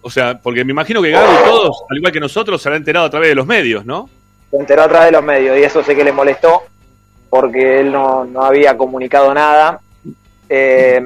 o 0.00 0.10
sea, 0.10 0.38
porque 0.38 0.64
me 0.64 0.72
imagino 0.72 1.02
que 1.02 1.10
y 1.10 1.12
todos, 1.12 1.82
al 1.90 1.98
igual 1.98 2.12
que 2.12 2.20
nosotros, 2.20 2.60
se 2.60 2.68
habrán 2.68 2.80
enterado 2.82 3.06
a 3.06 3.10
través 3.10 3.28
de 3.28 3.34
los 3.34 3.46
medios, 3.46 3.84
¿no? 3.84 4.08
se 4.50 4.56
enteró 4.56 4.82
a 4.84 4.88
través 4.88 5.06
de 5.08 5.12
los 5.12 5.22
medios 5.22 5.58
y 5.58 5.62
eso 5.62 5.84
sé 5.84 5.94
que 5.94 6.02
le 6.02 6.10
molestó 6.10 6.62
porque 7.28 7.80
él 7.80 7.92
no, 7.92 8.24
no 8.24 8.42
había 8.42 8.76
comunicado 8.78 9.32
nada. 9.34 9.78
Eh, 10.48 11.00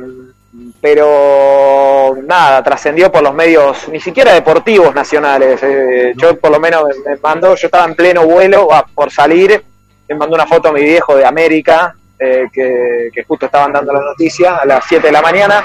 pero 0.81 2.17
nada, 2.27 2.63
trascendió 2.63 3.11
por 3.11 3.23
los 3.23 3.35
medios, 3.35 3.89
ni 3.89 4.01
siquiera 4.01 4.35
deportivos 4.35 4.95
nacionales. 4.95 5.61
eh, 5.63 6.13
Yo 6.17 6.39
por 6.39 6.51
lo 6.51 6.61
menos 6.61 6.85
me, 7.07 7.17
mandó, 7.17 7.55
yo 7.55 7.67
estaba 7.69 7.87
en 7.87 7.95
pleno 7.95 8.27
vuelo 8.27 8.67
va, 8.67 8.85
por 8.85 9.11
salir, 9.11 9.63
me 10.09 10.15
mandó 10.15 10.35
una 10.35 10.47
foto 10.47 10.69
a 10.69 10.73
mi 10.73 10.83
viejo 10.83 11.17
de 11.17 11.25
América, 11.25 11.95
eh, 12.19 12.49
que, 12.53 13.09
que 13.13 13.25
justo 13.25 13.47
estaban 13.47 13.73
dando 13.73 13.93
la 13.93 14.01
noticia 14.01 14.57
a 14.57 14.67
las 14.67 14.85
7 14.87 15.07
de 15.07 15.13
la 15.13 15.23
mañana. 15.23 15.65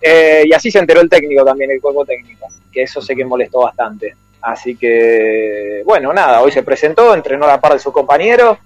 Eh, 0.00 0.42
y 0.46 0.52
así 0.52 0.70
se 0.70 0.78
enteró 0.78 1.00
el 1.00 1.08
técnico 1.08 1.44
también, 1.44 1.70
el 1.70 1.80
cuerpo 1.80 2.04
técnico, 2.04 2.48
que 2.72 2.82
eso 2.82 3.00
sé 3.02 3.14
que 3.14 3.24
molestó 3.24 3.60
bastante. 3.60 4.16
Así 4.40 4.74
que, 4.74 5.82
bueno, 5.84 6.12
nada, 6.12 6.40
hoy 6.40 6.50
se 6.50 6.64
presentó, 6.64 7.14
entrenó 7.14 7.44
a 7.44 7.48
la 7.48 7.60
par 7.60 7.74
de 7.74 7.78
su 7.78 7.92
compañero, 7.92 8.58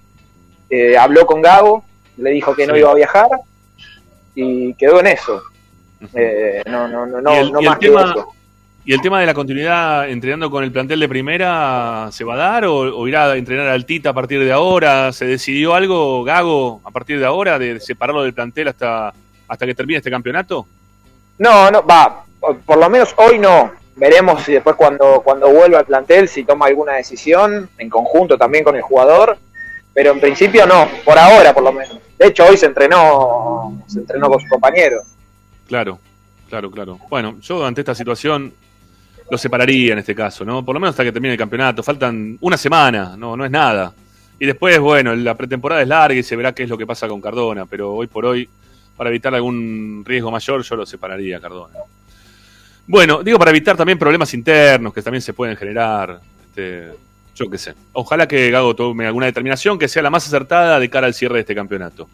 eh, 0.71 0.97
habló 0.97 1.27
con 1.27 1.43
Gago, 1.43 1.85
le 2.17 2.31
dijo 2.31 2.55
que 2.55 2.67
no 2.67 2.77
iba 2.77 2.91
a 2.91 2.95
viajar 2.95 3.29
y 4.37 4.75
quedó 4.75 5.01
en 5.01 5.09
eso. 5.09 5.43
Eh, 6.15 6.63
no, 6.67 6.87
no, 6.87 7.07
no, 7.07 7.21
no, 7.21 7.35
y 7.35 7.39
el, 7.39 7.53
no 7.53 7.63
más 7.63 7.79
que 7.79 7.87
tema, 7.89 8.03
eso. 8.03 8.29
y 8.85 8.93
el 8.93 9.01
tema 9.01 9.19
de 9.19 9.27
la 9.27 9.33
continuidad 9.33 10.09
entrenando 10.11 10.51
con 10.51 10.63
el 10.63 10.71
plantel 10.71 11.01
de 11.01 11.09
primera, 11.09 12.11
¿se 12.13 12.23
va 12.23 12.35
a 12.35 12.37
dar 12.37 12.67
o, 12.67 12.77
o 12.77 13.09
irá 13.09 13.33
a 13.33 13.37
entrenar 13.37 13.69
al 13.69 13.87
Tita 13.87 14.11
a 14.11 14.13
partir 14.13 14.45
de 14.45 14.53
ahora? 14.53 15.11
¿Se 15.13 15.25
decidió 15.25 15.75
algo, 15.75 16.23
Gago, 16.23 16.83
a 16.85 16.91
partir 16.91 17.19
de 17.19 17.25
ahora, 17.25 17.59
de 17.59 17.81
separarlo 17.81 18.23
del 18.23 18.35
plantel 18.35 18.69
hasta, 18.69 19.13
hasta 19.49 19.67
que 19.67 19.75
termine 19.75 19.97
este 19.97 20.11
campeonato? 20.11 20.67
No, 21.39 21.71
no, 21.71 21.85
va, 21.85 22.25
por 22.39 22.59
por 22.61 22.79
lo 22.79 22.91
menos 22.91 23.15
hoy 23.17 23.39
no. 23.39 23.73
Veremos 23.97 24.43
si 24.43 24.53
después 24.53 24.77
cuando, 24.77 25.23
cuando 25.25 25.51
vuelva 25.51 25.79
al 25.79 25.87
plantel, 25.87 26.29
si 26.29 26.45
toma 26.45 26.67
alguna 26.67 26.93
decisión, 26.93 27.71
en 27.79 27.89
conjunto 27.89 28.37
también 28.37 28.63
con 28.63 28.77
el 28.77 28.83
jugador, 28.83 29.39
pero 29.97 30.13
en 30.13 30.21
principio 30.21 30.67
no, 30.67 30.87
por 31.07 31.19
ahora 31.19 31.55
por 31.55 31.63
lo 31.63 31.73
menos. 31.73 31.97
De 32.19 32.27
hecho, 32.27 32.45
hoy 32.45 32.59
se 32.59 32.67
entrenó, 32.67 33.83
se 33.87 34.01
entrenó 34.01 34.29
con 34.29 34.39
su 34.39 34.47
compañero. 34.47 35.01
Claro, 35.67 35.99
claro, 36.51 36.71
claro. 36.71 36.99
Bueno, 37.09 37.39
yo 37.41 37.65
ante 37.65 37.81
esta 37.81 37.95
situación 37.95 38.53
lo 39.31 39.39
separaría 39.39 39.95
en 39.95 40.01
este 40.01 40.15
caso, 40.15 40.45
¿no? 40.45 40.63
Por 40.63 40.75
lo 40.75 40.81
menos 40.81 40.93
hasta 40.93 41.03
que 41.03 41.13
termine 41.13 41.33
el 41.33 41.39
campeonato. 41.39 41.83
Faltan 41.83 42.37
una 42.43 42.59
semana, 42.59 43.17
no, 43.17 43.39
no 43.39 43.47
es 43.47 43.51
nada. 43.51 43.95
Y 44.39 44.45
después, 44.45 44.79
bueno, 44.81 45.17
la 45.17 45.35
pretemporada 45.35 45.81
es 45.81 45.89
larga 45.89 46.19
y 46.19 46.23
se 46.23 46.37
verá 46.37 46.53
qué 46.53 46.65
es 46.65 46.69
lo 46.69 46.77
que 46.77 46.87
pasa 46.87 47.09
con 47.09 47.23
Cardona, 47.23 47.65
pero 47.65 47.95
hoy 47.95 48.07
por 48.07 48.27
hoy, 48.27 48.47
para 48.99 49.09
evitar 49.09 49.35
algún 49.35 50.05
riesgo 50.05 50.31
mayor, 50.31 50.63
yo 50.63 50.77
lo 50.77 50.85
separaría 50.85 51.39
a 51.39 51.41
Cardona. 51.41 51.79
Bueno, 52.87 53.23
digo 53.23 53.39
para 53.39 53.51
evitar 53.51 53.79
también 53.79 53.99
problemas 53.99 54.35
internos 54.35 54.93
que 54.93 55.01
también 55.01 55.23
se 55.23 55.33
pueden 55.33 55.57
generar. 55.57 56.21
Este, 56.51 57.06
yo 57.37 57.49
qué 57.49 57.59
sé. 57.59 57.75
Ojalá 57.93 58.27
que 58.27 58.51
Gago 58.51 58.75
tome 58.75 59.07
alguna 59.07 59.27
determinación 59.27 59.79
que 59.79 59.87
sea 59.87 60.03
la 60.03 60.11
más 60.11 60.27
acertada 60.27 60.81
de 60.81 60.91
cara 60.91 61.07
al 61.07 61.15
cierre 61.15 61.35
de 61.35 61.41
este 61.43 61.55
campeonato. 61.55 62.09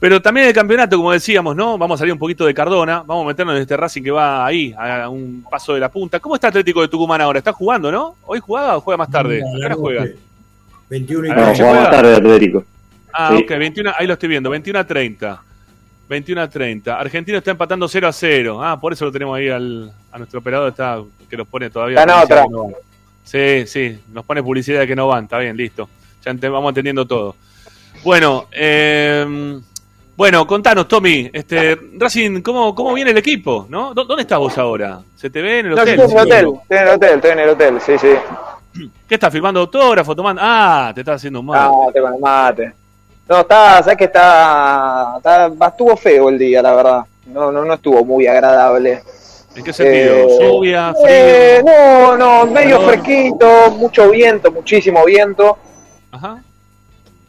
Pero 0.00 0.20
también 0.22 0.46
el 0.46 0.52
campeonato, 0.52 0.96
como 0.96 1.10
decíamos, 1.10 1.56
¿no? 1.56 1.76
Vamos 1.78 1.96
a 1.96 1.98
salir 1.98 2.12
un 2.12 2.18
poquito 2.20 2.44
de 2.46 2.54
Cardona, 2.54 3.02
vamos 3.04 3.24
a 3.24 3.28
meternos 3.28 3.56
en 3.56 3.62
este 3.62 3.76
Racing 3.76 4.02
que 4.02 4.10
va 4.12 4.46
ahí, 4.46 4.72
a 4.78 5.08
un 5.08 5.44
paso 5.50 5.74
de 5.74 5.80
la 5.80 5.88
punta. 5.88 6.20
¿Cómo 6.20 6.34
está 6.36 6.48
Atlético 6.48 6.82
de 6.82 6.88
Tucumán 6.88 7.20
ahora? 7.20 7.38
¿Está 7.38 7.52
jugando, 7.52 7.90
no? 7.90 8.14
¿Hoy 8.26 8.38
jugaba 8.38 8.76
o 8.76 8.80
juega 8.80 8.96
más 8.98 9.10
tarde? 9.10 9.40
¿A 9.42 9.58
qué 9.58 9.64
hora 9.66 9.74
juega? 9.74 10.06
21 10.88 11.26
y 11.26 11.30
Ah, 11.30 11.34
No, 11.34 11.40
¿ya 11.40 11.44
treinta. 11.44 11.56
jugamos 11.64 11.78
juega? 11.86 11.90
tarde 11.90 12.14
Atlético. 12.16 12.64
Ah, 13.12 13.34
Sí. 13.36 13.42
ok, 13.42 13.48
21, 13.58 13.92
ahí 13.98 14.06
lo 14.06 14.12
estoy 14.12 14.28
viendo, 14.28 14.50
21 14.50 14.78
a 14.78 14.84
30. 14.86 15.42
21 16.08 16.42
a 16.42 16.48
30. 16.48 16.98
Argentino 17.00 17.38
está 17.38 17.50
empatando 17.50 17.88
0 17.88 18.06
a 18.08 18.12
0. 18.12 18.62
Ah, 18.64 18.80
por 18.80 18.92
eso 18.92 19.04
lo 19.04 19.10
tenemos 19.12 19.36
ahí 19.36 19.48
al, 19.48 19.92
a 20.12 20.18
nuestro 20.18 20.38
operador 20.38 20.68
está, 20.70 21.02
que 21.28 21.36
nos 21.36 21.48
pone 21.48 21.70
todavía. 21.70 21.98
Está 22.00 22.18
en 22.18 22.24
otra. 22.24 22.44
no. 22.48 22.70
Sí, 23.28 23.66
sí, 23.66 24.00
nos 24.10 24.24
pone 24.24 24.42
publicidad 24.42 24.80
de 24.80 24.86
que 24.86 24.96
no 24.96 25.06
van, 25.06 25.24
está 25.24 25.36
bien, 25.36 25.54
listo. 25.54 25.86
Ya 26.24 26.32
vamos 26.48 26.70
entendiendo 26.70 27.06
todo. 27.06 27.36
Bueno, 28.02 28.46
eh, 28.52 29.60
bueno, 30.16 30.46
contanos, 30.46 30.88
Tommy, 30.88 31.28
este, 31.30 31.78
Racing, 31.98 32.40
¿cómo, 32.40 32.74
¿cómo 32.74 32.94
viene 32.94 33.10
el 33.10 33.18
equipo? 33.18 33.66
¿no? 33.68 33.92
¿Dó- 33.92 34.04
¿Dónde 34.06 34.22
estás 34.22 34.38
vos 34.38 34.56
ahora? 34.56 35.00
¿Se 35.14 35.28
te 35.28 35.42
ve 35.42 35.58
en 35.58 35.66
el 35.66 35.74
No, 35.74 35.82
hotel? 35.82 36.00
estoy 36.00 36.04
en 36.06 36.10
el 36.10 36.18
hotel, 36.26 36.46
estoy 36.62 36.78
en 36.78 36.82
el 36.82 36.88
hotel, 36.94 37.14
estoy 37.16 37.30
en 37.32 37.38
el 37.40 37.48
hotel, 37.50 37.80
sí, 37.82 37.98
sí. 37.98 38.88
¿Qué 39.06 39.14
estás 39.16 39.30
filmando 39.30 39.60
autógrafo, 39.60 40.16
tomando? 40.16 40.40
Ah, 40.42 40.90
te 40.94 41.02
estás 41.02 41.16
haciendo 41.16 41.42
mal. 41.42 41.70
Ah, 41.70 41.92
te 41.92 42.00
con 42.00 42.18
mate. 42.18 42.72
No, 43.28 43.40
está, 43.40 43.82
sabes 43.82 43.98
que 43.98 44.04
está, 44.04 45.14
está, 45.18 45.50
estuvo 45.68 45.94
feo 45.98 46.30
el 46.30 46.38
día, 46.38 46.62
la 46.62 46.74
verdad. 46.74 47.04
No, 47.26 47.52
no, 47.52 47.62
no 47.62 47.74
estuvo 47.74 48.02
muy 48.06 48.26
agradable. 48.26 49.02
¿En 49.58 49.64
qué 49.64 49.72
sentido? 49.72 50.14
Eh, 50.16 50.38
¿Lluvia? 50.40 50.92
¿Frío? 50.94 51.06
Eh, 51.08 51.62
no, 51.64 52.16
no, 52.16 52.46
medio 52.46 52.78
calor. 52.78 52.92
fresquito, 52.94 53.70
mucho 53.72 54.10
viento, 54.10 54.52
muchísimo 54.52 55.04
viento. 55.04 55.58
Ajá. 56.12 56.42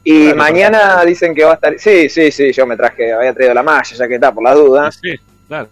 Y 0.03 0.26
Claro, 0.26 0.38
mañana 0.38 1.03
dicen 1.06 1.34
que 1.34 1.43
va 1.43 1.51
a 1.51 1.56
estar. 1.56 1.73
Sí, 1.80 2.07
sí, 2.07 2.31
sí, 2.31 2.51
yo 2.51 2.65
me 2.68 2.77
traje, 2.77 3.11
había 3.11 3.34
traído 3.34 3.53
la 3.53 3.64
malla, 3.64 3.95
ya 3.95 4.07
que 4.07 4.15
está, 4.15 4.31
por 4.31 4.43
la 4.43 4.53
duda. 4.53 4.91
Sí, 4.91 5.15
claro. 5.47 5.68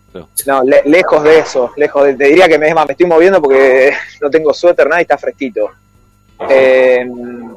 No, 0.48 0.64
le- 0.64 0.82
lejos 0.86 1.24
de 1.24 1.40
eso, 1.40 1.72
lejos 1.78 2.04
de. 2.06 2.16
Te 2.16 2.26
diría 2.26 2.48
que 2.50 2.58
me, 2.58 2.74
me 2.74 2.82
estoy 2.92 3.06
moviendo 3.06 3.42
porque 3.42 3.94
no 4.22 4.30
tengo 4.30 4.54
suéter, 4.54 4.88
nada 4.90 5.02
y 5.02 5.04
está 5.04 5.18
fresquito. 5.18 5.70
Eh, 6.50 7.08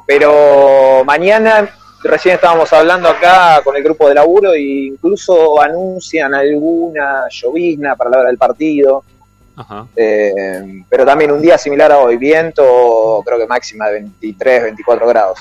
pero 0.07 1.03
mañana, 1.05 1.69
recién 2.03 2.35
estábamos 2.37 2.73
hablando 2.73 3.09
acá 3.09 3.61
con 3.63 3.77
el 3.77 3.83
grupo 3.83 4.09
de 4.09 4.15
laburo 4.15 4.53
e 4.55 4.61
incluso 4.61 5.61
anuncian 5.61 6.35
alguna 6.35 7.29
llovizna 7.31 7.97
para 7.97 8.11
la 8.11 8.19
hora 8.19 8.29
del 8.29 8.39
partido. 8.39 9.05
Ajá. 9.57 9.87
Eh, 9.95 10.83
pero 10.89 11.05
también 11.05 11.31
un 11.33 11.43
día 11.43 11.59
similar 11.59 11.93
a 11.93 11.99
hoy, 11.99 12.17
viento, 12.17 13.23
creo 13.25 13.39
que 13.39 13.47
máxima 13.47 13.87
de 13.89 13.95
23, 14.01 14.63
24 14.63 15.07
grados. 15.07 15.41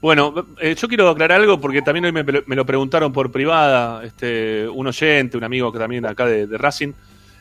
Bueno, 0.00 0.32
eh, 0.60 0.74
yo 0.76 0.86
quiero 0.88 1.08
aclarar 1.08 1.40
algo 1.40 1.60
porque 1.60 1.82
también 1.82 2.04
hoy 2.04 2.12
me, 2.12 2.22
me 2.22 2.56
lo 2.56 2.64
preguntaron 2.64 3.12
por 3.12 3.32
privada, 3.32 4.04
este, 4.04 4.68
un 4.68 4.86
oyente, 4.86 5.36
un 5.36 5.44
amigo 5.44 5.72
que 5.72 5.78
también 5.78 6.06
acá 6.06 6.24
de, 6.26 6.46
de 6.46 6.58
Racing. 6.58 6.92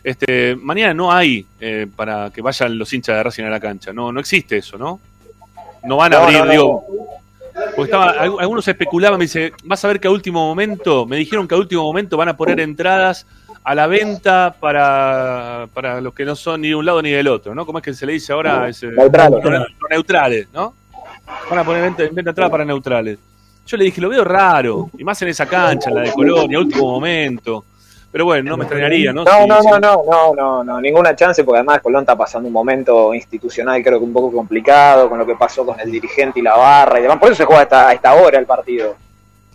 Este, 0.04 0.56
mañana 0.56 0.94
no 0.94 1.12
hay 1.12 1.46
eh, 1.60 1.86
para 1.96 2.30
que 2.32 2.42
vayan 2.42 2.78
los 2.78 2.92
hinchas 2.94 3.16
de 3.18 3.24
Racing 3.24 3.44
a 3.44 3.50
la 3.50 3.60
cancha. 3.60 3.92
No, 3.94 4.12
no 4.12 4.20
existe 4.20 4.58
eso, 4.58 4.78
¿no? 4.78 5.00
No 5.84 5.98
van 5.98 6.14
a 6.14 6.18
No, 6.18 6.24
abrir, 6.24 6.40
no, 6.40 6.46
no. 6.46 6.52
digo. 6.52 6.86
Porque 7.76 7.92
estaba, 7.92 8.12
al- 8.12 8.36
algunos 8.40 8.68
especulaban, 8.68 9.18
me 9.20 9.26
dice, 9.26 9.54
vas 9.64 9.84
a 9.84 9.88
ver 9.88 10.00
que 10.00 10.08
a 10.08 10.12
último 10.12 10.46
momento, 10.48 11.06
me 11.06 11.18
dijeron 11.18 11.48
que 11.48 11.56
a 11.56 11.58
último 11.58 11.84
momento 11.84 12.18
van 12.18 12.30
a 12.30 12.38
poner 12.38 12.60
entradas 12.60 13.26
a 13.64 13.76
la 13.76 13.88
venta 13.88 14.56
para, 14.60 15.68
para 15.74 16.00
los 16.02 16.14
que 16.14 16.24
no 16.26 16.36
son 16.36 16.62
ni 16.62 16.70
de 16.70 16.76
un 16.76 16.86
lado 16.86 17.02
ni 17.02 17.10
del 17.12 17.28
otro, 17.28 17.54
¿no? 17.54 17.66
¿Cómo 17.66 17.80
es 17.80 17.84
que 17.84 17.94
se 17.94 18.06
le 18.06 18.14
dice 18.14 18.32
ahora? 18.34 18.70
Es, 18.70 18.82
Neutrales. 18.84 19.44
no- 19.44 19.50
no- 19.50 19.66
neutrales, 19.90 20.48
¿no? 20.54 20.74
Van 21.50 21.60
a 21.60 21.64
poner 21.64 21.82
venta, 21.84 22.04
venta 22.12 22.30
entrada 22.32 22.50
para 22.50 22.64
neutrales. 22.64 23.18
Yo 23.66 23.76
le 23.76 23.84
dije, 23.86 24.00
lo 24.00 24.08
veo 24.10 24.24
raro, 24.24 24.90
y 24.98 25.04
más 25.04 25.22
en 25.22 25.28
esa 25.28 25.46
cancha, 25.46 25.90
en 25.90 25.96
la 25.96 26.02
de 26.04 26.12
Colonia, 26.14 26.58
a 26.58 26.62
último 26.62 26.86
momento. 26.92 27.66
Pero 28.12 28.26
bueno, 28.26 28.50
no 28.52 28.58
me 28.58 28.64
extrañaría, 28.64 29.12
¿no? 29.14 29.24
No, 29.24 29.32
Si- 29.42 29.48
no, 29.48 29.62
si- 29.62 29.68
no, 29.70 29.80
no, 29.80 30.04
no, 30.10 30.34
no, 30.36 30.64
no, 30.64 30.82
ninguna 30.82 31.16
chance, 31.16 31.44
porque 31.44 31.58
además 31.60 31.82
Colón 31.82 32.02
está 32.02 32.16
pasando 32.16 32.48
un 32.48 32.54
momento 32.54 33.14
institucional 33.14 33.84
creo 33.84 34.00
que 34.00 34.06
un 34.06 34.14
poco 34.14 34.32
complicado, 34.32 35.10
con 35.10 35.20
lo 35.20 35.26
que 35.26 35.36
pasó 35.36 35.66
con 35.66 35.80
el 35.80 35.92
dirigente 35.92 36.40
y 36.40 36.44
la 36.44 36.56
barra 36.56 37.00
y 37.00 37.04
demás. 37.04 37.18
Por 37.20 37.28
eso 37.30 37.38
se 37.38 37.46
juega 37.46 37.64
hasta, 37.64 37.90
a 37.90 37.94
esta 37.94 38.14
hora 38.16 38.40
el 38.40 38.46
partido. 38.46 38.96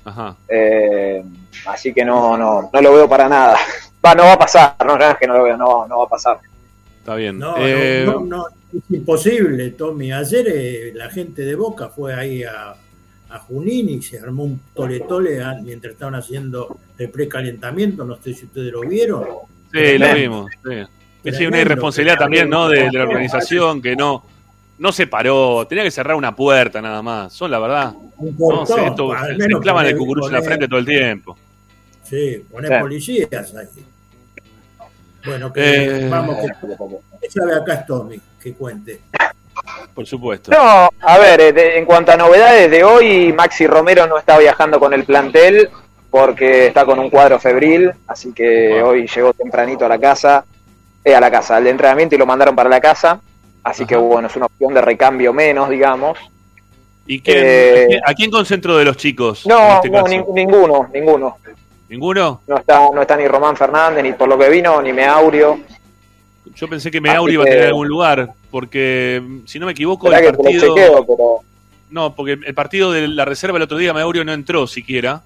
Ajá. 0.04 0.36
Eh, 0.48 1.22
así 1.66 1.92
que 1.94 2.04
no, 2.04 2.36
no, 2.36 2.70
no 2.72 2.80
lo 2.80 2.92
veo 2.92 3.08
para 3.08 3.28
nada. 3.28 3.56
Va, 4.04 4.14
no 4.16 4.24
va 4.24 4.32
a 4.32 4.38
pasar, 4.38 4.74
no, 4.84 4.96
no 4.98 5.04
es 5.10 5.16
que 5.16 5.26
no 5.28 5.34
lo 5.38 5.44
veo, 5.44 5.56
no, 5.56 5.86
no 5.86 5.98
va 5.98 6.04
a 6.04 6.08
pasar. 6.08 6.38
Está 6.98 7.14
bien. 7.14 7.38
No, 7.38 7.54
Eh, 7.58 8.02
no, 8.04 8.14
no, 8.20 8.20
no, 8.26 8.46
es 8.76 8.82
imposible, 8.90 9.70
Tommy. 9.70 10.12
Ayer 10.12 10.44
eh, 10.48 10.92
la 10.94 11.08
gente 11.08 11.42
de 11.42 11.54
Boca 11.54 11.88
fue 11.88 12.12
ahí 12.14 12.42
a, 12.42 12.74
a 13.32 13.38
Junín 13.38 13.88
y 13.88 14.02
se 14.02 14.18
armó 14.18 14.44
un 14.44 14.60
tole-tole 14.74 15.42
ah, 15.42 15.56
mientras 15.62 15.94
estaban 15.94 16.14
haciendo 16.14 16.78
el 16.98 17.10
precalentamiento. 17.10 18.04
No 18.04 18.16
sé 18.22 18.34
si 18.34 18.44
ustedes 18.44 18.72
lo 18.72 18.80
vieron. 18.82 19.24
Sí, 19.72 19.98
lo 19.98 20.14
vimos. 20.14 20.50
Sí. 20.64 21.30
Sí, 21.32 21.46
una 21.46 21.60
irresponsabilidad 21.60 22.18
también, 22.18 22.50
¿no? 22.50 22.68
De, 22.68 22.84
de 22.90 22.92
la 22.92 23.04
organización 23.04 23.80
que 23.80 23.94
no, 23.96 24.24
no 24.78 24.92
se 24.92 25.06
paró. 25.06 25.66
Tenía 25.68 25.84
que 25.84 25.90
cerrar 25.90 26.16
una 26.16 26.34
puerta 26.34 26.82
nada 26.82 27.00
más. 27.00 27.32
Son 27.32 27.50
la 27.50 27.58
verdad. 27.58 27.94
No 28.20 28.62
esto, 28.64 29.14
se, 29.16 29.26
se 29.26 29.34
menos 29.38 29.60
clavan 29.60 29.86
el 29.86 29.96
cucurucho 29.96 30.26
en 30.28 30.34
la 30.34 30.42
frente 30.42 30.66
todo 30.68 30.80
el 30.80 30.86
tiempo. 30.86 31.36
Sí, 32.02 32.44
poner 32.50 32.70
Sí. 32.72 32.80
policías 32.80 33.54
ahí. 33.54 33.66
Bueno, 35.24 35.52
que 35.52 36.04
Eh, 36.04 36.08
vamos, 36.10 36.36
que, 36.36 36.48
que 37.20 37.30
sabe 37.30 37.54
acá 37.54 37.74
es 37.74 37.86
Tommy, 37.86 38.20
que 38.40 38.52
cuente. 38.54 39.00
Por 39.94 40.06
supuesto. 40.06 40.50
No, 40.50 40.88
a 41.00 41.18
ver, 41.18 41.40
eh, 41.40 41.52
de- 41.52 41.78
en 41.78 41.84
cuanto 41.84 42.12
a 42.12 42.16
novedades 42.16 42.70
de 42.70 42.82
hoy, 42.84 43.32
Maxi 43.32 43.66
Romero 43.66 44.06
no 44.06 44.16
está 44.18 44.38
viajando 44.38 44.80
con 44.80 44.94
el 44.94 45.04
plantel 45.04 45.68
porque 46.10 46.66
está 46.68 46.84
con 46.86 46.98
un 46.98 47.10
cuadro 47.10 47.38
febril, 47.38 47.90
así 48.06 48.32
que 48.32 48.82
hoy 48.82 49.06
llegó 49.06 49.32
tempranito 49.32 49.84
a 49.84 49.88
la 49.88 49.98
casa, 49.98 50.44
eh, 51.04 51.14
a 51.14 51.20
la 51.20 51.30
casa, 51.30 51.56
al 51.56 51.66
entrenamiento 51.66 52.14
y 52.14 52.18
lo 52.18 52.26
mandaron 52.26 52.54
para 52.56 52.68
la 52.70 52.80
casa, 52.80 53.20
así 53.64 53.84
que 53.86 53.96
bueno, 53.96 54.28
es 54.28 54.36
una 54.36 54.46
opción 54.46 54.72
de 54.74 54.80
recambio 54.80 55.32
menos, 55.32 55.68
digamos. 55.68 56.18
¿Y 57.06 57.20
quién, 57.20 57.38
Eh, 57.40 57.82
a 57.84 57.86
quién- 57.88 58.00
a 58.06 58.14
quién 58.14 58.30
concentró 58.30 58.76
de 58.78 58.84
los 58.84 58.96
chicos? 58.96 59.46
No, 59.46 59.74
este 59.74 59.90
no, 59.90 60.04
caso? 60.04 60.14
nin- 60.14 60.26
ninguno, 60.32 60.88
ninguno. 60.92 61.36
¿Ninguno? 61.88 62.40
No 62.46 62.56
está, 62.56 62.88
no 62.94 63.02
está 63.02 63.16
ni 63.16 63.26
Román 63.28 63.56
Fernández, 63.56 64.02
ni 64.02 64.12
por 64.12 64.26
lo 64.28 64.38
que 64.38 64.48
vino, 64.48 64.80
ni 64.80 64.92
Meaurio. 64.94 65.58
Yo 66.56 66.68
pensé 66.68 66.90
que 66.90 67.00
Meauri 67.00 67.34
iba 67.34 67.42
a 67.44 67.46
tener 67.46 67.66
algún 67.66 67.88
lugar, 67.88 68.32
porque 68.50 69.22
mm, 69.24 69.38
si 69.46 69.58
no 69.58 69.66
me 69.66 69.72
equivoco, 69.72 70.12
el 70.12 70.20
que 70.20 70.32
partido. 70.32 70.74
chequeo, 70.74 71.06
pero 71.06 71.40
No, 71.90 72.14
porque 72.14 72.32
el 72.32 72.54
partido 72.54 72.92
de 72.92 73.08
la 73.08 73.24
reserva 73.24 73.56
el 73.56 73.62
otro 73.62 73.78
día, 73.78 73.92
Meaurio 73.94 74.24
no 74.24 74.32
entró 74.32 74.66
siquiera. 74.66 75.22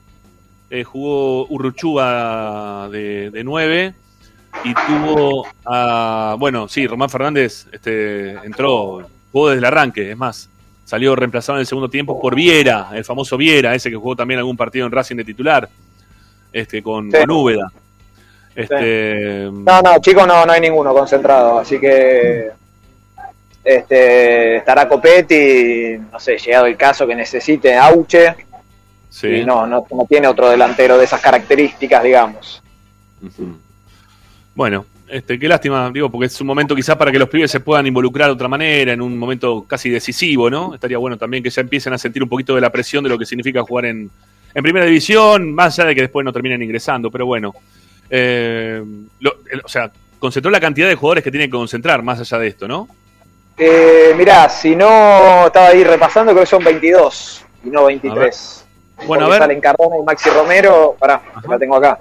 Eh, 0.71 0.83
jugó 0.85 1.47
Urruchuba 1.47 2.89
de, 2.91 3.31
de 3.31 3.45
9 3.45 3.95
y 4.65 4.75
tuvo 4.75 5.47
a. 5.65 6.37
Bueno, 6.39 6.67
sí, 6.69 6.87
Román 6.87 7.09
Fernández 7.11 7.67
este, 7.73 8.33
entró, 8.45 9.07
jugó 9.33 9.49
desde 9.51 9.59
el 9.59 9.65
arranque, 9.65 10.11
es 10.11 10.17
más. 10.17 10.49
Salió 10.85 11.15
reemplazado 11.17 11.59
en 11.59 11.61
el 11.61 11.67
segundo 11.67 11.89
tiempo 11.89 12.21
por 12.21 12.35
Viera, 12.35 12.91
el 12.95 13.05
famoso 13.05 13.37
Viera, 13.37 13.75
ese 13.75 13.91
que 13.91 13.97
jugó 13.97 14.15
también 14.17 14.39
algún 14.39 14.57
partido 14.57 14.87
en 14.87 14.93
Racing 14.93 15.17
de 15.17 15.25
titular, 15.25 15.69
este, 16.53 16.81
con, 16.83 17.11
Sí. 17.11 17.19
con 17.19 17.31
Úbeda. 17.31 17.73
Este, 18.57 19.51
No, 19.53 19.83
no, 19.83 19.99
chicos, 20.01 20.27
no, 20.27 20.47
no 20.47 20.53
hay 20.53 20.61
ninguno 20.63 20.95
concentrado, 20.95 21.59
así 21.59 21.79
que 21.79 22.49
este 23.63 24.57
estará 24.57 24.89
Copetti, 24.89 25.99
no 26.11 26.19
sé, 26.19 26.39
llegado 26.39 26.67
el 26.67 26.77
caso 26.77 27.07
que 27.07 27.15
necesite 27.15 27.77
Auche, 27.77 28.35
sí. 29.11 29.29
y 29.29 29.45
no, 29.45 29.67
no, 29.67 29.87
no 29.91 30.07
tiene 30.09 30.27
otro 30.27 30.49
delantero 30.49 30.97
de 30.97 31.05
esas 31.05 31.21
características, 31.21 32.03
digamos. 32.03 32.63
Bueno, 34.55 34.87
este, 35.09 35.39
qué 35.39 35.49
lástima, 35.49 35.91
digo, 35.93 36.11
porque 36.11 36.27
es 36.27 36.41
un 36.41 36.47
momento 36.47 36.75
quizás 36.75 36.97
para 36.97 37.13
que 37.13 37.19
los 37.19 37.29
pibes 37.29 37.51
se 37.51 37.61
puedan 37.61 37.87
involucrar 37.87 38.29
de 38.29 38.35
otra 38.35 38.49
manera, 38.49 38.95
en 38.95 39.03
un 39.03 39.19
momento 39.19 39.67
casi 39.69 39.91
decisivo, 39.91 40.49
¿no? 40.49 40.75
Estaría 40.75 40.97
bueno 40.97 41.19
también 41.19 41.43
que 41.43 41.51
ya 41.51 41.61
empiecen 41.61 41.93
a 41.93 41.99
sentir 41.99 42.23
un 42.23 42.29
poquito 42.31 42.55
de 42.55 42.63
la 42.63 42.71
presión 42.71 43.05
de 43.05 43.11
lo 43.11 43.19
que 43.19 43.27
significa 43.27 43.63
jugar 43.63 43.85
en, 43.85 44.11
en 44.55 44.63
primera 44.63 44.87
división, 44.87 45.53
más 45.53 45.79
allá 45.79 45.89
de 45.89 45.95
que 45.95 46.01
después 46.03 46.25
no 46.25 46.33
terminen 46.33 46.63
ingresando, 46.63 47.11
pero 47.11 47.27
bueno. 47.27 47.53
Eh, 48.11 48.83
lo- 49.21 49.37
el- 49.51 49.63
o 49.65 49.69
sea, 49.69 49.91
concentró 50.19 50.51
la 50.51 50.61
cantidad 50.61 50.89
de 50.89 50.95
jugadores 50.95 51.25
que 51.25 51.31
tienen 51.31 51.51
que 51.51 51.57
concentrar, 51.57 52.03
más 52.03 52.21
allá 52.21 52.39
de 52.39 52.49
esto, 52.49 52.67
¿no? 52.69 52.89
Eh, 53.59 54.13
mirá, 54.17 54.49
si 54.49 54.77
no 54.77 55.47
estaba 55.47 55.69
ahí 55.69 55.83
repasando, 55.83 56.33
creo 56.33 56.43
que 56.45 56.51
son 56.51 56.63
22 56.65 57.45
y 57.65 57.71
no 57.71 57.85
23. 57.87 58.65
Bueno, 59.07 59.27
a 59.27 59.29
ver. 59.31 59.39
Salen 59.39 59.61
Cardona 59.61 59.97
y 59.99 60.03
Maxi 60.05 60.31
Romero, 60.31 60.97
pará, 60.99 61.21
la 61.49 61.59
tengo 61.59 61.77
acá. 61.77 61.99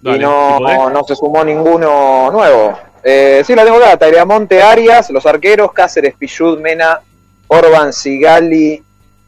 Dale, 0.00 0.18
y 0.18 0.20
no, 0.20 0.90
no 0.90 1.04
se 1.04 1.14
sumó 1.16 1.44
ninguno 1.44 2.30
nuevo. 2.30 2.78
Eh, 3.02 3.42
sí, 3.46 3.54
la 3.54 3.64
tengo 3.64 3.78
acá. 3.78 3.96
Tagliamonte, 3.96 4.62
Arias, 4.62 5.10
los 5.10 5.24
arqueros, 5.26 5.72
Cáceres, 5.72 6.14
Pichud, 6.16 6.58
Mena, 6.60 7.00
Orban, 7.48 7.92
Sigali, 7.92 8.82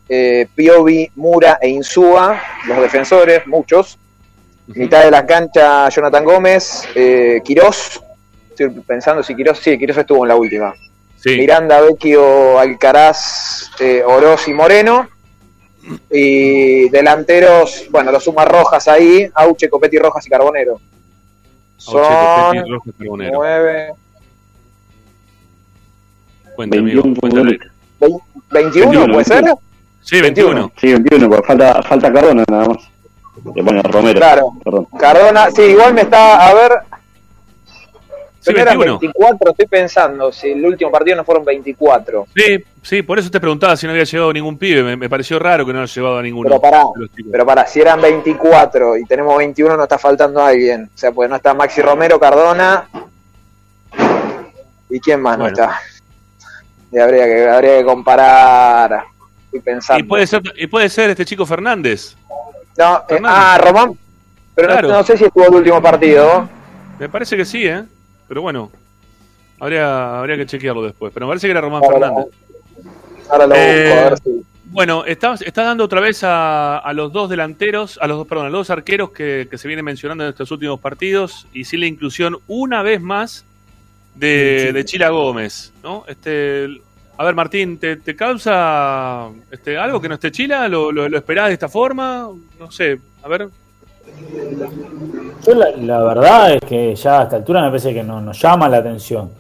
eh, 0.09 0.47
Piovi, 0.55 1.11
Mura 1.17 1.59
e 1.61 1.69
Insúa, 1.69 2.41
los 2.67 2.81
defensores, 2.81 3.47
muchos. 3.47 3.99
Mitad 4.75 5.05
de 5.05 5.11
la 5.11 5.27
cancha, 5.27 5.89
Jonathan 5.89 6.25
Gómez, 6.25 6.85
eh, 6.95 7.41
Quirós. 7.45 8.01
Estoy 8.51 8.69
pensando 8.87 9.23
si 9.23 9.35
Quirós, 9.35 9.59
sí, 9.59 9.77
Quirós 9.79 9.97
estuvo 9.97 10.25
en 10.25 10.29
la 10.29 10.37
última. 10.37 10.73
Sí. 11.17 11.37
Miranda, 11.37 11.81
Vecchio, 11.81 12.59
Alcaraz, 12.59 13.71
eh, 13.81 14.03
Oroz 14.05 14.47
y 14.49 14.53
Moreno. 14.55 15.09
Y 16.11 16.89
delanteros, 16.91 17.87
bueno, 17.91 18.13
los 18.13 18.23
suma 18.23 18.45
Rojas 18.45 18.87
ahí, 18.87 19.29
Auche, 19.35 19.69
Copetti, 19.69 19.99
Rojas 19.99 20.27
y 20.27 20.31
Carbonero. 20.31 20.81
Son 21.77 22.01
Auche, 22.05 22.61
Copetti, 22.61 22.71
Rojas, 22.71 22.95
Carbonero. 22.99 23.33
nueve, 23.35 23.93
Cuente, 26.55 26.79
amigo. 26.79 27.03
21 27.03 27.21
Cuéntale. 27.21 27.59
vein- 28.01 28.19
21, 28.51 29.13
¿puede 29.13 29.25
ser? 29.25 29.45
Sí, 30.03 30.21
21. 30.21 30.73
Sí, 30.81 30.93
21, 30.93 31.29
porque 31.29 31.47
falta, 31.47 31.83
falta 31.83 32.13
Cardona 32.13 32.45
nada 32.49 32.67
más. 32.69 32.79
Pone 33.43 33.83
Romero. 33.83 34.19
Claro. 34.19 34.53
Perdón. 34.63 34.87
Cardona, 34.99 35.51
sí, 35.51 35.63
igual 35.63 35.95
me 35.95 36.03
está, 36.03 36.49
a 36.49 36.55
ver, 36.55 36.73
Sí, 38.41 38.53
pero 38.55 38.63
eran 38.63 38.79
21. 38.79 38.99
24, 39.01 39.51
estoy 39.51 39.67
pensando, 39.67 40.33
si 40.33 40.51
el 40.51 40.65
último 40.65 40.91
partido 40.91 41.17
no 41.17 41.25
fueron 41.25 41.45
24. 41.45 42.27
Sí, 42.35 42.65
sí, 42.81 43.03
por 43.03 43.19
eso 43.19 43.31
te 43.31 43.39
preguntaba 43.39 43.77
si 43.77 43.85
no 43.87 43.93
había 43.93 44.05
llegado 44.05 44.33
ningún 44.33 44.57
pibe. 44.57 44.83
Me, 44.83 44.97
me 44.97 45.11
pareció 45.11 45.39
raro 45.39 45.67
que 45.67 45.75
no 45.75 45.83
haya 45.83 45.95
llevado 45.95 46.19
a 46.19 46.23
ninguno. 46.23 46.49
Pero 46.49 46.61
pará, 46.61 46.85
pero 47.31 47.45
pará, 47.45 47.67
si 47.67 47.83
eran 47.83 48.01
24 48.01 48.97
y 48.97 49.05
tenemos 49.05 49.37
21, 49.37 49.77
no 49.77 49.83
está 49.83 49.99
faltando 49.99 50.43
alguien. 50.43 50.85
O 50.85 50.99
sea, 50.99 51.13
pues 51.13 51.29
no 51.29 51.37
está 51.37 51.53
Maxi 51.53 51.83
Romero, 51.83 52.19
Cardona. 52.19 52.89
¿Y 54.89 54.99
quién 55.01 55.21
más 55.21 55.37
Bueno. 55.37 55.55
no 55.55 55.63
está? 55.63 55.81
Y 56.93 56.99
habría 56.99 57.27
que, 57.27 57.47
habría 57.47 57.79
que 57.79 57.85
comparar. 57.85 59.05
Estoy 59.45 59.61
pensando. 59.61 60.03
Y 60.03 60.09
puede 60.09 60.27
ser, 60.27 60.43
y 60.57 60.67
puede 60.67 60.89
ser 60.89 61.11
este 61.11 61.27
chico 61.27 61.45
Fernández. 61.45 62.17
No, 62.81 63.05
eh, 63.09 63.21
ah, 63.25 63.59
Román. 63.63 63.93
Pero 64.55 64.69
no- 64.69 64.73
Claro. 64.75 64.89
no, 64.89 65.03
sé 65.05 65.17
si 65.17 65.25
estuvo 65.25 65.47
el 65.47 65.55
último 65.55 65.83
partido. 65.83 66.49
Me 66.99 67.09
parece 67.09 67.37
que 67.37 67.45
sí, 67.45 67.67
¿eh? 67.67 67.83
Pero 68.27 68.43
bueno, 68.43 68.71
habría, 69.59 70.19
habría 70.19 70.37
que 70.37 70.47
chequearlo 70.47 70.83
después. 70.83 71.13
Pero 71.13 71.27
me 71.27 71.31
parece 71.33 71.47
que 71.47 71.51
era 71.53 71.61
Román 71.61 71.83
Ahora, 71.85 71.99
Fernández. 72.09 72.27
Ahora 73.29 73.47
lo 73.47 73.55
busco, 73.55 73.61
Eh, 73.67 73.93
a 73.93 74.09
ver 74.11 74.19
si. 74.19 74.45
Bueno, 74.73 75.05
está, 75.05 75.35
está 75.35 75.65
dando 75.65 75.85
otra 75.85 76.01
vez 76.01 76.23
a, 76.23 76.79
a 76.79 76.93
los 76.93 77.13
dos 77.13 77.29
delanteros, 77.29 77.99
a 78.01 78.07
los 78.07 78.19
dos, 78.19 78.27
perdón, 78.29 78.47
a 78.47 78.51
los 78.51 78.61
dos 78.61 78.71
arqueros 78.71 79.11
que, 79.11 79.49
que 79.51 79.59
se 79.59 79.67
vienen 79.67 79.85
mencionando 79.85 80.23
en 80.25 80.31
estos 80.31 80.51
últimos 80.53 80.79
partidos 80.79 81.49
y 81.53 81.65
sin 81.65 81.81
la 81.81 81.87
inclusión 81.87 82.39
una 82.47 82.83
vez 82.83 83.01
más 83.01 83.45
de, 84.15 84.73
de 84.73 84.85
Chila 84.85 85.09
Gómez, 85.09 85.73
¿no? 85.83 86.05
Este, 86.07 86.69
a 87.21 87.25
ver, 87.25 87.35
Martín, 87.35 87.77
¿te, 87.79 87.97
te 87.97 88.17
causa 88.17 89.29
este, 89.51 89.77
algo 89.77 90.01
que 90.01 90.09
no 90.09 90.15
esté 90.15 90.31
Chila? 90.31 90.67
¿Lo, 90.69 90.91
lo, 90.91 91.07
lo 91.07 91.19
esperás 91.19 91.49
de 91.49 91.53
esta 91.53 91.69
forma? 91.69 92.31
No 92.59 92.71
sé, 92.73 92.99
a 93.23 93.29
ver. 93.29 93.49
Yo 95.47 95.55
la, 95.55 95.71
la 95.77 96.03
verdad 96.03 96.55
es 96.55 96.61
que 96.63 96.95
ya 96.95 97.21
a 97.21 97.23
esta 97.25 97.37
altura 97.37 97.61
me 97.63 97.69
parece 97.69 97.93
que 97.93 98.03
no, 98.03 98.23
nos 98.23 98.41
llama 98.41 98.71
la 98.71 98.79
atención. 98.79 99.31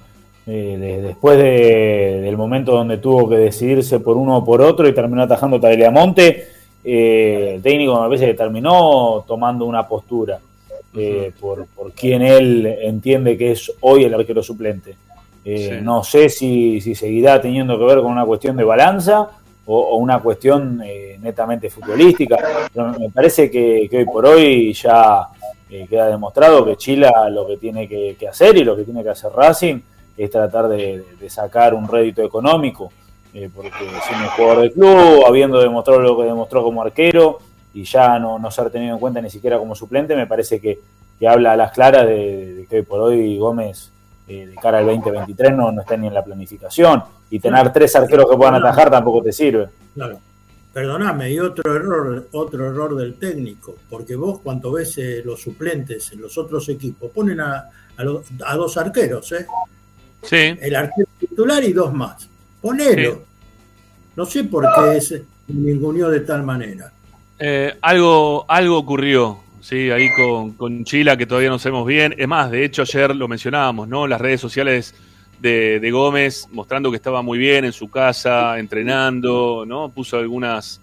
Eh, 0.46 0.76
de- 0.78 1.00
después 1.02 1.38
de- 1.38 2.20
del 2.22 2.36
momento 2.36 2.72
donde 2.72 2.98
tuvo 2.98 3.28
que 3.30 3.36
decidirse 3.36 4.00
por 4.00 4.18
uno 4.18 4.36
o 4.38 4.44
por 4.44 4.60
otro 4.60 4.86
y 4.86 4.92
terminó 4.92 5.22
atajando 5.22 5.58
Tagliamonte, 5.58 6.48
eh, 6.84 7.52
el 7.56 7.62
técnico 7.62 7.94
me 8.00 8.08
parece 8.08 8.26
que 8.26 8.34
terminó 8.34 9.24
tomando 9.26 9.64
una 9.64 9.88
postura 9.88 10.38
eh, 10.96 11.32
por, 11.40 11.66
por 11.66 11.92
quien 11.92 12.20
él 12.20 12.66
entiende 12.82 13.38
que 13.38 13.52
es 13.52 13.72
hoy 13.80 14.04
el 14.04 14.12
arquero 14.12 14.42
suplente. 14.42 14.96
Eh, 15.52 15.68
Sí. 15.78 15.84
No 15.84 16.04
sé 16.04 16.28
si, 16.28 16.80
si 16.80 16.94
seguirá 16.94 17.40
teniendo 17.40 17.78
que 17.78 17.84
ver 17.84 17.98
con 17.98 18.12
una 18.12 18.24
cuestión 18.24 18.56
de 18.56 18.64
balanza 18.64 19.28
o, 19.66 19.78
o 19.80 19.96
una 19.96 20.20
cuestión 20.20 20.80
eh, 20.84 21.18
netamente 21.20 21.68
futbolística. 21.70 22.36
Pero 22.72 22.98
me 22.98 23.10
parece 23.10 23.50
que, 23.50 23.88
que 23.90 23.98
hoy 23.98 24.04
por 24.04 24.26
hoy 24.26 24.72
ya 24.72 25.26
eh, 25.68 25.86
queda 25.88 26.06
demostrado 26.08 26.64
que 26.64 26.76
Chila 26.76 27.28
lo 27.30 27.46
que 27.46 27.56
tiene 27.56 27.88
que, 27.88 28.16
que 28.18 28.28
hacer 28.28 28.56
y 28.58 28.64
lo 28.64 28.76
que 28.76 28.84
tiene 28.84 29.02
que 29.02 29.10
hacer 29.10 29.30
Racing 29.32 29.80
es 30.16 30.30
tratar 30.30 30.68
de, 30.68 31.02
de 31.18 31.30
sacar 31.30 31.72
un 31.74 31.88
rédito 31.88 32.22
económico, 32.22 32.92
eh, 33.32 33.48
porque 33.54 33.70
siendo 34.06 34.24
un 34.26 34.30
jugador 34.36 34.62
de 34.62 34.72
club, 34.72 35.24
habiendo 35.26 35.58
demostrado 35.60 36.00
lo 36.00 36.16
que 36.18 36.24
demostró 36.24 36.62
como 36.62 36.82
arquero 36.82 37.38
y 37.72 37.84
ya 37.84 38.18
no, 38.18 38.38
no 38.38 38.50
ser 38.50 38.70
tenido 38.70 38.94
en 38.94 39.00
cuenta 39.00 39.20
ni 39.22 39.30
siquiera 39.30 39.58
como 39.58 39.74
suplente, 39.74 40.14
me 40.14 40.26
parece 40.26 40.60
que, 40.60 40.78
que 41.18 41.26
habla 41.28 41.52
a 41.52 41.56
las 41.56 41.72
claras 41.72 42.06
de, 42.06 42.54
de 42.54 42.66
que 42.66 42.76
hoy 42.76 42.82
por 42.82 43.00
hoy 43.00 43.38
Gómez, 43.38 43.90
eh, 44.32 44.46
de 44.46 44.54
cara 44.54 44.78
al 44.78 44.86
2023, 44.86 45.52
no, 45.56 45.72
no 45.72 45.80
está 45.80 45.96
ni 45.96 46.06
en 46.06 46.14
la 46.14 46.24
planificación. 46.24 47.02
Y 47.30 47.38
tener 47.40 47.72
tres 47.72 47.94
arqueros 47.96 48.30
que 48.30 48.36
puedan 48.36 48.54
atajar 48.56 48.90
tampoco 48.90 49.22
te 49.22 49.32
sirve. 49.32 49.68
Claro. 49.94 50.18
Perdóname, 50.72 51.32
y 51.32 51.38
otro 51.40 51.74
error, 51.74 52.28
otro 52.30 52.66
error 52.68 52.94
del 52.96 53.14
técnico, 53.14 53.74
porque 53.88 54.14
vos 54.14 54.38
cuando 54.40 54.70
ves 54.70 54.96
eh, 54.98 55.20
los 55.24 55.40
suplentes 55.42 56.12
en 56.12 56.20
los 56.22 56.38
otros 56.38 56.68
equipos, 56.68 57.10
ponen 57.10 57.40
a, 57.40 57.64
a, 57.96 58.04
los- 58.04 58.24
a 58.46 58.54
dos 58.54 58.76
arqueros, 58.76 59.32
¿eh? 59.32 59.46
Sí. 60.22 60.56
El 60.60 60.76
arquero 60.76 61.08
titular 61.18 61.64
y 61.64 61.72
dos 61.72 61.92
más. 61.92 62.28
Ponelo. 62.62 63.12
Sí. 63.14 63.18
No 64.14 64.26
sé 64.26 64.44
por 64.44 64.64
qué 64.76 65.00
se 65.00 65.24
ninguneó 65.48 66.08
de 66.08 66.20
tal 66.20 66.44
manera. 66.44 66.92
Eh, 67.38 67.74
algo, 67.80 68.44
algo 68.46 68.78
ocurrió, 68.78 69.40
sí, 69.60 69.90
ahí 69.90 70.12
con, 70.14 70.52
con 70.52 70.84
Chila 70.84 71.16
que 71.16 71.26
todavía 71.26 71.50
no 71.50 71.58
sabemos 71.58 71.86
bien. 71.86 72.14
Es 72.18 72.28
más, 72.28 72.50
de 72.50 72.64
hecho 72.64 72.82
ayer 72.82 73.14
lo 73.14 73.28
mencionábamos, 73.28 73.88
¿no? 73.88 74.06
Las 74.06 74.20
redes 74.20 74.40
sociales 74.40 74.94
de, 75.40 75.80
de 75.80 75.90
Gómez 75.90 76.48
mostrando 76.52 76.90
que 76.90 76.96
estaba 76.96 77.22
muy 77.22 77.38
bien 77.38 77.64
en 77.64 77.72
su 77.72 77.90
casa, 77.90 78.58
entrenando, 78.58 79.64
¿no? 79.66 79.88
Puso 79.90 80.18
algunas, 80.18 80.80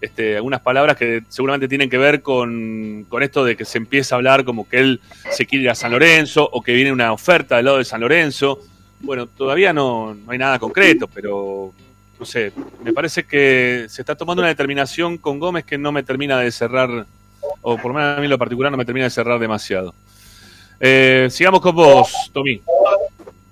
este, 0.00 0.36
algunas 0.36 0.60
palabras 0.60 0.96
que 0.96 1.22
seguramente 1.28 1.68
tienen 1.68 1.90
que 1.90 1.98
ver 1.98 2.22
con, 2.22 3.06
con 3.08 3.22
esto 3.22 3.44
de 3.44 3.56
que 3.56 3.64
se 3.64 3.78
empieza 3.78 4.14
a 4.14 4.16
hablar 4.16 4.44
como 4.44 4.68
que 4.68 4.78
él 4.78 5.00
se 5.30 5.46
quiere 5.46 5.64
ir 5.64 5.70
a 5.70 5.74
San 5.74 5.92
Lorenzo 5.92 6.48
o 6.50 6.62
que 6.62 6.72
viene 6.72 6.92
una 6.92 7.12
oferta 7.12 7.56
del 7.56 7.66
lado 7.66 7.78
de 7.78 7.84
San 7.84 8.00
Lorenzo. 8.00 8.60
Bueno, 9.00 9.26
todavía 9.26 9.72
no, 9.72 10.14
no 10.14 10.32
hay 10.32 10.38
nada 10.38 10.58
concreto, 10.58 11.06
pero 11.06 11.72
no 12.20 12.26
sé, 12.26 12.52
me 12.84 12.92
parece 12.92 13.24
que 13.24 13.86
se 13.88 14.02
está 14.02 14.14
tomando 14.14 14.42
una 14.42 14.48
determinación 14.48 15.16
con 15.16 15.38
Gómez 15.38 15.64
que 15.64 15.78
no 15.78 15.90
me 15.90 16.02
termina 16.02 16.38
de 16.38 16.52
cerrar, 16.52 17.06
o 17.62 17.76
por 17.76 17.86
lo 17.86 17.94
menos 17.94 18.16
a 18.16 18.20
mí 18.20 18.26
en 18.26 18.30
lo 18.30 18.38
particular 18.38 18.70
no 18.70 18.78
me 18.78 18.84
termina 18.84 19.04
de 19.04 19.10
cerrar 19.10 19.38
demasiado. 19.38 19.94
Eh, 20.78 21.28
sigamos 21.30 21.60
con 21.60 21.74
vos, 21.74 22.30
Tommy. 22.32 22.62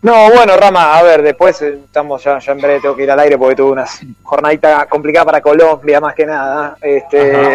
No, 0.01 0.31
bueno, 0.31 0.56
Rama, 0.56 0.97
a 0.97 1.02
ver, 1.02 1.23
después 1.23 1.60
eh, 1.62 1.81
estamos 1.85 2.23
ya, 2.23 2.39
ya 2.39 2.52
en 2.52 2.59
breve 2.59 2.81
tengo 2.81 2.94
que 2.94 3.02
ir 3.02 3.10
al 3.10 3.19
aire 3.19 3.36
porque 3.36 3.56
tuve 3.56 3.73
una 3.73 3.86
jornadita 4.23 4.86
complicada 4.86 5.27
para 5.27 5.40
Colombia, 5.40 6.01
más 6.01 6.15
que 6.15 6.24
nada. 6.24 6.77
Este, 6.81 7.55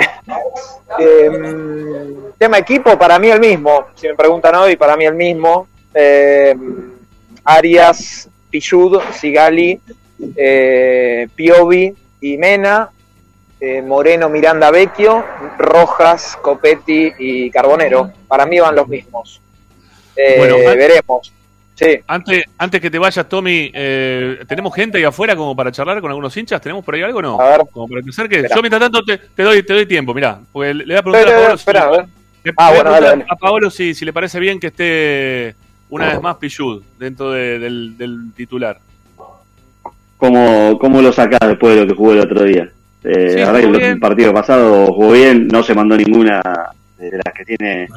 em, 0.99 2.15
tema 2.37 2.57
equipo, 2.57 2.97
para 2.97 3.17
mí 3.17 3.29
el 3.29 3.39
mismo. 3.39 3.87
Si 3.95 4.07
me 4.07 4.15
preguntan 4.15 4.55
hoy, 4.55 4.75
para 4.75 4.97
mí 4.97 5.05
el 5.05 5.15
mismo. 5.15 5.67
Arias, 7.45 8.29
Pichud, 8.49 9.01
Sigali, 9.13 9.79
eh, 10.35 11.27
Piovi 11.35 11.93
y 12.21 12.37
Mena, 12.37 12.89
eh, 13.65 13.81
Moreno, 13.81 14.27
Miranda, 14.29 14.69
Vecchio, 14.71 15.23
Rojas, 15.57 16.37
Copetti 16.41 17.13
y 17.17 17.49
Carbonero. 17.49 18.11
Para 18.27 18.45
mí 18.45 18.59
van 18.59 18.75
los 18.75 18.87
mismos. 18.89 19.39
Eh, 20.17 20.35
Bueno, 20.37 20.57
veremos. 20.57 21.31
Sí. 21.75 21.97
Antes, 22.05 22.43
antes 22.57 22.81
que 22.81 22.91
te 22.91 22.99
vayas, 22.99 23.27
Tommy, 23.27 23.71
eh, 23.73 24.43
¿tenemos 24.47 24.75
gente 24.75 24.97
ahí 24.97 25.05
afuera 25.05 25.35
como 25.35 25.55
para 25.55 25.71
charlar 25.71 26.01
con 26.01 26.09
algunos 26.11 26.35
hinchas? 26.35 26.61
¿Tenemos 26.61 26.83
por 26.83 26.93
ahí 26.93 27.01
algo 27.01 27.19
o 27.19 27.21
no? 27.21 27.39
A 27.41 27.49
ver. 27.57 27.61
Como 27.71 27.87
para 27.87 28.01
que 28.01 28.09
acerques. 28.09 28.37
Espera. 28.39 28.55
Yo 28.55 28.61
mientras 28.61 28.81
tanto 28.81 29.01
te, 29.03 29.17
te 29.17 29.43
doy, 29.43 29.63
te 29.63 29.73
doy 29.73 29.85
tiempo, 29.85 30.13
mirá. 30.13 30.39
Porque 30.51 30.73
le 30.73 30.83
voy 30.85 30.95
a 30.95 31.01
preguntar 31.01 31.27
a 31.33 31.37
Paolo, 31.39 31.55
espera, 31.55 31.81
si, 31.81 31.87
a 31.87 31.89
ver. 31.91 32.05
le- 32.43 32.53
Ah, 32.57 32.71
le 32.71 32.73
a 32.73 32.75
bueno, 32.75 32.91
dale, 32.91 33.05
preguntar 33.07 33.17
dale. 33.17 33.25
a 33.29 33.35
Paolo 33.37 33.71
si, 33.71 33.93
si 33.95 34.03
le 34.05 34.13
parece 34.13 34.39
bien 34.39 34.59
que 34.59 34.67
esté 34.67 35.55
una 35.89 36.07
vez 36.09 36.21
más 36.21 36.35
Pichud 36.35 36.83
dentro 36.99 37.31
de- 37.31 37.57
del, 37.59 37.97
del 37.97 38.33
titular. 38.35 38.77
¿Cómo, 40.17 40.77
¿Cómo 40.79 41.01
lo 41.01 41.11
sacás 41.11 41.39
después 41.49 41.75
de 41.75 41.81
lo 41.81 41.87
que 41.87 41.95
jugó 41.95 42.13
el 42.13 42.19
otro 42.19 42.43
día? 42.43 42.69
Eh, 43.03 43.29
Sí, 43.31 43.35
la 43.39 43.45
verdad 43.51 43.59
que 43.59 43.65
jugó 43.67 43.77
el 43.93 43.99
partido 43.99 44.33
pasado 44.33 44.85
jugó 44.87 45.11
bien, 45.11 45.47
no 45.47 45.61
se 45.63 45.73
mandó 45.73 45.97
ninguna 45.97 46.41
de 46.97 47.11
las 47.11 47.33
que 47.33 47.43
tiene 47.43 47.87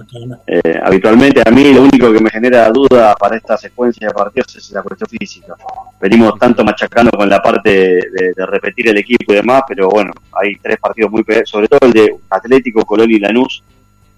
eh, 0.49 0.81
habitualmente. 0.83 1.41
A 1.47 1.51
mí 1.53 1.73
lo 1.73 1.83
único 1.83 2.13
que 2.13 2.19
me 2.21 2.29
genera 2.31 2.69
duda 2.71 3.15
para 3.15 3.37
esta 3.37 3.57
secuencia 3.57 4.09
de 4.09 4.15
partidos 4.15 4.57
es 4.57 4.71
la 4.73 4.83
cuestión 4.83 5.09
física. 5.09 5.55
Venimos 6.01 6.37
tanto 6.39 6.65
machacando 6.65 7.13
con 7.13 7.29
la 7.29 7.41
parte 7.41 7.71
de, 7.71 8.33
de 8.37 8.47
repetir 8.47 8.89
el 8.89 8.99
equipo 8.99 9.33
y 9.33 9.37
demás, 9.37 9.63
pero 9.69 9.89
bueno, 9.89 10.11
hay 10.33 10.57
tres 10.57 10.79
partidos 10.79 11.11
muy 11.13 11.23
pe- 11.23 11.47
sobre 11.47 11.69
todo 11.69 11.81
el 11.87 11.93
de 11.93 12.17
Atlético, 12.31 12.85
Colón 12.85 13.11
y 13.13 13.21
Lanús. 13.21 13.63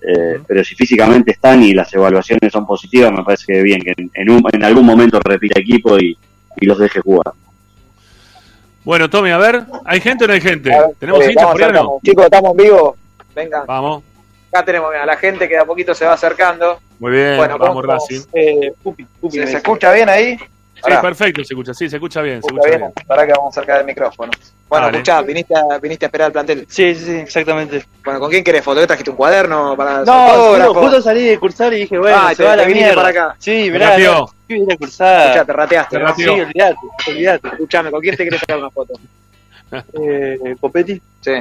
eh, 0.01 0.41
Pero 0.47 0.65
si 0.65 0.75
físicamente 0.75 1.33
están 1.33 1.63
y 1.63 1.75
las 1.75 1.93
evaluaciones 1.93 2.51
son 2.51 2.67
positivas, 2.67 3.13
me 3.13 3.25
parece 3.25 3.45
que 3.53 3.63
bien 3.63 3.83
que 3.83 3.93
en, 3.95 4.11
en 4.15 4.31
un- 4.31 4.43
en 4.53 4.65
algún 4.65 4.87
momento 4.87 5.21
repita 5.23 5.61
equipo 5.61 5.99
y, 5.99 6.17
y 6.61 6.67
los 6.67 6.79
deje 6.79 7.01
jugar. 7.01 7.35
Bueno, 8.89 9.11
Tommy, 9.11 9.31
a 9.33 9.37
ver, 9.37 9.65
¿hay 9.85 10.01
gente 10.01 10.25
o 10.25 10.29
no 10.29 10.33
hay 10.33 10.41
gente? 10.41 10.71
Ver, 10.71 10.83
¿Tenemos 10.99 11.21
eh, 11.21 11.25
hinchas 11.33 11.45
vamos 11.45 11.53
por 11.53 11.63
ahí 11.63 11.69
o 11.69 11.73
no? 11.73 11.79
acercando. 11.79 12.01
Chicos, 12.03 12.25
estamos 12.25 12.57
vivos. 12.57 12.95
Venga. 13.35 13.65
Vamos. 13.67 14.03
Acá 14.51 14.65
tenemos 14.65 14.95
a 14.95 15.05
la 15.05 15.17
gente 15.19 15.47
que 15.47 15.57
de 15.57 15.61
a 15.61 15.65
poquito 15.67 15.95
se 15.95 16.07
va 16.07 16.15
acercando. 16.15 16.81
Muy 16.99 17.13
bien, 17.13 17.37
Bueno, 17.37 17.59
vamos 17.59 17.77
¿cómo 17.77 17.83
Racing. 17.83 18.21
Eh, 18.33 18.73
Pupi, 18.83 19.05
Pupi, 19.21 19.37
¿Se, 19.41 19.47
se 19.47 19.57
escucha 19.59 19.93
bien 19.93 20.09
ahí? 20.09 20.39
Sí, 20.85 20.93
perfecto, 21.03 21.45
se 21.45 21.55
escucha, 21.55 21.75
sí, 21.75 21.89
se 21.89 21.97
escucha 21.97 22.23
bien, 22.23 22.41
se 22.43 22.47
¿Escucha 22.47 22.61
escucha 22.69 22.77
bien? 22.79 22.93
bien. 22.97 23.07
Para 23.07 23.27
que 23.27 23.33
vamos 23.33 23.55
cerca 23.55 23.77
del 23.79 23.87
micrófono. 23.87 24.31
Bueno, 24.69 24.87
Dale. 24.87 24.99
escuchá, 24.99 25.23
viniste 25.23 25.55
a, 25.57 25.79
viniste 25.79 26.05
a 26.05 26.09
esperar 26.09 26.27
al 26.27 26.33
plantel. 26.33 26.67
Sí, 26.69 26.95
sí, 26.95 27.05
sí, 27.05 27.13
exactamente. 27.13 27.85
Bueno, 28.05 28.21
¿con 28.21 28.31
quién 28.31 28.45
querés 28.45 28.63
foto? 28.65 28.81
¿Qué 28.81 28.87
trajiste 28.87 29.11
un 29.11 29.17
cuaderno 29.17 29.77
para 29.77 30.05
No, 30.05 30.29
fotógrafo? 30.29 30.75
justo, 30.75 31.03
salí 31.03 31.25
de 31.25 31.39
cursar 31.39 31.73
y 31.75 31.81
dije, 31.81 31.99
bueno, 31.99 32.17
Ah, 32.21 32.29
se 32.31 32.37
te- 32.37 32.45
va 32.45 32.57
la 32.57 32.67
mierda. 32.67 32.95
para 32.95 33.09
acá. 33.09 33.37
Sí, 33.39 33.71
mirá, 33.73 33.99
no, 33.99 34.27
sí, 34.47 34.55
vine 34.55 34.73
a 34.73 34.77
cursar. 34.77 35.21
Escuchá, 35.27 35.45
te 35.45 35.53
rateaste, 35.53 35.97
Te 35.97 36.03
¿no? 36.03 36.09
rateó. 36.09 36.35
Sí, 36.35 36.41
olvidate, 36.41 36.77
olvidate. 37.09 37.49
Escuchame, 37.49 37.91
¿con 37.91 38.01
quién 38.01 38.17
te 38.17 38.25
querés 38.25 38.41
sacar 38.41 38.59
una 38.59 38.71
foto? 38.71 38.95
Eh, 40.01 40.57
Copetti, 40.61 41.01
Sí. 41.21 41.33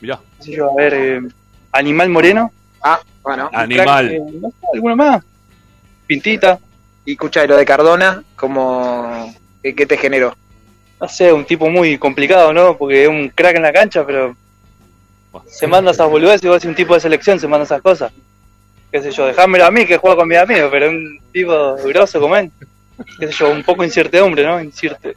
Mirá. 0.00 0.20
sé 0.38 0.52
yo, 0.52 0.70
a 0.70 0.74
ver, 0.76 0.94
eh, 0.94 1.20
Animal 1.72 2.08
Moreno. 2.10 2.52
Ah, 2.82 3.00
bueno. 3.22 3.50
Animal. 3.52 4.10
Eh, 4.12 4.20
no 4.40 4.48
sé, 4.50 4.54
¿Alguno 4.74 4.94
más? 4.94 5.24
Pintita. 6.06 6.58
Y 7.08 7.12
escuchá, 7.12 7.42
y 7.42 7.48
lo 7.48 7.56
de 7.56 7.64
Cardona, 7.64 8.22
¿cómo, 8.36 9.34
qué, 9.62 9.74
qué 9.74 9.86
te 9.86 9.96
generó? 9.96 10.36
No 11.00 11.08
sé, 11.08 11.32
un 11.32 11.46
tipo 11.46 11.70
muy 11.70 11.96
complicado, 11.96 12.52
¿no? 12.52 12.76
Porque 12.76 13.04
es 13.04 13.08
un 13.08 13.30
crack 13.30 13.56
en 13.56 13.62
la 13.62 13.72
cancha, 13.72 14.04
pero 14.04 14.36
se 15.46 15.66
manda 15.66 15.92
esas 15.92 16.10
boludeces 16.10 16.44
y 16.44 16.48
vos 16.48 16.60
si 16.60 16.68
un 16.68 16.74
tipo 16.74 16.92
de 16.92 17.00
selección 17.00 17.40
se 17.40 17.48
manda 17.48 17.64
esas 17.64 17.80
cosas. 17.80 18.12
Qué 18.92 19.00
sé 19.00 19.10
yo, 19.10 19.24
dejámelo 19.24 19.64
a 19.64 19.70
mí 19.70 19.86
que 19.86 19.96
juego 19.96 20.18
con 20.18 20.28
mis 20.28 20.36
amigos, 20.36 20.68
pero 20.70 20.90
un 20.90 21.18
tipo 21.32 21.76
grosso 21.76 22.20
como 22.20 22.36
él. 22.36 22.52
Qué 23.18 23.28
sé 23.28 23.32
yo, 23.32 23.52
un 23.52 23.62
poco 23.62 23.84
incertidumbre, 23.84 24.44
¿no? 24.44 24.60
Incierte. 24.60 25.16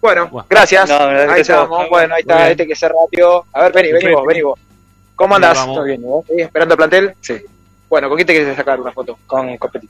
Bueno, 0.00 0.44
gracias. 0.50 0.88
No, 0.88 1.06
gracias 1.06 1.32
ahí 1.32 1.40
estamos. 1.42 1.88
Bueno, 1.88 2.16
ahí 2.16 2.22
está 2.22 2.50
este 2.50 2.66
que 2.66 2.74
se 2.74 2.88
rateó. 2.88 3.44
A 3.52 3.62
ver, 3.62 3.72
vení, 3.74 3.92
vení 3.92 4.12
vos, 4.12 4.26
vení 4.26 4.42
vos. 4.42 4.58
¿Cómo 5.14 5.36
andás? 5.36 5.64
¿Todo 5.64 5.84
bien, 5.84 6.02
vos? 6.02 6.26
¿Sí? 6.26 6.40
¿Esperando 6.40 6.74
el 6.74 6.78
plantel? 6.78 7.14
Sí. 7.20 7.40
Bueno, 7.88 8.08
¿con 8.08 8.16
quién 8.16 8.26
te 8.26 8.32
querés 8.32 8.56
sacar 8.56 8.80
una 8.80 8.90
foto? 8.90 9.16
Con 9.24 9.56
Copetti. 9.56 9.88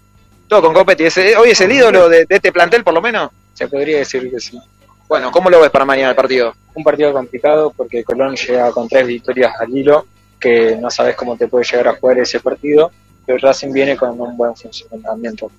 ¿Todo 0.53 0.61
con 0.65 0.75
Copetti? 0.75 1.05
¿Ese- 1.05 1.35
¿Hoy 1.39 1.53
es 1.53 1.61
el 1.63 1.73
ídolo 1.73 2.11
de, 2.11 2.27
de 2.27 2.35
este 2.37 2.53
plantel, 2.53 2.85
por 2.85 2.93
lo 2.93 3.01
menos? 3.01 3.31
Se 3.55 3.69
podría 3.69 3.97
decir 3.97 4.31
que 4.31 4.39
sí. 4.39 4.61
Bueno, 5.09 5.31
¿cómo 5.31 5.49
lo 5.49 5.59
ves 5.63 5.71
para 5.71 5.87
mañana 5.87 6.11
el 6.11 6.15
partido? 6.15 6.55
Un 6.75 6.85
partido 6.85 7.11
complicado 7.11 7.73
porque 7.75 8.05
Colón 8.05 8.37
llega 8.37 8.71
con 8.71 8.87
tres 8.87 9.07
victorias 9.07 9.55
al 9.59 9.75
hilo, 9.75 10.07
que 10.39 10.77
no 10.77 10.91
sabes 10.91 11.17
cómo 11.17 11.39
te 11.39 11.49
puede 11.49 11.65
llegar 11.65 11.89
a 11.89 11.95
jugar 11.95 12.19
ese 12.19 12.39
partido, 12.41 12.93
pero 13.25 13.39
Racing 13.39 13.73
viene 13.73 13.97
con 13.97 14.21
un 14.21 14.37
buen 14.37 14.55
funcionamiento. 14.55 15.51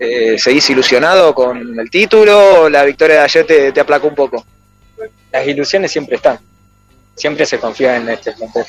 Eh, 0.00 0.36
¿Seguís 0.36 0.68
ilusionado 0.70 1.32
con 1.32 1.78
el 1.78 1.88
título 1.88 2.62
o 2.62 2.68
la 2.68 2.82
victoria 2.82 3.18
de 3.18 3.22
ayer 3.22 3.46
te, 3.46 3.70
te 3.70 3.78
aplacó 3.80 4.08
un 4.08 4.16
poco? 4.16 4.44
Las 5.30 5.46
ilusiones 5.46 5.92
siempre 5.92 6.16
están, 6.16 6.40
siempre 7.14 7.46
se 7.46 7.60
confía 7.60 7.98
en 7.98 8.08
este 8.08 8.32
plantel. 8.32 8.64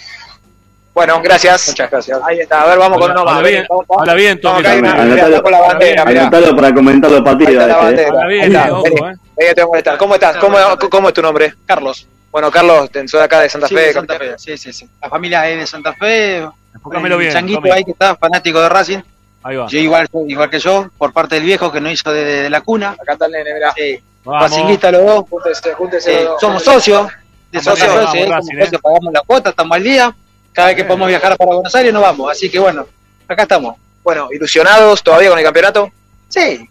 Bueno, 0.94 1.22
gracias. 1.24 1.70
Muchas 1.70 1.90
gracias. 1.90 2.20
Ahí 2.26 2.40
está, 2.42 2.64
a 2.64 2.68
ver, 2.68 2.78
vamos 2.78 3.00
con 3.00 3.12
uno 3.12 3.24
más. 3.24 3.38
habla 3.38 3.50
bien, 3.50 3.66
vamos, 3.70 4.16
bien, 4.16 4.42
Tommy. 4.42 4.66
Anotalo, 4.68 5.42
con 5.44 5.52
la 5.52 5.60
bandera, 5.62 6.06
mirá. 6.06 6.22
anotalo 6.24 6.56
para 6.56 6.74
comentar 6.74 7.10
los 7.12 7.20
Ahí 7.20 7.26
partidos. 7.26 7.54
está 7.64 7.68
la 7.84 7.90
este, 7.90 8.02
¿eh? 8.04 8.12
bien, 8.28 8.42
Ahí 8.42 8.48
está, 8.48 8.68
eh, 8.68 8.72
ojo, 8.72 8.86
eh. 9.10 9.14
Que 9.38 9.46
te 9.56 9.62
voy 9.62 9.64
a 9.64 9.68
molestar. 9.68 9.98
¿Cómo 9.98 10.14
estás? 10.16 10.38
¿Cómo, 10.38 10.58
¿Cómo 10.90 11.08
es 11.08 11.14
tu 11.14 11.22
nombre? 11.22 11.54
Carlos. 11.66 12.08
Bueno, 12.30 12.52
Carlos, 12.52 12.90
te- 12.92 13.08
soy 13.08 13.22
acá 13.22 13.40
de 13.40 13.50
Santa 13.50 13.68
Sí, 13.68 13.76
Fe. 13.76 13.82
de 13.82 13.94
Santa. 13.94 14.18
Fe, 14.18 14.34
sí, 14.38 14.58
sí, 14.58 14.74
sí. 14.74 14.90
La 15.02 15.10
familia 15.10 15.50
es 15.50 15.60
de 15.60 15.68
Santa 15.68 15.94
Fe, 15.94 16.46
Enfócamelo 16.74 17.18
bien, 17.18 17.34
Changuito 17.34 17.74
ahí 17.74 17.84
que 17.84 17.92
está, 17.92 18.16
fanático 18.16 18.62
de 18.62 18.70
Racing. 18.70 19.00
Ahí 19.44 19.56
va. 19.58 19.68
Yo 19.68 19.80
igual, 19.80 20.08
igual 20.28 20.50
que 20.50 20.60
yo, 20.60 20.90
por 20.98 21.12
parte 21.14 21.36
del 21.36 21.44
viejo 21.46 21.72
que 21.72 21.82
no 21.82 21.90
hizo 21.90 22.12
de, 22.12 22.24
de 22.44 22.50
la 22.50 22.62
cuna. 22.62 22.96
Acá 23.02 23.14
está 23.14 23.26
el 23.26 23.32
nene, 23.32 23.54
mirá. 23.54 23.74
Sí. 23.76 24.00
Racinguista 24.26 24.92
los 24.92 25.06
dos. 25.06 25.26
Júntese, 25.30 25.74
júntese. 25.74 26.12
Eh, 26.14 26.24
los 26.24 26.32
dos. 26.34 26.42
somos 26.42 26.64
socios. 26.64 27.08
De 27.52 27.60
socios, 27.60 27.90
eh, 28.16 28.30
eh. 28.30 28.78
pagamos 28.82 29.12
la 29.12 29.22
cuota, 29.26 29.50
estamos 29.50 29.76
al 29.76 29.84
día. 29.84 30.16
Cada 30.54 30.70
vez 30.70 30.78
que 30.78 30.84
podemos 30.86 31.08
viajar 31.08 31.38
para 31.38 31.48
Buenos 31.54 31.74
Aires 31.76 31.94
nos 31.94 32.02
vamos. 32.02 32.32
Así 32.32 32.50
que 32.50 32.60
bueno, 32.60 32.86
acá 33.28 33.44
estamos. 33.44 33.76
Bueno, 34.04 34.28
ilusionados 34.32 35.02
todavía 35.04 35.30
con 35.30 35.40
el 35.40 35.46
campeonato. 35.46 35.90
Sí, 36.28 36.68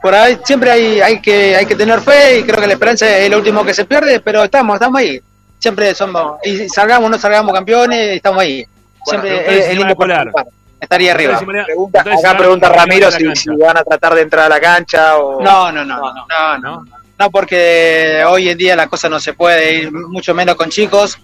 por 0.00 0.14
ahí 0.14 0.38
siempre 0.44 0.70
hay, 0.70 1.00
hay, 1.00 1.20
que, 1.22 1.54
hay 1.56 1.64
que 1.66 1.76
tener 1.76 2.00
fe 2.00 2.38
y 2.40 2.42
creo 2.44 2.60
que 2.60 2.66
la 2.66 2.72
esperanza 2.72 3.18
es 3.18 3.30
lo 3.30 3.38
último 3.38 3.64
que 3.64 3.72
se 3.74 3.84
pierde, 3.84 4.20
pero 4.20 4.42
estamos, 4.42 4.74
estamos 4.74 5.00
ahí. 5.00 5.20
Siempre 5.58 5.94
somos, 5.94 6.38
y 6.44 6.68
salgamos 6.68 7.06
o 7.06 7.10
no 7.10 7.18
salgamos 7.18 7.54
campeones, 7.54 8.16
estamos 8.16 8.42
ahí. 8.42 8.66
Siempre 9.04 9.30
preguntale 9.30 9.58
es, 9.58 9.64
si 9.64 9.64
es 9.64 9.66
se 9.66 9.74
lindo 9.74 9.84
van 9.84 9.92
a 9.92 9.94
colar. 9.94 10.32
participar, 10.32 10.62
estar 10.80 11.00
ahí 11.00 11.08
arriba. 11.08 11.38
Preguntale 11.38 11.40
si 11.40 11.46
mañana- 11.46 11.66
Pregunta, 11.66 12.02
preguntale 12.02 12.20
si 12.20 12.26
acá 12.26 12.38
pregunta 12.38 12.68
Ramiro 12.68 13.10
si, 13.12 13.48
van 13.56 13.76
a 13.76 13.84
tratar 13.84 14.14
de 14.16 14.20
entrar 14.22 14.46
a 14.46 14.48
la 14.48 14.60
cancha 14.60 15.18
o... 15.18 15.40
No, 15.40 15.70
no, 15.70 15.84
no, 15.84 15.96
no, 15.98 16.12
no, 16.28 16.58
no, 16.58 16.84
no, 17.18 17.30
porque 17.30 18.24
hoy 18.26 18.48
en 18.48 18.58
día 18.58 18.74
la 18.74 18.88
cosa 18.88 19.08
no 19.08 19.20
se 19.20 19.34
puede 19.34 19.74
ir, 19.74 19.92
mucho 19.92 20.34
menos 20.34 20.56
con 20.56 20.68
chicos. 20.70 21.16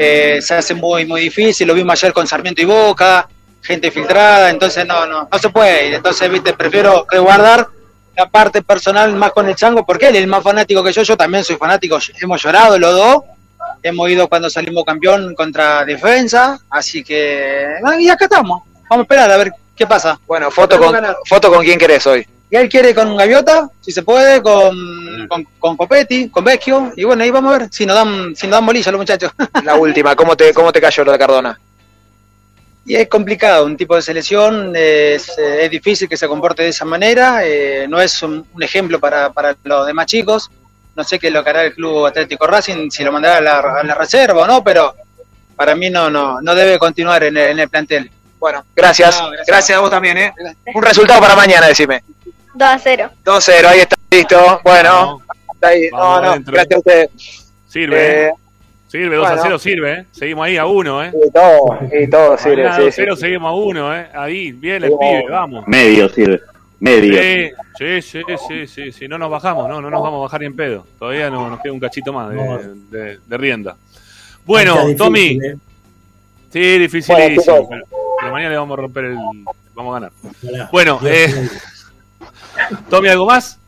Eh, 0.00 0.40
se 0.40 0.54
hace 0.54 0.74
muy, 0.74 1.04
muy 1.06 1.22
difícil. 1.22 1.66
Lo 1.66 1.74
vimos 1.74 1.92
ayer 2.00 2.12
con 2.12 2.24
Sarmiento 2.24 2.62
y 2.62 2.66
Boca, 2.66 3.28
gente 3.60 3.90
filtrada, 3.90 4.48
entonces 4.48 4.86
no, 4.86 5.06
no, 5.06 5.28
no 5.30 5.38
se 5.40 5.48
puede. 5.48 5.88
ir. 5.88 5.94
Entonces, 5.94 6.30
viste, 6.30 6.52
prefiero 6.52 7.04
resguardar 7.10 7.66
la 8.16 8.28
parte 8.28 8.62
personal 8.62 9.12
más 9.16 9.32
con 9.32 9.48
el 9.48 9.56
chango, 9.56 9.84
porque 9.84 10.06
él 10.06 10.14
es 10.14 10.22
el 10.22 10.28
más 10.28 10.44
fanático 10.44 10.84
que 10.84 10.92
yo. 10.92 11.02
Yo 11.02 11.16
también 11.16 11.42
soy 11.42 11.56
fanático, 11.56 11.98
hemos 12.20 12.40
llorado 12.40 12.78
los 12.78 12.94
dos. 12.94 13.16
Hemos 13.82 14.08
ido 14.08 14.28
cuando 14.28 14.48
salimos 14.48 14.84
campeón 14.84 15.34
contra 15.34 15.84
defensa, 15.84 16.60
así 16.70 17.02
que. 17.02 17.66
ah, 17.84 18.00
Y 18.00 18.08
acá 18.08 18.26
estamos. 18.26 18.62
Vamos 18.88 19.00
a 19.00 19.02
esperar 19.02 19.30
a 19.32 19.36
ver 19.36 19.52
qué 19.74 19.84
pasa. 19.84 20.18
Bueno, 20.28 20.48
foto 20.52 20.78
con, 20.78 20.96
foto 21.26 21.52
con 21.52 21.64
quién 21.64 21.78
querés 21.78 22.06
hoy. 22.06 22.24
Y 22.50 22.56
él 22.56 22.68
quiere 22.68 22.94
con 22.94 23.16
Gaviota, 23.16 23.68
si 23.80 23.92
se 23.92 24.02
puede, 24.02 24.42
con, 24.42 25.28
con, 25.28 25.44
con 25.58 25.76
Copetti, 25.76 26.30
con 26.30 26.44
Vecchio, 26.44 26.92
y 26.96 27.04
bueno, 27.04 27.22
ahí 27.22 27.30
vamos 27.30 27.54
a 27.54 27.58
ver 27.58 27.68
si 27.70 27.84
nos 27.84 27.96
dan, 27.96 28.34
si 28.34 28.46
nos 28.46 28.56
dan 28.56 28.66
bolilla 28.66 28.90
los 28.90 29.00
muchachos. 29.00 29.32
La 29.64 29.76
última, 29.76 30.16
¿cómo 30.16 30.36
te, 30.36 30.54
cómo 30.54 30.72
te 30.72 30.80
cayó 30.80 31.04
lo 31.04 31.12
de 31.12 31.18
Cardona? 31.18 31.58
y 32.88 32.96
es 32.96 33.06
complicado, 33.06 33.66
un 33.66 33.76
tipo 33.76 33.94
de 33.94 34.00
selección 34.00 34.72
es, 34.74 35.38
eh, 35.38 35.64
es 35.66 35.70
difícil 35.70 36.08
que 36.08 36.16
se 36.16 36.26
comporte 36.26 36.62
de 36.62 36.70
esa 36.70 36.86
manera, 36.86 37.44
eh, 37.44 37.86
no 37.86 38.00
es 38.00 38.22
un, 38.22 38.46
un 38.50 38.62
ejemplo 38.62 38.98
para, 38.98 39.30
para 39.30 39.54
los 39.62 39.86
demás 39.86 40.06
chicos, 40.06 40.50
no 40.96 41.04
sé 41.04 41.18
qué 41.18 41.26
es 41.26 41.32
lo 41.34 41.44
que 41.44 41.50
hará 41.50 41.64
el 41.64 41.74
Club 41.74 42.06
Atlético 42.06 42.46
Racing, 42.46 42.90
si 42.90 43.04
lo 43.04 43.12
mandará 43.12 43.36
a 43.36 43.40
la, 43.42 43.80
a 43.80 43.84
la 43.84 43.94
reserva 43.94 44.42
o 44.42 44.46
no, 44.46 44.64
pero 44.64 44.94
para 45.54 45.76
mí 45.76 45.90
no, 45.90 46.08
no, 46.08 46.40
no 46.40 46.54
debe 46.54 46.78
continuar 46.78 47.24
en 47.24 47.36
el, 47.36 47.48
en 47.50 47.58
el 47.58 47.68
plantel. 47.68 48.10
Bueno, 48.38 48.64
gracias. 48.74 49.20
No, 49.20 49.28
gracias. 49.28 49.46
gracias. 49.46 49.78
a 49.78 49.80
vos 49.82 49.90
también, 49.90 50.16
¿eh? 50.16 50.32
Un 50.74 50.82
resultado 50.82 51.20
para 51.20 51.36
mañana, 51.36 51.66
decime. 51.66 52.02
2 52.58 52.68
a 52.68 52.78
0. 52.78 53.10
2-0, 53.24 53.66
ahí 53.66 53.80
está, 53.80 53.96
listo. 54.10 54.60
Bueno, 54.64 55.22
está 55.54 55.68
ahí. 55.68 55.88
No, 55.90 56.20
no, 56.20 56.30
adentro. 56.30 56.52
gracias 56.54 56.74
a 56.74 56.78
ustedes. 56.78 57.10
Sirve, 57.68 57.96
Eh, 57.96 58.26
¿eh? 58.28 58.32
Sirve, 58.88 59.16
2 59.16 59.26
a 59.26 59.28
bueno. 59.30 59.42
0 59.44 59.58
sirve, 59.58 59.92
¿eh? 59.92 60.04
Seguimos 60.12 60.46
ahí 60.46 60.56
a 60.56 60.66
1, 60.66 61.04
¿eh? 61.04 61.12
y 61.26 61.30
todo, 61.30 61.78
y 61.92 62.10
todo 62.10 62.38
sirve, 62.38 62.56
Mañana 62.64 62.76
sí, 62.76 62.82
2 62.84 62.94
sí. 62.94 63.00
0 63.02 63.16
seguimos 63.16 63.50
a 63.50 63.54
1, 63.54 63.96
¿eh? 63.96 64.06
Ahí, 64.14 64.52
bien 64.52 64.84
el 64.84 64.90
pibe, 64.90 65.24
vamos. 65.30 65.66
Medio 65.68 66.08
sirve. 66.08 66.40
Medio. 66.80 67.20
Sí, 67.78 68.00
sí, 68.02 68.22
sí, 68.48 68.66
sí, 68.66 68.92
sí. 68.92 69.08
No 69.08 69.18
nos 69.18 69.30
bajamos, 69.30 69.68
no, 69.68 69.80
no 69.80 69.90
nos 69.90 70.02
vamos 70.02 70.18
a 70.18 70.22
bajar 70.22 70.40
ni 70.40 70.46
en 70.46 70.56
pedo. 70.56 70.86
Todavía 70.98 71.28
no, 71.28 71.50
nos 71.50 71.60
queda 71.60 71.72
un 71.72 71.80
cachito 71.80 72.12
más 72.12 72.30
de, 72.30 72.36
No. 72.36 72.58
de- 72.90 73.18
de 73.26 73.36
rienda. 73.36 73.76
Bueno, 74.46 74.76
Tommy. 74.96 75.38
¿eh? 75.44 75.56
Sí, 76.52 76.78
dificilísimo. 76.78 77.68
Pero, 77.68 78.32
mañana 78.32 78.50
le 78.50 78.56
vamos 78.56 78.78
a 78.78 78.80
romper 78.82 79.04
el. 79.04 79.18
Vamos 79.74 79.90
a 79.96 80.00
ganar. 80.00 80.12
Bueno, 80.72 80.98
eh. 81.04 81.48
Tommy, 82.90 83.08
¿algo 83.08 83.26
más? 83.26 83.58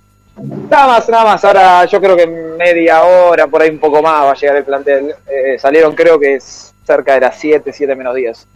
Nada 0.71 0.87
más, 0.87 1.09
nada 1.09 1.25
más. 1.25 1.45
Ahora 1.45 1.85
yo 1.85 2.01
creo 2.01 2.17
que 2.17 2.27
media 2.27 3.03
hora, 3.03 3.47
por 3.47 3.61
ahí 3.63 3.71
un 3.71 3.79
poco 3.79 4.01
más, 4.03 4.25
va 4.25 4.31
a 4.33 4.35
llegar 4.35 4.57
el 4.57 4.65
plantel. 4.65 5.15
Eh, 5.27 5.59
salieron 5.59 5.95
creo 5.95 6.19
que 6.19 6.37
es 6.37 6.73
cerca 6.87 7.15
de 7.15 7.21
las 7.21 7.39
7, 7.39 7.73
7 7.73 7.95
menos 7.95 8.15
10. 8.15 8.47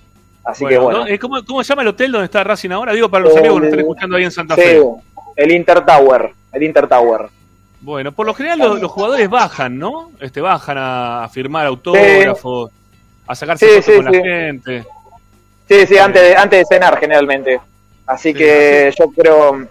Así 0.44 0.66
que 0.66 0.78
bueno. 0.78 1.00
¿no? 1.00 1.06
Eh, 1.06 1.18
¿cómo, 1.18 1.44
¿Cómo 1.44 1.62
se 1.62 1.68
llama 1.70 1.82
el 1.82 1.88
hotel 1.88 2.12
donde 2.12 2.26
está 2.26 2.44
Racing 2.44 2.70
ahora? 2.70 2.92
Digo 2.92 3.08
para 3.08 3.24
los 3.24 3.34
Eh, 3.34 3.38
amigos 3.38 3.56
que 3.56 3.60
nos 3.60 3.66
están 3.68 3.80
escuchando 3.80 4.16
ahí 4.16 4.24
en 4.24 4.30
Santa 4.30 4.54
sí, 4.56 4.62
Fe. 4.62 4.82
el 5.36 5.52
Inter 5.52 5.84
Tower. 5.84 6.30
El 6.52 6.62
Inter 6.62 6.86
Tower. 6.88 7.22
Bueno, 7.80 8.12
por 8.12 8.24
lo 8.26 8.32
general 8.34 8.58
los, 8.60 8.80
los 8.80 8.90
jugadores 8.90 9.28
bajan, 9.28 9.78
¿no? 9.78 10.10
Este, 10.20 10.40
bajan 10.40 10.78
a, 10.78 11.24
a 11.24 11.28
firmar 11.28 11.66
autógrafos, 11.66 12.70
a 13.26 13.34
sacarse 13.34 13.66
Sí, 13.66 13.82
fotos 13.82 13.96
con 13.96 14.04
la 14.06 14.22
gente. 14.22 14.84
Sí, 15.68 15.86
sí, 15.86 15.98
antes 15.98 16.22
de, 16.22 16.36
antes 16.36 16.58
de 16.60 16.64
cenar 16.76 16.98
generalmente. 16.98 17.60
Así 18.06 18.32
Sí, 18.32 18.38
que 18.38 18.92
yo 18.98 19.06
creo 19.10 19.66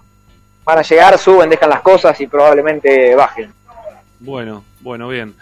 van 0.65 0.79
a 0.79 0.81
llegar, 0.81 1.17
suben, 1.17 1.49
dejan 1.49 1.69
las 1.69 1.81
cosas 1.81 2.19
y 2.21 2.27
probablemente 2.27 3.15
bajen. 3.15 3.51
Bueno, 4.19 4.63
bueno, 4.81 5.07
bien. 5.09 5.33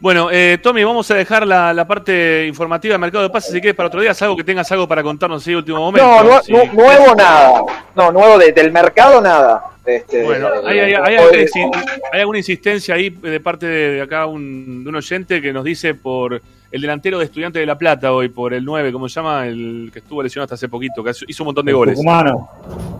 Bueno, 0.00 0.30
eh, 0.32 0.58
Tommy, 0.60 0.82
vamos 0.82 1.08
a 1.12 1.14
dejar 1.14 1.46
la, 1.46 1.72
la 1.72 1.86
parte 1.86 2.46
informativa 2.48 2.94
del 2.94 3.00
mercado 3.00 3.22
de 3.22 3.30
pases 3.30 3.52
si 3.52 3.60
quieres 3.60 3.76
para 3.76 3.86
otro 3.86 4.00
día. 4.00 4.12
Salvo 4.14 4.36
que 4.36 4.42
tengas 4.42 4.70
algo 4.72 4.88
para 4.88 5.00
contarnos 5.02 5.46
en 5.46 5.56
último 5.56 5.78
momento. 5.78 6.24
No, 6.24 6.42
Sí. 6.42 6.52
nu- 6.52 6.72
nuevo 6.72 7.14
nada. 7.14 7.62
No, 7.94 8.10
nuevo 8.10 8.36
de- 8.38 8.50
del 8.52 8.72
mercado 8.72 9.20
nada. 9.20 9.62
Este, 9.86 10.24
Bueno, 10.24 10.48
hay, 10.66 10.78
hay- 10.80 10.94
hay 10.94 11.16
alguna, 11.16 11.38
insi- 11.42 11.86
hay 12.12 12.20
alguna 12.20 12.38
insistencia 12.38 12.94
ahí 12.96 13.10
de 13.10 13.38
parte 13.40 13.66
de 13.66 14.00
acá 14.02 14.26
un, 14.26 14.82
de 14.82 14.88
un 14.88 14.96
oyente 14.96 15.40
que 15.40 15.52
nos 15.52 15.62
dice 15.64 15.94
por 15.94 16.40
el 16.72 16.80
delantero 16.80 17.18
de 17.18 17.26
Estudiantes 17.26 17.60
de 17.60 17.66
La 17.66 17.78
Plata 17.78 18.12
hoy, 18.12 18.28
por 18.28 18.54
el 18.54 18.64
9, 18.64 18.90
¿cómo 18.92 19.08
se 19.08 19.16
llama? 19.16 19.46
El 19.46 19.90
que 19.92 20.00
estuvo 20.00 20.20
lesionado 20.22 20.44
hasta 20.46 20.54
hace 20.56 20.68
poquito, 20.68 21.04
que 21.04 21.12
hizo 21.28 21.42
un 21.44 21.46
montón 21.46 21.66
de 21.66 21.72
goles. 21.72 21.94
Tucumano. 21.94 22.48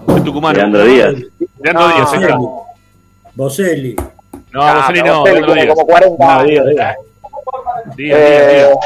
El 0.09 0.23
tucumano. 0.23 0.57
Leandro 0.57 0.85
Díaz. 0.85 1.15
Leandro 1.63 1.89
No, 1.89 1.95
Díaz, 1.95 2.13
ahí 2.13 2.23
está. 2.23 2.39
Boselli. 3.35 3.97
No, 4.51 4.63
Ah, 4.63 4.75
Boselli 4.75 5.01
pero 5.03 5.13
no, 5.15 5.21
Boselli 5.21 5.35
Leandro 5.35 5.53
tiene 5.55 5.63
Díaz. 5.63 5.75
como 5.75 5.87
40 5.87 6.27
No. 6.37 6.45
Díaz, 6.45 6.67
Díaz. 6.67 6.97
Díaz, 7.97 8.19
Eh, 8.21 8.49
Díaz, 8.55 8.69
Díaz. 8.69 8.79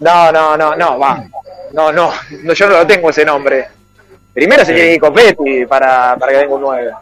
No, 0.00 0.32
no, 0.32 0.56
no, 0.56 0.76
no, 0.76 0.98
va. 0.98 1.24
No, 1.72 1.92
no, 1.92 2.12
no, 2.44 2.52
yo 2.52 2.68
no 2.68 2.76
lo 2.78 2.86
tengo 2.86 3.10
ese 3.10 3.24
nombre. 3.24 3.66
Primero 4.32 4.64
se 4.64 4.72
tiene 4.72 4.88
que 4.90 4.94
ir 4.94 5.00
Copetti 5.00 5.66
para, 5.66 6.16
para 6.16 6.32
que 6.32 6.38
venga 6.38 6.54
un 6.54 6.60
9. 6.62 6.92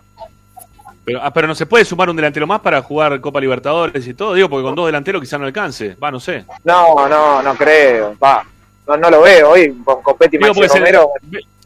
Pero, 1.04 1.20
ah, 1.22 1.32
pero 1.32 1.46
no 1.46 1.54
se 1.54 1.66
puede 1.66 1.84
sumar 1.84 2.08
un 2.10 2.16
delantero 2.16 2.46
más 2.48 2.60
para 2.60 2.82
jugar 2.82 3.20
Copa 3.20 3.40
Libertadores 3.40 4.04
y 4.08 4.14
todo, 4.14 4.34
digo, 4.34 4.48
porque 4.48 4.64
con 4.64 4.74
dos 4.74 4.86
delanteros 4.86 5.20
quizás 5.20 5.38
no 5.38 5.46
alcance. 5.46 5.94
Va, 6.02 6.10
no 6.10 6.18
sé. 6.18 6.44
No, 6.64 7.06
no, 7.08 7.42
no 7.42 7.54
creo. 7.54 8.16
Va. 8.22 8.44
No, 8.88 8.96
no 8.96 9.10
lo 9.10 9.20
veo 9.22 9.50
hoy 9.50 9.72
con 9.84 10.02
Copetti 10.02 10.36
y 10.36 10.38
Digo, 10.40 10.54
Maxi 10.54 10.78
Romero. 10.78 11.10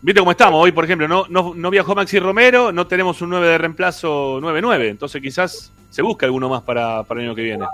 Viste 0.02 0.20
cómo 0.20 0.30
estamos 0.30 0.62
hoy, 0.62 0.72
por 0.72 0.84
ejemplo, 0.84 1.06
no, 1.06 1.26
no, 1.28 1.52
no 1.54 1.70
viajó 1.70 1.94
Maxi 1.94 2.18
Romero, 2.18 2.72
no 2.72 2.86
tenemos 2.86 3.20
un 3.20 3.30
9 3.30 3.48
de 3.48 3.58
reemplazo 3.58 4.40
9-9, 4.40 4.88
entonces 4.88 5.20
quizás 5.20 5.70
se 5.90 6.00
busca 6.00 6.24
alguno 6.24 6.48
más 6.48 6.62
para, 6.62 7.02
para 7.02 7.20
el 7.20 7.26
año 7.26 7.34
que 7.34 7.42
viene. 7.42 7.66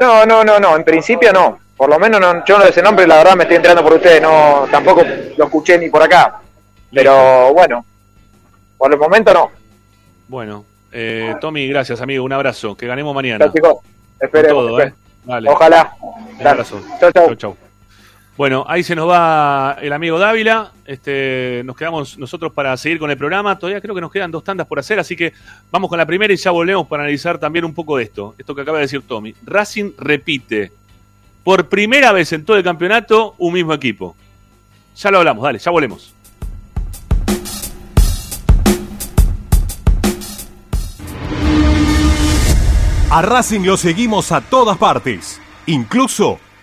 No, 0.00 0.24
no, 0.24 0.42
no, 0.42 0.58
no, 0.58 0.76
en 0.76 0.84
principio 0.84 1.30
no. 1.30 1.58
Por 1.76 1.90
lo 1.90 1.98
menos 1.98 2.20
no, 2.20 2.42
yo 2.44 2.56
no 2.56 2.64
de 2.64 2.70
ese 2.70 2.82
nombre, 2.82 3.06
la 3.06 3.18
verdad 3.18 3.36
me 3.36 3.42
estoy 3.42 3.56
enterando 3.56 3.82
por 3.82 3.92
ustedes, 3.94 4.22
no, 4.22 4.66
tampoco 4.70 5.02
lo 5.36 5.44
escuché 5.44 5.76
ni 5.78 5.90
por 5.90 6.02
acá. 6.02 6.40
Pero 6.90 7.52
bueno, 7.52 7.84
por 8.78 8.92
el 8.92 8.98
momento 8.98 9.34
no. 9.34 9.50
Bueno, 10.28 10.64
eh, 10.90 11.34
Tommy, 11.38 11.68
gracias 11.68 12.00
amigo, 12.00 12.24
un 12.24 12.32
abrazo, 12.32 12.74
que 12.74 12.86
ganemos 12.86 13.14
mañana. 13.14 13.44
Chao, 13.44 13.52
chicos. 13.52 13.76
Esperemos. 14.18 14.66
Todo, 14.66 14.80
¿eh? 14.80 14.94
Ojalá. 15.46 15.94
Un 16.40 16.46
abrazo. 16.46 16.80
Chau, 16.98 17.12
chau. 17.12 17.26
Chau, 17.26 17.34
chau. 17.34 17.56
Bueno, 18.36 18.64
ahí 18.66 18.82
se 18.82 18.96
nos 18.96 19.08
va 19.08 19.76
el 19.82 19.92
amigo 19.92 20.18
Dávila. 20.18 20.72
Este, 20.86 21.62
nos 21.66 21.76
quedamos 21.76 22.16
nosotros 22.16 22.50
para 22.52 22.74
seguir 22.78 22.98
con 22.98 23.10
el 23.10 23.18
programa. 23.18 23.58
Todavía 23.58 23.80
creo 23.80 23.94
que 23.94 24.00
nos 24.00 24.10
quedan 24.10 24.30
dos 24.30 24.42
tandas 24.42 24.66
por 24.66 24.78
hacer, 24.78 24.98
así 24.98 25.14
que 25.14 25.34
vamos 25.70 25.90
con 25.90 25.98
la 25.98 26.06
primera 26.06 26.32
y 26.32 26.36
ya 26.36 26.50
volvemos 26.50 26.86
para 26.86 27.02
analizar 27.02 27.38
también 27.38 27.66
un 27.66 27.74
poco 27.74 27.98
de 27.98 28.04
esto. 28.04 28.34
Esto 28.38 28.54
que 28.54 28.62
acaba 28.62 28.78
de 28.78 28.82
decir 28.82 29.02
Tommy. 29.06 29.34
Racing 29.44 29.92
repite 29.98 30.72
por 31.44 31.68
primera 31.68 32.12
vez 32.12 32.32
en 32.32 32.44
todo 32.44 32.56
el 32.56 32.62
campeonato 32.62 33.34
un 33.36 33.52
mismo 33.52 33.74
equipo. 33.74 34.16
Ya 34.96 35.10
lo 35.10 35.18
hablamos, 35.18 35.44
dale, 35.44 35.58
ya 35.58 35.70
volvemos. 35.70 36.14
A 43.10 43.20
Racing 43.20 43.60
lo 43.60 43.76
seguimos 43.76 44.32
a 44.32 44.40
todas 44.40 44.78
partes, 44.78 45.38
incluso 45.66 46.40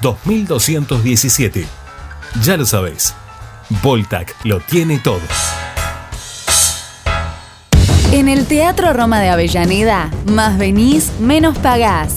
2217. 0.00 1.66
Ya 2.42 2.56
lo 2.56 2.64
sabéis, 2.64 3.14
Voltac 3.82 4.34
lo 4.44 4.60
tiene 4.60 4.98
todo. 4.98 5.20
En 8.12 8.28
el 8.28 8.46
Teatro 8.46 8.92
Roma 8.92 9.20
de 9.20 9.28
Avellaneda, 9.28 10.10
más 10.26 10.58
venís, 10.58 11.12
menos 11.20 11.56
pagás. 11.58 12.16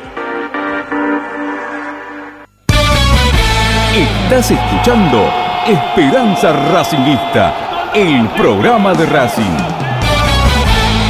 Estás 3.93 4.49
escuchando 4.51 5.29
Esperanza 5.67 6.53
Racingista, 6.71 7.91
el 7.93 8.25
programa 8.29 8.93
de 8.93 9.05
Racing. 9.05 9.43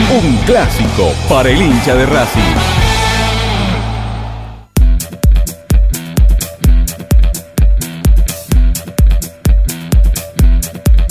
Un 0.10 0.36
clásico 0.48 1.14
para 1.30 1.52
el 1.52 1.62
hincha 1.62 1.94
de 1.94 2.06
Racing. 2.08 2.42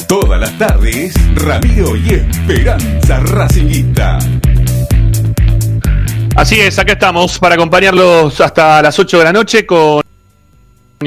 Todas 0.08 0.40
las 0.40 0.58
tardes, 0.58 1.14
Ramiro 1.36 1.94
y 1.94 2.14
Esperanza 2.14 3.20
Racingista. 3.20 4.18
Así 6.34 6.58
es, 6.58 6.76
acá 6.80 6.94
estamos 6.94 7.38
para 7.38 7.54
acompañarlos 7.54 8.40
hasta 8.40 8.82
las 8.82 8.98
8 8.98 9.18
de 9.18 9.24
la 9.24 9.32
noche 9.32 9.64
con 9.64 10.02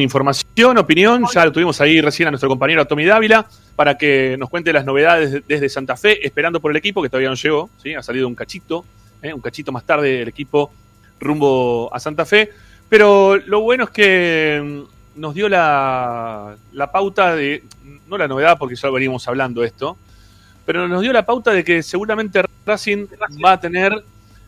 información, 0.02 0.43
opinión. 0.62 1.26
Ya 1.34 1.46
lo 1.46 1.52
tuvimos 1.52 1.80
ahí 1.82 2.02
recién 2.02 2.28
a 2.28 2.32
nuestro 2.32 2.50
compañero 2.50 2.86
Tommy 2.86 3.06
Dávila 3.06 3.46
para 3.76 3.98
que 3.98 4.36
nos 4.38 4.50
cuente 4.50 4.72
las 4.72 4.86
novedades 4.86 5.44
desde 5.48 5.70
Santa 5.70 5.98
Fe, 5.98 6.26
esperando 6.26 6.60
por 6.60 6.72
el 6.72 6.78
equipo 6.78 7.02
que 7.02 7.10
todavía 7.10 7.30
no 7.30 7.36
llegó. 7.36 7.70
¿sí? 7.82 7.94
Ha 7.94 8.04
salido 8.04 8.28
un 8.28 8.36
cachito, 8.36 8.86
¿eh? 9.22 9.34
un 9.34 9.42
cachito 9.42 9.72
más 9.72 9.84
tarde 9.84 10.22
el 10.22 10.28
equipo 10.28 10.72
rumbo 11.20 11.90
a 11.94 12.00
Santa 12.00 12.26
Fe. 12.26 12.52
Pero 12.90 13.38
lo 13.38 13.62
bueno 13.62 13.86
es 13.86 13.90
que 13.90 14.62
mm, 14.64 15.20
nos 15.22 15.34
dio 15.34 15.50
la, 15.50 16.56
la 16.74 16.92
pauta 16.92 17.36
de, 17.36 17.64
no 18.08 18.18
la 18.18 18.28
novedad 18.28 18.58
porque 18.58 18.76
ya 18.76 18.88
lo 18.88 18.94
veníamos 18.94 19.28
hablando 19.28 19.64
esto, 19.64 19.98
pero 20.66 20.88
nos 20.88 21.02
dio 21.02 21.12
la 21.12 21.26
pauta 21.26 21.52
de 21.52 21.64
que 21.64 21.84
seguramente 21.84 22.42
Racing 22.66 23.08
va 23.44 23.54
a 23.54 23.60
tener 23.60 23.94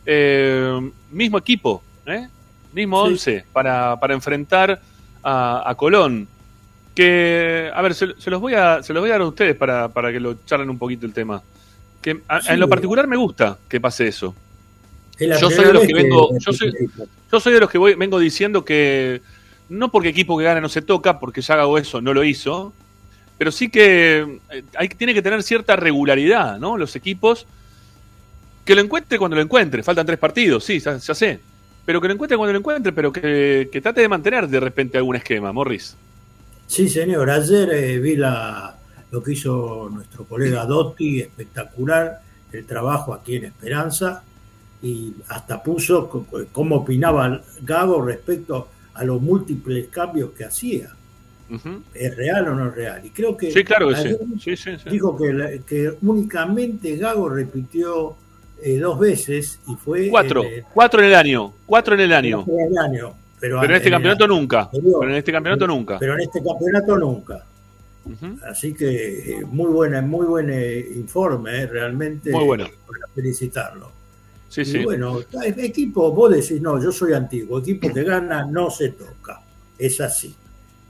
eh, 0.04 0.90
mismo 1.10 1.38
equipo, 1.38 1.82
¿eh? 2.06 2.28
mismo 2.72 3.00
11 3.00 3.44
para, 3.52 3.98
para 3.98 4.14
enfrentar 4.14 4.80
a, 5.26 5.62
a 5.70 5.74
Colón. 5.74 6.28
Que, 6.94 7.70
a 7.74 7.82
ver, 7.82 7.94
se, 7.94 8.14
se 8.18 8.30
los 8.30 8.40
voy 8.40 8.54
a, 8.54 8.82
se 8.82 8.94
los 8.94 9.02
voy 9.02 9.10
a 9.10 9.14
dar 9.14 9.20
a 9.22 9.26
ustedes 9.26 9.54
para, 9.54 9.88
para 9.88 10.10
que 10.10 10.18
lo 10.18 10.36
charlen 10.46 10.70
un 10.70 10.78
poquito 10.78 11.04
el 11.04 11.12
tema. 11.12 11.42
Que 12.00 12.20
a- 12.28 12.40
en 12.54 12.58
lo 12.60 12.68
particular 12.70 13.06
me 13.06 13.16
gusta 13.18 13.58
que 13.68 13.80
pase 13.80 14.08
eso. 14.08 14.34
Yo 15.18 15.50
soy 15.50 15.64
de 15.66 15.72
los 15.74 15.86
que 15.86 15.94
vengo, 15.94 16.30
yo 16.38 16.52
soy, 16.52 16.72
yo 17.32 17.40
soy 17.40 17.52
de 17.54 17.60
los 17.60 17.70
que 17.70 17.78
voy, 17.78 17.94
vengo 17.94 18.18
diciendo 18.18 18.64
que 18.64 19.20
no 19.68 19.90
porque 19.90 20.08
equipo 20.08 20.38
que 20.38 20.44
gana 20.44 20.60
no 20.60 20.68
se 20.68 20.80
toca, 20.82 21.18
porque 21.18 21.40
ya 21.42 21.54
hago 21.54 21.76
eso, 21.78 22.00
no 22.00 22.14
lo 22.14 22.22
hizo, 22.24 22.72
pero 23.38 23.50
sí 23.50 23.68
que 23.68 24.38
eh, 24.50 24.62
hay, 24.76 24.88
tiene 24.88 25.12
que 25.14 25.22
tener 25.22 25.42
cierta 25.42 25.74
regularidad, 25.76 26.58
¿no? 26.58 26.76
Los 26.78 26.96
equipos 26.96 27.46
que 28.64 28.74
lo 28.74 28.80
encuentre 28.80 29.18
cuando 29.18 29.36
lo 29.36 29.42
encuentre. 29.42 29.82
Faltan 29.82 30.06
tres 30.06 30.18
partidos, 30.18 30.64
sí, 30.64 30.80
ya, 30.80 30.96
ya 30.98 31.14
sé. 31.14 31.40
Pero 31.86 32.00
que 32.00 32.08
lo 32.08 32.14
encuentre 32.14 32.36
cuando 32.36 32.52
lo 32.52 32.58
encuentre, 32.58 32.92
pero 32.92 33.12
que, 33.12 33.68
que 33.72 33.80
trate 33.80 34.00
de 34.02 34.08
mantener 34.08 34.48
de 34.48 34.60
repente 34.60 34.98
algún 34.98 35.16
esquema, 35.16 35.52
Morris. 35.52 35.96
Sí, 36.66 36.88
señor. 36.88 37.30
Ayer 37.30 37.70
eh, 37.72 37.98
vi 37.98 38.16
la, 38.16 38.76
lo 39.12 39.22
que 39.22 39.32
hizo 39.32 39.88
nuestro 39.90 40.24
colega 40.24 40.64
Dotti, 40.66 41.20
espectacular 41.20 42.20
el 42.52 42.64
trabajo 42.66 43.14
aquí 43.14 43.36
en 43.36 43.44
Esperanza, 43.46 44.22
y 44.82 45.14
hasta 45.28 45.62
puso 45.62 46.08
cómo 46.52 46.76
opinaba 46.76 47.40
Gago 47.62 48.02
respecto 48.02 48.68
a 48.94 49.04
los 49.04 49.20
múltiples 49.22 49.86
cambios 49.88 50.30
que 50.32 50.44
hacía. 50.44 50.90
¿Es 51.94 52.16
real 52.16 52.48
o 52.48 52.54
no 52.56 52.68
es 52.68 52.74
real? 52.74 53.00
Y 53.06 53.10
creo 53.10 53.36
que 53.36 53.52
Sí, 53.52 53.62
claro 53.62 53.88
que 53.90 53.96
sí. 54.48 54.70
dijo 54.90 55.16
que 55.16 55.94
únicamente 56.02 56.96
Gago 56.96 57.28
repitió 57.28 58.16
eh, 58.62 58.78
dos 58.78 58.98
veces 58.98 59.58
y 59.66 59.74
fue 59.76 60.08
Cuatro, 60.08 60.42
en 60.44 60.52
el- 60.54 60.64
cuatro 60.72 61.00
en 61.00 61.06
el 61.06 61.14
año, 61.14 61.52
cuatro 61.66 61.94
en 61.94 62.00
el 62.00 62.12
año. 62.12 62.44
en 62.48 62.60
el 62.72 62.78
año. 62.78 63.14
Pero, 63.38 63.60
Pero 63.60 63.72
en 63.72 63.76
este 63.76 63.88
el 63.88 63.92
campeonato 63.94 64.26
nunca. 64.26 64.60
anterior. 64.62 64.96
Pero 65.00 65.10
en 65.12 65.16
este 65.18 65.32
campeonato 65.32 65.66
nunca. 65.66 65.98
Pero 65.98 66.14
en 66.14 66.20
este 66.20 66.42
campeonato 66.42 66.96
nunca. 66.96 67.44
Ujú. 68.06 68.38
Así 68.48 68.72
que 68.72 69.30
eh, 69.40 69.44
muy 69.44 69.70
buena, 69.70 70.00
muy 70.00 70.26
buen 70.26 70.48
eh, 70.50 70.86
informe, 70.96 71.62
eh, 71.62 71.66
realmente. 71.66 72.30
Muy 72.30 72.44
bueno. 72.44 72.64
Para 72.86 73.12
felicitarlo. 73.14 73.90
Sí, 74.48 74.62
y 74.62 74.64
sí. 74.64 74.84
bueno, 74.84 75.18
equipo, 75.58 76.12
vos 76.12 76.30
decís, 76.32 76.60
no, 76.62 76.82
yo 76.82 76.90
soy 76.92 77.12
antiguo, 77.12 77.58
equipo 77.58 77.92
que 77.92 78.04
gana 78.04 78.46
no 78.46 78.70
se 78.70 78.90
toca. 78.90 79.40
Es 79.78 80.00
así. 80.00 80.34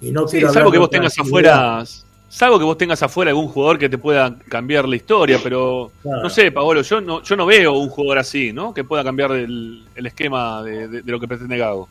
Y 0.00 0.12
no 0.12 0.28
Sí, 0.28 0.36
quiero 0.36 0.52
salvo 0.52 0.68
hablar 0.68 0.72
que 0.72 0.78
vos 0.78 0.90
tengas 0.90 1.18
afuera, 1.18 1.84
salvo 2.28 2.58
que 2.58 2.64
vos 2.64 2.76
tengas 2.78 3.02
afuera 3.02 3.30
algún 3.30 3.48
jugador 3.48 3.78
que 3.78 3.88
te 3.88 3.98
pueda 3.98 4.34
cambiar 4.48 4.88
la 4.88 4.96
historia, 4.96 5.38
pero 5.42 5.90
Claro. 6.02 6.22
no 6.22 6.30
sé, 6.30 6.50
Paolo, 6.52 6.82
yo 6.82 7.00
no, 7.00 7.22
yo 7.22 7.36
no 7.36 7.46
veo 7.46 7.72
un 7.74 7.88
jugador 7.88 8.18
así, 8.18 8.52
¿no? 8.52 8.74
Que 8.74 8.84
pueda 8.84 9.02
cambiar 9.04 9.32
el, 9.32 9.84
el 9.94 10.06
esquema 10.06 10.62
de, 10.62 10.88
de- 10.88 11.02
de 11.02 11.12
lo 11.12 11.18
que 11.20 11.28
pretende 11.28 11.56
Gago. 11.58 11.88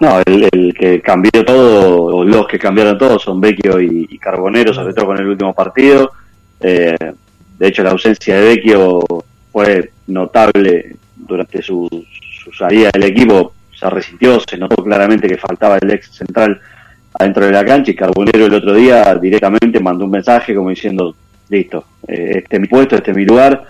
No, 0.00 0.18
el, 0.24 0.48
el 0.50 0.74
que 0.74 1.00
cambió 1.00 1.30
todo, 1.44 2.04
o 2.06 2.24
los 2.24 2.46
que 2.48 2.58
cambiaron 2.58 2.98
todo, 2.98 3.18
son 3.18 3.40
Vecchio 3.40 3.80
y, 3.80 4.08
y 4.10 4.18
Carbonero, 4.18 4.72
sobre 4.74 4.94
todo 4.94 5.06
con 5.06 5.18
el 5.18 5.26
último 5.28 5.54
partido. 5.54 6.10
Eh, 6.60 6.96
de 7.58 7.68
hecho, 7.68 7.82
la 7.84 7.90
ausencia 7.90 8.36
de 8.36 8.42
Vecchio 8.56 9.00
fue 9.52 9.92
notable 10.08 10.96
durante 11.14 11.62
su, 11.62 11.88
su 12.42 12.52
salida 12.52 12.90
del 12.92 13.04
equipo. 13.04 13.52
Se 13.78 13.88
resintió, 13.90 14.40
se 14.40 14.56
notó 14.56 14.82
claramente 14.82 15.28
que 15.28 15.36
faltaba 15.36 15.76
el 15.78 15.90
ex 15.90 16.10
central 16.10 16.60
adentro 17.22 17.46
de 17.46 17.52
la 17.52 17.64
cancha 17.64 17.90
y 17.90 17.94
Carbonero 17.94 18.46
el 18.46 18.54
otro 18.54 18.74
día 18.74 19.14
directamente 19.14 19.80
mandó 19.80 20.04
un 20.04 20.10
mensaje 20.10 20.54
como 20.54 20.70
diciendo, 20.70 21.14
listo, 21.48 21.84
eh, 22.06 22.42
este 22.42 22.56
es 22.56 22.60
mi 22.60 22.68
puesto, 22.68 22.96
este 22.96 23.10
es 23.10 23.16
mi 23.16 23.24
lugar. 23.24 23.64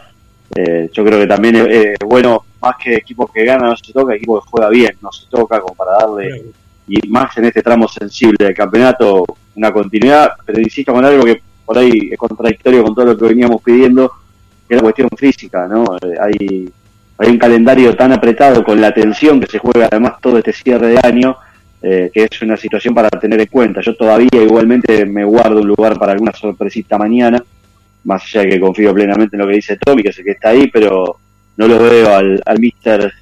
Eh, 0.54 0.90
yo 0.92 1.04
creo 1.04 1.18
que 1.18 1.26
también 1.26 1.56
es 1.56 1.98
bueno, 2.04 2.44
más 2.60 2.76
que 2.76 2.96
equipos 2.96 3.30
que 3.32 3.44
ganan 3.44 3.70
no 3.70 3.76
se 3.76 3.92
toca, 3.92 4.14
equipo 4.14 4.40
que 4.40 4.48
juega 4.50 4.68
bien, 4.68 4.96
no 5.00 5.10
se 5.10 5.26
toca 5.26 5.60
como 5.60 5.74
para 5.74 5.92
darle, 5.92 6.44
y 6.86 7.08
más 7.08 7.36
en 7.38 7.46
este 7.46 7.62
tramo 7.62 7.88
sensible 7.88 8.36
del 8.38 8.54
campeonato, 8.54 9.24
una 9.56 9.72
continuidad, 9.72 10.32
pero 10.44 10.60
insisto 10.60 10.92
con 10.92 11.04
algo 11.04 11.24
que 11.24 11.40
por 11.64 11.78
ahí 11.78 12.10
es 12.10 12.18
contradictorio 12.18 12.82
con 12.82 12.94
todo 12.94 13.06
lo 13.06 13.16
que 13.16 13.24
veníamos 13.24 13.62
pidiendo, 13.62 14.12
que 14.68 14.74
es 14.74 14.76
la 14.76 14.82
cuestión 14.82 15.08
física, 15.16 15.66
¿no? 15.66 15.96
Eh, 16.02 16.16
hay, 16.20 16.70
hay 17.18 17.28
un 17.30 17.38
calendario 17.38 17.96
tan 17.96 18.12
apretado 18.12 18.62
con 18.64 18.80
la 18.80 18.92
tensión 18.92 19.40
que 19.40 19.46
se 19.46 19.58
juega 19.58 19.88
además 19.90 20.14
todo 20.20 20.38
este 20.38 20.52
cierre 20.52 20.88
de 20.88 21.00
año, 21.02 21.36
eh, 21.82 22.10
que 22.12 22.28
es 22.30 22.42
una 22.42 22.56
situación 22.56 22.94
para 22.94 23.09
tener 23.10 23.40
en 23.40 23.46
cuenta. 23.46 23.80
Yo 23.80 23.96
todavía 23.96 24.28
igualmente 24.32 25.04
me 25.04 25.24
guardo 25.24 25.60
un 25.60 25.68
lugar 25.68 25.98
para 25.98 26.12
alguna 26.12 26.32
sorpresita 26.32 26.96
mañana, 26.96 27.42
más 28.04 28.22
allá 28.24 28.42
de 28.42 28.50
que 28.50 28.60
confío 28.60 28.94
plenamente 28.94 29.36
en 29.36 29.42
lo 29.42 29.48
que 29.48 29.54
dice 29.54 29.76
Tommy, 29.76 30.02
que 30.02 30.10
es 30.10 30.18
el 30.18 30.24
que 30.24 30.30
está 30.32 30.50
ahí, 30.50 30.68
pero 30.68 31.16
no 31.56 31.66
lo 31.68 31.78
veo 31.78 32.14
al, 32.14 32.42
al 32.44 32.59
Mister 32.60 33.12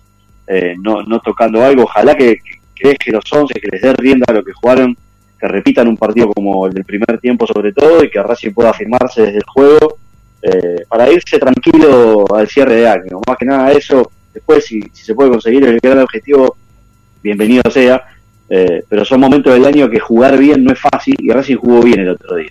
eh, 0.46 0.74
no, 0.78 1.02
no 1.02 1.20
tocando 1.20 1.64
algo. 1.64 1.84
Ojalá 1.84 2.14
que, 2.14 2.38
que 2.74 2.88
deje 2.88 3.12
los 3.12 3.24
11, 3.30 3.54
que 3.54 3.68
les 3.68 3.82
dé 3.82 3.92
rienda 3.94 4.26
a 4.28 4.32
lo 4.32 4.44
que 4.44 4.52
jugaron, 4.52 4.96
que 5.38 5.48
repitan 5.48 5.88
un 5.88 5.96
partido 5.96 6.30
como 6.32 6.66
el 6.66 6.74
del 6.74 6.84
primer 6.84 7.18
tiempo 7.18 7.46
sobre 7.46 7.72
todo 7.72 8.04
y 8.04 8.10
que 8.10 8.22
Racing 8.22 8.52
pueda 8.52 8.74
firmarse 8.74 9.22
desde 9.22 9.38
el 9.38 9.44
juego 9.44 9.96
eh, 10.42 10.84
para 10.88 11.10
irse 11.10 11.38
tranquilo 11.38 12.26
al 12.34 12.48
cierre 12.48 12.76
de 12.76 12.88
año. 12.88 13.20
Más 13.26 13.38
que 13.38 13.46
nada 13.46 13.72
eso, 13.72 14.10
después 14.34 14.64
si, 14.66 14.82
si 14.92 15.04
se 15.04 15.14
puede 15.14 15.30
conseguir 15.30 15.64
el 15.64 15.78
gran 15.80 16.00
objetivo, 16.00 16.56
bienvenido 17.22 17.70
sea, 17.70 18.04
eh, 18.50 18.82
pero 18.88 19.04
son 19.04 19.20
momentos 19.20 19.54
del 19.54 19.64
año 19.64 19.88
que 19.88 20.00
jugar 20.00 20.36
bien 20.36 20.62
no 20.64 20.72
es 20.72 20.78
fácil 20.80 21.14
y 21.18 21.30
Racing 21.30 21.56
jugó 21.56 21.80
bien 21.82 22.00
el 22.00 22.08
otro 22.10 22.36
día. 22.36 22.50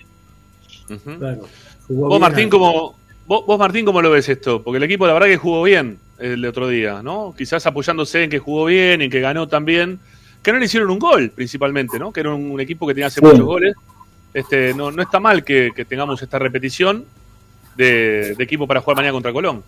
Claro, 1.18 1.42
jugó 1.86 2.08
Vos 2.08 2.18
bien 2.18 2.20
Martín. 2.20 2.48
¿cómo, 2.50 2.96
vos, 3.26 3.46
vos, 3.46 3.58
Martín, 3.58 3.84
¿cómo 3.84 4.02
lo 4.02 4.10
ves 4.10 4.28
esto? 4.28 4.62
Porque 4.62 4.78
el 4.78 4.82
equipo 4.82 5.06
la 5.06 5.12
verdad 5.12 5.28
que 5.28 5.36
jugó 5.36 5.62
bien 5.62 5.98
el 6.18 6.44
otro 6.44 6.68
día, 6.68 7.02
¿no? 7.02 7.34
Quizás 7.36 7.64
apoyándose 7.66 8.24
en 8.24 8.30
que 8.30 8.38
jugó 8.38 8.64
bien, 8.64 9.02
en 9.02 9.10
que 9.10 9.20
ganó 9.20 9.46
también, 9.46 9.98
que 10.42 10.52
no 10.52 10.58
le 10.58 10.64
hicieron 10.64 10.90
un 10.90 10.98
gol 10.98 11.30
principalmente, 11.34 11.98
¿no? 11.98 12.12
Que 12.12 12.20
era 12.20 12.34
un, 12.34 12.50
un 12.50 12.60
equipo 12.60 12.86
que 12.86 12.94
tenía 12.94 13.10
Sí. 13.10 13.20
muchos 13.22 13.40
goles. 13.40 13.74
Este, 14.32 14.74
no, 14.74 14.90
no 14.90 15.02
está 15.02 15.18
mal 15.20 15.44
que, 15.44 15.70
que 15.74 15.84
tengamos 15.84 16.22
esta 16.22 16.38
repetición 16.38 17.04
de, 17.76 18.34
de 18.36 18.44
equipo 18.44 18.66
para 18.66 18.80
jugar 18.80 18.96
mañana 18.96 19.12
contra 19.12 19.32
Colón. 19.32 19.62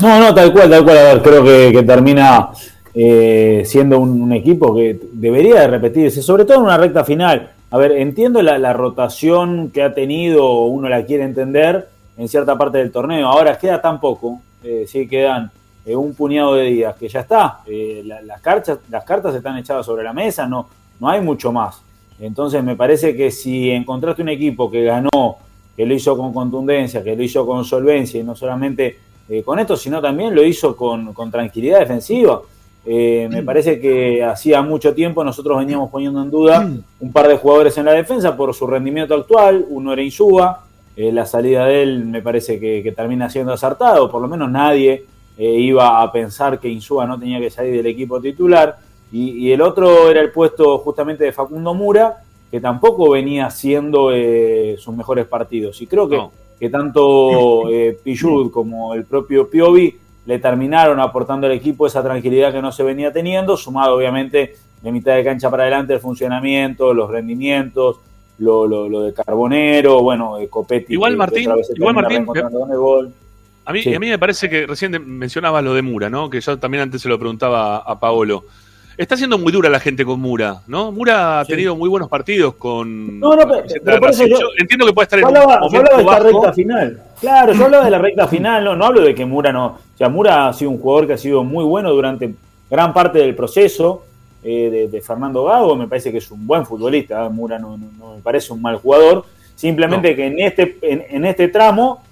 No, 0.00 0.18
no, 0.20 0.34
tal 0.34 0.52
cual, 0.52 0.68
tal 0.70 0.82
cual. 0.84 0.98
A 0.98 1.02
ver, 1.14 1.22
creo 1.22 1.44
que, 1.44 1.70
que 1.72 1.82
termina 1.84 2.48
eh, 2.94 3.62
siendo 3.66 3.98
un, 3.98 4.32
equipo 4.32 4.74
que 4.74 4.98
debería 5.12 5.62
de 5.62 5.66
repetirse, 5.66 6.22
sobre 6.22 6.44
todo 6.44 6.58
en 6.58 6.64
una 6.64 6.76
recta 6.76 7.04
final. 7.04 7.50
A 7.70 7.76
ver, 7.76 7.92
entiendo 7.92 8.40
la, 8.40 8.72
rotación 8.72 9.70
que 9.70 9.82
ha 9.82 9.92
tenido, 9.94 10.64
uno 10.66 10.88
la 10.88 11.04
quiere 11.04 11.24
entender, 11.24 11.88
en 12.16 12.28
cierta 12.28 12.56
parte 12.56 12.78
del 12.78 12.92
torneo. 12.92 13.26
Ahora 13.26 13.58
queda 13.58 13.82
tan 13.82 14.00
poco, 14.00 14.40
eh, 14.62 14.84
sí, 14.86 15.08
quedan 15.08 15.50
eh, 15.84 15.96
un 15.96 16.14
puñado 16.14 16.54
de 16.54 16.66
días, 16.66 16.94
que 16.94 17.08
ya 17.08 17.20
está. 17.20 17.60
Eh, 17.66 18.02
la- 18.04 18.22
las, 18.22 18.40
cartas, 18.40 18.78
las 18.88 19.02
cartas 19.04 19.34
están 19.34 19.58
echadas 19.58 19.84
sobre 19.84 20.04
la 20.04 20.12
mesa, 20.12 20.46
no, 20.46 20.68
no 21.00 21.08
hay 21.08 21.20
mucho 21.20 21.50
más. 21.50 21.82
Entonces 22.20 22.62
me 22.62 22.76
parece 22.76 23.16
que 23.16 23.32
si 23.32 23.72
encontraste 23.72 24.22
un 24.22 24.28
equipo 24.28 24.70
que 24.70 24.84
ganó, 24.84 25.38
que 25.76 25.84
lo 25.84 25.94
hizo 25.94 26.16
con 26.16 26.32
contundencia, 26.32 27.02
que 27.02 27.16
lo 27.16 27.24
hizo 27.24 27.44
con 27.44 27.64
solvencia 27.64 28.20
y 28.20 28.22
no 28.22 28.36
solamente 28.36 28.98
eh, 29.28 29.42
con 29.42 29.58
esto, 29.58 29.76
sino 29.76 30.00
también 30.00 30.32
lo 30.32 30.44
hizo 30.44 30.76
con 30.76 31.30
tranquilidad 31.32 31.80
defensiva. 31.80 32.40
Eh, 32.86 33.28
me 33.30 33.42
parece 33.42 33.80
que 33.80 34.22
hacía 34.22 34.60
mucho 34.60 34.94
tiempo 34.94 35.24
nosotros 35.24 35.58
veníamos 35.58 35.90
poniendo 35.90 36.22
en 36.22 36.30
duda 36.30 36.68
un 37.00 37.12
par 37.12 37.28
de 37.28 37.38
jugadores 37.38 37.78
en 37.78 37.86
la 37.86 37.92
defensa 37.92 38.36
por 38.36 38.54
su 38.54 38.66
rendimiento 38.66 39.14
actual. 39.14 39.64
Uno 39.70 39.92
era 39.92 40.02
Insúa, 40.02 40.64
eh, 40.96 41.10
la 41.10 41.26
salida 41.26 41.66
de 41.66 41.82
él 41.82 42.04
me 42.04 42.22
parece 42.22 42.60
que, 42.60 42.82
que 42.82 42.92
termina 42.92 43.28
siendo 43.28 43.52
acertado, 43.52 44.10
por 44.10 44.22
lo 44.22 44.28
menos 44.28 44.50
nadie 44.50 45.04
eh, 45.36 45.50
iba 45.50 46.02
a 46.02 46.12
pensar 46.12 46.60
que 46.60 46.68
Insúa 46.68 47.06
no 47.06 47.18
tenía 47.18 47.40
que 47.40 47.50
salir 47.50 47.74
del 47.74 47.86
equipo 47.86 48.20
titular. 48.20 48.78
Y, 49.10 49.46
y 49.46 49.52
el 49.52 49.60
otro 49.60 50.10
era 50.10 50.20
el 50.20 50.30
puesto 50.30 50.78
justamente 50.78 51.24
de 51.24 51.32
Facundo 51.32 51.74
Mura, 51.74 52.18
que 52.50 52.60
tampoco 52.60 53.10
venía 53.10 53.46
haciendo 53.46 54.12
eh, 54.12 54.76
sus 54.78 54.94
mejores 54.94 55.26
partidos. 55.26 55.80
Y 55.82 55.86
creo 55.86 56.08
que, 56.08 56.20
que 56.60 56.70
tanto 56.70 57.64
Pichud 58.04 58.50
como 58.50 58.94
el 58.94 59.04
propio 59.04 59.48
Piovi 59.48 59.98
le 60.26 60.38
terminaron 60.38 61.00
aportando 61.00 61.46
al 61.46 61.52
equipo 61.52 61.86
esa 61.86 62.02
tranquilidad 62.02 62.52
que 62.52 62.62
no 62.62 62.72
se 62.72 62.82
venía 62.82 63.12
teniendo, 63.12 63.56
sumado 63.56 63.96
obviamente 63.96 64.56
de 64.82 64.92
mitad 64.92 65.14
de 65.14 65.24
cancha 65.24 65.50
para 65.50 65.64
adelante 65.64 65.94
el 65.94 66.00
funcionamiento, 66.00 66.92
los 66.94 67.10
rendimientos, 67.10 67.96
lo, 68.38 68.66
lo, 68.66 68.88
lo 68.88 69.02
de 69.02 69.14
Carbonero, 69.14 70.02
bueno, 70.02 70.36
de 70.36 70.48
Copetti. 70.48 70.94
Igual, 70.94 71.16
Martín, 71.16 71.50
igual, 71.76 71.94
Martín. 71.94 72.26
A 73.66 73.72
mí, 73.72 73.82
Sí. 73.82 73.94
a 73.94 74.00
mí 74.00 74.08
me 74.08 74.18
parece 74.18 74.50
que 74.50 74.66
recién 74.66 74.92
mencionabas 75.06 75.64
lo 75.64 75.72
de 75.72 75.80
Mura, 75.82 76.10
¿no? 76.10 76.28
Que 76.28 76.40
yo 76.40 76.58
también 76.58 76.82
antes 76.82 77.00
se 77.00 77.08
lo 77.08 77.18
preguntaba 77.18 77.78
a 77.78 77.98
Paolo. 77.98 78.44
Está 78.96 79.16
siendo 79.16 79.38
muy 79.38 79.50
dura 79.52 79.68
la 79.68 79.80
gente 79.80 80.04
con 80.04 80.20
Mura, 80.20 80.60
¿no? 80.68 80.92
Mura 80.92 81.40
ha 81.40 81.44
tenido 81.44 81.74
muy 81.74 81.88
buenos 81.88 82.08
partidos 82.08 82.54
con. 82.54 83.18
No, 83.18 83.34
no, 83.34 83.42
pero- 83.48 84.00
por 84.00 84.10
eso 84.10 84.24
yo- 84.26 84.38
Yo 84.38 84.46
entiendo 84.58 84.86
que 84.86 84.92
puede 84.92 85.04
estar 85.04 85.18
en 85.18 85.24
Yo 85.24 85.30
un 85.30 85.36
hablaba, 85.36 85.54
yo 85.54 85.60
momento 85.66 85.94
hablaba 85.96 85.96
de 85.96 86.02
esta 86.30 86.32
recta 86.40 86.52
final. 86.52 87.02
Claro, 87.20 87.52
yo 87.54 87.64
hablaba 87.64 87.84
de 87.86 87.90
la 87.90 87.98
recta 87.98 88.28
final, 88.28 88.64
no, 88.64 88.76
no 88.76 88.84
hablo 88.84 89.00
de 89.00 89.14
que 89.14 89.24
Mura 89.24 89.52
no. 89.52 89.66
O 89.66 89.96
sea, 89.98 90.08
Mura 90.08 90.48
ha 90.48 90.52
sido 90.52 90.70
un 90.70 90.78
jugador 90.78 91.06
que 91.08 91.12
ha 91.14 91.18
sido 91.18 91.42
muy 91.42 91.64
bueno 91.64 91.90
durante 91.92 92.34
gran 92.70 92.92
parte 92.94 93.18
del 93.18 93.34
proceso 93.34 94.04
eh, 94.44 94.70
de, 94.70 94.88
de 94.88 95.00
Fernando 95.00 95.44
Gago. 95.44 95.74
Me 95.74 95.88
parece 95.88 96.12
que 96.12 96.18
es 96.18 96.30
un 96.30 96.46
buen 96.46 96.64
futbolista. 96.64 97.26
¿eh? 97.26 97.28
Mura 97.30 97.58
no, 97.58 97.76
no- 97.76 97.90
no 97.98 98.14
me 98.16 98.20
parece 98.22 98.52
un 98.52 98.62
mal 98.62 98.76
jugador. 98.76 99.24
Simplemente 99.56 100.14
que 100.14 100.26
en 100.26 100.38
este, 100.40 100.78
en, 100.82 101.04
en 101.08 101.24
este 101.24 101.48
tramo 101.48 102.02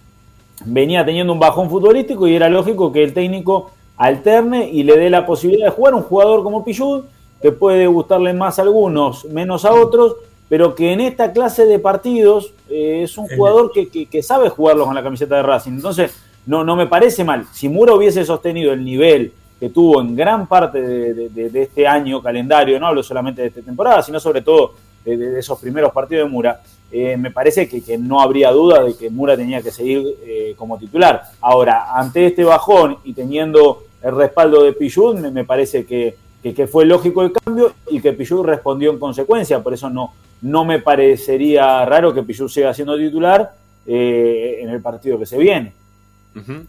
venía 0.65 1.05
teniendo 1.05 1.33
un 1.33 1.39
bajón 1.41 1.69
futbolístico 1.69 2.27
y 2.29 2.35
era 2.37 2.49
lógico 2.49 2.93
que 2.93 3.03
el 3.03 3.13
técnico 3.13 3.71
alterne 4.03 4.69
y 4.71 4.83
le 4.83 4.97
dé 4.99 5.11
la 5.11 5.25
posibilidad 5.27 5.67
de 5.67 5.73
jugar 5.73 5.95
un 5.95 6.03
jugador 6.03 6.43
como 6.43 6.65
Pichud, 6.65 7.05
que 7.41 7.53
puede 7.53 7.87
gustarle 7.87 8.33
más 8.33 8.59
a 8.59 8.63
algunos, 8.63 9.25
menos 9.27 9.65
a 9.65 9.73
otros, 9.73 10.17
pero 10.49 10.75
que 10.75 10.93
en 10.93 11.01
esta 11.01 11.33
clase 11.33 11.67
de 11.67 11.79
partidos 11.79 12.53
eh, 12.69 13.03
es 13.05 13.17
un 13.19 13.27
jugador 13.29 13.73
que, 13.73 13.89
que- 13.89 14.07
que 14.07 14.23
sabe 14.23 14.49
jugarlo 14.49 14.85
con 14.85 14.95
la 14.95 15.03
camiseta 15.03 15.37
de 15.37 15.43
Racing. 15.43 15.73
Entonces, 15.73 16.15
no, 16.47 16.63
no 16.65 16.77
me 16.77 16.87
parece 16.87 17.25
mal. 17.25 17.47
Si 17.53 17.69
Mura 17.69 17.95
hubiese 17.95 18.25
sostenido 18.25 18.73
el 18.73 18.85
nivel 18.85 19.33
que 19.59 19.71
tuvo 19.71 20.01
en 20.01 20.15
gran 20.17 20.47
parte 20.49 20.83
de, 20.83 21.29
de- 21.29 21.63
este 21.63 21.87
año 21.87 22.21
calendario, 22.21 22.79
no 22.81 22.89
hablo 22.89 23.03
solamente 23.03 23.43
de 23.43 23.49
esta 23.49 23.63
temporada, 23.63 24.03
sino 24.03 24.19
sobre 24.21 24.43
todo 24.43 24.75
de 25.05 25.39
esos 25.39 25.59
primeros 25.59 25.93
partidos 25.93 26.27
de 26.27 26.31
Mura, 26.31 26.61
eh, 26.93 27.17
me 27.17 27.31
parece 27.31 27.69
que, 27.69 27.83
que 27.83 27.97
no 27.99 28.21
habría 28.21 28.51
duda 28.53 28.85
de 28.85 28.95
que 28.95 29.09
Mura 29.11 29.37
tenía 29.37 29.63
que 29.63 29.71
seguir 29.73 30.05
eh, 30.25 30.55
como 30.57 30.79
titular. 30.79 31.23
Ahora, 31.41 31.93
ante 31.97 32.27
este 32.27 32.45
bajón 32.45 32.99
y 33.05 33.13
teniendo 33.15 33.83
el 34.03 34.17
respaldo 34.17 34.63
de 34.65 34.73
Pichud, 34.73 35.19
me, 35.19 35.31
me 35.31 35.45
parece 35.45 35.85
que, 35.85 36.17
que- 36.43 36.53
que 36.55 36.67
fue 36.67 36.85
lógico 36.87 37.23
el 37.23 37.33
cambio 37.33 37.73
y 37.91 38.01
que 38.01 38.13
Pichud 38.13 38.43
respondió 38.45 38.91
en 38.93 38.99
consecuencia. 38.99 39.63
Por 39.63 39.75
eso 39.75 39.89
no, 39.91 40.13
no 40.43 40.65
me 40.65 40.81
parecería 40.81 41.85
raro 41.85 42.13
que 42.13 42.23
Pichud 42.23 42.49
siga 42.49 42.75
siendo 42.75 42.97
titular 42.97 43.55
eh, 43.87 44.59
en 44.61 44.69
el 44.71 44.81
partido 44.81 45.19
que 45.19 45.27
se 45.27 45.39
viene. 45.39 45.73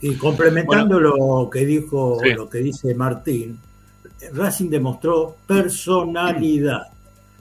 Y 0.02 0.16
complementando 0.16 1.00
lo 1.00 1.50
que 1.50 1.66
dijo, 1.66 2.20
Sí. 2.22 2.32
lo 2.34 2.50
que 2.50 2.58
dice 2.58 2.94
Martín, 2.96 3.58
Racing 4.34 4.70
demostró 4.70 5.38
personalidad, 5.48 6.88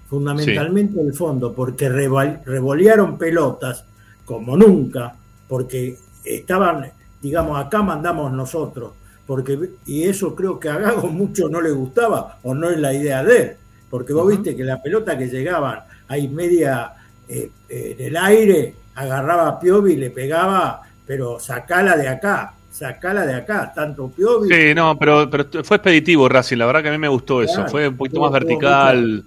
fundamentalmente 0.09 1.01
el 1.01 1.15
fondo, 1.15 1.53
porque 1.53 1.89
revolearon 1.89 3.19
pelotas 3.19 3.85
como 4.25 4.57
nunca, 4.57 5.15
porque 5.49 5.97
estaban, 6.25 6.91
digamos, 7.21 7.59
acá 7.59 7.83
mandamos 7.83 8.33
nosotros, 8.33 8.93
porque 9.33 9.59
y 9.87 10.03
eso 10.03 10.35
creo 10.35 10.61
que 10.61 10.69
a 10.69 10.77
Gago 10.77 11.09
mucho 11.09 11.49
no 11.49 11.63
le 11.63 11.71
gustaba 11.71 12.37
o 12.43 12.55
no 12.55 12.69
es 12.69 12.77
la 12.79 12.93
idea 12.93 13.25
de 13.25 13.37
él, 13.39 13.53
porque 13.89 14.13
vos 14.13 14.29
viste 14.29 14.55
que 14.55 14.63
la 14.63 14.83
pelota 14.83 15.17
que 15.17 15.27
llegaban 15.27 15.79
ahí 16.09 16.29
media 16.29 16.93
eh, 17.27 17.49
eh, 17.67 17.97
en 17.99 18.07
el 18.09 18.17
aire, 18.19 18.75
agarraba 18.95 19.49
a 19.49 19.59
Piovi 19.59 19.95
y 19.95 19.97
le 19.97 20.11
pegaba, 20.11 20.83
pero 21.07 21.41
sacala 21.41 21.97
de 21.97 22.09
acá, 22.09 22.53
sacala 22.71 23.25
de 23.25 23.33
acá, 23.33 23.73
tanto 23.75 24.11
Piovi. 24.11 24.51
Sí, 24.53 24.75
no, 24.75 24.99
pero, 24.99 25.31
pero 25.31 25.65
fue 25.65 25.79
expeditivo 25.79 26.29
Racing, 26.29 26.59
la 26.59 26.67
verdad 26.67 26.83
que 26.83 26.89
a 26.91 26.93
mí 26.93 26.99
me 26.99 27.09
gustó 27.09 27.43
eso. 27.43 27.67
Fue 27.69 27.89
un 27.89 27.97
poquito 27.97 28.21
más 28.21 28.33
vertical, 28.33 29.25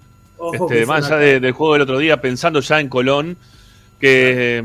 este, 0.52 0.86
más 0.86 1.04
allá 1.04 1.16
de- 1.16 1.40
del 1.40 1.50
juego 1.50 1.72
del 1.72 1.82
otro 1.82 1.98
día, 1.98 2.20
pensando 2.20 2.60
ya 2.60 2.78
en 2.78 2.88
Colón, 2.88 3.36
que, 3.98 4.62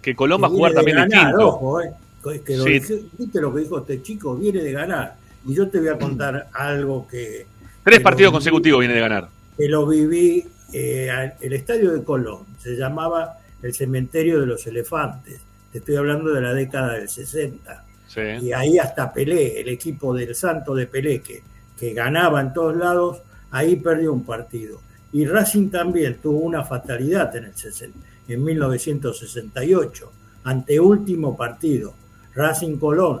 que 0.00 0.16
Colón 0.16 0.42
va 0.42 0.46
a 0.46 0.50
jugar 0.50 0.72
también 0.72 0.96
ganar, 0.96 1.10
distinto. 1.10 1.48
Ojo, 1.48 1.82
eh, 1.82 1.92
que- 2.22 2.40
que 2.42 2.56
lo 2.56 2.64
Sí. 2.64 2.70
dije- 2.72 3.02
viste 3.18 3.40
lo 3.40 3.52
que 3.54 3.60
dijo 3.60 3.78
este 3.78 4.02
chico, 4.02 4.36
viene 4.36 4.62
de 4.62 4.72
ganar. 4.72 5.16
Y 5.46 5.54
yo 5.54 5.68
te 5.68 5.78
voy 5.78 5.88
a 5.88 5.98
contar 5.98 6.48
algo 6.52 7.06
que, 7.08 7.46
Tres 7.84 7.98
que 7.98 8.04
partidos 8.04 8.32
consecutivos 8.32 8.80
viene 8.80 8.94
de 8.94 9.00
ganar. 9.00 9.28
que 9.56 9.68
lo 9.68 9.86
viví. 9.86 10.44
eh, 10.72 11.32
el 11.40 11.52
estadio 11.52 11.90
de 11.90 12.04
Colón 12.04 12.44
se 12.62 12.76
llamaba 12.76 13.38
el 13.60 13.74
cementerio 13.74 14.38
de 14.40 14.46
los 14.46 14.64
elefantes. 14.68 15.40
Te 15.72 15.78
estoy 15.78 15.96
hablando 15.96 16.32
de 16.32 16.40
la 16.40 16.54
década 16.54 16.92
del 16.94 17.08
60. 17.08 17.84
Sí. 18.06 18.20
Y 18.40 18.52
ahí 18.52 18.78
hasta 18.78 19.12
Pelé, 19.12 19.60
el 19.60 19.68
equipo 19.68 20.14
del 20.14 20.32
Santo 20.36 20.72
de 20.76 20.86
Pelé, 20.86 21.22
que, 21.22 21.42
que 21.76 21.92
ganaba 21.92 22.40
en 22.40 22.52
todos 22.52 22.76
lados, 22.76 23.18
ahí 23.50 23.74
perdió 23.76 24.12
un 24.12 24.22
partido. 24.24 24.80
Y 25.12 25.24
Racing 25.26 25.70
también 25.70 26.18
tuvo 26.22 26.38
una 26.38 26.62
fatalidad 26.62 27.34
en, 27.34 27.46
el 27.46 27.56
60 27.56 27.98
en 28.28 28.44
1968, 28.44 30.12
anteúltimo 30.44 31.36
partido. 31.36 31.94
Racing 32.40 32.76
Colón, 32.78 33.20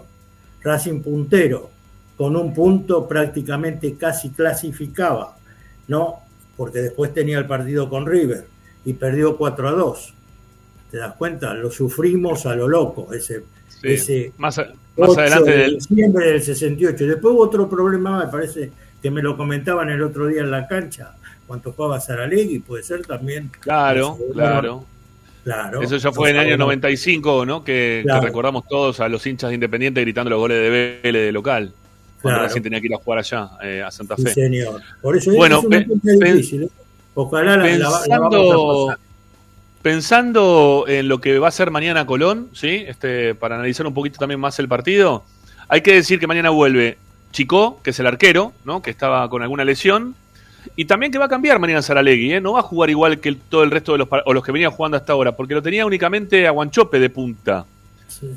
Racing 0.62 1.00
puntero, 1.02 1.70
con 2.16 2.36
un 2.36 2.52
punto 2.54 3.06
prácticamente 3.06 3.94
casi 3.96 4.30
clasificaba, 4.30 5.36
¿no? 5.88 6.20
Porque 6.56 6.78
después 6.80 7.12
tenía 7.14 7.38
el 7.38 7.46
partido 7.46 7.88
con 7.88 8.06
River 8.06 8.46
y 8.84 8.92
perdió 8.94 9.36
4 9.36 9.68
a 9.68 9.72
2. 9.72 10.14
¿Te 10.90 10.96
das 10.98 11.14
cuenta? 11.14 11.54
Lo 11.54 11.70
sufrimos 11.70 12.46
a 12.46 12.54
lo 12.54 12.66
loco, 12.68 13.12
ese, 13.12 13.44
Sí. 13.68 13.88
ese 13.88 14.32
Más, 14.38 14.58
a- 14.58 14.64
más 14.96 15.10
8 15.10 15.20
adelante 15.20 15.50
de 15.50 15.56
del, 15.58 15.74
diciembre 15.76 16.26
del 16.32 16.42
68. 16.42 17.06
Después 17.06 17.34
hubo 17.34 17.42
otro 17.44 17.68
problema, 17.68 18.24
me 18.24 18.30
parece 18.30 18.70
que 19.00 19.10
me 19.10 19.22
lo 19.22 19.36
comentaban 19.36 19.88
el 19.88 20.02
otro 20.02 20.26
día 20.26 20.40
en 20.42 20.50
la 20.50 20.66
cancha, 20.66 21.12
cuando 21.46 21.72
jugaba 21.72 22.00
Saralegui, 22.00 22.58
puede 22.58 22.82
ser 22.82 23.06
también. 23.06 23.50
Claro, 23.60 24.18
claro. 24.32 24.84
Claro. 25.44 25.80
Eso 25.82 25.96
ya 25.96 26.12
fue 26.12 26.30
en 26.30 26.36
el 26.36 26.46
año 26.48 26.56
95, 26.58 27.46
¿no? 27.46 27.64
Que, 27.64 28.00
que 28.02 28.02
Claro. 28.04 28.22
recordamos 28.22 28.64
todos 28.68 29.00
a 29.00 29.08
los 29.08 29.26
hinchas 29.26 29.48
de 29.48 29.54
Independiente 29.54 30.00
gritando 30.02 30.30
los 30.30 30.38
goles 30.38 30.58
de 30.60 31.00
Vélez 31.02 31.22
de 31.26 31.32
local. 31.32 31.72
Cuando 32.20 32.38
Claro. 32.38 32.48
Racing 32.48 32.60
tenía 32.62 32.80
que 32.80 32.86
ir 32.86 32.94
a 32.94 32.98
jugar 32.98 33.18
allá, 33.20 33.48
eh, 33.62 33.82
a 33.82 33.90
Santa 33.90 34.16
Sí, 34.16 34.24
Fe. 34.24 34.34
señor. 34.34 34.80
Por 35.00 35.16
eso 35.16 35.32
Bueno, 35.32 35.60
es 35.60 35.64
una 35.64 35.78
difícil. 36.32 36.64
¿eh? 36.64 36.68
Ojalá 37.14 37.56
la, 37.56 37.66
la- 37.66 37.78
la 38.06 38.18
vamos 38.18 38.90
a 38.90 38.96
pensando, 38.96 38.96
pensando 39.82 40.84
en 40.88 41.08
lo 41.08 41.20
que 41.20 41.38
va 41.38 41.48
a 41.48 41.52
ser 41.52 41.70
mañana 41.70 42.04
Colón, 42.06 42.48
¿sí? 42.52 42.84
Este, 42.86 43.34
para 43.34 43.54
analizar 43.56 43.86
un 43.86 43.94
poquito 43.94 44.18
también 44.18 44.38
más 44.40 44.58
el 44.58 44.68
partido, 44.68 45.24
hay 45.68 45.80
que 45.80 45.94
decir 45.94 46.18
que 46.20 46.26
mañana 46.26 46.50
vuelve 46.50 46.98
Chico, 47.32 47.80
que 47.82 47.90
es 47.90 48.00
el 48.00 48.06
arquero, 48.06 48.52
¿no? 48.64 48.82
Que 48.82 48.90
estaba 48.90 49.28
con 49.30 49.42
alguna 49.42 49.64
lesión. 49.64 50.14
Y 50.76 50.84
también 50.84 51.10
que 51.12 51.18
va 51.18 51.24
a 51.26 51.28
cambiar 51.28 51.58
mañana 51.58 51.82
Saralegui, 51.82 52.32
¿eh? 52.34 52.40
No 52.40 52.52
va 52.54 52.60
a 52.60 52.62
jugar 52.62 52.90
igual 52.90 53.18
que 53.20 53.28
el- 53.30 53.36
todo 53.38 53.62
el 53.62 53.70
resto 53.70 53.92
de 53.92 53.98
los, 53.98 54.08
o 54.24 54.32
los 54.32 54.44
que 54.44 54.52
venía 54.52 54.70
jugando 54.70 54.96
hasta 54.96 55.12
ahora, 55.12 55.32
porque 55.32 55.54
lo 55.54 55.62
tenía 55.62 55.84
únicamente 55.86 56.46
a 56.46 56.50
Guanchope 56.50 56.98
de 57.00 57.10
punta. 57.10 57.64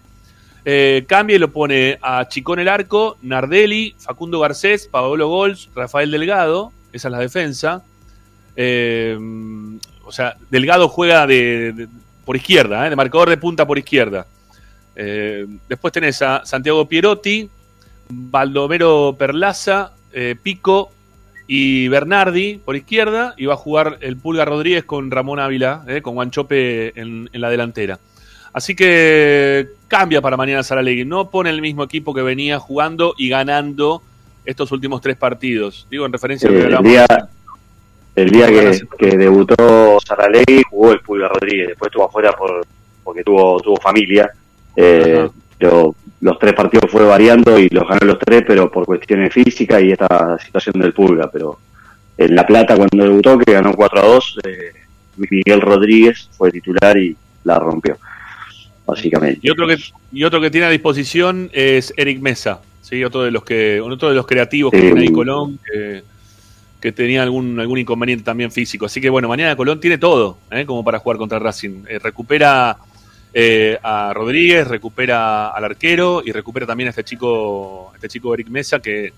Eh, 0.65 1.05
cambia 1.09 1.37
y 1.37 1.39
lo 1.41 1.53
pone 1.53 1.99
a 2.03 2.29
Chicón 2.29 2.61
el 2.61 2.69
arco, 2.69 3.17
Nardelli, 3.23 3.95
Facundo 3.99 4.39
Garcés, 4.39 4.87
Paolo 4.87 5.29
Gols, 5.29 5.69
Rafael 5.75 6.11
Delgado, 6.11 6.73
esa 6.93 7.09
es 7.09 7.13
la 7.13 7.19
defensa. 7.19 7.83
Eh, 8.55 9.19
o 10.05 10.13
sea, 10.13 10.37
Delgado 10.51 10.89
juega 10.89 11.27
de, 11.27 11.89
por 12.25 12.37
izquierda, 12.37 12.87
¿eh? 12.87 12.91
de 12.91 12.97
marcador 12.97 13.29
de 13.29 13.37
punta 13.39 13.67
por 13.67 13.79
izquierda. 13.79 14.27
Después 14.95 15.93
tenés 15.93 16.21
a 16.21 16.45
Santiago 16.45 16.87
Pierotti, 16.87 17.49
Baldomero 18.09 19.17
Perlaza, 19.19 19.93
Pico 20.43 20.93
y 21.47 21.89
Bernardi 21.89 22.61
por 22.63 22.77
izquierda. 22.77 23.35
Y 23.39 23.47
va 23.47 23.55
a 23.55 23.57
jugar 23.57 23.97
el 24.03 24.19
Pulga 24.19 24.45
Rodríguez 24.45 24.85
con 24.85 25.11
Ramón 25.11 25.41
Ávila, 25.41 25.87
con 26.03 26.15
Guanchope 26.15 26.93
en 27.01 27.31
la 27.33 27.49
delantera. 27.49 27.99
Así 28.53 28.75
que 28.75 29.69
cambia 29.89 30.21
para 30.21 30.37
mañana 30.37 30.63
Saralegui. 30.63 31.05
No 31.05 31.31
pone 31.31 31.51
el 31.51 31.61
mismo 31.63 31.85
equipo 31.85 32.13
que 32.15 32.23
venía 32.23 32.59
jugando 32.59 33.15
y 33.17 33.29
ganando 33.29 34.03
estos 34.45 34.73
últimos 34.73 35.01
tres 35.01 35.17
partidos. 35.17 35.87
Digo, 35.91 36.05
en 36.07 36.13
referencia 36.13 36.49
a 36.49 36.53
lo 36.53 36.59
que 36.59 36.65
Eh, 36.65 36.67
el 36.69 36.75
hablamos. 36.75 36.91
día, 36.91 37.07
el 38.17 38.31
día 38.31 38.47
que, 38.47 38.81
que 38.99 39.17
debutó 39.17 39.99
Saralegui 40.05 40.63
jugó 40.69 40.93
el 40.93 41.01
Pulga 41.01 41.29
Rodríguez, 41.29 41.69
después 41.69 41.89
estuvo 41.89 42.05
afuera 42.05 42.33
por, 42.33 42.67
porque 43.03 43.23
tuvo, 43.25 43.61
tuvo 43.61 43.77
familia, 43.77 44.31
eh, 44.77 45.29
pero 45.59 45.95
los 46.21 46.39
tres 46.39 46.53
partidos 46.55 46.91
fue 46.91 47.05
variando 47.05 47.59
y 47.59 47.69
los 47.69 47.87
ganó 47.89 48.07
los 48.07 48.19
tres, 48.19 48.45
pero 48.47 48.71
por 48.71 48.85
cuestiones 48.85 49.33
físicas 49.33 49.83
y 49.83 49.93
esta 49.93 50.39
situación 50.39 50.81
del 50.81 50.93
Pulga, 50.93 51.31
pero 51.31 51.59
en 52.19 52.35
La 52.35 52.47
Plata 52.47 52.77
cuando 52.77 53.05
debutó, 53.05 53.39
que 53.39 53.53
ganó 53.53 53.73
4 53.75 53.99
a 54.01 54.07
2, 54.07 54.39
eh, 54.45 54.73
Miguel 55.17 55.61
Rodríguez 55.61 56.29
fue 56.37 56.51
titular 56.53 56.97
y 56.97 57.17
la 57.45 57.59
rompió, 57.59 57.97
básicamente. 58.87 59.41
Y 59.43 59.51
otro 59.51 59.67
que, 59.67 59.77
y 60.13 60.25
otro 60.25 60.41
que 60.41 60.51
tiene 60.51 60.67
a 60.67 60.71
disposición 60.71 61.51
es 61.53 61.93
Eric 61.97 62.21
Mesa, 62.21 62.61
¿sí? 62.83 63.03
otro 63.05 63.23
de 63.23 63.31
los 63.31 63.45
que, 63.45 63.81
otro 63.81 64.09
de 64.09 64.15
los 64.15 64.27
creativos 64.27 64.71
que 64.73 64.79
Sí. 64.79 64.85
tiene 64.87 65.01
ahí 65.03 65.13
Colón, 65.13 65.59
que, 65.71 66.03
que 66.81 66.93
tenía 66.93 67.23
algún, 67.23 67.59
algún 67.61 67.79
inconveniente 67.79 68.25
también 68.25 68.51
físico. 68.51 68.87
Así 68.87 69.01
que 69.01 69.09
bueno, 69.11 69.29
mañana 69.29 69.57
Colón 69.57 69.81
tiene 69.81 69.99
todo, 69.99 70.39
¿eh? 70.51 70.65
como 70.67 70.85
para 70.85 70.99
jugar 70.99 71.17
contra 71.19 71.39
Racing. 71.39 71.85
Eh, 71.89 71.99
recupera 71.99 72.77
eh, 73.33 73.79
a 73.83 74.13
Rodríguez, 74.13 74.67
recupera 74.67 75.49
al 75.49 75.65
arquero 75.65 76.23
y 76.25 76.33
recupera 76.33 76.67
también 76.67 76.89
a 76.89 76.91
este 76.91 77.05
chico, 77.05 77.91
a 77.93 77.95
este 77.97 78.09
chico 78.09 78.35
Eric 78.35 78.49
Mesa, 78.49 78.81
que 78.81 79.13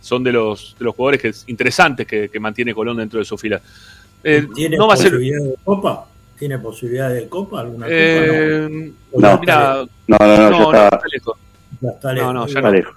son 0.00 0.22
de 0.22 0.32
los, 0.32 0.76
de 0.78 0.84
los 0.84 0.94
jugadores 0.94 1.22
que, 1.22 1.50
interesantes 1.50 2.06
que, 2.06 2.28
que 2.28 2.40
mantiene 2.40 2.74
Colón 2.74 2.98
dentro 2.98 3.18
de 3.20 3.24
su 3.24 3.38
fila. 3.38 3.60
Eh, 4.22 4.46
¿Tiene 4.54 4.76
no 4.76 4.88
va 4.88 4.94
a 4.94 4.96
ser. 4.96 5.12
de 5.18 5.54
Copa? 5.62 6.06
¿Tiene 6.38 6.58
posibilidad 6.58 7.10
de 7.10 7.28
Copa? 7.28 7.60
¿Alguna 7.60 7.86
Eh, 7.88 8.90
Copa? 9.12 9.28
No. 9.28 9.40
mira, 9.40 9.84
No, 10.08 10.16
no, 10.18 10.26
no, 10.26 10.36
ya 10.36 10.50
no, 10.50 10.72
está, 10.72 11.00
lejos. 11.12 11.36
Ya 11.80 11.90
está 11.90 12.08
No, 12.08 12.14
lejos. 12.14 12.34
no, 12.34 12.46
ya 12.46 12.48
está 12.58 12.60
no. 12.60 12.70
lejos. 12.72 12.94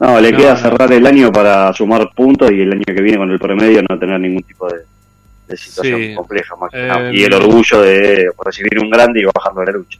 No, 0.00 0.20
le 0.20 0.32
No, 0.32 0.38
queda 0.38 0.56
cerrar 0.56 0.92
el 0.92 1.06
año 1.06 1.32
para 1.32 1.72
sumar 1.72 2.08
puntos 2.14 2.50
y 2.52 2.60
el 2.60 2.72
año 2.72 2.84
que 2.86 3.02
viene 3.02 3.18
con 3.18 3.30
el 3.30 3.38
promedio 3.40 3.82
no 3.88 3.98
tener 3.98 4.20
ningún 4.20 4.42
tipo 4.44 4.68
de, 4.68 4.78
de 5.48 5.56
situación 5.56 6.00
Sí. 6.00 6.14
compleja 6.14 6.54
más 6.56 6.70
que 6.70 6.84
Eh, 6.84 6.88
nada. 6.88 7.12
Y 7.12 7.24
el 7.24 7.34
orgullo 7.34 7.80
de 7.82 8.30
recibir 8.44 8.78
un 8.78 8.90
grande 8.90 9.20
y 9.20 9.24
bajarlo 9.24 9.60
a 9.62 9.64
la 9.64 9.72
lucha. 9.72 9.98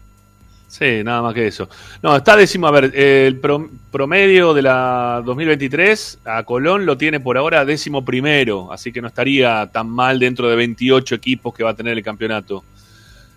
Sí, 0.69 1.03
nada 1.03 1.23
más 1.23 1.33
que 1.35 1.47
eso. 1.47 1.67
No, 2.03 2.15
está 2.15 2.37
décimo, 2.37 2.67
a 2.67 2.71
ver, 2.71 2.93
el 2.95 3.39
pro- 3.41 3.71
promedio 3.91 4.53
de 4.53 4.61
la 4.63 5.23
2023 5.25 6.19
a 6.27 6.43
Colón 6.45 6.85
lo 6.85 6.99
tiene 6.99 7.21
por 7.21 7.39
ahora 7.39 7.65
décimo 7.65 8.05
primero, 8.05 8.71
así 8.71 8.93
que 8.93 9.01
no 9.01 9.09
estaría 9.09 9.67
tan 9.73 9.89
mal 9.89 10.19
dentro 10.19 10.49
de 10.49 10.57
28 10.57 11.15
equipos 11.15 11.55
que 11.55 11.65
va 11.65 11.71
a 11.71 11.75
tener 11.75 11.97
el 11.97 12.05
campeonato. 12.05 12.63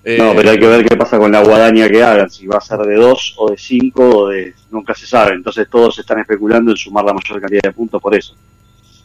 Eh, 0.04 0.18
No, 0.18 0.34
pero 0.36 0.50
hay 0.50 0.60
que 0.60 0.68
ver 0.68 0.86
qué 0.86 0.98
pasa 0.98 1.18
con 1.18 1.32
la 1.32 1.42
guadaña 1.42 1.88
que 1.88 2.04
hagan, 2.04 2.30
si 2.30 2.48
va 2.48 2.58
a 2.58 2.62
ser 2.62 2.80
de 2.80 2.96
dos 2.96 3.34
o 3.38 3.50
de 3.52 3.58
cinco 3.58 4.04
o 4.24 4.28
de... 4.28 4.54
nunca 4.70 4.94
se 4.94 5.08
sabe, 5.08 5.34
entonces 5.34 5.70
todos 5.70 5.98
están 6.00 6.20
especulando 6.20 6.72
en 6.72 6.78
sumar 6.78 7.06
la 7.06 7.14
mayor 7.14 7.40
cantidad 7.40 7.62
de 7.62 7.72
puntos 7.72 8.02
por 8.02 8.14
eso. 8.14 8.36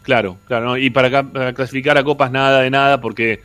Claro, 0.02 0.36
claro. 0.46 0.66
¿no? 0.66 0.76
Y 0.78 0.90
para, 0.90 1.22
para 1.22 1.52
clasificar 1.52 1.96
a 1.96 2.02
Copas 2.02 2.30
nada 2.32 2.62
de 2.62 2.70
nada 2.70 3.00
porque 3.00 3.42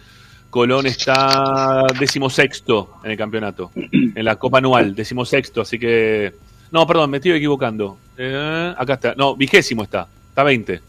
Colón 0.52 0.86
está 0.86 1.86
decimosexto 2.00 2.98
en 3.04 3.12
el 3.12 3.18
campeonato, 3.18 3.72
en 3.76 4.24
la 4.24 4.36
Copa 4.36 4.60
Anual, 4.60 4.94
decimosexto, 4.94 5.62
así 5.62 5.80
que... 5.80 6.32
No, 6.72 6.86
perdón, 6.86 7.10
me 7.10 7.18
estoy 7.18 7.32
equivocando. 7.32 7.98
Eh, 8.18 8.74
acá 8.78 8.94
está, 8.94 9.16
no, 9.16 9.36
vigésimo 9.36 9.84
está, 9.84 10.08
está 10.30 10.44
20. 10.44 10.82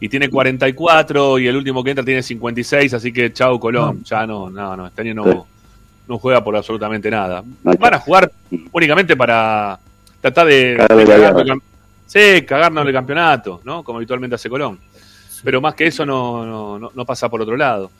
Y 0.00 0.08
tiene 0.08 0.28
44 0.28 1.38
y 1.38 1.46
el 1.46 1.56
último 1.56 1.82
que 1.84 1.90
entra 1.90 2.04
tiene 2.04 2.22
56, 2.22 2.92
así 2.94 3.12
que 3.12 3.32
chau 3.32 3.58
Colón, 3.60 4.02
ya 4.04 4.26
no, 4.26 4.50
no, 4.50 4.76
no, 4.76 4.86
este 4.88 5.00
año 5.02 5.14
no, 5.14 5.46
no 6.08 6.18
juega 6.18 6.42
por 6.44 6.54
absolutamente 6.56 7.10
nada. 7.10 7.42
Van 7.62 7.94
a 7.94 7.98
jugar 7.98 8.30
únicamente 8.72 9.16
para 9.16 9.78
tratar 10.20 10.46
de, 10.46 10.76
sí, 12.06 12.42
cagarnos 12.46 12.86
el 12.86 12.92
campeonato, 12.92 13.60
¿no? 13.64 13.82
Como 13.82 13.98
habitualmente 13.98 14.34
hace 14.36 14.50
Colón. 14.50 14.78
Pero 15.42 15.60
más 15.60 15.74
que 15.74 15.86
eso 15.86 16.04
no, 16.04 16.78
no- 16.78 16.90
no 16.94 17.04
pasa 17.06 17.28
por 17.28 17.40
otro 17.40 17.56
lado. 17.56 17.90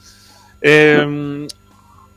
Eh, 0.60 1.46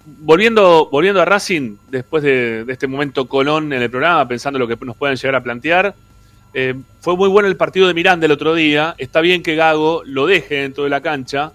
volviendo, 0.06 0.90
volviendo 0.92 1.22
a 1.22 1.26
Racing, 1.26 1.76
después 1.90 2.24
de, 2.24 2.66
de 2.66 2.74
este 2.74 2.88
momento 2.88 3.28
Colón 3.28 3.74
en 3.74 3.82
el 3.82 3.90
programa, 3.90 4.28
pensando 4.28 4.60
lo 4.60 4.68
que 4.68 4.78
nos 4.86 4.98
pueden 4.98 5.18
llegar 5.18 5.36
a 5.36 5.44
plantear, 5.44 5.96
eh, 6.54 6.74
fue 7.00 7.16
muy 7.16 7.30
bueno 7.30 7.48
el 7.48 7.56
partido 7.56 7.88
de 7.88 7.94
Miranda 7.94 8.26
el 8.26 8.32
otro 8.32 8.56
día. 8.56 8.96
Está 8.98 9.22
bien 9.22 9.44
que 9.44 9.56
Gago 9.56 10.04
lo 10.06 10.26
deje 10.26 10.56
dentro 10.56 10.84
de 10.84 10.90
la 10.90 11.02
cancha. 11.02 11.52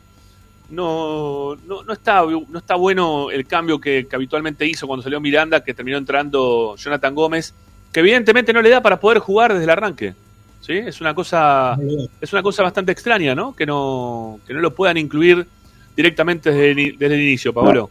No, 0.70 1.56
no, 1.66 1.82
no, 1.82 1.92
está, 1.92 2.22
no 2.22 2.58
está 2.58 2.74
bueno 2.76 3.30
el 3.30 3.46
cambio 3.46 3.80
que, 3.80 4.06
que 4.08 4.16
habitualmente 4.16 4.66
hizo 4.66 4.86
cuando 4.86 5.02
salió 5.02 5.20
Miranda, 5.20 5.62
que 5.62 5.74
terminó 5.74 5.98
entrando 5.98 6.74
Jonathan 6.76 7.14
Gómez, 7.14 7.54
que 7.92 8.00
evidentemente 8.00 8.52
no 8.52 8.62
le 8.62 8.70
da 8.70 8.80
para 8.80 8.98
poder 8.98 9.18
jugar 9.18 9.52
desde 9.52 9.64
el 9.64 9.70
arranque. 9.70 10.14
¿sí? 10.60 10.72
Es 10.72 11.00
una 11.00 11.14
cosa 11.14 11.76
es 12.20 12.32
una 12.32 12.42
cosa 12.42 12.62
bastante 12.62 12.92
extraña, 12.92 13.34
¿no? 13.34 13.54
Que 13.54 13.66
no, 13.66 14.40
que 14.46 14.54
no 14.54 14.60
lo 14.60 14.74
puedan 14.74 14.96
incluir 14.96 15.46
directamente 15.96 16.50
desde, 16.50 16.92
desde 16.98 17.14
el 17.14 17.20
inicio, 17.22 17.52
Pablo. 17.52 17.90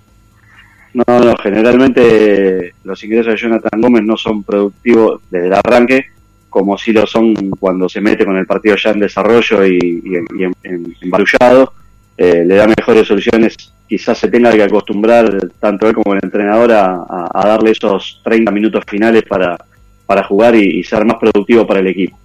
No, 0.94 1.04
no, 1.20 1.36
generalmente 1.38 2.74
los 2.84 3.04
ingresos 3.04 3.34
de 3.34 3.40
Jonathan 3.40 3.82
Gómez 3.82 4.04
no 4.04 4.16
son 4.18 4.44
productivos 4.44 5.22
desde 5.32 5.48
el 5.48 5.54
arranque, 5.54 6.06
como 6.50 6.78
si 6.78 6.92
lo 6.94 7.08
son 7.08 7.34
cuando 7.60 7.90
se 7.90 8.00
mete 8.00 8.26
con 8.26 8.38
el 8.38 8.46
partido 8.46 8.76
ya 8.76 8.92
en 8.92 9.00
desarrollo 9.00 9.66
y, 9.66 9.80
y 10.06 10.16
en- 10.16 10.28
y 10.38 10.44
en- 10.44 10.56
en- 10.64 10.96
embarullado. 11.02 11.74
Eh, 12.16 12.44
le 12.46 12.56
da 12.56 12.68
mejores 12.68 13.08
soluciones. 13.08 13.56
Quizás 13.90 14.20
se 14.20 14.28
tenga 14.28 14.52
que 14.52 14.62
acostumbrar, 14.62 15.36
tanto 15.60 15.88
él 15.90 15.96
como 15.96 16.14
el 16.14 16.20
entrenador, 16.24 16.72
a, 16.72 17.06
a- 17.34 17.48
darle 17.48 17.72
esos 17.72 18.22
30 18.24 18.52
minutos 18.52 18.84
finales 18.88 19.24
para, 19.24 19.58
para 20.06 20.24
jugar 20.24 20.56
y, 20.56 20.80
y 20.80 20.84
ser 20.84 21.06
más 21.06 21.18
productivo 21.18 21.66
para 21.66 21.80
el 21.80 21.88
equipo. 21.88 22.18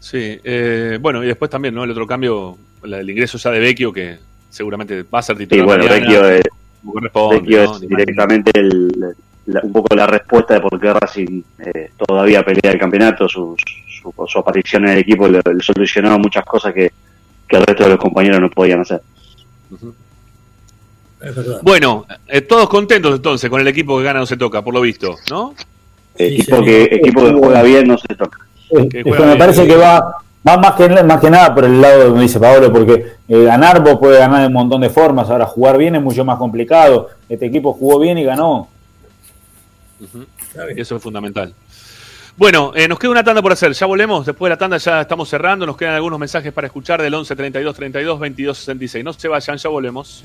Sí, 0.00 0.38
eh, 0.42 0.98
bueno, 1.00 1.22
y 1.22 1.26
después 1.28 1.50
también, 1.50 1.74
¿no? 1.74 1.84
El 1.84 1.90
otro 1.90 2.06
cambio, 2.06 2.56
el 2.82 3.10
ingreso 3.10 3.38
ya 3.38 3.50
de 3.50 3.58
Vecchio, 3.60 3.92
que 3.92 4.18
seguramente 4.48 5.02
va 5.02 5.18
a 5.18 5.22
ser 5.22 5.36
titular. 5.36 5.64
bueno, 5.66 5.84
mañana, 5.84 6.00
Vecchio 6.06 6.28
es, 6.28 7.80
directamente 7.80 8.50
el- 8.58 9.14
la- 9.46 9.60
un 9.62 9.72
poco 9.72 9.94
la 9.94 10.06
respuesta 10.06 10.54
de 10.54 10.60
por 10.60 10.78
qué 10.80 10.92
Racing 10.92 11.42
eh, 11.58 11.90
todavía 12.06 12.42
pelea 12.44 12.72
el 12.72 12.78
campeonato. 12.78 13.28
Su, 13.28 13.56
su, 14.02 14.14
su 14.26 14.38
aparición 14.38 14.84
en 14.86 14.92
el 14.92 14.98
equipo 14.98 15.26
le, 15.28 15.40
le 15.44 15.62
solucionó 15.62 16.18
muchas 16.18 16.44
cosas 16.44 16.72
que, 16.72 16.90
que 17.48 17.56
el 17.56 17.64
resto 17.66 17.84
de 17.84 17.90
los 17.90 17.98
compañeros 17.98 18.40
no 18.40 18.48
podían 18.50 18.80
hacer. 18.80 19.00
Es. 21.20 21.62
Bueno, 21.62 22.06
eh, 22.28 22.40
todos 22.42 22.68
contentos 22.68 23.14
entonces 23.14 23.50
con 23.50 23.60
el 23.60 23.68
equipo 23.68 23.98
que 23.98 24.04
gana 24.04 24.20
no 24.20 24.26
se 24.26 24.38
toca, 24.38 24.62
por 24.62 24.72
lo 24.72 24.80
visto, 24.80 25.16
¿no? 25.30 25.54
equipo, 26.16 26.62
que, 26.64 26.84
equipo 26.84 27.24
que 27.24 27.32
juega 27.32 27.62
bien 27.62 27.86
no 27.88 27.98
se 27.98 28.08
toca. 28.14 28.38
Que 28.90 29.02
me 29.04 29.16
bien. 29.16 29.38
parece 29.38 29.66
que 29.66 29.76
va, 29.76 30.16
va 30.46 30.56
más, 30.56 30.74
que, 30.74 30.88
más 31.02 31.20
que 31.20 31.30
nada 31.30 31.54
por 31.54 31.64
el 31.64 31.80
lado 31.80 32.04
de 32.04 32.10
me 32.10 32.22
dice 32.22 32.40
Pablo, 32.40 32.72
porque 32.72 33.12
eh, 33.28 33.44
ganar 33.44 33.82
vos 33.82 33.98
puede 33.98 34.18
ganar 34.18 34.40
de 34.40 34.46
un 34.46 34.52
montón 34.52 34.80
de 34.80 34.90
formas, 34.90 35.28
ahora 35.30 35.46
jugar 35.46 35.78
bien 35.78 35.96
es 35.96 36.02
mucho 36.02 36.24
más 36.24 36.38
complicado. 36.38 37.08
Este 37.28 37.46
equipo 37.46 37.72
jugó 37.72 37.98
bien 37.98 38.18
y 38.18 38.24
ganó. 38.24 38.68
Eso 40.76 40.96
es 40.96 41.02
fundamental. 41.02 41.54
Bueno, 42.36 42.72
eh, 42.74 42.88
nos 42.88 42.98
queda 42.98 43.10
una 43.10 43.22
tanda 43.22 43.42
por 43.42 43.52
hacer. 43.52 43.72
Ya 43.72 43.84
volvemos. 43.84 44.24
Después 44.24 44.48
de 44.48 44.54
la 44.54 44.58
tanda 44.58 44.78
ya 44.78 45.02
estamos 45.02 45.28
cerrando. 45.28 45.66
Nos 45.66 45.76
quedan 45.76 45.94
algunos 45.94 46.18
mensajes 46.18 46.52
para 46.52 46.68
escuchar 46.68 47.02
del 47.02 47.12
11 47.12 47.36
32 47.36 47.76
32 47.76 48.18
22 48.18 48.58
66. 48.58 49.04
No 49.04 49.12
se 49.12 49.28
vayan, 49.28 49.58
ya 49.58 49.68
volvemos. 49.68 50.24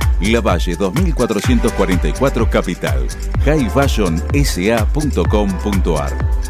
La 0.21 0.39
Valle 0.39 0.75
2444 0.75 2.49
Capital. 2.49 3.07
highfashionsa.com.ar 3.45 6.41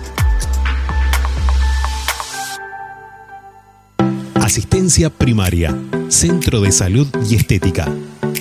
Asistencia 4.36 5.10
primaria, 5.10 5.76
Centro 6.10 6.60
de 6.60 6.74
Salud 6.74 7.08
y 7.30 7.36
Estética, 7.36 7.88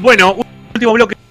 Bueno, 0.00 0.36
último 0.74 0.92
bloque 0.92 1.21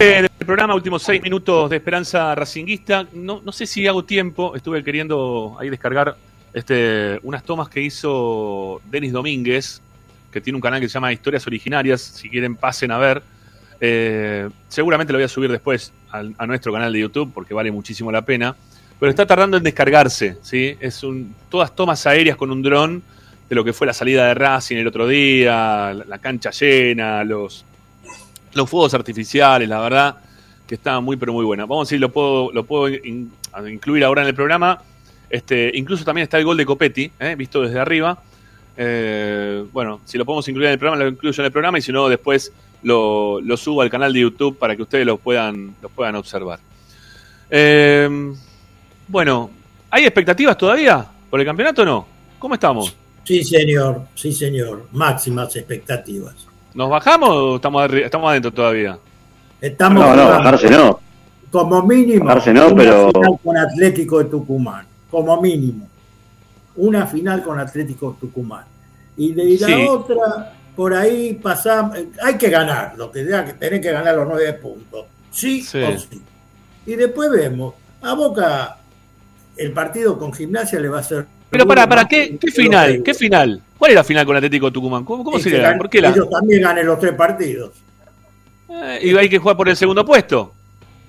del 0.00 0.30
programa, 0.46 0.74
últimos 0.74 1.02
seis 1.02 1.20
minutos 1.22 1.68
de 1.68 1.76
Esperanza 1.76 2.34
Racinguista. 2.34 3.06
No, 3.12 3.42
no 3.44 3.52
sé 3.52 3.66
si 3.66 3.86
hago 3.86 4.02
tiempo, 4.02 4.56
estuve 4.56 4.82
queriendo 4.82 5.58
ahí 5.60 5.68
descargar 5.68 6.16
este, 6.54 7.18
unas 7.22 7.44
tomas 7.44 7.68
que 7.68 7.82
hizo 7.82 8.80
Denis 8.86 9.12
Domínguez, 9.12 9.82
que 10.32 10.40
tiene 10.40 10.56
un 10.56 10.62
canal 10.62 10.80
que 10.80 10.88
se 10.88 10.94
llama 10.94 11.12
Historias 11.12 11.46
Originarias, 11.46 12.00
si 12.00 12.30
quieren 12.30 12.56
pasen 12.56 12.90
a 12.92 12.98
ver. 12.98 13.22
Eh, 13.78 14.48
seguramente 14.68 15.12
lo 15.12 15.18
voy 15.18 15.24
a 15.24 15.28
subir 15.28 15.50
después 15.50 15.92
al- 16.10 16.34
a, 16.38 16.46
nuestro 16.46 16.72
canal 16.72 16.92
de 16.92 17.00
YouTube 17.00 17.30
porque 17.34 17.52
vale 17.52 17.70
muchísimo 17.70 18.10
la 18.10 18.22
pena. 18.22 18.56
Pero 18.98 19.10
está 19.10 19.26
tardando 19.26 19.58
en 19.58 19.62
descargarse, 19.62 20.38
¿sí? 20.40 20.76
Es 20.80 21.02
un, 21.02 21.34
todas 21.50 21.74
tomas 21.76 22.06
aéreas 22.06 22.38
con 22.38 22.50
un 22.50 22.62
dron 22.62 23.02
de 23.50 23.54
lo 23.54 23.62
que 23.64 23.74
fue 23.74 23.86
la 23.86 23.92
salida 23.92 24.28
de 24.28 24.34
Racing 24.34 24.76
el 24.76 24.86
otro 24.86 25.06
día, 25.06 25.92
la 25.92 26.18
cancha 26.18 26.50
llena, 26.50 27.22
los, 27.24 27.64
los 28.54 28.68
fuegos 28.68 28.94
artificiales, 28.94 29.68
la 29.68 29.80
verdad 29.80 30.16
que 30.70 30.76
está 30.76 31.00
muy 31.00 31.16
pero 31.16 31.32
muy 31.32 31.44
buena. 31.44 31.66
Vamos 31.66 31.88
a 31.88 31.90
si 31.90 31.98
lo 31.98 32.10
puedo, 32.10 32.52
lo 32.52 32.62
puedo 32.62 32.88
incluir 32.88 34.04
ahora 34.04 34.22
en 34.22 34.28
el 34.28 34.34
programa. 34.34 34.80
Este, 35.28 35.72
incluso 35.74 36.04
también 36.04 36.22
está 36.22 36.38
el 36.38 36.44
gol 36.44 36.56
de 36.56 36.64
Copetti, 36.64 37.10
¿eh? 37.18 37.34
visto 37.36 37.60
desde 37.62 37.80
arriba. 37.80 38.22
Eh, 38.76 39.64
bueno, 39.72 40.00
si 40.04 40.16
lo 40.16 40.24
podemos 40.24 40.46
incluir 40.46 40.66
en 40.66 40.72
el 40.74 40.78
programa, 40.78 41.02
lo 41.02 41.10
incluyo 41.10 41.42
en 41.42 41.46
el 41.46 41.50
programa 41.50 41.78
y 41.78 41.82
si 41.82 41.90
no, 41.90 42.08
después 42.08 42.52
lo, 42.84 43.40
lo 43.40 43.56
subo 43.56 43.82
al 43.82 43.90
canal 43.90 44.12
de 44.12 44.20
YouTube 44.20 44.58
para 44.58 44.76
que 44.76 44.82
ustedes 44.82 45.04
lo 45.04 45.16
puedan, 45.16 45.74
lo 45.82 45.88
puedan 45.88 46.14
observar. 46.14 46.60
Eh, 47.50 48.32
bueno, 49.08 49.50
¿hay 49.90 50.04
expectativas 50.04 50.56
todavía 50.56 51.04
por 51.28 51.40
el 51.40 51.46
campeonato 51.46 51.82
o 51.82 51.84
no? 51.84 52.06
¿Cómo 52.38 52.54
estamos? 52.54 52.94
Sí, 53.24 53.42
señor, 53.42 54.02
sí, 54.14 54.32
señor. 54.32 54.86
Máximas 54.92 55.56
expectativas. 55.56 56.49
¿Nos 56.74 56.88
bajamos 56.90 57.28
o 57.30 57.56
estamos, 57.56 57.82
arri- 57.82 58.04
estamos 58.04 58.30
adentro 58.30 58.52
todavía? 58.52 58.98
Estamos 59.60 60.04
No, 60.04 60.14
no, 60.16 60.28
bajarse 60.28 60.70
no. 60.70 61.00
Como 61.50 61.82
mínimo, 61.82 62.24
Bajarse 62.26 62.52
no, 62.52 62.68
una 62.68 62.76
pero- 62.76 63.10
final 63.12 63.38
con 63.42 63.56
Atlético 63.58 64.18
de 64.20 64.24
Tucumán. 64.26 64.86
Como 65.10 65.40
mínimo. 65.42 65.88
Una 66.76 67.06
final 67.06 67.42
con 67.42 67.58
Atlético 67.58 68.16
Tucumán. 68.20 68.64
Y 69.16 69.32
de 69.32 69.58
la 69.58 69.66
Sí. 69.66 69.86
otra, 69.88 70.52
por 70.76 70.94
ahí 70.94 71.34
pasamos. 71.34 71.98
Hay 72.22 72.36
que 72.38 72.48
ganar, 72.48 72.94
lo 72.96 73.10
que 73.10 73.24
tenga 73.24 73.44
que 73.44 73.52
tener 73.54 73.80
que 73.80 73.90
ganar 73.90 74.14
los 74.14 74.28
nueve 74.28 74.52
puntos. 74.54 75.06
Sí, 75.32 75.62
Sí. 75.62 75.82
o 75.82 75.98
sí. 75.98 76.22
Y 76.86 76.94
después 76.94 77.30
vemos. 77.30 77.74
A 78.02 78.14
Boca, 78.14 78.78
el 79.56 79.72
partido 79.72 80.16
con 80.18 80.32
gimnasia 80.32 80.78
le 80.80 80.88
va 80.88 81.00
a 81.00 81.02
ser. 81.02 81.26
Pero 81.50 81.66
para, 81.66 81.86
para, 81.88 82.04
¿qué, 82.06 82.38
qué 82.40 82.50
final? 82.52 83.02
¿Qué 83.02 83.12
final? 83.12 83.60
¿Cuál 83.80 83.92
es 83.92 83.94
la 83.96 84.04
final 84.04 84.26
con 84.26 84.36
Atlético 84.36 84.70
Tucumán? 84.70 85.04
¿Cómo, 85.06 85.24
cómo 85.24 85.38
sería? 85.38 85.70
gan- 85.72 85.78
¿Por 85.78 85.88
qué 85.88 86.02
la? 86.02 86.10
Ellos 86.10 86.28
también 86.28 86.60
ganen 86.60 86.86
los 86.86 86.98
tres 87.00 87.14
partidos. 87.14 87.70
Eh, 88.68 88.98
¿Y 89.02 89.16
hay 89.16 89.26
que 89.30 89.38
jugar 89.38 89.56
por 89.56 89.70
el 89.70 89.76
segundo 89.76 90.04
puesto? 90.04 90.52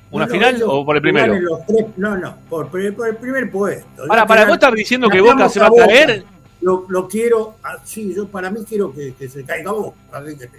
¿Una 0.10 0.26
No, 0.26 0.30
no, 0.30 0.34
final 0.40 0.64
o 0.66 0.86
por 0.86 0.96
el 0.96 1.02
primero? 1.02 1.34
ganen 1.34 1.44
los 1.46 1.66
tres- 1.66 1.86
no, 1.98 2.18
no, 2.18 2.38
por, 2.50 2.70
el 2.82 2.96
primer 3.18 3.52
puesto. 3.52 4.04
Ya 4.10 4.26
para, 4.26 4.46
vos 4.46 4.54
estás 4.54 4.74
diciendo 4.74 5.10
que 5.10 5.20
Boca 5.20 5.50
se 5.50 5.60
va 5.60 5.68
a 5.68 5.72
caer. 5.76 6.24
Lo, 6.62 6.86
lo 6.88 7.08
quiero, 7.10 7.56
ah, 7.64 7.76
sí, 7.84 8.14
yo 8.16 8.28
para 8.28 8.50
mí 8.52 8.60
quiero 8.70 8.94
que, 8.94 9.16
que 9.20 9.28
se 9.28 9.44
caiga 9.44 9.72
Boca. 9.74 9.98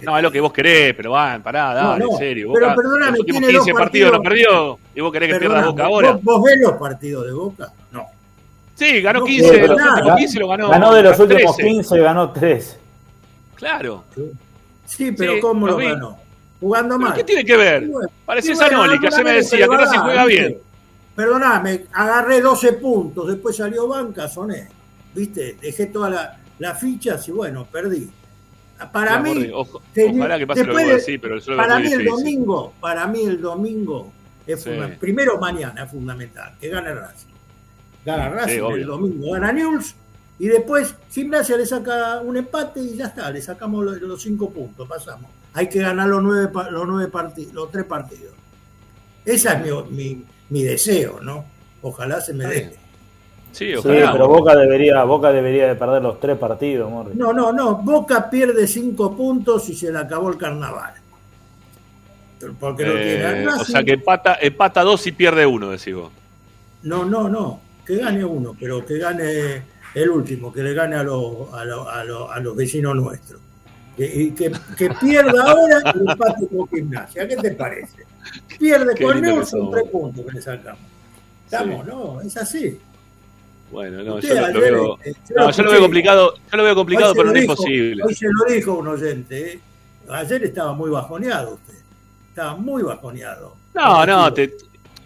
No, 0.03 0.15
es 0.17 0.21
lo 0.23 0.31
que 0.31 0.39
vos 0.39 0.53
querés, 0.53 0.93
pero 0.93 1.11
va, 1.11 1.39
pará, 1.41 1.73
dale, 1.73 1.99
No, 1.99 2.05
no, 2.07 2.11
en 2.11 2.17
serio. 2.19 2.51
pero 2.53 2.65
Boca, 2.67 2.75
perdóname, 2.75 3.11
los 3.11 3.19
últimos 3.21 3.39
tiene 3.41 3.53
15 3.55 3.71
dos 3.71 3.79
partidos 3.79 4.11
no 4.11 4.21
partidos. 4.21 4.49
perdió 4.51 4.79
y 4.93 5.01
vos 5.01 5.11
querés 5.11 5.33
que 5.33 5.39
pierda 5.39 5.65
Boca 5.65 5.85
ahora. 5.85 6.11
¿Vos, 6.11 6.21
vos 6.23 6.43
ves 6.43 6.59
los 6.61 6.73
partidos 6.73 7.25
de 7.25 7.31
Boca? 7.33 7.73
No. 7.91 8.05
Sí, 8.75 9.01
ganó 9.01 9.19
No, 9.19 9.25
15, 9.25 9.49
pero 9.51 9.67
los 9.67 9.77
nada, 9.77 9.95
últimos 9.97 10.17
15 10.19 10.39
lo 10.39 10.47
ganó. 10.47 10.69
Ganó 10.69 10.93
de 10.93 11.03
los 11.03 11.19
últimos 11.19 11.55
13. 11.57 11.69
15, 11.75 11.99
ganó 11.99 12.31
3. 12.31 12.77
Claro. 13.55 14.03
Sí, 14.85 15.11
pero 15.11 15.33
Sí, 15.35 15.39
¿cómo 15.41 15.67
lo 15.67 15.77
ganó? 15.77 16.17
Jugando 16.59 16.97
mal. 16.99 17.13
¿Qué 17.13 17.23
tiene 17.23 17.43
que 17.45 17.57
ver? 17.57 17.87
Bueno, 17.87 18.09
Parece 18.25 18.55
Zanoli, 18.55 18.99
que 18.99 19.07
ayer 19.07 19.23
me 19.23 19.33
decía 19.33 19.67
que 19.67 19.77
Racing 19.77 19.99
juega 19.99 20.25
bien. 20.25 20.57
Perdóname, 21.15 21.85
agarré 21.93 22.41
12 22.41 22.73
puntos, 22.73 23.27
después 23.27 23.55
salió 23.55 23.87
banca, 23.87 24.27
soné. 24.27 24.67
¿Viste? 25.13 25.57
Dejé 25.61 25.87
todas 25.87 26.11
la- 26.11 26.37
las 26.57 26.79
fichas 26.79 27.27
y 27.27 27.31
bueno, 27.31 27.67
perdí. 27.71 28.09
Para 28.91 29.19
mí, 29.19 29.49
ojo- 29.53 29.81
ojalá 30.17 30.37
que 30.39 30.47
pase 30.47 30.63
lo 30.63 30.75
que 30.75 30.85
de- 30.85 31.19
pero 31.19 31.39
para 31.55 31.79
mí 31.79 31.93
el 31.93 32.05
domingo, 32.05 32.73
para 32.79 33.07
mí 33.07 33.23
el 33.25 33.39
domingo 33.39 34.11
es 34.47 34.63
Sí. 34.63 34.71
primero 34.99 35.37
mañana 35.37 35.83
es 35.85 35.91
fundamental, 35.91 36.53
que 36.59 36.69
gane 36.69 36.93
Racing. 36.93 37.32
Gana 38.05 38.29
Racing 38.29 38.61
el 38.73 38.85
domingo, 38.85 39.31
gana 39.31 39.51
News 39.53 39.95
y 40.39 40.47
después 40.47 40.95
Gimnasia 41.11 41.55
le 41.57 41.65
saca 41.65 42.19
un 42.21 42.35
empate 42.37 42.81
y 42.81 42.97
ya 42.97 43.05
está, 43.07 43.31
le 43.31 43.41
sacamos 43.41 43.85
los, 43.85 44.01
los 44.01 44.21
cinco 44.21 44.49
puntos, 44.49 44.87
pasamos. 44.87 45.29
Hay 45.53 45.69
que 45.69 45.79
ganar 45.79 46.07
los 46.09 46.21
nueve, 46.21 46.49
los 46.71 46.87
nueve 46.87 47.09
partidos, 47.09 47.53
los 47.53 47.71
tres 47.71 47.85
partidos. 47.85 48.33
Ese 49.23 49.49
es 49.49 49.59
mi, 49.61 49.71
mi- 49.95 50.25
mi 50.49 50.63
deseo, 50.63 51.19
¿no? 51.21 51.45
Ojalá 51.81 52.19
se 52.19 52.33
me 52.33 52.45
dé. 52.45 52.75
Sí, 53.51 53.67
Sí, 53.67 53.75
ojalá. 53.75 54.11
pero 54.13 54.27
Boca 54.27 54.55
debería, 54.55 55.03
Boca 55.03 55.31
debería 55.31 55.67
de 55.67 55.75
perder 55.75 56.01
los 56.01 56.19
tres 56.19 56.37
partidos, 56.39 56.89
Morri. 56.89 57.13
No, 57.15 57.31
no, 57.31 57.53
no. 57.53 57.75
Boca 57.75 58.29
pierde 58.29 58.67
cinco 58.67 59.15
puntos 59.15 59.69
y 59.69 59.75
se 59.75 59.91
le 59.91 59.99
acabó 59.99 60.29
el 60.29 60.37
carnaval. 60.37 60.93
Porque 62.59 62.85
lo 62.85 62.93
tiene 62.93 63.23
al 63.25 63.35
Eh, 63.43 63.47
o 63.61 63.63
sea 63.63 63.83
que 63.83 63.93
empata, 63.93 64.37
empata 64.41 64.81
dos 64.81 65.05
y 65.07 65.11
pierde 65.13 65.45
uno, 65.45 65.69
decís 65.69 65.93
vos. 65.95 66.11
No, 66.81 67.05
no, 67.05 67.29
no. 67.29 67.61
Que 67.85 67.97
gane 67.97 68.23
uno, 68.23 68.55
pero 68.59 68.85
que 68.85 68.97
gane 68.97 69.63
el 69.93 70.09
último, 70.09 70.51
que 70.53 70.63
le 70.63 70.73
gane 70.73 70.95
a 70.95 71.03
los, 71.03 71.53
a 71.53 71.65
los, 71.65 71.87
a 71.87 72.03
los, 72.03 72.31
a 72.31 72.39
los 72.39 72.55
vecinos 72.55 72.95
nuestros. 72.95 73.39
Y 73.97 74.31
que, 74.31 74.51
que 74.77 74.89
pierda 74.89 75.43
ahora 75.51 75.81
y 75.93 75.99
empate 76.09 76.47
con 76.47 76.67
gimnasia. 76.69 77.27
¿Qué 77.27 77.35
te 77.37 77.51
parece? 77.51 78.05
Pierde 78.57 78.95
Qué 78.95 79.03
con 79.03 79.15
lindo 79.15 79.29
que 79.29 79.35
Neus, 79.35 79.49
son 79.49 79.59
somos. 79.59 79.75
tres 79.75 79.89
puntos 79.91 80.25
que 80.25 80.31
le 80.31 80.41
sacamos. 80.41 80.81
Estamos, 81.45 81.85
no, 81.85 82.21
es 82.21 82.35
así. 82.37 82.79
Bueno, 83.71 84.03
no, 84.03 84.15
Usted 84.15 84.29
yo 84.35 84.41
lo, 84.41 84.47
lo 84.53 84.59
veo. 84.61 84.99
eh, 85.03 85.13
yo 85.29 85.35
No, 85.35 85.43
lo 85.45 85.51
yo 85.51 85.63
lo 85.63 85.69
escuché. 85.69 85.69
veo 85.71 85.81
complicado, 85.81 86.33
yo 86.51 86.57
lo 86.57 86.63
veo 86.63 86.75
complicado, 86.75 87.13
pero 87.13 87.25
lo 87.25 87.31
no 87.33 87.37
es 87.37 87.43
imposible. 87.45 88.03
Hoy 88.03 88.13
se 88.15 88.25
lo 88.27 88.53
dijo 88.53 88.73
un 88.73 88.87
oyente. 88.87 89.53
¿eh? 89.53 89.59
Ayer 90.09 90.43
estaba 90.43 90.73
muy 90.73 90.89
bajoneado 90.89 91.55
usted. 91.55 91.73
Estaba 92.29 92.55
muy 92.55 92.81
bajoneado. 92.83 93.55
No, 93.75 94.05
no, 94.05 94.33
te, 94.33 94.55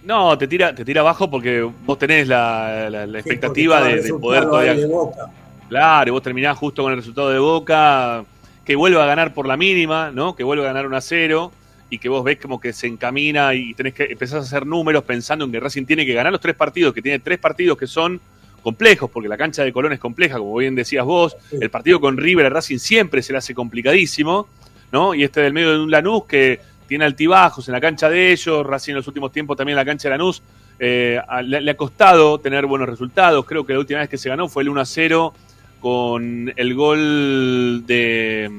no, 0.07 0.37
te 0.37 0.47
tira, 0.47 0.73
te 0.73 0.83
tira 0.85 1.01
abajo 1.01 1.29
porque 1.29 1.61
vos 1.61 1.99
tenés 1.99 2.27
la, 2.27 2.89
la- 2.89 3.05
la 3.05 3.19
expectativa 3.19 3.83
de, 3.83 4.13
poder 4.13 4.43
todavía. 4.45 4.73
de 4.73 4.85
Boca. 4.85 5.27
Claro, 5.69 6.07
y 6.09 6.11
vos 6.11 6.23
terminás 6.23 6.57
justo 6.57 6.81
con 6.83 6.93
el 6.93 6.97
resultado 6.99 7.29
de 7.29 7.39
Boca, 7.39 8.23
que 8.65 8.75
vuelva 8.75 9.03
a 9.03 9.07
ganar 9.07 9.33
por 9.33 9.47
la 9.47 9.57
mínima, 9.57 10.11
¿no? 10.11 10.35
Que 10.35 10.43
vuelva 10.43 10.63
a 10.63 10.67
ganar 10.67 10.85
1 10.87 10.95
a 10.97 11.01
0 11.01 11.51
y 11.89 11.99
que 11.99 12.09
vos 12.09 12.23
ves 12.23 12.37
como 12.41 12.59
que 12.59 12.73
se 12.73 12.87
encamina 12.87 13.53
y 13.53 13.73
tenés 13.73 13.93
que 13.93 14.03
empezar 14.05 14.39
a 14.39 14.41
hacer 14.41 14.65
números 14.65 15.03
pensando 15.03 15.45
en 15.45 15.51
que 15.51 15.59
Racing 15.59 15.85
tiene 15.85 16.05
que 16.05 16.13
ganar 16.13 16.31
los 16.31 16.41
tres 16.41 16.55
partidos, 16.55 16.93
que 16.93 17.01
tiene 17.01 17.19
tres 17.19 17.37
partidos 17.39 17.77
que 17.77 17.87
son 17.87 18.19
complejos, 18.61 19.09
porque 19.09 19.29
la 19.29 19.37
cancha 19.37 19.63
de 19.63 19.71
Colón 19.71 19.93
es 19.93 19.99
compleja, 19.99 20.37
como 20.37 20.55
bien 20.57 20.75
decías 20.75 21.05
vos, 21.05 21.37
el 21.51 21.69
partido 21.69 22.01
con 22.01 22.17
River 22.17 22.47
a 22.47 22.49
Racing 22.49 22.77
siempre 22.79 23.21
se 23.21 23.31
le 23.31 23.37
hace 23.39 23.53
complicadísimo, 23.53 24.47
¿no? 24.91 25.13
Y 25.15 25.23
este 25.23 25.39
del 25.41 25.53
medio 25.53 25.71
de 25.71 25.79
un 25.79 25.91
Lanús 25.91 26.25
que 26.25 26.59
tiene 26.87 27.05
altibajos 27.05 27.67
en 27.67 27.73
la 27.73 27.81
cancha 27.81 28.09
de 28.09 28.31
ellos, 28.31 28.65
Racing 28.65 28.91
en 28.91 28.97
los 28.97 29.07
últimos 29.07 29.31
tiempos 29.31 29.57
también 29.57 29.73
en 29.77 29.81
la 29.81 29.85
cancha 29.85 30.07
de 30.09 30.17
Lanús, 30.17 30.41
eh, 30.79 31.19
le, 31.43 31.61
le 31.61 31.71
ha 31.71 31.77
costado 31.77 32.39
tener 32.39 32.65
buenos 32.65 32.87
resultados, 32.87 33.45
creo 33.45 33.65
que 33.65 33.73
la 33.73 33.79
última 33.79 33.99
vez 33.99 34.09
que 34.09 34.17
se 34.17 34.29
ganó 34.29 34.47
fue 34.47 34.63
el 34.63 34.69
1 34.69 34.81
a 34.81 34.85
0 34.85 35.33
con 35.79 36.51
el 36.55 36.73
gol 36.75 37.83
de, 37.85 38.49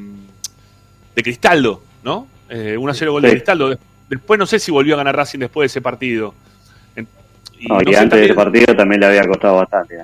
de 1.14 1.22
Cristaldo, 1.22 1.82
¿no? 2.04 2.26
Eh, 2.48 2.76
1 2.78 2.90
a 2.90 2.94
0 2.94 3.12
gol 3.12 3.22
de. 3.22 3.30
Cristaldo. 3.30 3.68
De- 3.70 3.78
Después 4.08 4.38
no 4.38 4.46
sé 4.46 4.58
si 4.58 4.70
volvió 4.70 4.94
a 4.94 4.98
ganar 4.98 5.14
Racing 5.16 5.38
después 5.40 5.64
de 5.64 5.66
ese 5.66 5.82
partido. 5.82 6.32
Y 7.60 7.66
No, 7.68 7.74
no 7.74 7.80
y 7.90 7.92
sé 7.92 7.98
antes 7.98 8.10
también- 8.10 8.26
del 8.28 8.34
partido 8.36 8.76
también 8.76 9.00
le 9.00 9.06
había 9.06 9.26
costado 9.26 9.56
bastante. 9.56 9.96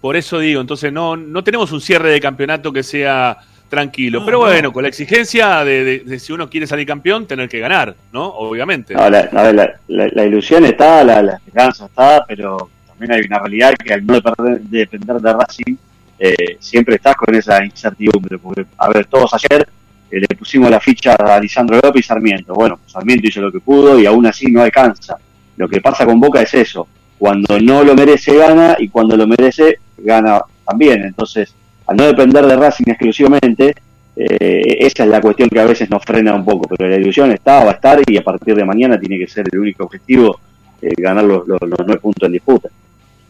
por 0.00 0.16
eso 0.16 0.38
digo, 0.40 0.60
entonces 0.60 0.92
no, 0.92 1.16
no 1.16 1.42
tenemos 1.44 1.72
un 1.72 1.80
cierre 1.80 2.10
de 2.10 2.20
campeonato 2.20 2.72
que 2.72 2.82
sea 2.82 3.38
tranquilo. 3.70 4.22
Pero 4.26 4.40
bueno, 4.40 4.72
con 4.72 4.82
la 4.82 4.88
exigencia 4.90 5.64
de, 5.64 5.84
de- 5.84 5.98
de 6.00 6.18
si 6.18 6.32
uno 6.34 6.50
quiere 6.50 6.66
salir 6.66 6.86
campeón, 6.86 7.26
tener 7.26 7.48
que 7.48 7.58
ganar, 7.60 7.94
¿no? 8.12 8.26
Obviamente. 8.26 8.92
No, 8.92 9.08
la, 9.08 9.20
a 9.20 9.42
ver, 9.44 9.54
la, 9.54 9.74
la- 9.88 10.08
la 10.12 10.24
ilusión 10.26 10.64
está, 10.66 11.02
la, 11.04 11.22
la 11.22 11.34
esperanza 11.36 11.86
está, 11.86 12.24
pero 12.28 12.68
también 12.86 13.12
hay 13.12 13.20
una 13.22 13.38
realidad 13.38 13.72
que 13.82 13.94
al 13.94 14.04
no 14.04 14.14
depender, 14.20 14.60
depender 14.62 15.16
de 15.16 15.32
Racing, 15.32 15.76
eh, 16.18 16.56
siempre 16.58 16.96
estás 16.96 17.14
con 17.14 17.34
esa 17.34 17.64
incertidumbre. 17.64 18.36
Porque, 18.38 18.66
a 18.76 18.88
ver, 18.90 19.06
todos 19.06 19.32
ayer 19.32 19.66
eh, 20.10 20.20
le 20.20 20.36
pusimos 20.36 20.68
la 20.70 20.80
ficha 20.80 21.14
a 21.14 21.40
Lisandro 21.40 21.78
López 21.82 22.04
y 22.04 22.08
Sarmiento. 22.08 22.52
Bueno, 22.52 22.80
Sarmiento 22.86 23.26
hizo 23.28 23.40
lo 23.40 23.50
que 23.50 23.60
pudo 23.60 23.98
y 23.98 24.04
aún 24.04 24.26
así 24.26 24.50
no 24.50 24.60
alcanza. 24.60 25.16
Lo 25.56 25.68
que 25.68 25.80
pasa 25.80 26.04
con 26.04 26.18
Boca 26.20 26.42
es 26.42 26.52
eso. 26.52 26.86
Cuando 27.18 27.58
no 27.60 27.84
lo 27.84 27.94
merece, 27.94 28.34
gana 28.36 28.76
y 28.78 28.88
cuando 28.88 29.16
lo 29.16 29.26
merece, 29.26 29.78
gana 29.98 30.40
también. 30.66 31.04
Entonces, 31.04 31.54
al 31.90 31.96
no 31.96 32.04
depender 32.06 32.46
de 32.46 32.56
Racing 32.56 32.84
exclusivamente, 32.88 33.74
eh, 34.16 34.76
esa 34.80 35.04
es 35.04 35.08
la 35.10 35.20
cuestión 35.20 35.48
que 35.48 35.60
a 35.60 35.64
veces 35.64 35.90
nos 35.90 36.02
frena 36.04 36.34
un 36.34 36.44
poco, 36.44 36.68
pero 36.76 36.88
la 36.90 36.96
ilusión 36.96 37.30
está, 37.32 37.64
va 37.64 37.70
a 37.70 37.74
estar 37.74 37.98
y 38.06 38.16
a 38.16 38.22
partir 38.22 38.54
de 38.54 38.64
mañana 38.64 38.98
tiene 38.98 39.18
que 39.18 39.26
ser 39.26 39.46
el 39.50 39.58
único 39.58 39.84
objetivo 39.84 40.38
eh, 40.82 40.90
ganar 40.96 41.24
los, 41.24 41.46
los, 41.48 41.60
los 41.60 41.78
nueve 41.86 42.00
puntos 42.00 42.26
en 42.26 42.32
disputa. 42.32 42.68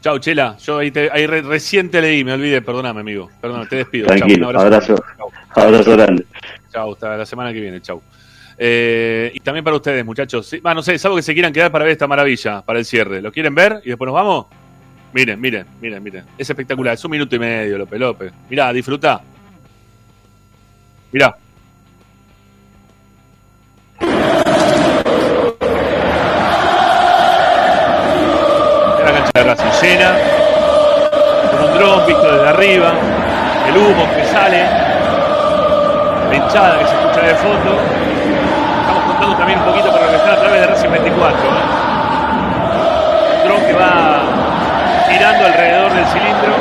Chau, 0.02 0.18
Chela. 0.18 0.56
Yo 0.58 0.78
ahí, 0.78 0.90
te- 0.90 1.10
ahí 1.12 1.26
re- 1.26 1.42
recién 1.42 1.90
te 1.90 2.00
leí, 2.00 2.24
me 2.24 2.32
olvidé, 2.32 2.62
perdóname, 2.62 3.00
amigo. 3.00 3.28
Perdóname, 3.40 3.66
te 3.68 3.76
despido. 3.76 4.06
Chau, 4.08 4.16
Tranquilo, 4.16 4.48
un 4.48 4.56
abrazo, 4.56 4.94
Chau. 5.16 5.30
abrazo 5.66 5.92
grande. 5.92 6.24
Chau, 6.72 6.92
hasta 6.92 7.16
la 7.18 7.26
semana 7.26 7.52
que 7.52 7.60
viene, 7.60 7.80
chau. 7.82 8.00
Eh, 8.56 9.30
y 9.34 9.40
también 9.40 9.64
para 9.64 9.76
ustedes, 9.76 10.04
muchachos. 10.04 10.46
Sí, 10.46 10.60
no 10.62 10.82
sé, 10.82 10.98
salvo 10.98 11.16
que 11.16 11.22
se 11.22 11.32
quieran 11.34 11.52
quedar 11.52 11.70
para 11.70 11.84
ver 11.84 11.92
esta 11.92 12.06
maravilla, 12.06 12.62
para 12.62 12.78
el 12.78 12.84
cierre. 12.84 13.20
¿Lo 13.22 13.32
quieren 13.32 13.54
ver? 13.54 13.80
Y 13.84 13.88
después 13.88 14.06
nos 14.06 14.14
vamos. 14.14 14.46
Miren, 15.12 15.40
miren, 15.40 15.66
miren, 15.80 16.02
miren. 16.02 16.24
Es 16.38 16.48
espectacular, 16.48 16.94
es 16.94 17.04
un 17.04 17.10
minuto 17.10 17.34
y 17.34 17.38
medio, 17.38 17.78
López 17.78 17.98
López. 17.98 18.32
Mirá, 18.48 18.72
disfrutá. 18.72 19.20
Mirá. 21.10 21.36
La 29.00 29.12
cancha 29.12 29.30
de 29.34 29.42
Racing 29.42 29.82
llena. 29.82 30.16
Con 31.50 31.64
un 31.64 31.74
dron 31.74 32.06
visto 32.06 32.32
desde 32.32 32.48
arriba. 32.48 32.92
El 33.68 33.76
humo 33.76 34.08
que 34.14 34.24
sale. 34.26 34.62
La 36.28 36.36
hinchada 36.36 36.78
que 36.78 36.86
se 36.86 36.94
escucha 36.94 37.20
de 37.26 37.34
fondo. 37.34 37.80
Estamos 38.80 39.04
contando 39.06 39.36
también 39.36 39.58
un 39.58 39.64
poquito 39.64 39.90
para 39.90 40.14
está 40.14 40.32
a 40.34 40.40
través 40.40 40.60
de 40.60 40.66
Racing 40.68 40.90
24. 40.90 41.40
¿eh? 41.40 41.50
Un 43.42 43.48
dron 43.48 43.66
que 43.66 43.72
va 43.72 44.19
girando 45.10 45.46
alrededor 45.46 45.92
del 45.92 46.06
cilindro 46.06 46.56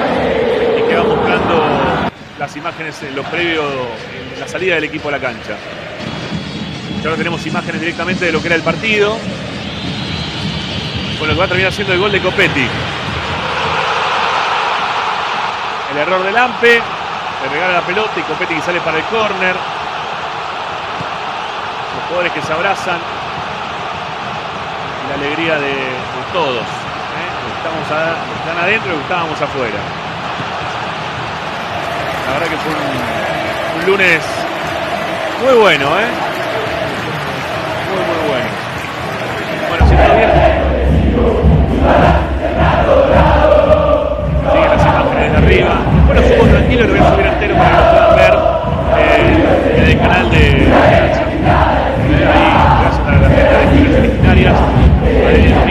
y 0.77 0.87
que 0.87 0.95
va 0.95 1.03
mostrando 1.03 1.63
las 2.39 2.55
imágenes 2.55 3.01
en 3.03 3.15
lo 3.15 3.23
previo, 3.23 3.63
en 4.33 4.39
la 4.39 4.47
salida 4.47 4.75
del 4.75 4.85
equipo 4.85 5.09
a 5.09 5.11
la 5.11 5.19
cancha. 5.19 5.55
Y 7.01 7.05
ahora 7.05 7.17
tenemos 7.17 7.45
imágenes 7.45 7.79
directamente 7.79 8.25
de 8.25 8.31
lo 8.31 8.41
que 8.41 8.47
era 8.47 8.55
el 8.55 8.63
partido. 8.63 9.17
Con 11.17 11.27
lo 11.27 11.33
que 11.33 11.39
va 11.39 11.45
a 11.45 11.47
terminar 11.47 11.71
siendo 11.71 11.93
el 11.93 11.99
gol 11.99 12.11
de 12.11 12.21
Copetti. 12.21 12.67
El 15.91 15.97
error 15.97 16.23
del 16.23 16.37
Ampe. 16.37 16.81
Le 17.43 17.49
regala 17.49 17.73
la 17.73 17.81
pelota 17.81 18.11
y 18.17 18.21
Copetti 18.23 18.55
que 18.55 18.61
sale 18.61 18.81
para 18.81 18.97
el 18.97 19.03
córner. 19.05 19.55
Los 21.95 22.05
jugadores 22.07 22.33
que 22.33 22.41
se 22.41 22.53
abrazan. 22.53 22.99
La 25.09 25.15
alegría 25.15 25.55
de, 25.55 25.67
de 25.67 26.33
todos. 26.33 26.78
¿Eh? 27.69 28.13
Están 28.39 28.57
adentro 28.63 28.93
y 28.93 28.99
estábamos 29.01 29.41
afuera. 29.41 29.79
La 32.27 32.33
verdad 32.33 32.47
que 32.49 32.57
fue 32.57 32.71
un, 32.73 32.77
un 33.79 33.85
lunes 33.91 34.21
muy 35.43 35.53
bueno, 35.61 35.85
¿eh? 35.85 36.09
Muy, 37.89 38.01
muy 38.05 38.19
bueno. 38.29 38.49
Bueno, 39.69 39.83
si 39.87 39.95
todo 39.95 40.15
bien. 40.17 40.31
Siguen 44.51 44.69
las 44.69 44.83
imágenes 44.85 45.31
de 45.31 45.37
arriba. 45.37 45.73
Bueno, 46.05 46.21
subo 46.21 46.43
tranquilo, 46.49 46.81
lo 46.85 46.89
voy 46.89 46.99
a 46.99 47.01
subir 47.11 47.25
entero 47.27 47.55
para 47.55 47.69
que 47.69 47.75
lo 47.75 47.81
puedan 47.89 48.15
ver 48.15 48.33
eh, 48.97 49.77
en 49.77 49.83
el 49.83 49.97
canal 49.99 50.29
de. 50.31 50.37
Eh, 50.39 50.67
ahí, 52.29 52.47
gracias 52.81 53.05
a 53.05 53.11
la 53.11 53.17
gente 53.29 53.41
de 53.43 53.97
Originarias. 53.99 54.57
Ahí, 55.27 55.68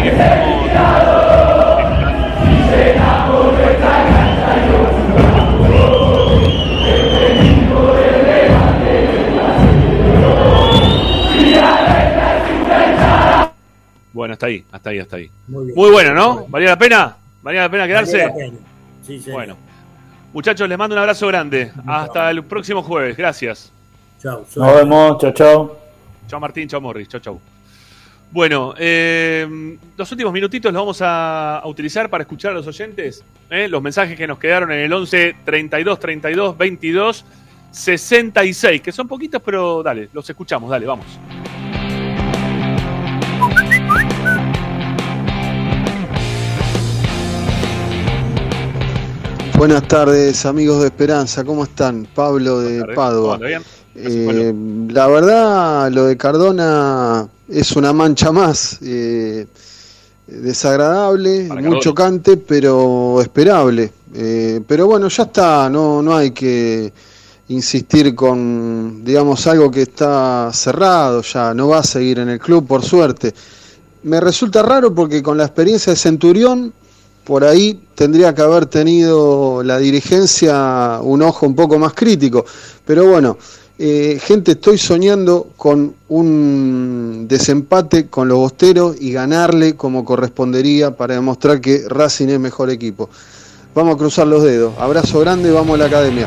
hasta 14.38 14.46
ahí, 14.46 14.64
hasta 14.70 14.90
ahí, 14.90 14.98
hasta 15.00 15.16
ahí. 15.16 15.30
Muy 15.48 15.64
bien. 15.64 15.76
Muy 15.76 15.90
bueno, 15.90 16.14
¿no? 16.14 16.46
¿Valía 16.46 16.68
la 16.68 16.78
pena? 16.78 17.16
¿Valía 17.42 17.62
la 17.62 17.68
pena 17.68 17.86
quedarse? 17.88 18.18
La 18.18 18.32
pena. 18.32 18.56
Sí, 19.04 19.18
señor. 19.18 19.36
Bueno. 19.36 19.56
Muchachos, 20.32 20.68
les 20.68 20.78
mando 20.78 20.94
un 20.94 21.00
abrazo 21.00 21.26
grande. 21.26 21.72
Hasta 21.84 22.30
el 22.30 22.44
próximo 22.44 22.84
jueves. 22.84 23.16
Gracias. 23.16 23.72
Chao. 24.22 24.46
Nos 24.54 24.74
vemos, 24.76 25.18
chao, 25.18 25.32
chao. 25.32 25.78
Chao 26.28 26.38
Martín, 26.38 26.68
chao 26.68 26.80
Morris, 26.80 27.08
chao, 27.08 27.20
chao. 27.20 27.40
Bueno, 28.30 28.74
eh, 28.78 29.76
los 29.96 30.12
últimos 30.12 30.32
minutitos 30.32 30.72
los 30.72 30.80
vamos 30.80 31.02
a, 31.02 31.58
a 31.58 31.66
utilizar 31.66 32.08
para 32.08 32.22
escuchar 32.22 32.52
a 32.52 32.54
los 32.54 32.66
oyentes. 32.68 33.24
¿eh? 33.50 33.66
Los 33.66 33.82
mensajes 33.82 34.16
que 34.16 34.26
nos 34.28 34.38
quedaron 34.38 34.70
en 34.70 34.78
el 34.80 34.92
11 34.92 35.36
32 35.44 35.98
32 35.98 36.56
22 36.56 37.24
66, 37.72 38.82
que 38.82 38.92
son 38.92 39.08
poquitos, 39.08 39.42
pero 39.44 39.82
dale, 39.82 40.08
los 40.12 40.28
escuchamos, 40.30 40.70
dale, 40.70 40.86
vamos. 40.86 41.06
Buenas 49.58 49.88
tardes, 49.88 50.46
amigos 50.46 50.82
de 50.82 50.86
Esperanza, 50.86 51.42
¿cómo 51.42 51.64
están? 51.64 52.06
Pablo 52.14 52.60
de 52.60 52.78
¿Cómo 52.78 52.94
Padua. 52.94 53.40
Eh, 53.92 54.54
la 54.88 55.08
verdad, 55.08 55.90
lo 55.90 56.04
de 56.04 56.16
Cardona 56.16 57.26
es 57.48 57.72
una 57.72 57.92
mancha 57.92 58.30
más. 58.30 58.78
eh, 58.82 59.48
desagradable, 60.28 61.48
muy 61.60 61.80
chocante, 61.80 62.36
pero 62.36 63.20
esperable. 63.20 63.92
Eh, 64.14 64.60
pero 64.64 64.86
bueno, 64.86 65.08
ya 65.08 65.24
está, 65.24 65.68
no, 65.68 66.02
no 66.02 66.16
hay 66.16 66.30
que 66.30 66.92
insistir 67.48 68.14
con, 68.14 69.02
digamos, 69.04 69.44
algo 69.48 69.72
que 69.72 69.82
está 69.82 70.52
cerrado 70.52 71.22
ya, 71.22 71.52
no 71.52 71.66
va 71.66 71.78
a 71.78 71.82
seguir 71.82 72.20
en 72.20 72.28
el 72.28 72.38
club, 72.38 72.64
por 72.64 72.84
suerte. 72.84 73.34
Me 74.04 74.20
resulta 74.20 74.62
raro 74.62 74.94
porque 74.94 75.20
con 75.20 75.36
la 75.36 75.46
experiencia 75.46 75.92
de 75.92 75.98
Centurión, 75.98 76.72
por 77.28 77.44
ahí 77.44 77.78
tendría 77.94 78.34
que 78.34 78.40
haber 78.40 78.64
tenido 78.64 79.62
la 79.62 79.76
dirigencia 79.76 80.98
un 81.02 81.20
ojo 81.20 81.44
un 81.44 81.54
poco 81.54 81.78
más 81.78 81.92
crítico. 81.92 82.46
Pero 82.86 83.06
bueno, 83.06 83.36
eh, 83.78 84.18
gente, 84.18 84.52
estoy 84.52 84.78
soñando 84.78 85.48
con 85.58 85.94
un 86.08 87.26
desempate 87.28 88.06
con 88.06 88.28
los 88.28 88.38
bosteros 88.38 88.96
y 88.98 89.12
ganarle 89.12 89.76
como 89.76 90.06
correspondería 90.06 90.96
para 90.96 91.16
demostrar 91.16 91.60
que 91.60 91.84
Racing 91.86 92.28
es 92.28 92.40
mejor 92.40 92.70
equipo. 92.70 93.10
Vamos 93.74 93.96
a 93.96 93.98
cruzar 93.98 94.26
los 94.26 94.42
dedos. 94.42 94.72
Abrazo 94.78 95.20
grande, 95.20 95.50
vamos 95.50 95.74
a 95.74 95.78
la 95.80 95.84
academia. 95.84 96.26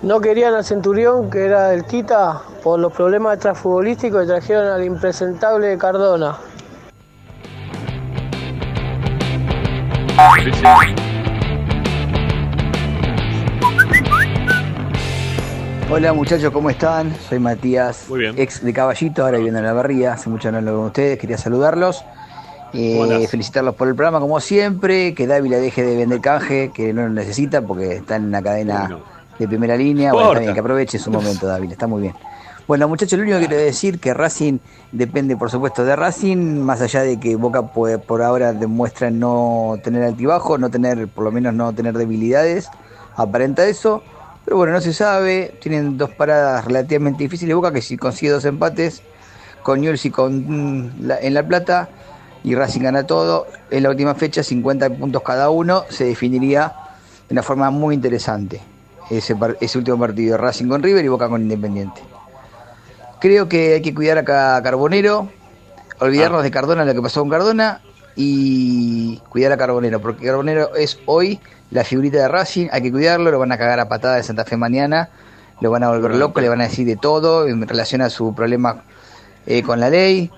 No 0.00 0.20
querían 0.20 0.54
al 0.54 0.64
Centurión, 0.64 1.28
que 1.28 1.44
era 1.44 1.70
del 1.70 1.84
Tita, 1.84 2.40
por 2.62 2.78
los 2.78 2.92
problemas 2.92 3.34
extrafutbolísticos 3.34 4.22
y 4.22 4.26
trajeron 4.28 4.68
al 4.68 4.84
impresentable 4.84 5.76
Cardona. 5.76 6.38
Hola 15.90 16.12
muchachos, 16.12 16.52
¿cómo 16.52 16.70
están? 16.70 17.12
Soy 17.28 17.40
Matías, 17.40 18.06
ex 18.36 18.62
de 18.62 18.72
Caballito, 18.72 19.24
ahora 19.24 19.38
viviendo 19.38 19.58
en 19.58 19.66
la 19.66 19.72
barría, 19.72 20.12
hace 20.12 20.30
mucho 20.30 20.52
no 20.52 20.60
lo 20.60 20.70
veo 20.70 20.76
con 20.76 20.86
ustedes, 20.86 21.18
quería 21.18 21.38
saludarlos, 21.38 22.04
eh, 22.72 23.26
felicitarlos 23.28 23.74
por 23.74 23.88
el 23.88 23.96
programa 23.96 24.20
como 24.20 24.38
siempre, 24.38 25.12
que 25.14 25.26
Dávila 25.26 25.56
deje 25.56 25.82
de 25.82 25.96
vender 25.96 26.20
canje, 26.20 26.70
que 26.72 26.92
no 26.92 27.02
lo 27.02 27.08
necesita 27.08 27.62
porque 27.62 27.96
está 27.96 28.14
en 28.14 28.26
una 28.26 28.42
cadena 28.42 29.00
de 29.38 29.48
primera 29.48 29.76
línea, 29.76 30.12
bueno, 30.12 30.28
está 30.28 30.40
bien, 30.40 30.54
que 30.54 30.60
aproveche 30.60 30.98
su 30.98 31.10
momento 31.10 31.46
Dávila, 31.46 31.72
está 31.72 31.86
muy 31.86 32.02
bien. 32.02 32.14
Bueno 32.66 32.86
muchachos, 32.86 33.18
lo 33.18 33.22
único 33.22 33.38
que 33.38 33.46
quiero 33.48 33.62
decir 33.64 33.98
que 33.98 34.12
Racing 34.12 34.58
depende 34.92 35.36
por 35.36 35.50
supuesto 35.50 35.84
de 35.84 35.96
Racing, 35.96 36.36
más 36.60 36.82
allá 36.82 37.02
de 37.02 37.18
que 37.18 37.34
Boca 37.36 37.62
puede- 37.62 37.98
por 37.98 38.20
ahora 38.22 38.52
demuestra 38.52 39.10
no 39.10 39.76
tener 39.82 40.02
altibajo, 40.02 40.58
no 40.58 40.68
tener, 40.70 41.08
por 41.08 41.24
lo 41.24 41.32
menos 41.32 41.54
no 41.54 41.72
tener 41.72 41.96
debilidades, 41.96 42.68
aparenta 43.16 43.64
eso. 43.66 44.02
Pero 44.44 44.56
bueno, 44.58 44.72
no 44.72 44.80
se 44.80 44.92
sabe. 44.94 45.54
Tienen 45.60 45.96
dos 45.98 46.10
paradas 46.10 46.64
relativamente 46.64 47.22
difíciles. 47.22 47.54
Boca 47.54 47.70
que 47.72 47.82
si 47.82 47.96
consigue 47.98 48.32
dos 48.32 48.44
empates 48.46 49.02
con 49.62 49.80
Newell's 49.80 50.04
y 50.06 50.10
con, 50.10 50.44
mm, 50.86 50.92
la- 51.06 51.18
en 51.20 51.34
La 51.34 51.42
Plata 51.46 51.88
y 52.44 52.54
Racing 52.54 52.80
gana 52.80 53.06
todo. 53.06 53.46
En 53.70 53.82
la 53.82 53.90
última 53.90 54.14
fecha, 54.14 54.42
50 54.42 54.88
puntos 54.90 55.22
cada 55.22 55.50
uno, 55.50 55.84
se 55.90 56.04
definiría 56.04 56.72
de 57.28 57.34
una 57.34 57.42
forma 57.42 57.70
muy 57.70 57.94
interesante 57.94 58.60
ese, 59.10 59.36
ese 59.60 59.78
último 59.78 59.98
partido. 59.98 60.36
Racing 60.36 60.68
con 60.68 60.82
River 60.82 61.04
y 61.04 61.08
Boca 61.08 61.28
con 61.28 61.42
Independiente. 61.42 62.00
Creo 63.20 63.48
que 63.48 63.74
hay 63.74 63.82
que 63.82 63.94
cuidar 63.94 64.18
acá 64.18 64.56
a 64.56 64.62
Carbonero, 64.62 65.28
olvidarnos 65.98 66.42
de 66.42 66.50
Cardona, 66.50 66.84
lo 66.84 66.94
que 66.94 67.02
pasó 67.02 67.20
con 67.20 67.30
Cardona, 67.30 67.80
y 68.20 69.18
cuidar 69.28 69.52
a 69.52 69.56
Carbonero, 69.56 70.00
porque 70.00 70.26
Carbonero 70.26 70.74
es 70.74 70.98
hoy 71.06 71.38
la 71.70 71.84
figurita 71.84 72.18
de 72.18 72.26
Racing, 72.26 72.66
hay 72.72 72.82
que 72.82 72.90
cuidarlo, 72.90 73.30
lo 73.30 73.38
van 73.38 73.52
a 73.52 73.58
cagar 73.58 73.78
a 73.78 73.88
patada 73.88 74.16
de 74.16 74.24
Santa 74.24 74.44
Fe 74.44 74.56
mañana, 74.56 75.10
lo 75.60 75.70
van 75.70 75.84
a 75.84 75.90
volver 75.90 76.16
loco, 76.16 76.40
le 76.40 76.48
van 76.48 76.60
a 76.60 76.64
decir 76.64 76.84
de 76.84 76.96
todo 76.96 77.46
en 77.46 77.66
relación 77.66 78.02
a 78.02 78.10
su 78.10 78.34
problema 78.34 78.82
eh, 79.46 79.62
con 79.62 79.78
la 79.78 79.88
ley, 79.88 80.32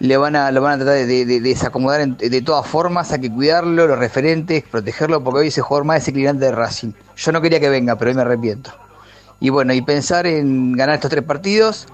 le 0.00 0.16
van 0.16 0.34
a, 0.34 0.50
lo 0.50 0.60
van 0.62 0.72
a 0.72 0.76
tratar 0.84 0.94
de, 0.94 1.06
de- 1.06 1.24
de 1.26 1.40
desacomodar 1.40 2.00
en- 2.00 2.16
de 2.16 2.42
todas 2.42 2.66
formas, 2.66 3.12
hay 3.12 3.20
que 3.20 3.30
cuidarlo, 3.30 3.86
los 3.86 3.98
referentes, 3.98 4.64
protegerlo, 4.64 5.22
porque 5.22 5.40
hoy 5.40 5.48
es 5.48 5.56
el 5.58 5.62
jugador 5.64 5.84
más 5.86 5.96
desequilibrante 6.00 6.46
de 6.46 6.52
Racing. 6.52 6.92
Yo 7.16 7.32
no 7.32 7.40
quería 7.40 7.60
que 7.60 7.68
venga, 7.68 7.96
pero 7.96 8.10
hoy 8.10 8.14
me 8.16 8.22
arrepiento. 8.22 8.72
Y 9.40 9.50
bueno, 9.50 9.72
y 9.72 9.80
pensar 9.82 10.26
en 10.26 10.72
ganar 10.72 10.96
estos 10.96 11.10
tres 11.10 11.22
partidos, 11.24 11.86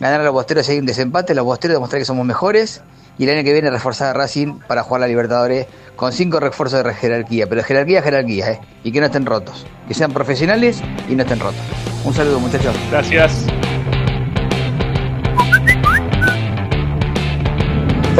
ganar 0.00 0.20
a 0.20 0.24
los 0.24 0.32
bosteros 0.32 0.66
si 0.66 0.72
hay 0.72 0.78
un 0.78 0.86
desempate, 0.86 1.34
los 1.34 1.44
bosteros 1.44 1.74
demostrar 1.74 2.00
que 2.00 2.04
somos 2.06 2.24
mejores 2.26 2.82
y 3.18 3.24
el 3.24 3.30
año 3.36 3.44
que 3.44 3.52
viene 3.52 3.70
reforzar 3.70 4.08
a 4.08 4.12
Racing 4.18 4.60
para 4.66 4.82
jugar 4.82 5.02
la 5.02 5.06
Libertadores 5.06 5.66
con 5.94 6.12
cinco 6.12 6.40
refuerzos 6.40 6.82
de 6.82 6.94
jerarquía, 6.94 7.46
pero 7.48 7.62
jerarquía, 7.62 8.00
jerarquía, 8.02 8.50
¿eh? 8.52 8.60
y 8.82 8.90
que 8.92 9.00
no 9.00 9.06
estén 9.06 9.26
rotos, 9.26 9.66
que 9.86 9.92
sean 9.94 10.12
profesionales 10.12 10.80
y 11.08 11.14
no 11.14 11.22
estén 11.24 11.38
rotos. 11.40 11.60
Un 12.04 12.14
saludo 12.14 12.40
muchachos. 12.40 12.74
Gracias. 12.90 13.44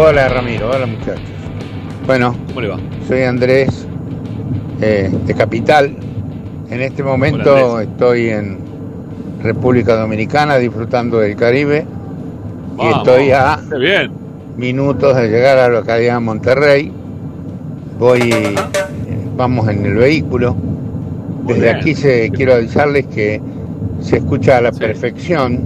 Hola 0.03 0.31
Ramiro, 0.31 0.71
hola 0.71 0.87
muchachos. 0.87 1.21
Bueno, 2.07 2.35
¿Cómo 2.49 2.63
le 2.63 2.69
va? 2.69 2.79
soy 3.07 3.21
Andrés 3.25 3.87
eh, 4.81 5.11
de 5.27 5.35
Capital. 5.35 5.95
En 6.71 6.81
este 6.81 7.03
momento 7.03 7.53
Hola, 7.53 7.83
estoy 7.83 8.31
en 8.31 8.57
República 9.43 9.97
Dominicana 9.97 10.57
disfrutando 10.57 11.19
del 11.19 11.37
Caribe 11.37 11.85
y 12.83 12.87
estoy 12.87 13.33
a 13.33 13.61
bien. 13.79 14.11
minutos 14.57 15.15
de 15.17 15.29
llegar 15.29 15.59
a 15.59 15.69
la 15.69 15.81
localidad 15.81 16.15
de 16.15 16.21
Monterrey. 16.21 16.93
Voy, 17.99 18.21
eh, 18.23 18.55
vamos 19.37 19.69
en 19.69 19.85
el 19.85 19.97
vehículo. 19.97 20.57
Desde 21.45 21.61
bien. 21.61 21.77
aquí 21.77 21.95
se, 21.95 22.31
quiero 22.31 22.55
avisarles 22.55 23.05
que 23.05 23.39
se 24.01 24.17
escucha 24.17 24.57
a 24.57 24.61
la 24.63 24.73
perfección, 24.73 25.61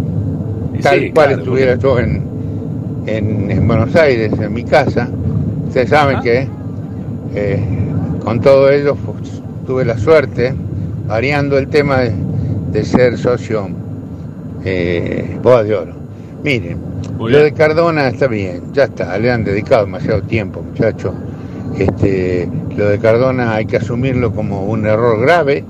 Y 0.77 0.79
tal 0.81 0.99
sí, 0.99 1.11
cual 1.13 1.29
claro, 1.29 1.43
estuviera 1.43 1.75
yo 1.77 2.01
en, 2.01 2.34
en, 3.07 3.51
en 3.51 3.67
Buenos 3.67 3.95
Aires, 3.97 4.33
en 4.39 4.53
mi 4.53 4.65
casa. 4.65 5.09
Ustedes 5.69 5.91
saben 5.91 6.21
que 6.21 6.49
eh, 7.35 7.61
con 8.25 8.41
todo 8.41 8.71
ello 8.71 8.97
pues, 8.97 9.43
tuve 9.67 9.85
la 9.85 9.99
suerte, 9.99 10.55
variando 11.07 11.59
el 11.59 11.69
tema 11.69 12.01
de, 12.01 12.13
de 12.73 12.85
ser 12.85 13.19
socio 13.19 13.69
eh, 14.65 15.39
Boda 15.43 15.63
de 15.65 15.75
Oro. 15.75 15.93
Miren, 16.43 16.79
lo 17.19 17.39
de 17.39 17.53
Cardona 17.53 18.09
está 18.09 18.27
bien, 18.27 18.63
ya 18.73 18.85
está, 18.85 19.19
le 19.19 19.31
han 19.31 19.45
dedicado 19.45 19.87
demasiado 19.87 20.23
tiempo, 20.23 20.63
muchachos. 20.63 21.15
Este, 21.79 22.49
lo 22.77 22.89
de 22.89 22.99
Cardona 22.99 23.55
hay 23.55 23.67
que 23.67 23.79
asumirlo 23.79 24.33
como 24.33 24.67
un 24.67 24.87
error 24.87 25.21
grave. 25.21 25.65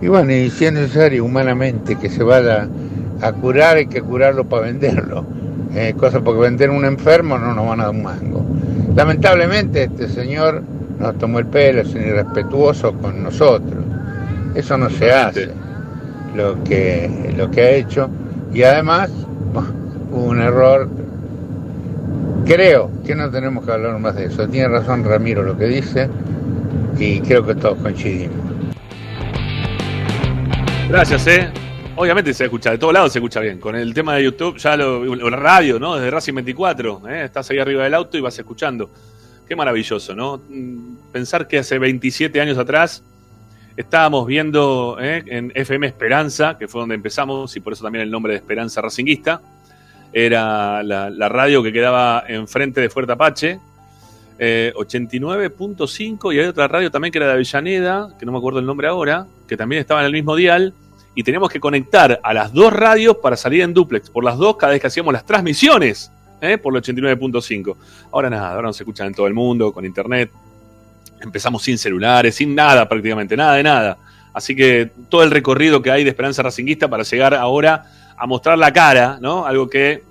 Y 0.00 0.08
bueno, 0.08 0.32
y 0.32 0.50
si 0.50 0.64
es 0.64 0.72
necesario 0.72 1.24
humanamente 1.24 1.96
que 1.96 2.08
se 2.08 2.22
vaya 2.22 2.68
a 3.20 3.32
curar, 3.32 3.76
hay 3.76 3.86
que 3.86 4.00
curarlo 4.00 4.44
para 4.44 4.66
venderlo. 4.66 5.24
Eh, 5.74 5.94
cosa 5.96 6.20
porque 6.20 6.40
vender 6.40 6.70
un 6.70 6.84
enfermo 6.84 7.38
no 7.38 7.54
nos 7.54 7.66
van 7.66 7.80
a 7.80 7.84
dar 7.84 7.92
un 7.92 8.02
mango. 8.02 8.44
Lamentablemente 8.94 9.84
este 9.84 10.08
señor 10.08 10.62
nos 10.98 11.16
tomó 11.16 11.38
el 11.38 11.46
pelo, 11.46 11.80
es 11.80 11.94
un 11.94 12.02
irrespetuoso 12.02 12.92
con 12.92 13.22
nosotros. 13.22 13.82
Eso 14.54 14.76
no 14.76 14.90
se 14.90 15.12
hace, 15.12 15.48
lo 16.36 16.62
que, 16.62 17.32
lo 17.36 17.50
que 17.50 17.62
ha 17.62 17.70
hecho. 17.70 18.10
Y 18.52 18.62
además, 18.62 19.10
hubo 20.12 20.24
un 20.24 20.42
error. 20.42 20.88
Creo 22.44 22.90
que 23.06 23.14
no 23.14 23.30
tenemos 23.30 23.64
que 23.64 23.72
hablar 23.72 23.98
más 23.98 24.16
de 24.16 24.26
eso. 24.26 24.46
Tiene 24.48 24.68
razón 24.68 25.04
Ramiro 25.04 25.42
lo 25.42 25.56
que 25.56 25.66
dice 25.66 26.08
y 26.98 27.20
creo 27.20 27.46
que 27.46 27.54
todos 27.54 27.78
coincidimos. 27.78 28.36
Gracias, 30.88 31.26
eh. 31.28 31.48
Obviamente 31.94 32.32
se 32.32 32.44
escucha, 32.44 32.70
de 32.70 32.78
todos 32.78 32.94
lados 32.94 33.12
se 33.12 33.18
escucha 33.18 33.40
bien. 33.40 33.60
Con 33.60 33.76
el 33.76 33.92
tema 33.92 34.14
de 34.14 34.24
YouTube, 34.24 34.56
ya 34.56 34.76
lo, 34.76 35.14
la 35.14 35.36
radio, 35.36 35.78
¿no? 35.78 35.96
Desde 35.96 36.10
Racing 36.10 36.34
24, 36.34 37.02
¿eh? 37.08 37.24
estás 37.24 37.50
ahí 37.50 37.58
arriba 37.58 37.84
del 37.84 37.92
auto 37.92 38.16
y 38.16 38.22
vas 38.22 38.38
escuchando. 38.38 38.90
Qué 39.46 39.54
maravilloso, 39.54 40.14
¿no? 40.14 40.40
Mm, 40.48 40.96
Pensar 41.12 41.46
que 41.46 41.58
hace 41.58 41.78
27 41.78 42.40
años 42.40 42.56
atrás 42.56 43.02
estábamos 43.76 44.26
viendo 44.26 44.96
¿eh? 45.00 45.22
en 45.26 45.52
FM 45.54 45.86
Esperanza, 45.86 46.56
que 46.58 46.66
fue 46.66 46.80
donde 46.80 46.94
empezamos, 46.94 47.54
y 47.56 47.60
por 47.60 47.74
eso 47.74 47.84
también 47.84 48.04
el 48.04 48.10
nombre 48.10 48.32
de 48.32 48.38
Esperanza 48.38 48.80
Racinguista. 48.80 49.42
Era 50.14 50.82
la, 50.82 51.28
radio 51.28 51.62
que 51.62 51.72
quedaba 51.72 52.24
enfrente 52.26 52.80
de 52.80 52.88
Fuerte 52.88 53.12
Apache, 53.12 53.60
eh, 54.38 54.72
89.5, 54.76 56.34
y 56.34 56.38
hay 56.38 56.46
otra 56.46 56.68
radio 56.68 56.90
también 56.90 57.12
que 57.12 57.18
era 57.18 57.26
de 57.26 57.32
Avellaneda, 57.34 58.08
que 58.18 58.24
no 58.24 58.32
me 58.32 58.38
acuerdo 58.38 58.60
el 58.60 58.66
nombre 58.66 58.88
ahora, 58.88 59.26
que 59.46 59.58
también 59.58 59.80
estaba 59.80 60.00
en 60.00 60.06
el 60.06 60.12
mismo 60.12 60.36
dial, 60.36 60.72
y 61.14 61.22
teníamos 61.22 61.50
que 61.50 61.60
conectar 61.60 62.20
a 62.22 62.34
las 62.34 62.52
dos 62.52 62.72
radios 62.72 63.16
para 63.18 63.36
salir 63.36 63.62
en 63.62 63.74
duplex, 63.74 64.10
por 64.10 64.24
las 64.24 64.38
dos 64.38 64.56
cada 64.56 64.72
vez 64.72 64.80
que 64.80 64.86
hacíamos 64.86 65.12
las 65.12 65.24
transmisiones, 65.24 66.10
¿eh? 66.40 66.58
por 66.58 66.74
el 66.74 66.82
89.5. 66.82 67.76
Ahora 68.12 68.30
nada, 68.30 68.52
ahora 68.52 68.68
nos 68.68 68.80
escuchan 68.80 69.08
en 69.08 69.14
todo 69.14 69.26
el 69.26 69.34
mundo, 69.34 69.72
con 69.72 69.84
internet. 69.84 70.30
Empezamos 71.20 71.62
sin 71.62 71.78
celulares, 71.78 72.34
sin 72.34 72.54
nada 72.54 72.88
prácticamente, 72.88 73.36
nada 73.36 73.54
de 73.54 73.62
nada. 73.62 73.98
Así 74.32 74.56
que 74.56 74.90
todo 75.08 75.22
el 75.22 75.30
recorrido 75.30 75.82
que 75.82 75.90
hay 75.90 76.04
de 76.04 76.10
Esperanza 76.10 76.42
Racinguista 76.42 76.88
para 76.88 77.02
llegar 77.02 77.34
ahora 77.34 77.84
a 78.16 78.26
mostrar 78.26 78.56
la 78.58 78.72
cara, 78.72 79.18
¿no? 79.20 79.46
Algo 79.46 79.68
que 79.68 80.02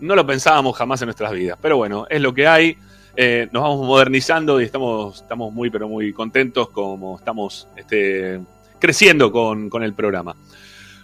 no 0.00 0.14
lo 0.14 0.26
pensábamos 0.26 0.76
jamás 0.76 1.00
en 1.00 1.06
nuestras 1.06 1.32
vidas. 1.32 1.58
Pero 1.60 1.76
bueno, 1.78 2.06
es 2.10 2.20
lo 2.20 2.34
que 2.34 2.46
hay. 2.46 2.76
Eh, 3.16 3.48
nos 3.52 3.62
vamos 3.62 3.86
modernizando 3.86 4.60
y 4.60 4.64
estamos, 4.64 5.22
estamos 5.22 5.52
muy, 5.52 5.70
pero 5.70 5.88
muy 5.88 6.12
contentos 6.12 6.70
como 6.70 7.18
estamos 7.18 7.68
este, 7.76 8.40
creciendo 8.82 9.30
con, 9.30 9.70
con 9.70 9.84
el 9.84 9.94
programa. 9.94 10.34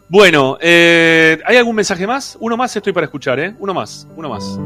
Bueno, 0.09 0.59
eh, 0.61 1.39
¿hay 1.45 1.57
algún 1.57 1.77
mensaje 1.77 2.09
más? 2.09 2.37
Uno 2.41 2.57
más 2.57 2.75
estoy 2.75 2.93
para 2.93 3.05
escuchar, 3.05 3.39
¿eh? 3.39 3.55
Uno 3.61 3.73
más, 3.73 4.09
uno 4.17 4.31
más. 4.31 4.59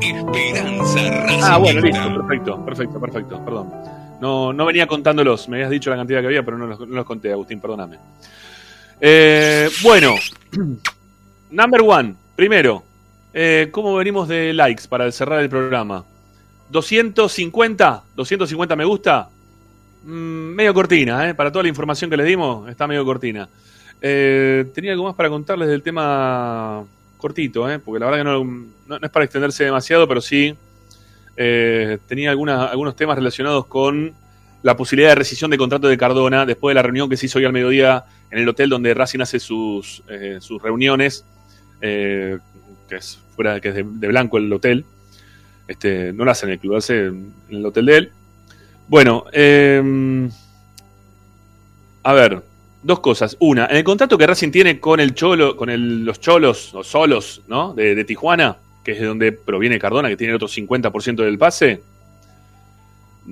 Esperanza 0.00 1.00
Ah, 1.42 1.58
bueno, 1.58 1.80
listo, 1.80 2.14
perfecto, 2.14 2.64
perfecto, 2.64 3.00
perfecto, 3.00 3.44
perdón. 3.44 3.72
No, 4.20 4.52
no 4.52 4.64
venía 4.66 4.86
contándolos, 4.86 5.48
me 5.48 5.56
habías 5.56 5.70
dicho 5.70 5.90
la 5.90 5.96
cantidad 5.96 6.20
que 6.20 6.26
había, 6.26 6.44
pero 6.44 6.58
no 6.58 6.68
los, 6.68 6.78
no 6.78 6.94
los 6.94 7.04
conté, 7.04 7.32
Agustín, 7.32 7.60
perdóname. 7.60 7.98
Eh, 9.00 9.68
bueno, 9.82 10.14
number 11.50 11.80
one, 11.80 12.14
primero, 12.36 12.84
eh, 13.34 13.68
¿cómo 13.72 13.96
venimos 13.96 14.28
de 14.28 14.52
likes 14.52 14.86
para 14.88 15.10
cerrar 15.10 15.40
el 15.40 15.48
programa? 15.48 16.04
250, 16.70 18.04
250 18.14 18.76
me 18.76 18.84
gusta, 18.84 19.28
Mm, 20.04 20.54
medio 20.54 20.72
cortina, 20.72 21.28
¿eh? 21.28 21.34
para 21.34 21.52
toda 21.52 21.62
la 21.64 21.68
información 21.68 22.10
que 22.10 22.16
les 22.16 22.26
dimos, 22.26 22.68
está 22.68 22.86
medio 22.86 23.04
cortina. 23.04 23.48
Eh, 24.00 24.64
tenía 24.74 24.92
algo 24.92 25.04
más 25.04 25.14
para 25.14 25.28
contarles 25.28 25.68
del 25.68 25.82
tema 25.82 26.82
cortito, 27.18 27.70
¿eh? 27.70 27.78
porque 27.78 28.00
la 28.00 28.06
verdad 28.06 28.20
que 28.20 28.24
no, 28.24 28.44
no- 28.88 28.96
es 29.06 29.10
para 29.10 29.24
extenderse 29.24 29.64
demasiado, 29.64 30.08
pero 30.08 30.20
sí 30.22 30.54
eh, 31.36 31.98
tenía 32.08 32.30
algunos 32.30 32.96
temas 32.96 33.16
relacionados 33.16 33.66
con 33.66 34.12
la 34.62 34.76
posibilidad 34.76 35.10
de 35.10 35.14
rescisión 35.16 35.50
de 35.50 35.58
contrato 35.58 35.86
de 35.88 35.98
Cardona 35.98 36.46
después 36.46 36.70
de 36.70 36.76
la 36.76 36.82
reunión 36.82 37.08
que 37.08 37.16
se 37.16 37.26
hizo 37.26 37.38
hoy 37.38 37.44
al 37.44 37.52
mediodía 37.52 38.04
en 38.30 38.38
el 38.38 38.48
hotel 38.48 38.70
donde 38.70 38.94
Racing 38.94 39.20
hace 39.20 39.38
sus, 39.40 40.02
sus 40.40 40.62
reuniones, 40.62 41.24
que 41.80 42.38
es 42.90 43.18
fuera 43.34 43.58
que 43.60 43.68
es 43.70 43.74
de, 43.74 43.82
blanco 43.82 44.36
el 44.38 44.52
hotel. 44.52 44.84
Este, 45.66 46.12
no 46.12 46.24
lo 46.24 46.30
hace 46.30 46.44
en 46.46 46.52
el 46.52 46.58
club, 46.58 46.72
lo 46.72 46.78
hace 46.78 47.06
en 47.06 47.32
el 47.48 47.64
hotel 47.64 47.86
de 47.86 47.96
él. 47.96 48.12
Bueno, 48.90 49.26
eh, 49.32 50.28
a 52.02 52.12
ver, 52.12 52.42
dos 52.82 52.98
cosas. 52.98 53.36
Una, 53.38 53.66
en 53.66 53.76
el 53.76 53.84
contrato 53.84 54.18
que 54.18 54.26
Racing 54.26 54.50
tiene 54.50 54.80
con 54.80 54.98
el 54.98 55.14
Cholo, 55.14 55.56
con 55.56 56.04
los 56.04 56.18
Cholos 56.18 56.74
o 56.74 56.82
Solos, 56.82 57.40
¿no? 57.46 57.72
De, 57.72 57.94
de 57.94 58.04
Tijuana, 58.04 58.56
que 58.82 58.90
es 58.90 58.98
de 58.98 59.06
donde 59.06 59.30
proviene 59.30 59.78
Cardona, 59.78 60.08
que 60.08 60.16
tiene 60.16 60.32
el 60.32 60.42
otro 60.42 60.48
50% 60.48 61.22
del 61.22 61.38
pase. 61.38 61.82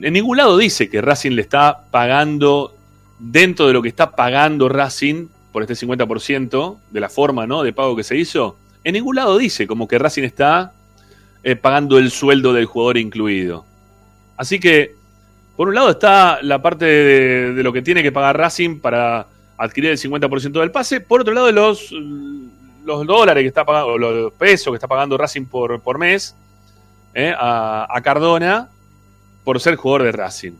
En 0.01 0.13
ningún 0.13 0.37
lado 0.37 0.57
dice 0.57 0.89
que 0.89 1.03
Racing 1.03 1.33
le 1.33 1.43
está 1.43 1.87
pagando 1.91 2.77
dentro 3.19 3.67
de 3.67 3.73
lo 3.73 3.83
que 3.83 3.89
está 3.89 4.13
pagando 4.13 4.69
Racing 4.69 5.27
por 5.51 5.63
este 5.63 5.75
50% 5.75 6.79
de 6.89 7.01
la 7.01 7.09
forma, 7.09 7.49
¿no? 7.49 7.65
De 7.65 7.73
pago 7.73 7.97
que 7.97 8.05
se 8.05 8.17
hizo. 8.17 8.57
En 8.85 8.93
ningún 8.93 9.17
lado 9.17 9.37
dice 9.37 9.67
como 9.67 9.89
que 9.89 9.99
Racing 9.99 10.23
está 10.23 10.73
eh, 11.43 11.57
pagando 11.57 11.99
el 11.99 12.13
sueldo 12.13 12.53
del 12.53 12.67
jugador 12.67 12.97
incluido. 12.97 13.65
Así 14.37 14.61
que, 14.61 14.98
por 15.59 15.67
un 15.67 15.75
lado 15.75 15.91
está 15.91 16.39
la 16.41 16.63
parte 16.63 16.85
de, 16.85 17.63
lo 17.65 17.73
que 17.73 17.83
tiene 17.83 18.01
que 18.01 18.13
pagar 18.13 18.39
Racing 18.39 18.79
para 18.79 19.27
adquirir 19.57 19.91
el 19.91 19.99
50% 19.99 20.53
del 20.53 20.71
pase. 20.71 21.01
Por 21.01 21.23
otro 21.23 21.35
lado, 21.35 21.51
los, 21.51 21.91
los 22.85 23.05
dólares 23.05 23.43
que 23.43 23.49
está 23.49 23.65
pagando, 23.65 23.99
los 23.99 24.33
pesos 24.35 24.71
que 24.71 24.77
está 24.77 24.87
pagando 24.87 25.19
Racing 25.19 25.47
por, 25.47 25.81
por 25.81 25.99
mes 25.99 26.37
eh, 27.13 27.35
a, 27.37 28.01
Cardona 28.05 28.69
por 29.43 29.59
ser 29.61 29.75
jugador 29.75 30.05
de 30.05 30.13
Racing. 30.13 30.53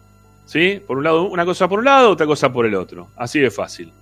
¿Sí? 0.47 0.83
Por 0.85 0.99
un 0.99 1.05
lado, 1.05 1.23
una 1.29 1.45
cosa 1.45 1.69
por 1.69 1.79
un 1.79 1.85
lado, 1.85 2.11
otra 2.11 2.27
cosa 2.27 2.53
por 2.53 2.67
el 2.67 2.75
otro. 2.75 3.07
Así 3.17 3.39
de 3.39 3.53
fácil. 3.53 3.93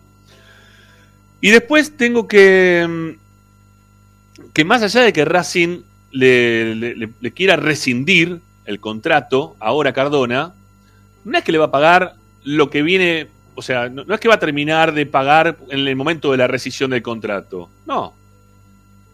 Y 1.42 1.50
después 1.50 1.94
tengo 1.94 2.26
que. 2.26 2.86
mm, 2.88 4.46
Que 4.54 4.64
más 4.64 4.82
allá 4.82 5.02
de 5.02 5.12
que 5.12 5.26
Racing 5.26 5.80
le- 6.10 6.74
le 6.74 7.32
quiera 7.32 7.56
rescindir 7.56 8.40
el 8.64 8.80
contrato 8.80 9.56
ahora 9.60 9.90
a 9.90 9.92
Cardona, 9.92 10.54
no 11.26 11.38
es 11.38 11.44
que 11.44 11.52
le 11.52 11.58
va 11.58 11.66
a 11.66 11.70
pagar 11.70 12.14
lo 12.44 12.70
que 12.70 12.82
viene. 12.82 13.26
O 13.56 13.62
sea, 13.62 13.88
no, 13.88 14.02
es 14.14 14.20
que 14.20 14.28
va 14.28 14.34
a 14.34 14.38
terminar 14.38 14.94
de 14.94 15.06
pagar 15.06 15.56
en 15.68 15.86
el 15.86 15.96
momento 15.96 16.30
de 16.30 16.38
la 16.38 16.46
rescisión 16.46 16.90
del 16.90 17.02
contrato. 17.02 17.68
No. 17.84 18.14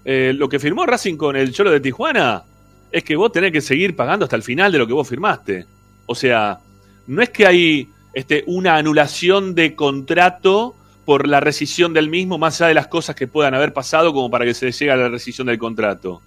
Eh, 0.04 0.32
lo 0.36 0.48
que 0.48 0.58
firmó 0.58 0.84
Racing 0.84 1.16
con 1.16 1.36
el 1.36 1.52
Cholo 1.52 1.70
de 1.70 1.80
Tijuana 1.80 2.42
es 2.90 3.02
que 3.02 3.16
vos 3.16 3.32
tenés 3.32 3.50
que 3.50 3.62
seguir 3.62 3.96
pagando 3.96 4.24
hasta 4.24 4.36
el 4.36 4.42
final 4.42 4.70
de 4.70 4.78
lo 4.78 4.86
que 4.86 4.92
vos 4.92 5.08
firmaste. 5.08 5.64
O 6.04 6.14
sea, 6.14 6.58
no 7.06 7.22
es 7.22 7.30
que 7.30 7.46
hay 7.46 7.88
este, 8.12 8.44
una 8.46 8.76
anulación 8.76 9.54
de 9.54 9.74
contrato 9.74 10.76
por 11.06 11.26
la 11.26 11.40
rescisión 11.40 11.94
del 11.94 12.10
mismo, 12.10 12.36
más 12.36 12.60
allá 12.60 12.68
de 12.68 12.74
las 12.74 12.88
cosas 12.88 13.16
que 13.16 13.26
puedan 13.26 13.54
haber 13.54 13.72
pasado 13.72 14.12
como 14.12 14.30
para 14.30 14.44
que 14.44 14.52
se 14.52 14.70
llegue 14.70 14.90
a 14.90 14.96
la 14.96 15.08
rescisión 15.08 15.46
del 15.46 15.58
contrato. 15.58 16.20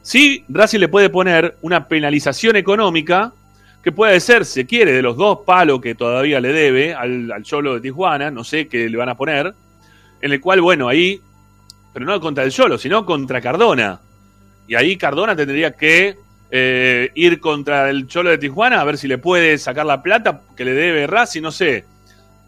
Sí, 0.00 0.44
Racing 0.48 0.78
le 0.78 0.88
puede 0.88 1.10
poner 1.10 1.58
una 1.60 1.86
penalización 1.88 2.56
económica 2.56 3.34
que 3.82 3.92
puede 3.92 4.20
ser, 4.20 4.44
si 4.44 4.64
quiere, 4.66 4.92
de 4.92 5.02
los 5.02 5.16
dos 5.16 5.38
palos 5.46 5.80
que 5.80 5.94
todavía 5.94 6.40
le 6.40 6.52
debe 6.52 6.94
al, 6.94 7.32
al 7.32 7.42
Cholo 7.42 7.74
de 7.74 7.80
Tijuana, 7.80 8.30
no 8.30 8.44
sé 8.44 8.68
qué 8.68 8.88
le 8.88 8.96
van 8.96 9.08
a 9.08 9.16
poner, 9.16 9.54
en 10.20 10.32
el 10.32 10.40
cual, 10.40 10.60
bueno, 10.60 10.88
ahí, 10.88 11.20
pero 11.92 12.04
no 12.04 12.20
contra 12.20 12.44
el 12.44 12.50
Cholo, 12.50 12.76
sino 12.76 13.06
contra 13.06 13.40
Cardona. 13.40 13.98
Y 14.68 14.74
ahí 14.74 14.96
Cardona 14.96 15.34
tendría 15.34 15.72
que 15.72 16.16
eh, 16.50 17.10
ir 17.14 17.40
contra 17.40 17.88
el 17.90 18.06
Cholo 18.06 18.30
de 18.30 18.38
Tijuana 18.38 18.80
a 18.80 18.84
ver 18.84 18.98
si 18.98 19.08
le 19.08 19.18
puede 19.18 19.56
sacar 19.56 19.86
la 19.86 20.02
plata 20.02 20.42
que 20.56 20.64
le 20.64 20.74
debe 20.74 21.06
Racing, 21.06 21.42
no 21.42 21.50
sé. 21.52 21.84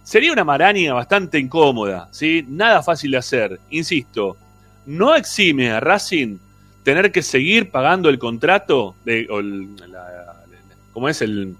Sería 0.04 0.32
una 0.32 0.44
maraña 0.44 0.92
bastante 0.94 1.38
incómoda, 1.38 2.08
¿sí? 2.10 2.44
Nada 2.48 2.82
fácil 2.82 3.12
de 3.12 3.16
hacer. 3.18 3.60
Insisto, 3.70 4.36
no 4.86 5.14
exime 5.14 5.70
a 5.70 5.80
Racing 5.80 6.36
tener 6.82 7.10
que 7.12 7.22
seguir 7.22 7.70
pagando 7.70 8.08
el 8.08 8.18
contrato 8.18 8.96
de, 9.04 9.26
o 9.30 9.38
el- 9.38 9.76
la- 9.76 10.31
¿cómo 10.92 11.08
es 11.08 11.22
el, 11.22 11.54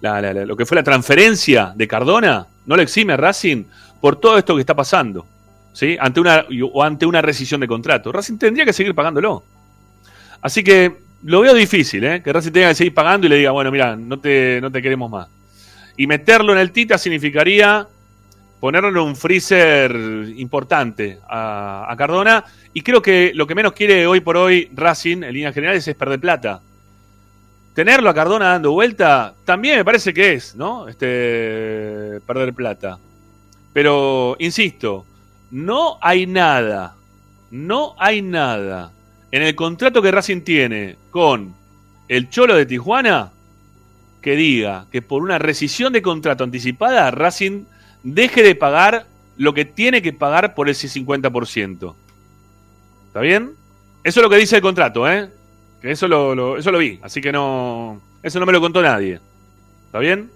la- 0.00 0.20
la- 0.20 0.32
la- 0.32 0.46
lo 0.46 0.56
que 0.56 0.66
fue 0.66 0.76
la 0.76 0.82
transferencia 0.82 1.72
de 1.74 1.86
Cardona? 1.88 2.46
No 2.66 2.76
le 2.76 2.82
exime 2.82 3.12
a 3.14 3.16
Racing 3.16 3.64
por 4.00 4.16
todo 4.16 4.38
esto 4.38 4.54
que 4.54 4.60
está 4.60 4.74
pasando, 4.74 5.26
¿sí? 5.72 5.96
Ante 6.00 6.20
una, 6.20 6.44
o 6.72 6.82
ante 6.82 7.06
una 7.06 7.22
rescisión 7.22 7.60
de 7.60 7.68
contrato. 7.68 8.10
Racing 8.12 8.38
tendría 8.38 8.64
que 8.64 8.72
seguir 8.72 8.94
pagándolo. 8.94 9.42
Así 10.40 10.62
que 10.64 10.92
lo 11.24 11.40
veo 11.40 11.54
difícil, 11.54 12.02
¿eh? 12.04 12.22
Que 12.22 12.32
Racing 12.32 12.50
tenga 12.52 12.68
que 12.68 12.74
seguir 12.74 12.94
pagando 12.94 13.26
y 13.26 13.30
le 13.30 13.36
diga, 13.36 13.50
bueno, 13.52 13.70
mira, 13.70 13.94
no 13.96 14.18
te, 14.18 14.58
no 14.60 14.70
te 14.70 14.82
queremos 14.82 15.10
más. 15.10 15.28
Y 15.96 16.06
meterlo 16.06 16.52
en 16.52 16.58
el 16.58 16.72
Tita 16.72 16.98
significaría 16.98 17.86
ponerlo 18.58 18.88
en 18.88 18.96
un 18.98 19.16
freezer 19.16 19.92
importante 20.36 21.18
a, 21.28 21.86
a 21.88 21.96
Cardona. 21.96 22.44
Y 22.72 22.80
creo 22.80 23.02
que 23.02 23.32
lo 23.34 23.46
que 23.46 23.54
menos 23.54 23.72
quiere 23.72 24.06
hoy 24.06 24.20
por 24.20 24.36
hoy 24.36 24.68
Racing, 24.74 25.22
en 25.24 25.32
líneas 25.34 25.54
generales, 25.54 25.86
es 25.86 25.94
perder 25.94 26.18
plata. 26.20 26.60
Tenerlo 27.74 28.10
a 28.10 28.14
Cardona 28.14 28.48
dando 28.48 28.72
vuelta, 28.72 29.34
también 29.44 29.76
me 29.76 29.84
parece 29.84 30.12
que 30.12 30.34
es, 30.34 30.54
¿no? 30.54 30.88
Este, 30.88 32.20
perder 32.26 32.52
plata. 32.52 32.98
Pero, 33.72 34.36
insisto, 34.38 35.06
no 35.50 35.98
hay 36.00 36.26
nada, 36.26 36.94
no 37.50 37.94
hay 37.98 38.20
nada 38.20 38.92
en 39.30 39.42
el 39.42 39.54
contrato 39.54 40.02
que 40.02 40.10
Racing 40.10 40.42
tiene 40.42 40.96
con 41.10 41.54
el 42.08 42.28
Cholo 42.28 42.54
de 42.54 42.66
Tijuana 42.66 43.32
que 44.20 44.36
diga 44.36 44.86
que 44.92 45.02
por 45.02 45.22
una 45.22 45.38
rescisión 45.38 45.92
de 45.92 46.02
contrato 46.02 46.44
anticipada 46.44 47.10
Racing 47.10 47.64
deje 48.02 48.42
de 48.42 48.54
pagar 48.54 49.06
lo 49.36 49.54
que 49.54 49.64
tiene 49.64 50.02
que 50.02 50.12
pagar 50.12 50.54
por 50.54 50.68
ese 50.68 50.88
50%. 50.88 51.94
¿Está 53.08 53.20
bien? 53.20 53.52
Eso 54.04 54.20
es 54.20 54.22
lo 54.22 54.30
que 54.30 54.36
dice 54.36 54.56
el 54.56 54.62
contrato, 54.62 55.10
¿eh? 55.10 55.30
Eso 55.82 56.06
lo, 56.08 56.56
eso 56.58 56.70
lo 56.70 56.78
vi, 56.78 56.98
así 57.02 57.20
que 57.20 57.32
no. 57.32 58.00
Eso 58.22 58.38
no 58.38 58.46
me 58.46 58.52
lo 58.52 58.60
contó 58.60 58.80
nadie. 58.82 59.20
¿Está 59.86 59.98
bien? 59.98 60.30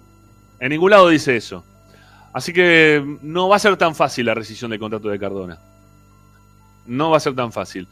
En 0.59 0.71
ningún 0.71 0.91
lado 0.91 1.09
dice 1.09 1.37
eso. 1.37 1.65
Así 2.33 2.53
que 2.53 3.03
no 3.23 3.49
va 3.49 3.57
a 3.57 3.61
ser 3.61 3.77
tan 3.77 3.95
fácil 3.95 4.27
la 4.27 4.35
rescisión 4.35 4.71
del 4.71 4.81
contrato 4.81 5.09
de 5.09 5.19
Cardona. 5.19 5.59
No 6.87 7.11
va 7.11 7.17
a 7.17 7.21
ser 7.21 7.35
tan 7.35 7.53
fácil. 7.53 7.87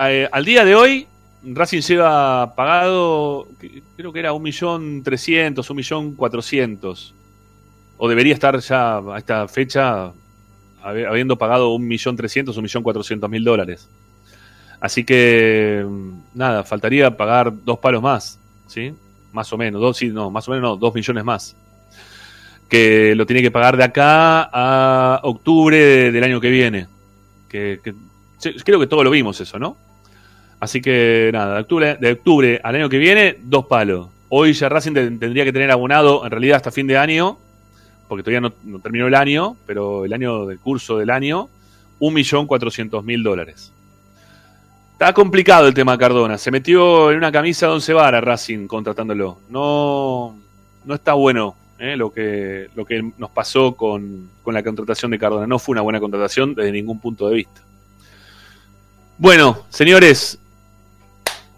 Eh, 0.00 0.28
al 0.32 0.44
día 0.44 0.64
de 0.64 0.74
hoy, 0.74 1.06
Racing 1.44 1.80
lleva 1.82 2.54
pagado, 2.56 3.46
creo 3.96 4.12
que 4.12 4.18
era 4.18 4.32
1.300.000, 4.32 6.16
1.400.000. 6.16 7.12
O 7.96 8.08
debería 8.08 8.34
estar 8.34 8.58
ya 8.58 8.96
a 8.98 9.18
esta 9.18 9.46
fecha 9.46 10.10
habi- 10.82 11.04
habiendo 11.06 11.36
pagado 11.36 11.76
1.300.000, 11.78 12.82
1.400.000 12.82 13.44
dólares. 13.44 13.88
Así 14.84 15.02
que, 15.02 15.82
nada, 16.34 16.62
faltaría 16.62 17.16
pagar 17.16 17.50
dos 17.64 17.78
palos 17.78 18.02
más, 18.02 18.38
¿sí? 18.66 18.92
Más 19.32 19.50
o 19.50 19.56
menos, 19.56 19.80
dos, 19.80 19.96
sí, 19.96 20.08
no, 20.08 20.30
más 20.30 20.46
o 20.46 20.50
menos 20.50 20.62
no, 20.72 20.76
dos 20.76 20.94
millones 20.94 21.24
más. 21.24 21.56
Que 22.68 23.14
lo 23.14 23.24
tiene 23.24 23.40
que 23.40 23.50
pagar 23.50 23.78
de 23.78 23.84
acá 23.84 24.42
a 24.52 25.20
octubre 25.22 25.78
de- 25.78 26.12
del 26.12 26.22
año 26.22 26.38
que 26.38 26.50
viene. 26.50 26.86
Que, 27.48 27.80
que- 27.82 27.94
creo 28.62 28.78
que 28.78 28.86
todos 28.86 29.02
lo 29.04 29.10
vimos 29.10 29.40
eso, 29.40 29.58
¿no? 29.58 29.74
Así 30.60 30.82
que 30.82 31.30
nada, 31.32 31.54
de 31.54 31.60
octubre, 31.62 31.96
de 31.98 32.12
octubre 32.12 32.60
al 32.62 32.74
año 32.74 32.90
que 32.90 32.98
viene, 32.98 33.38
dos 33.42 33.64
palos. 33.64 34.08
Hoy 34.28 34.52
ya 34.52 34.68
Racing 34.68 34.92
ten- 34.92 35.18
tendría 35.18 35.44
que 35.46 35.52
tener 35.54 35.70
abonado, 35.70 36.26
en 36.26 36.30
realidad 36.30 36.56
hasta 36.56 36.70
fin 36.70 36.86
de 36.86 36.98
año, 36.98 37.38
porque 38.06 38.22
todavía 38.22 38.42
no, 38.42 38.52
no 38.64 38.80
terminó 38.80 39.06
el 39.06 39.14
año, 39.14 39.56
pero 39.64 40.04
el 40.04 40.12
año 40.12 40.44
del 40.44 40.58
curso 40.58 40.98
del 40.98 41.08
año, 41.08 41.48
1.400.000 42.00 43.22
dólares. 43.22 43.72
Está 44.94 45.12
complicado 45.12 45.66
el 45.66 45.74
tema 45.74 45.98
Cardona. 45.98 46.38
Se 46.38 46.52
metió 46.52 47.10
en 47.10 47.18
una 47.18 47.32
camisa 47.32 47.66
de 47.66 47.72
once 47.72 47.92
varas 47.92 48.22
Racing 48.22 48.68
contratándolo. 48.68 49.38
No, 49.48 50.36
no 50.84 50.94
está 50.94 51.14
bueno 51.14 51.56
¿eh? 51.80 51.96
lo, 51.96 52.12
que, 52.12 52.68
lo 52.76 52.84
que 52.84 53.02
nos 53.18 53.30
pasó 53.30 53.74
con, 53.74 54.30
con 54.44 54.54
la 54.54 54.62
contratación 54.62 55.10
de 55.10 55.18
Cardona. 55.18 55.48
No 55.48 55.58
fue 55.58 55.72
una 55.72 55.80
buena 55.82 55.98
contratación 55.98 56.54
desde 56.54 56.70
ningún 56.70 57.00
punto 57.00 57.28
de 57.28 57.34
vista. 57.34 57.60
Bueno, 59.18 59.64
señores, 59.68 60.38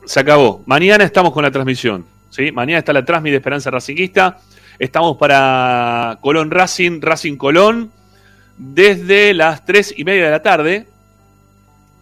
se 0.06 0.20
acabó. 0.20 0.62
Mañana 0.64 1.04
estamos 1.04 1.34
con 1.34 1.42
la 1.42 1.50
transmisión. 1.50 2.06
¿sí? 2.30 2.50
Mañana 2.52 2.78
está 2.78 2.94
la 2.94 3.04
transmisión 3.04 3.34
de 3.34 3.38
Esperanza 3.38 3.70
Racinguista. 3.70 4.38
Estamos 4.78 5.18
para 5.18 6.18
Colón 6.22 6.50
Racing, 6.50 7.02
Racing 7.02 7.36
Colón, 7.36 7.92
desde 8.56 9.34
las 9.34 9.62
3 9.66 9.94
y 9.98 10.04
media 10.04 10.24
de 10.24 10.30
la 10.30 10.42
tarde. 10.42 10.86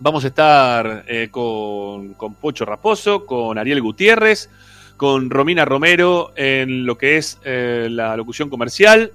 Vamos 0.01 0.25
a 0.25 0.29
estar 0.29 1.05
eh, 1.07 1.29
con, 1.31 2.15
con 2.15 2.35
Pocho 2.35 2.65
Raposo, 2.65 3.25
con 3.25 3.57
Ariel 3.59 3.81
Gutiérrez, 3.81 4.51
con 4.97 5.31
Romina 5.31 5.65
Romero 5.65 6.33
en 6.37 6.85
lo 6.85 6.99
que 6.99 7.17
es 7.17 7.39
eh, 7.45 7.89
la 7.91 8.17
locución 8.17 8.51
comercial. 8.51 9.13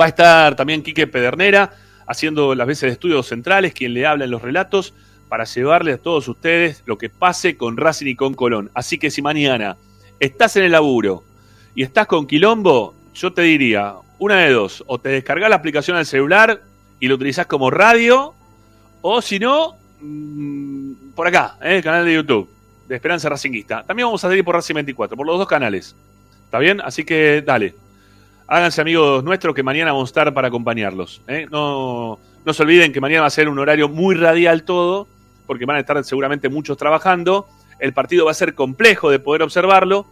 Va 0.00 0.06
a 0.06 0.08
estar 0.08 0.56
también 0.56 0.82
Quique 0.82 1.06
Pedernera 1.06 1.74
haciendo 2.06 2.54
las 2.54 2.66
veces 2.66 2.88
de 2.88 2.92
estudios 2.92 3.26
centrales, 3.26 3.74
quien 3.74 3.94
le 3.94 4.06
habla 4.06 4.24
en 4.24 4.30
los 4.30 4.42
relatos, 4.42 4.94
para 5.28 5.44
llevarle 5.44 5.92
a 5.92 5.98
todos 5.98 6.26
ustedes 6.26 6.82
lo 6.86 6.98
que 6.98 7.08
pase 7.08 7.56
con 7.56 7.76
Racing 7.76 8.08
y 8.08 8.16
con 8.16 8.34
Colón. 8.34 8.70
Así 8.74 8.98
que 8.98 9.10
si 9.10 9.22
mañana 9.22 9.76
estás 10.18 10.56
en 10.56 10.64
el 10.64 10.72
laburo 10.72 11.22
y 11.74 11.84
estás 11.84 12.08
con 12.08 12.26
Quilombo, 12.26 12.94
yo 13.14 13.32
te 13.32 13.42
diría, 13.42 13.94
una 14.18 14.38
de 14.38 14.50
dos, 14.50 14.82
o 14.88 14.98
te 14.98 15.10
descargas 15.10 15.50
la 15.50 15.56
aplicación 15.56 15.96
al 15.96 16.06
celular 16.06 16.62
y 16.98 17.06
lo 17.06 17.14
utilizás 17.14 17.46
como 17.46 17.70
radio, 17.70 18.34
o 19.02 19.22
si 19.22 19.38
no, 19.38 19.76
mm, 20.00 21.12
por 21.14 21.26
acá, 21.26 21.56
en 21.60 21.72
el 21.72 21.82
canal 21.82 22.04
de 22.04 22.14
YouTube 22.14 22.48
de 22.88 22.96
Esperanza 22.96 23.28
Racinguista. 23.28 23.84
También 23.84 24.08
vamos 24.08 24.24
a 24.24 24.28
salir 24.28 24.44
por 24.44 24.56
Racing 24.56 24.74
24, 24.74 25.16
por 25.16 25.26
los 25.26 25.38
dos 25.38 25.46
canales. 25.46 25.94
¿Está 26.44 26.58
bien? 26.58 26.80
Así 26.80 27.04
que 27.04 27.40
dale. 27.40 27.74
Háganse 28.48 28.80
amigos 28.80 29.22
nuestros 29.22 29.54
que 29.54 29.62
mañana 29.62 29.92
vamos 29.92 30.08
a 30.08 30.10
estar 30.10 30.34
para 30.34 30.48
acompañarlos. 30.48 31.22
¿eh? 31.28 31.46
No, 31.52 32.18
no 32.44 32.52
se 32.52 32.62
olviden 32.64 32.92
que 32.92 33.00
mañana 33.00 33.20
va 33.20 33.28
a 33.28 33.30
ser 33.30 33.48
un 33.48 33.60
horario 33.60 33.88
muy 33.88 34.16
radial 34.16 34.64
todo, 34.64 35.06
porque 35.46 35.66
van 35.66 35.76
a 35.76 35.80
estar 35.80 36.02
seguramente 36.02 36.48
muchos 36.48 36.76
trabajando. 36.76 37.46
El 37.78 37.92
partido 37.92 38.24
va 38.24 38.32
a 38.32 38.34
ser 38.34 38.54
complejo 38.54 39.08
de 39.08 39.20
poder 39.20 39.42
observarlo, 39.42 40.04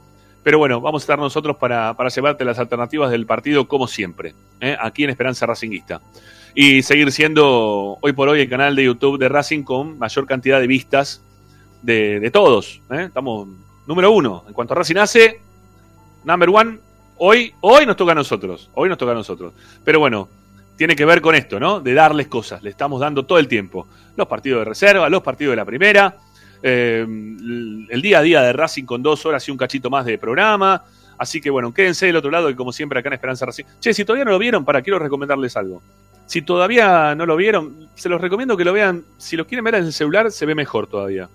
pero 0.44 0.58
bueno, 0.58 0.80
vamos 0.80 1.02
a 1.02 1.04
estar 1.04 1.18
nosotros 1.18 1.56
para, 1.56 1.94
para 1.94 2.10
llevarte 2.10 2.44
las 2.44 2.60
alternativas 2.60 3.10
del 3.10 3.26
partido 3.26 3.66
como 3.66 3.88
siempre, 3.88 4.34
¿eh? 4.60 4.76
aquí 4.80 5.02
en 5.02 5.10
Esperanza 5.10 5.46
Racinguista. 5.46 6.00
Y 6.54 6.82
seguir 6.82 7.12
siendo 7.12 7.98
hoy 8.00 8.12
por 8.12 8.28
hoy 8.28 8.40
el 8.40 8.48
canal 8.48 8.74
de 8.74 8.84
YouTube 8.84 9.18
de 9.18 9.28
Racing 9.28 9.62
con 9.62 9.98
mayor 9.98 10.26
cantidad 10.26 10.60
de 10.60 10.66
vistas 10.66 11.22
de, 11.82 12.30
todos. 12.32 12.80
¿eh? 12.90 13.04
Estamos 13.06 13.48
número 13.86 14.10
uno. 14.10 14.44
En 14.48 14.54
cuanto 14.54 14.74
a 14.74 14.76
Racing 14.76 14.96
hace, 14.96 15.40
number 16.24 16.48
one, 16.48 16.78
hoy, 17.18 17.54
hoy 17.60 17.86
nos 17.86 17.96
toca 17.96 18.12
a 18.12 18.14
nosotros. 18.14 18.70
Hoy 18.74 18.88
nos 18.88 18.98
toca 18.98 19.12
a 19.12 19.14
nosotros. 19.14 19.52
Pero 19.84 20.00
bueno, 20.00 20.28
tiene 20.76 20.96
que 20.96 21.04
ver 21.04 21.20
con 21.20 21.34
esto, 21.34 21.60
¿no? 21.60 21.80
De 21.80 21.94
darles 21.94 22.28
cosas. 22.28 22.62
Le 22.62 22.70
estamos 22.70 23.00
dando 23.00 23.24
todo 23.24 23.38
el 23.38 23.48
tiempo. 23.48 23.86
Los 24.16 24.26
partidos 24.26 24.60
de 24.60 24.64
reserva, 24.64 25.08
los 25.08 25.22
partidos 25.22 25.52
de 25.52 25.56
la 25.56 25.64
primera, 25.64 26.16
eh, 26.62 27.06
el 27.88 28.02
día 28.02 28.18
a 28.18 28.22
día 28.22 28.42
de 28.42 28.52
Racing 28.52 28.84
con 28.84 29.02
dos 29.02 29.24
horas 29.26 29.46
y 29.48 29.50
un 29.50 29.58
cachito 29.58 29.90
más 29.90 30.04
de 30.04 30.18
programa. 30.18 30.82
Así 31.18 31.40
que 31.40 31.50
bueno, 31.50 31.74
quédense 31.74 32.06
del 32.06 32.16
otro 32.16 32.30
lado 32.30 32.48
y 32.48 32.54
como 32.54 32.72
siempre 32.72 33.00
acá 33.00 33.08
en 33.08 33.14
Esperanza 33.14 33.44
Racing. 33.44 33.64
Che, 33.80 33.92
si 33.92 34.04
todavía 34.04 34.24
no 34.24 34.30
lo 34.30 34.38
vieron, 34.38 34.64
para 34.64 34.82
quiero 34.82 34.98
recomendarles 34.98 35.56
algo. 35.56 35.82
Si 36.26 36.42
todavía 36.42 37.14
no 37.14 37.26
lo 37.26 37.36
vieron, 37.36 37.88
se 37.94 38.08
los 38.08 38.20
recomiendo 38.20 38.56
que 38.56 38.64
lo 38.64 38.72
vean. 38.72 39.02
Si 39.16 39.36
lo 39.36 39.46
quieren 39.46 39.64
ver 39.64 39.76
en 39.76 39.84
el 39.84 39.92
celular, 39.92 40.30
se 40.30 40.46
ve 40.46 40.54
mejor 40.54 40.86
todavía. 40.86 41.28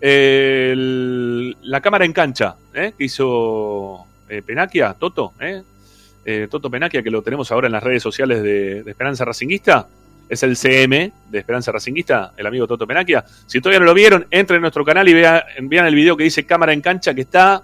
El- 0.00 1.56
la 1.62 1.80
cámara 1.80 2.04
en 2.04 2.12
cancha, 2.12 2.56
¿eh? 2.74 2.92
que 2.96 3.04
hizo 3.04 4.06
eh, 4.28 4.42
Penaquia, 4.42 4.94
Toto, 4.94 5.32
¿eh? 5.40 5.62
Eh, 6.24 6.48
Toto 6.50 6.70
Penaquia, 6.70 7.02
que 7.02 7.10
lo 7.10 7.22
tenemos 7.22 7.50
ahora 7.50 7.66
en 7.66 7.72
las 7.72 7.82
redes 7.82 8.02
sociales 8.02 8.42
de, 8.42 8.78
Esperanza 8.86 9.24
Racinguista. 9.24 9.88
Es 10.28 10.42
el 10.44 10.56
CM 10.56 11.12
de 11.28 11.38
Esperanza 11.38 11.72
Racinguista, 11.72 12.32
el 12.36 12.46
amigo 12.46 12.66
Toto 12.66 12.86
Penaquia. 12.86 13.24
Si 13.46 13.60
todavía 13.60 13.80
no 13.80 13.86
lo 13.86 13.94
vieron, 13.94 14.26
entren 14.30 14.56
en 14.56 14.62
nuestro 14.62 14.84
canal 14.84 15.08
y 15.08 15.14
vean 15.14 15.44
el 15.58 15.94
video 15.94 16.16
que 16.16 16.24
dice 16.24 16.46
cámara 16.46 16.72
en 16.72 16.80
cancha, 16.80 17.12
que 17.12 17.22
está 17.22 17.62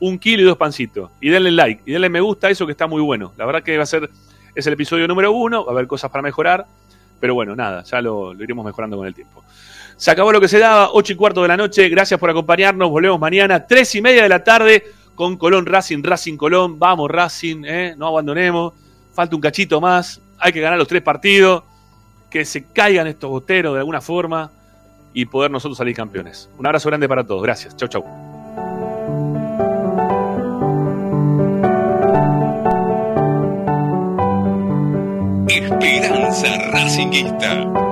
un 0.00 0.18
kilo 0.18 0.42
y 0.42 0.44
dos 0.44 0.56
pancitos. 0.56 1.10
Y 1.20 1.28
denle 1.28 1.50
like 1.50 1.82
y 1.86 1.92
denle 1.92 2.08
me 2.08 2.20
gusta 2.20 2.48
a 2.48 2.50
eso 2.50 2.66
que 2.66 2.72
está 2.72 2.86
muy 2.86 3.00
bueno. 3.00 3.32
La 3.36 3.46
verdad 3.46 3.62
que 3.62 3.76
va 3.76 3.84
a 3.84 3.86
ser, 3.86 4.10
es 4.54 4.66
el 4.66 4.72
episodio 4.72 5.06
número 5.06 5.32
uno, 5.32 5.64
va 5.64 5.72
a 5.72 5.74
haber 5.74 5.86
cosas 5.86 6.10
para 6.10 6.22
mejorar. 6.22 6.66
Pero 7.20 7.34
bueno, 7.34 7.54
nada, 7.54 7.84
ya 7.84 8.00
lo, 8.00 8.32
iremos 8.32 8.64
mejorando 8.64 8.96
con 8.96 9.06
el 9.06 9.14
tiempo. 9.14 9.44
Se 9.96 10.10
acabó 10.10 10.32
lo 10.32 10.40
que 10.40 10.48
se 10.48 10.58
daba, 10.58 10.90
8 10.92 11.12
y 11.12 11.16
cuarto 11.16 11.42
de 11.42 11.48
la 11.48 11.56
noche. 11.56 11.88
Gracias 11.90 12.18
por 12.18 12.30
acompañarnos. 12.30 12.88
Volvemos 12.88 13.20
mañana, 13.20 13.66
3 13.66 13.94
y 13.96 14.00
media 14.00 14.22
de 14.22 14.30
la 14.30 14.42
tarde, 14.42 14.84
con 15.14 15.36
Colón 15.36 15.66
Racing, 15.66 16.02
Racing 16.02 16.38
Colón. 16.38 16.78
Vamos, 16.78 17.10
Racing, 17.10 17.64
¿eh? 17.66 17.94
no 17.98 18.06
abandonemos. 18.06 18.72
Falta 19.12 19.36
un 19.36 19.42
cachito 19.42 19.78
más. 19.78 20.22
Hay 20.38 20.52
que 20.54 20.60
ganar 20.62 20.78
los 20.78 20.88
tres 20.88 21.02
partidos. 21.02 21.64
Que 22.30 22.46
se 22.46 22.64
caigan 22.64 23.06
estos 23.06 23.28
boteros 23.28 23.74
de 23.74 23.80
alguna 23.80 24.00
forma 24.00 24.50
y 25.12 25.26
poder 25.26 25.50
nosotros 25.50 25.76
salir 25.76 25.94
campeones. 25.94 26.48
Un 26.56 26.66
abrazo 26.66 26.88
grande 26.88 27.08
para 27.08 27.26
todos. 27.26 27.42
Gracias. 27.42 27.76
Chau, 27.76 27.88
chau. 27.88 28.29
Esperanza 35.50 36.70
Racinguista. 36.70 37.89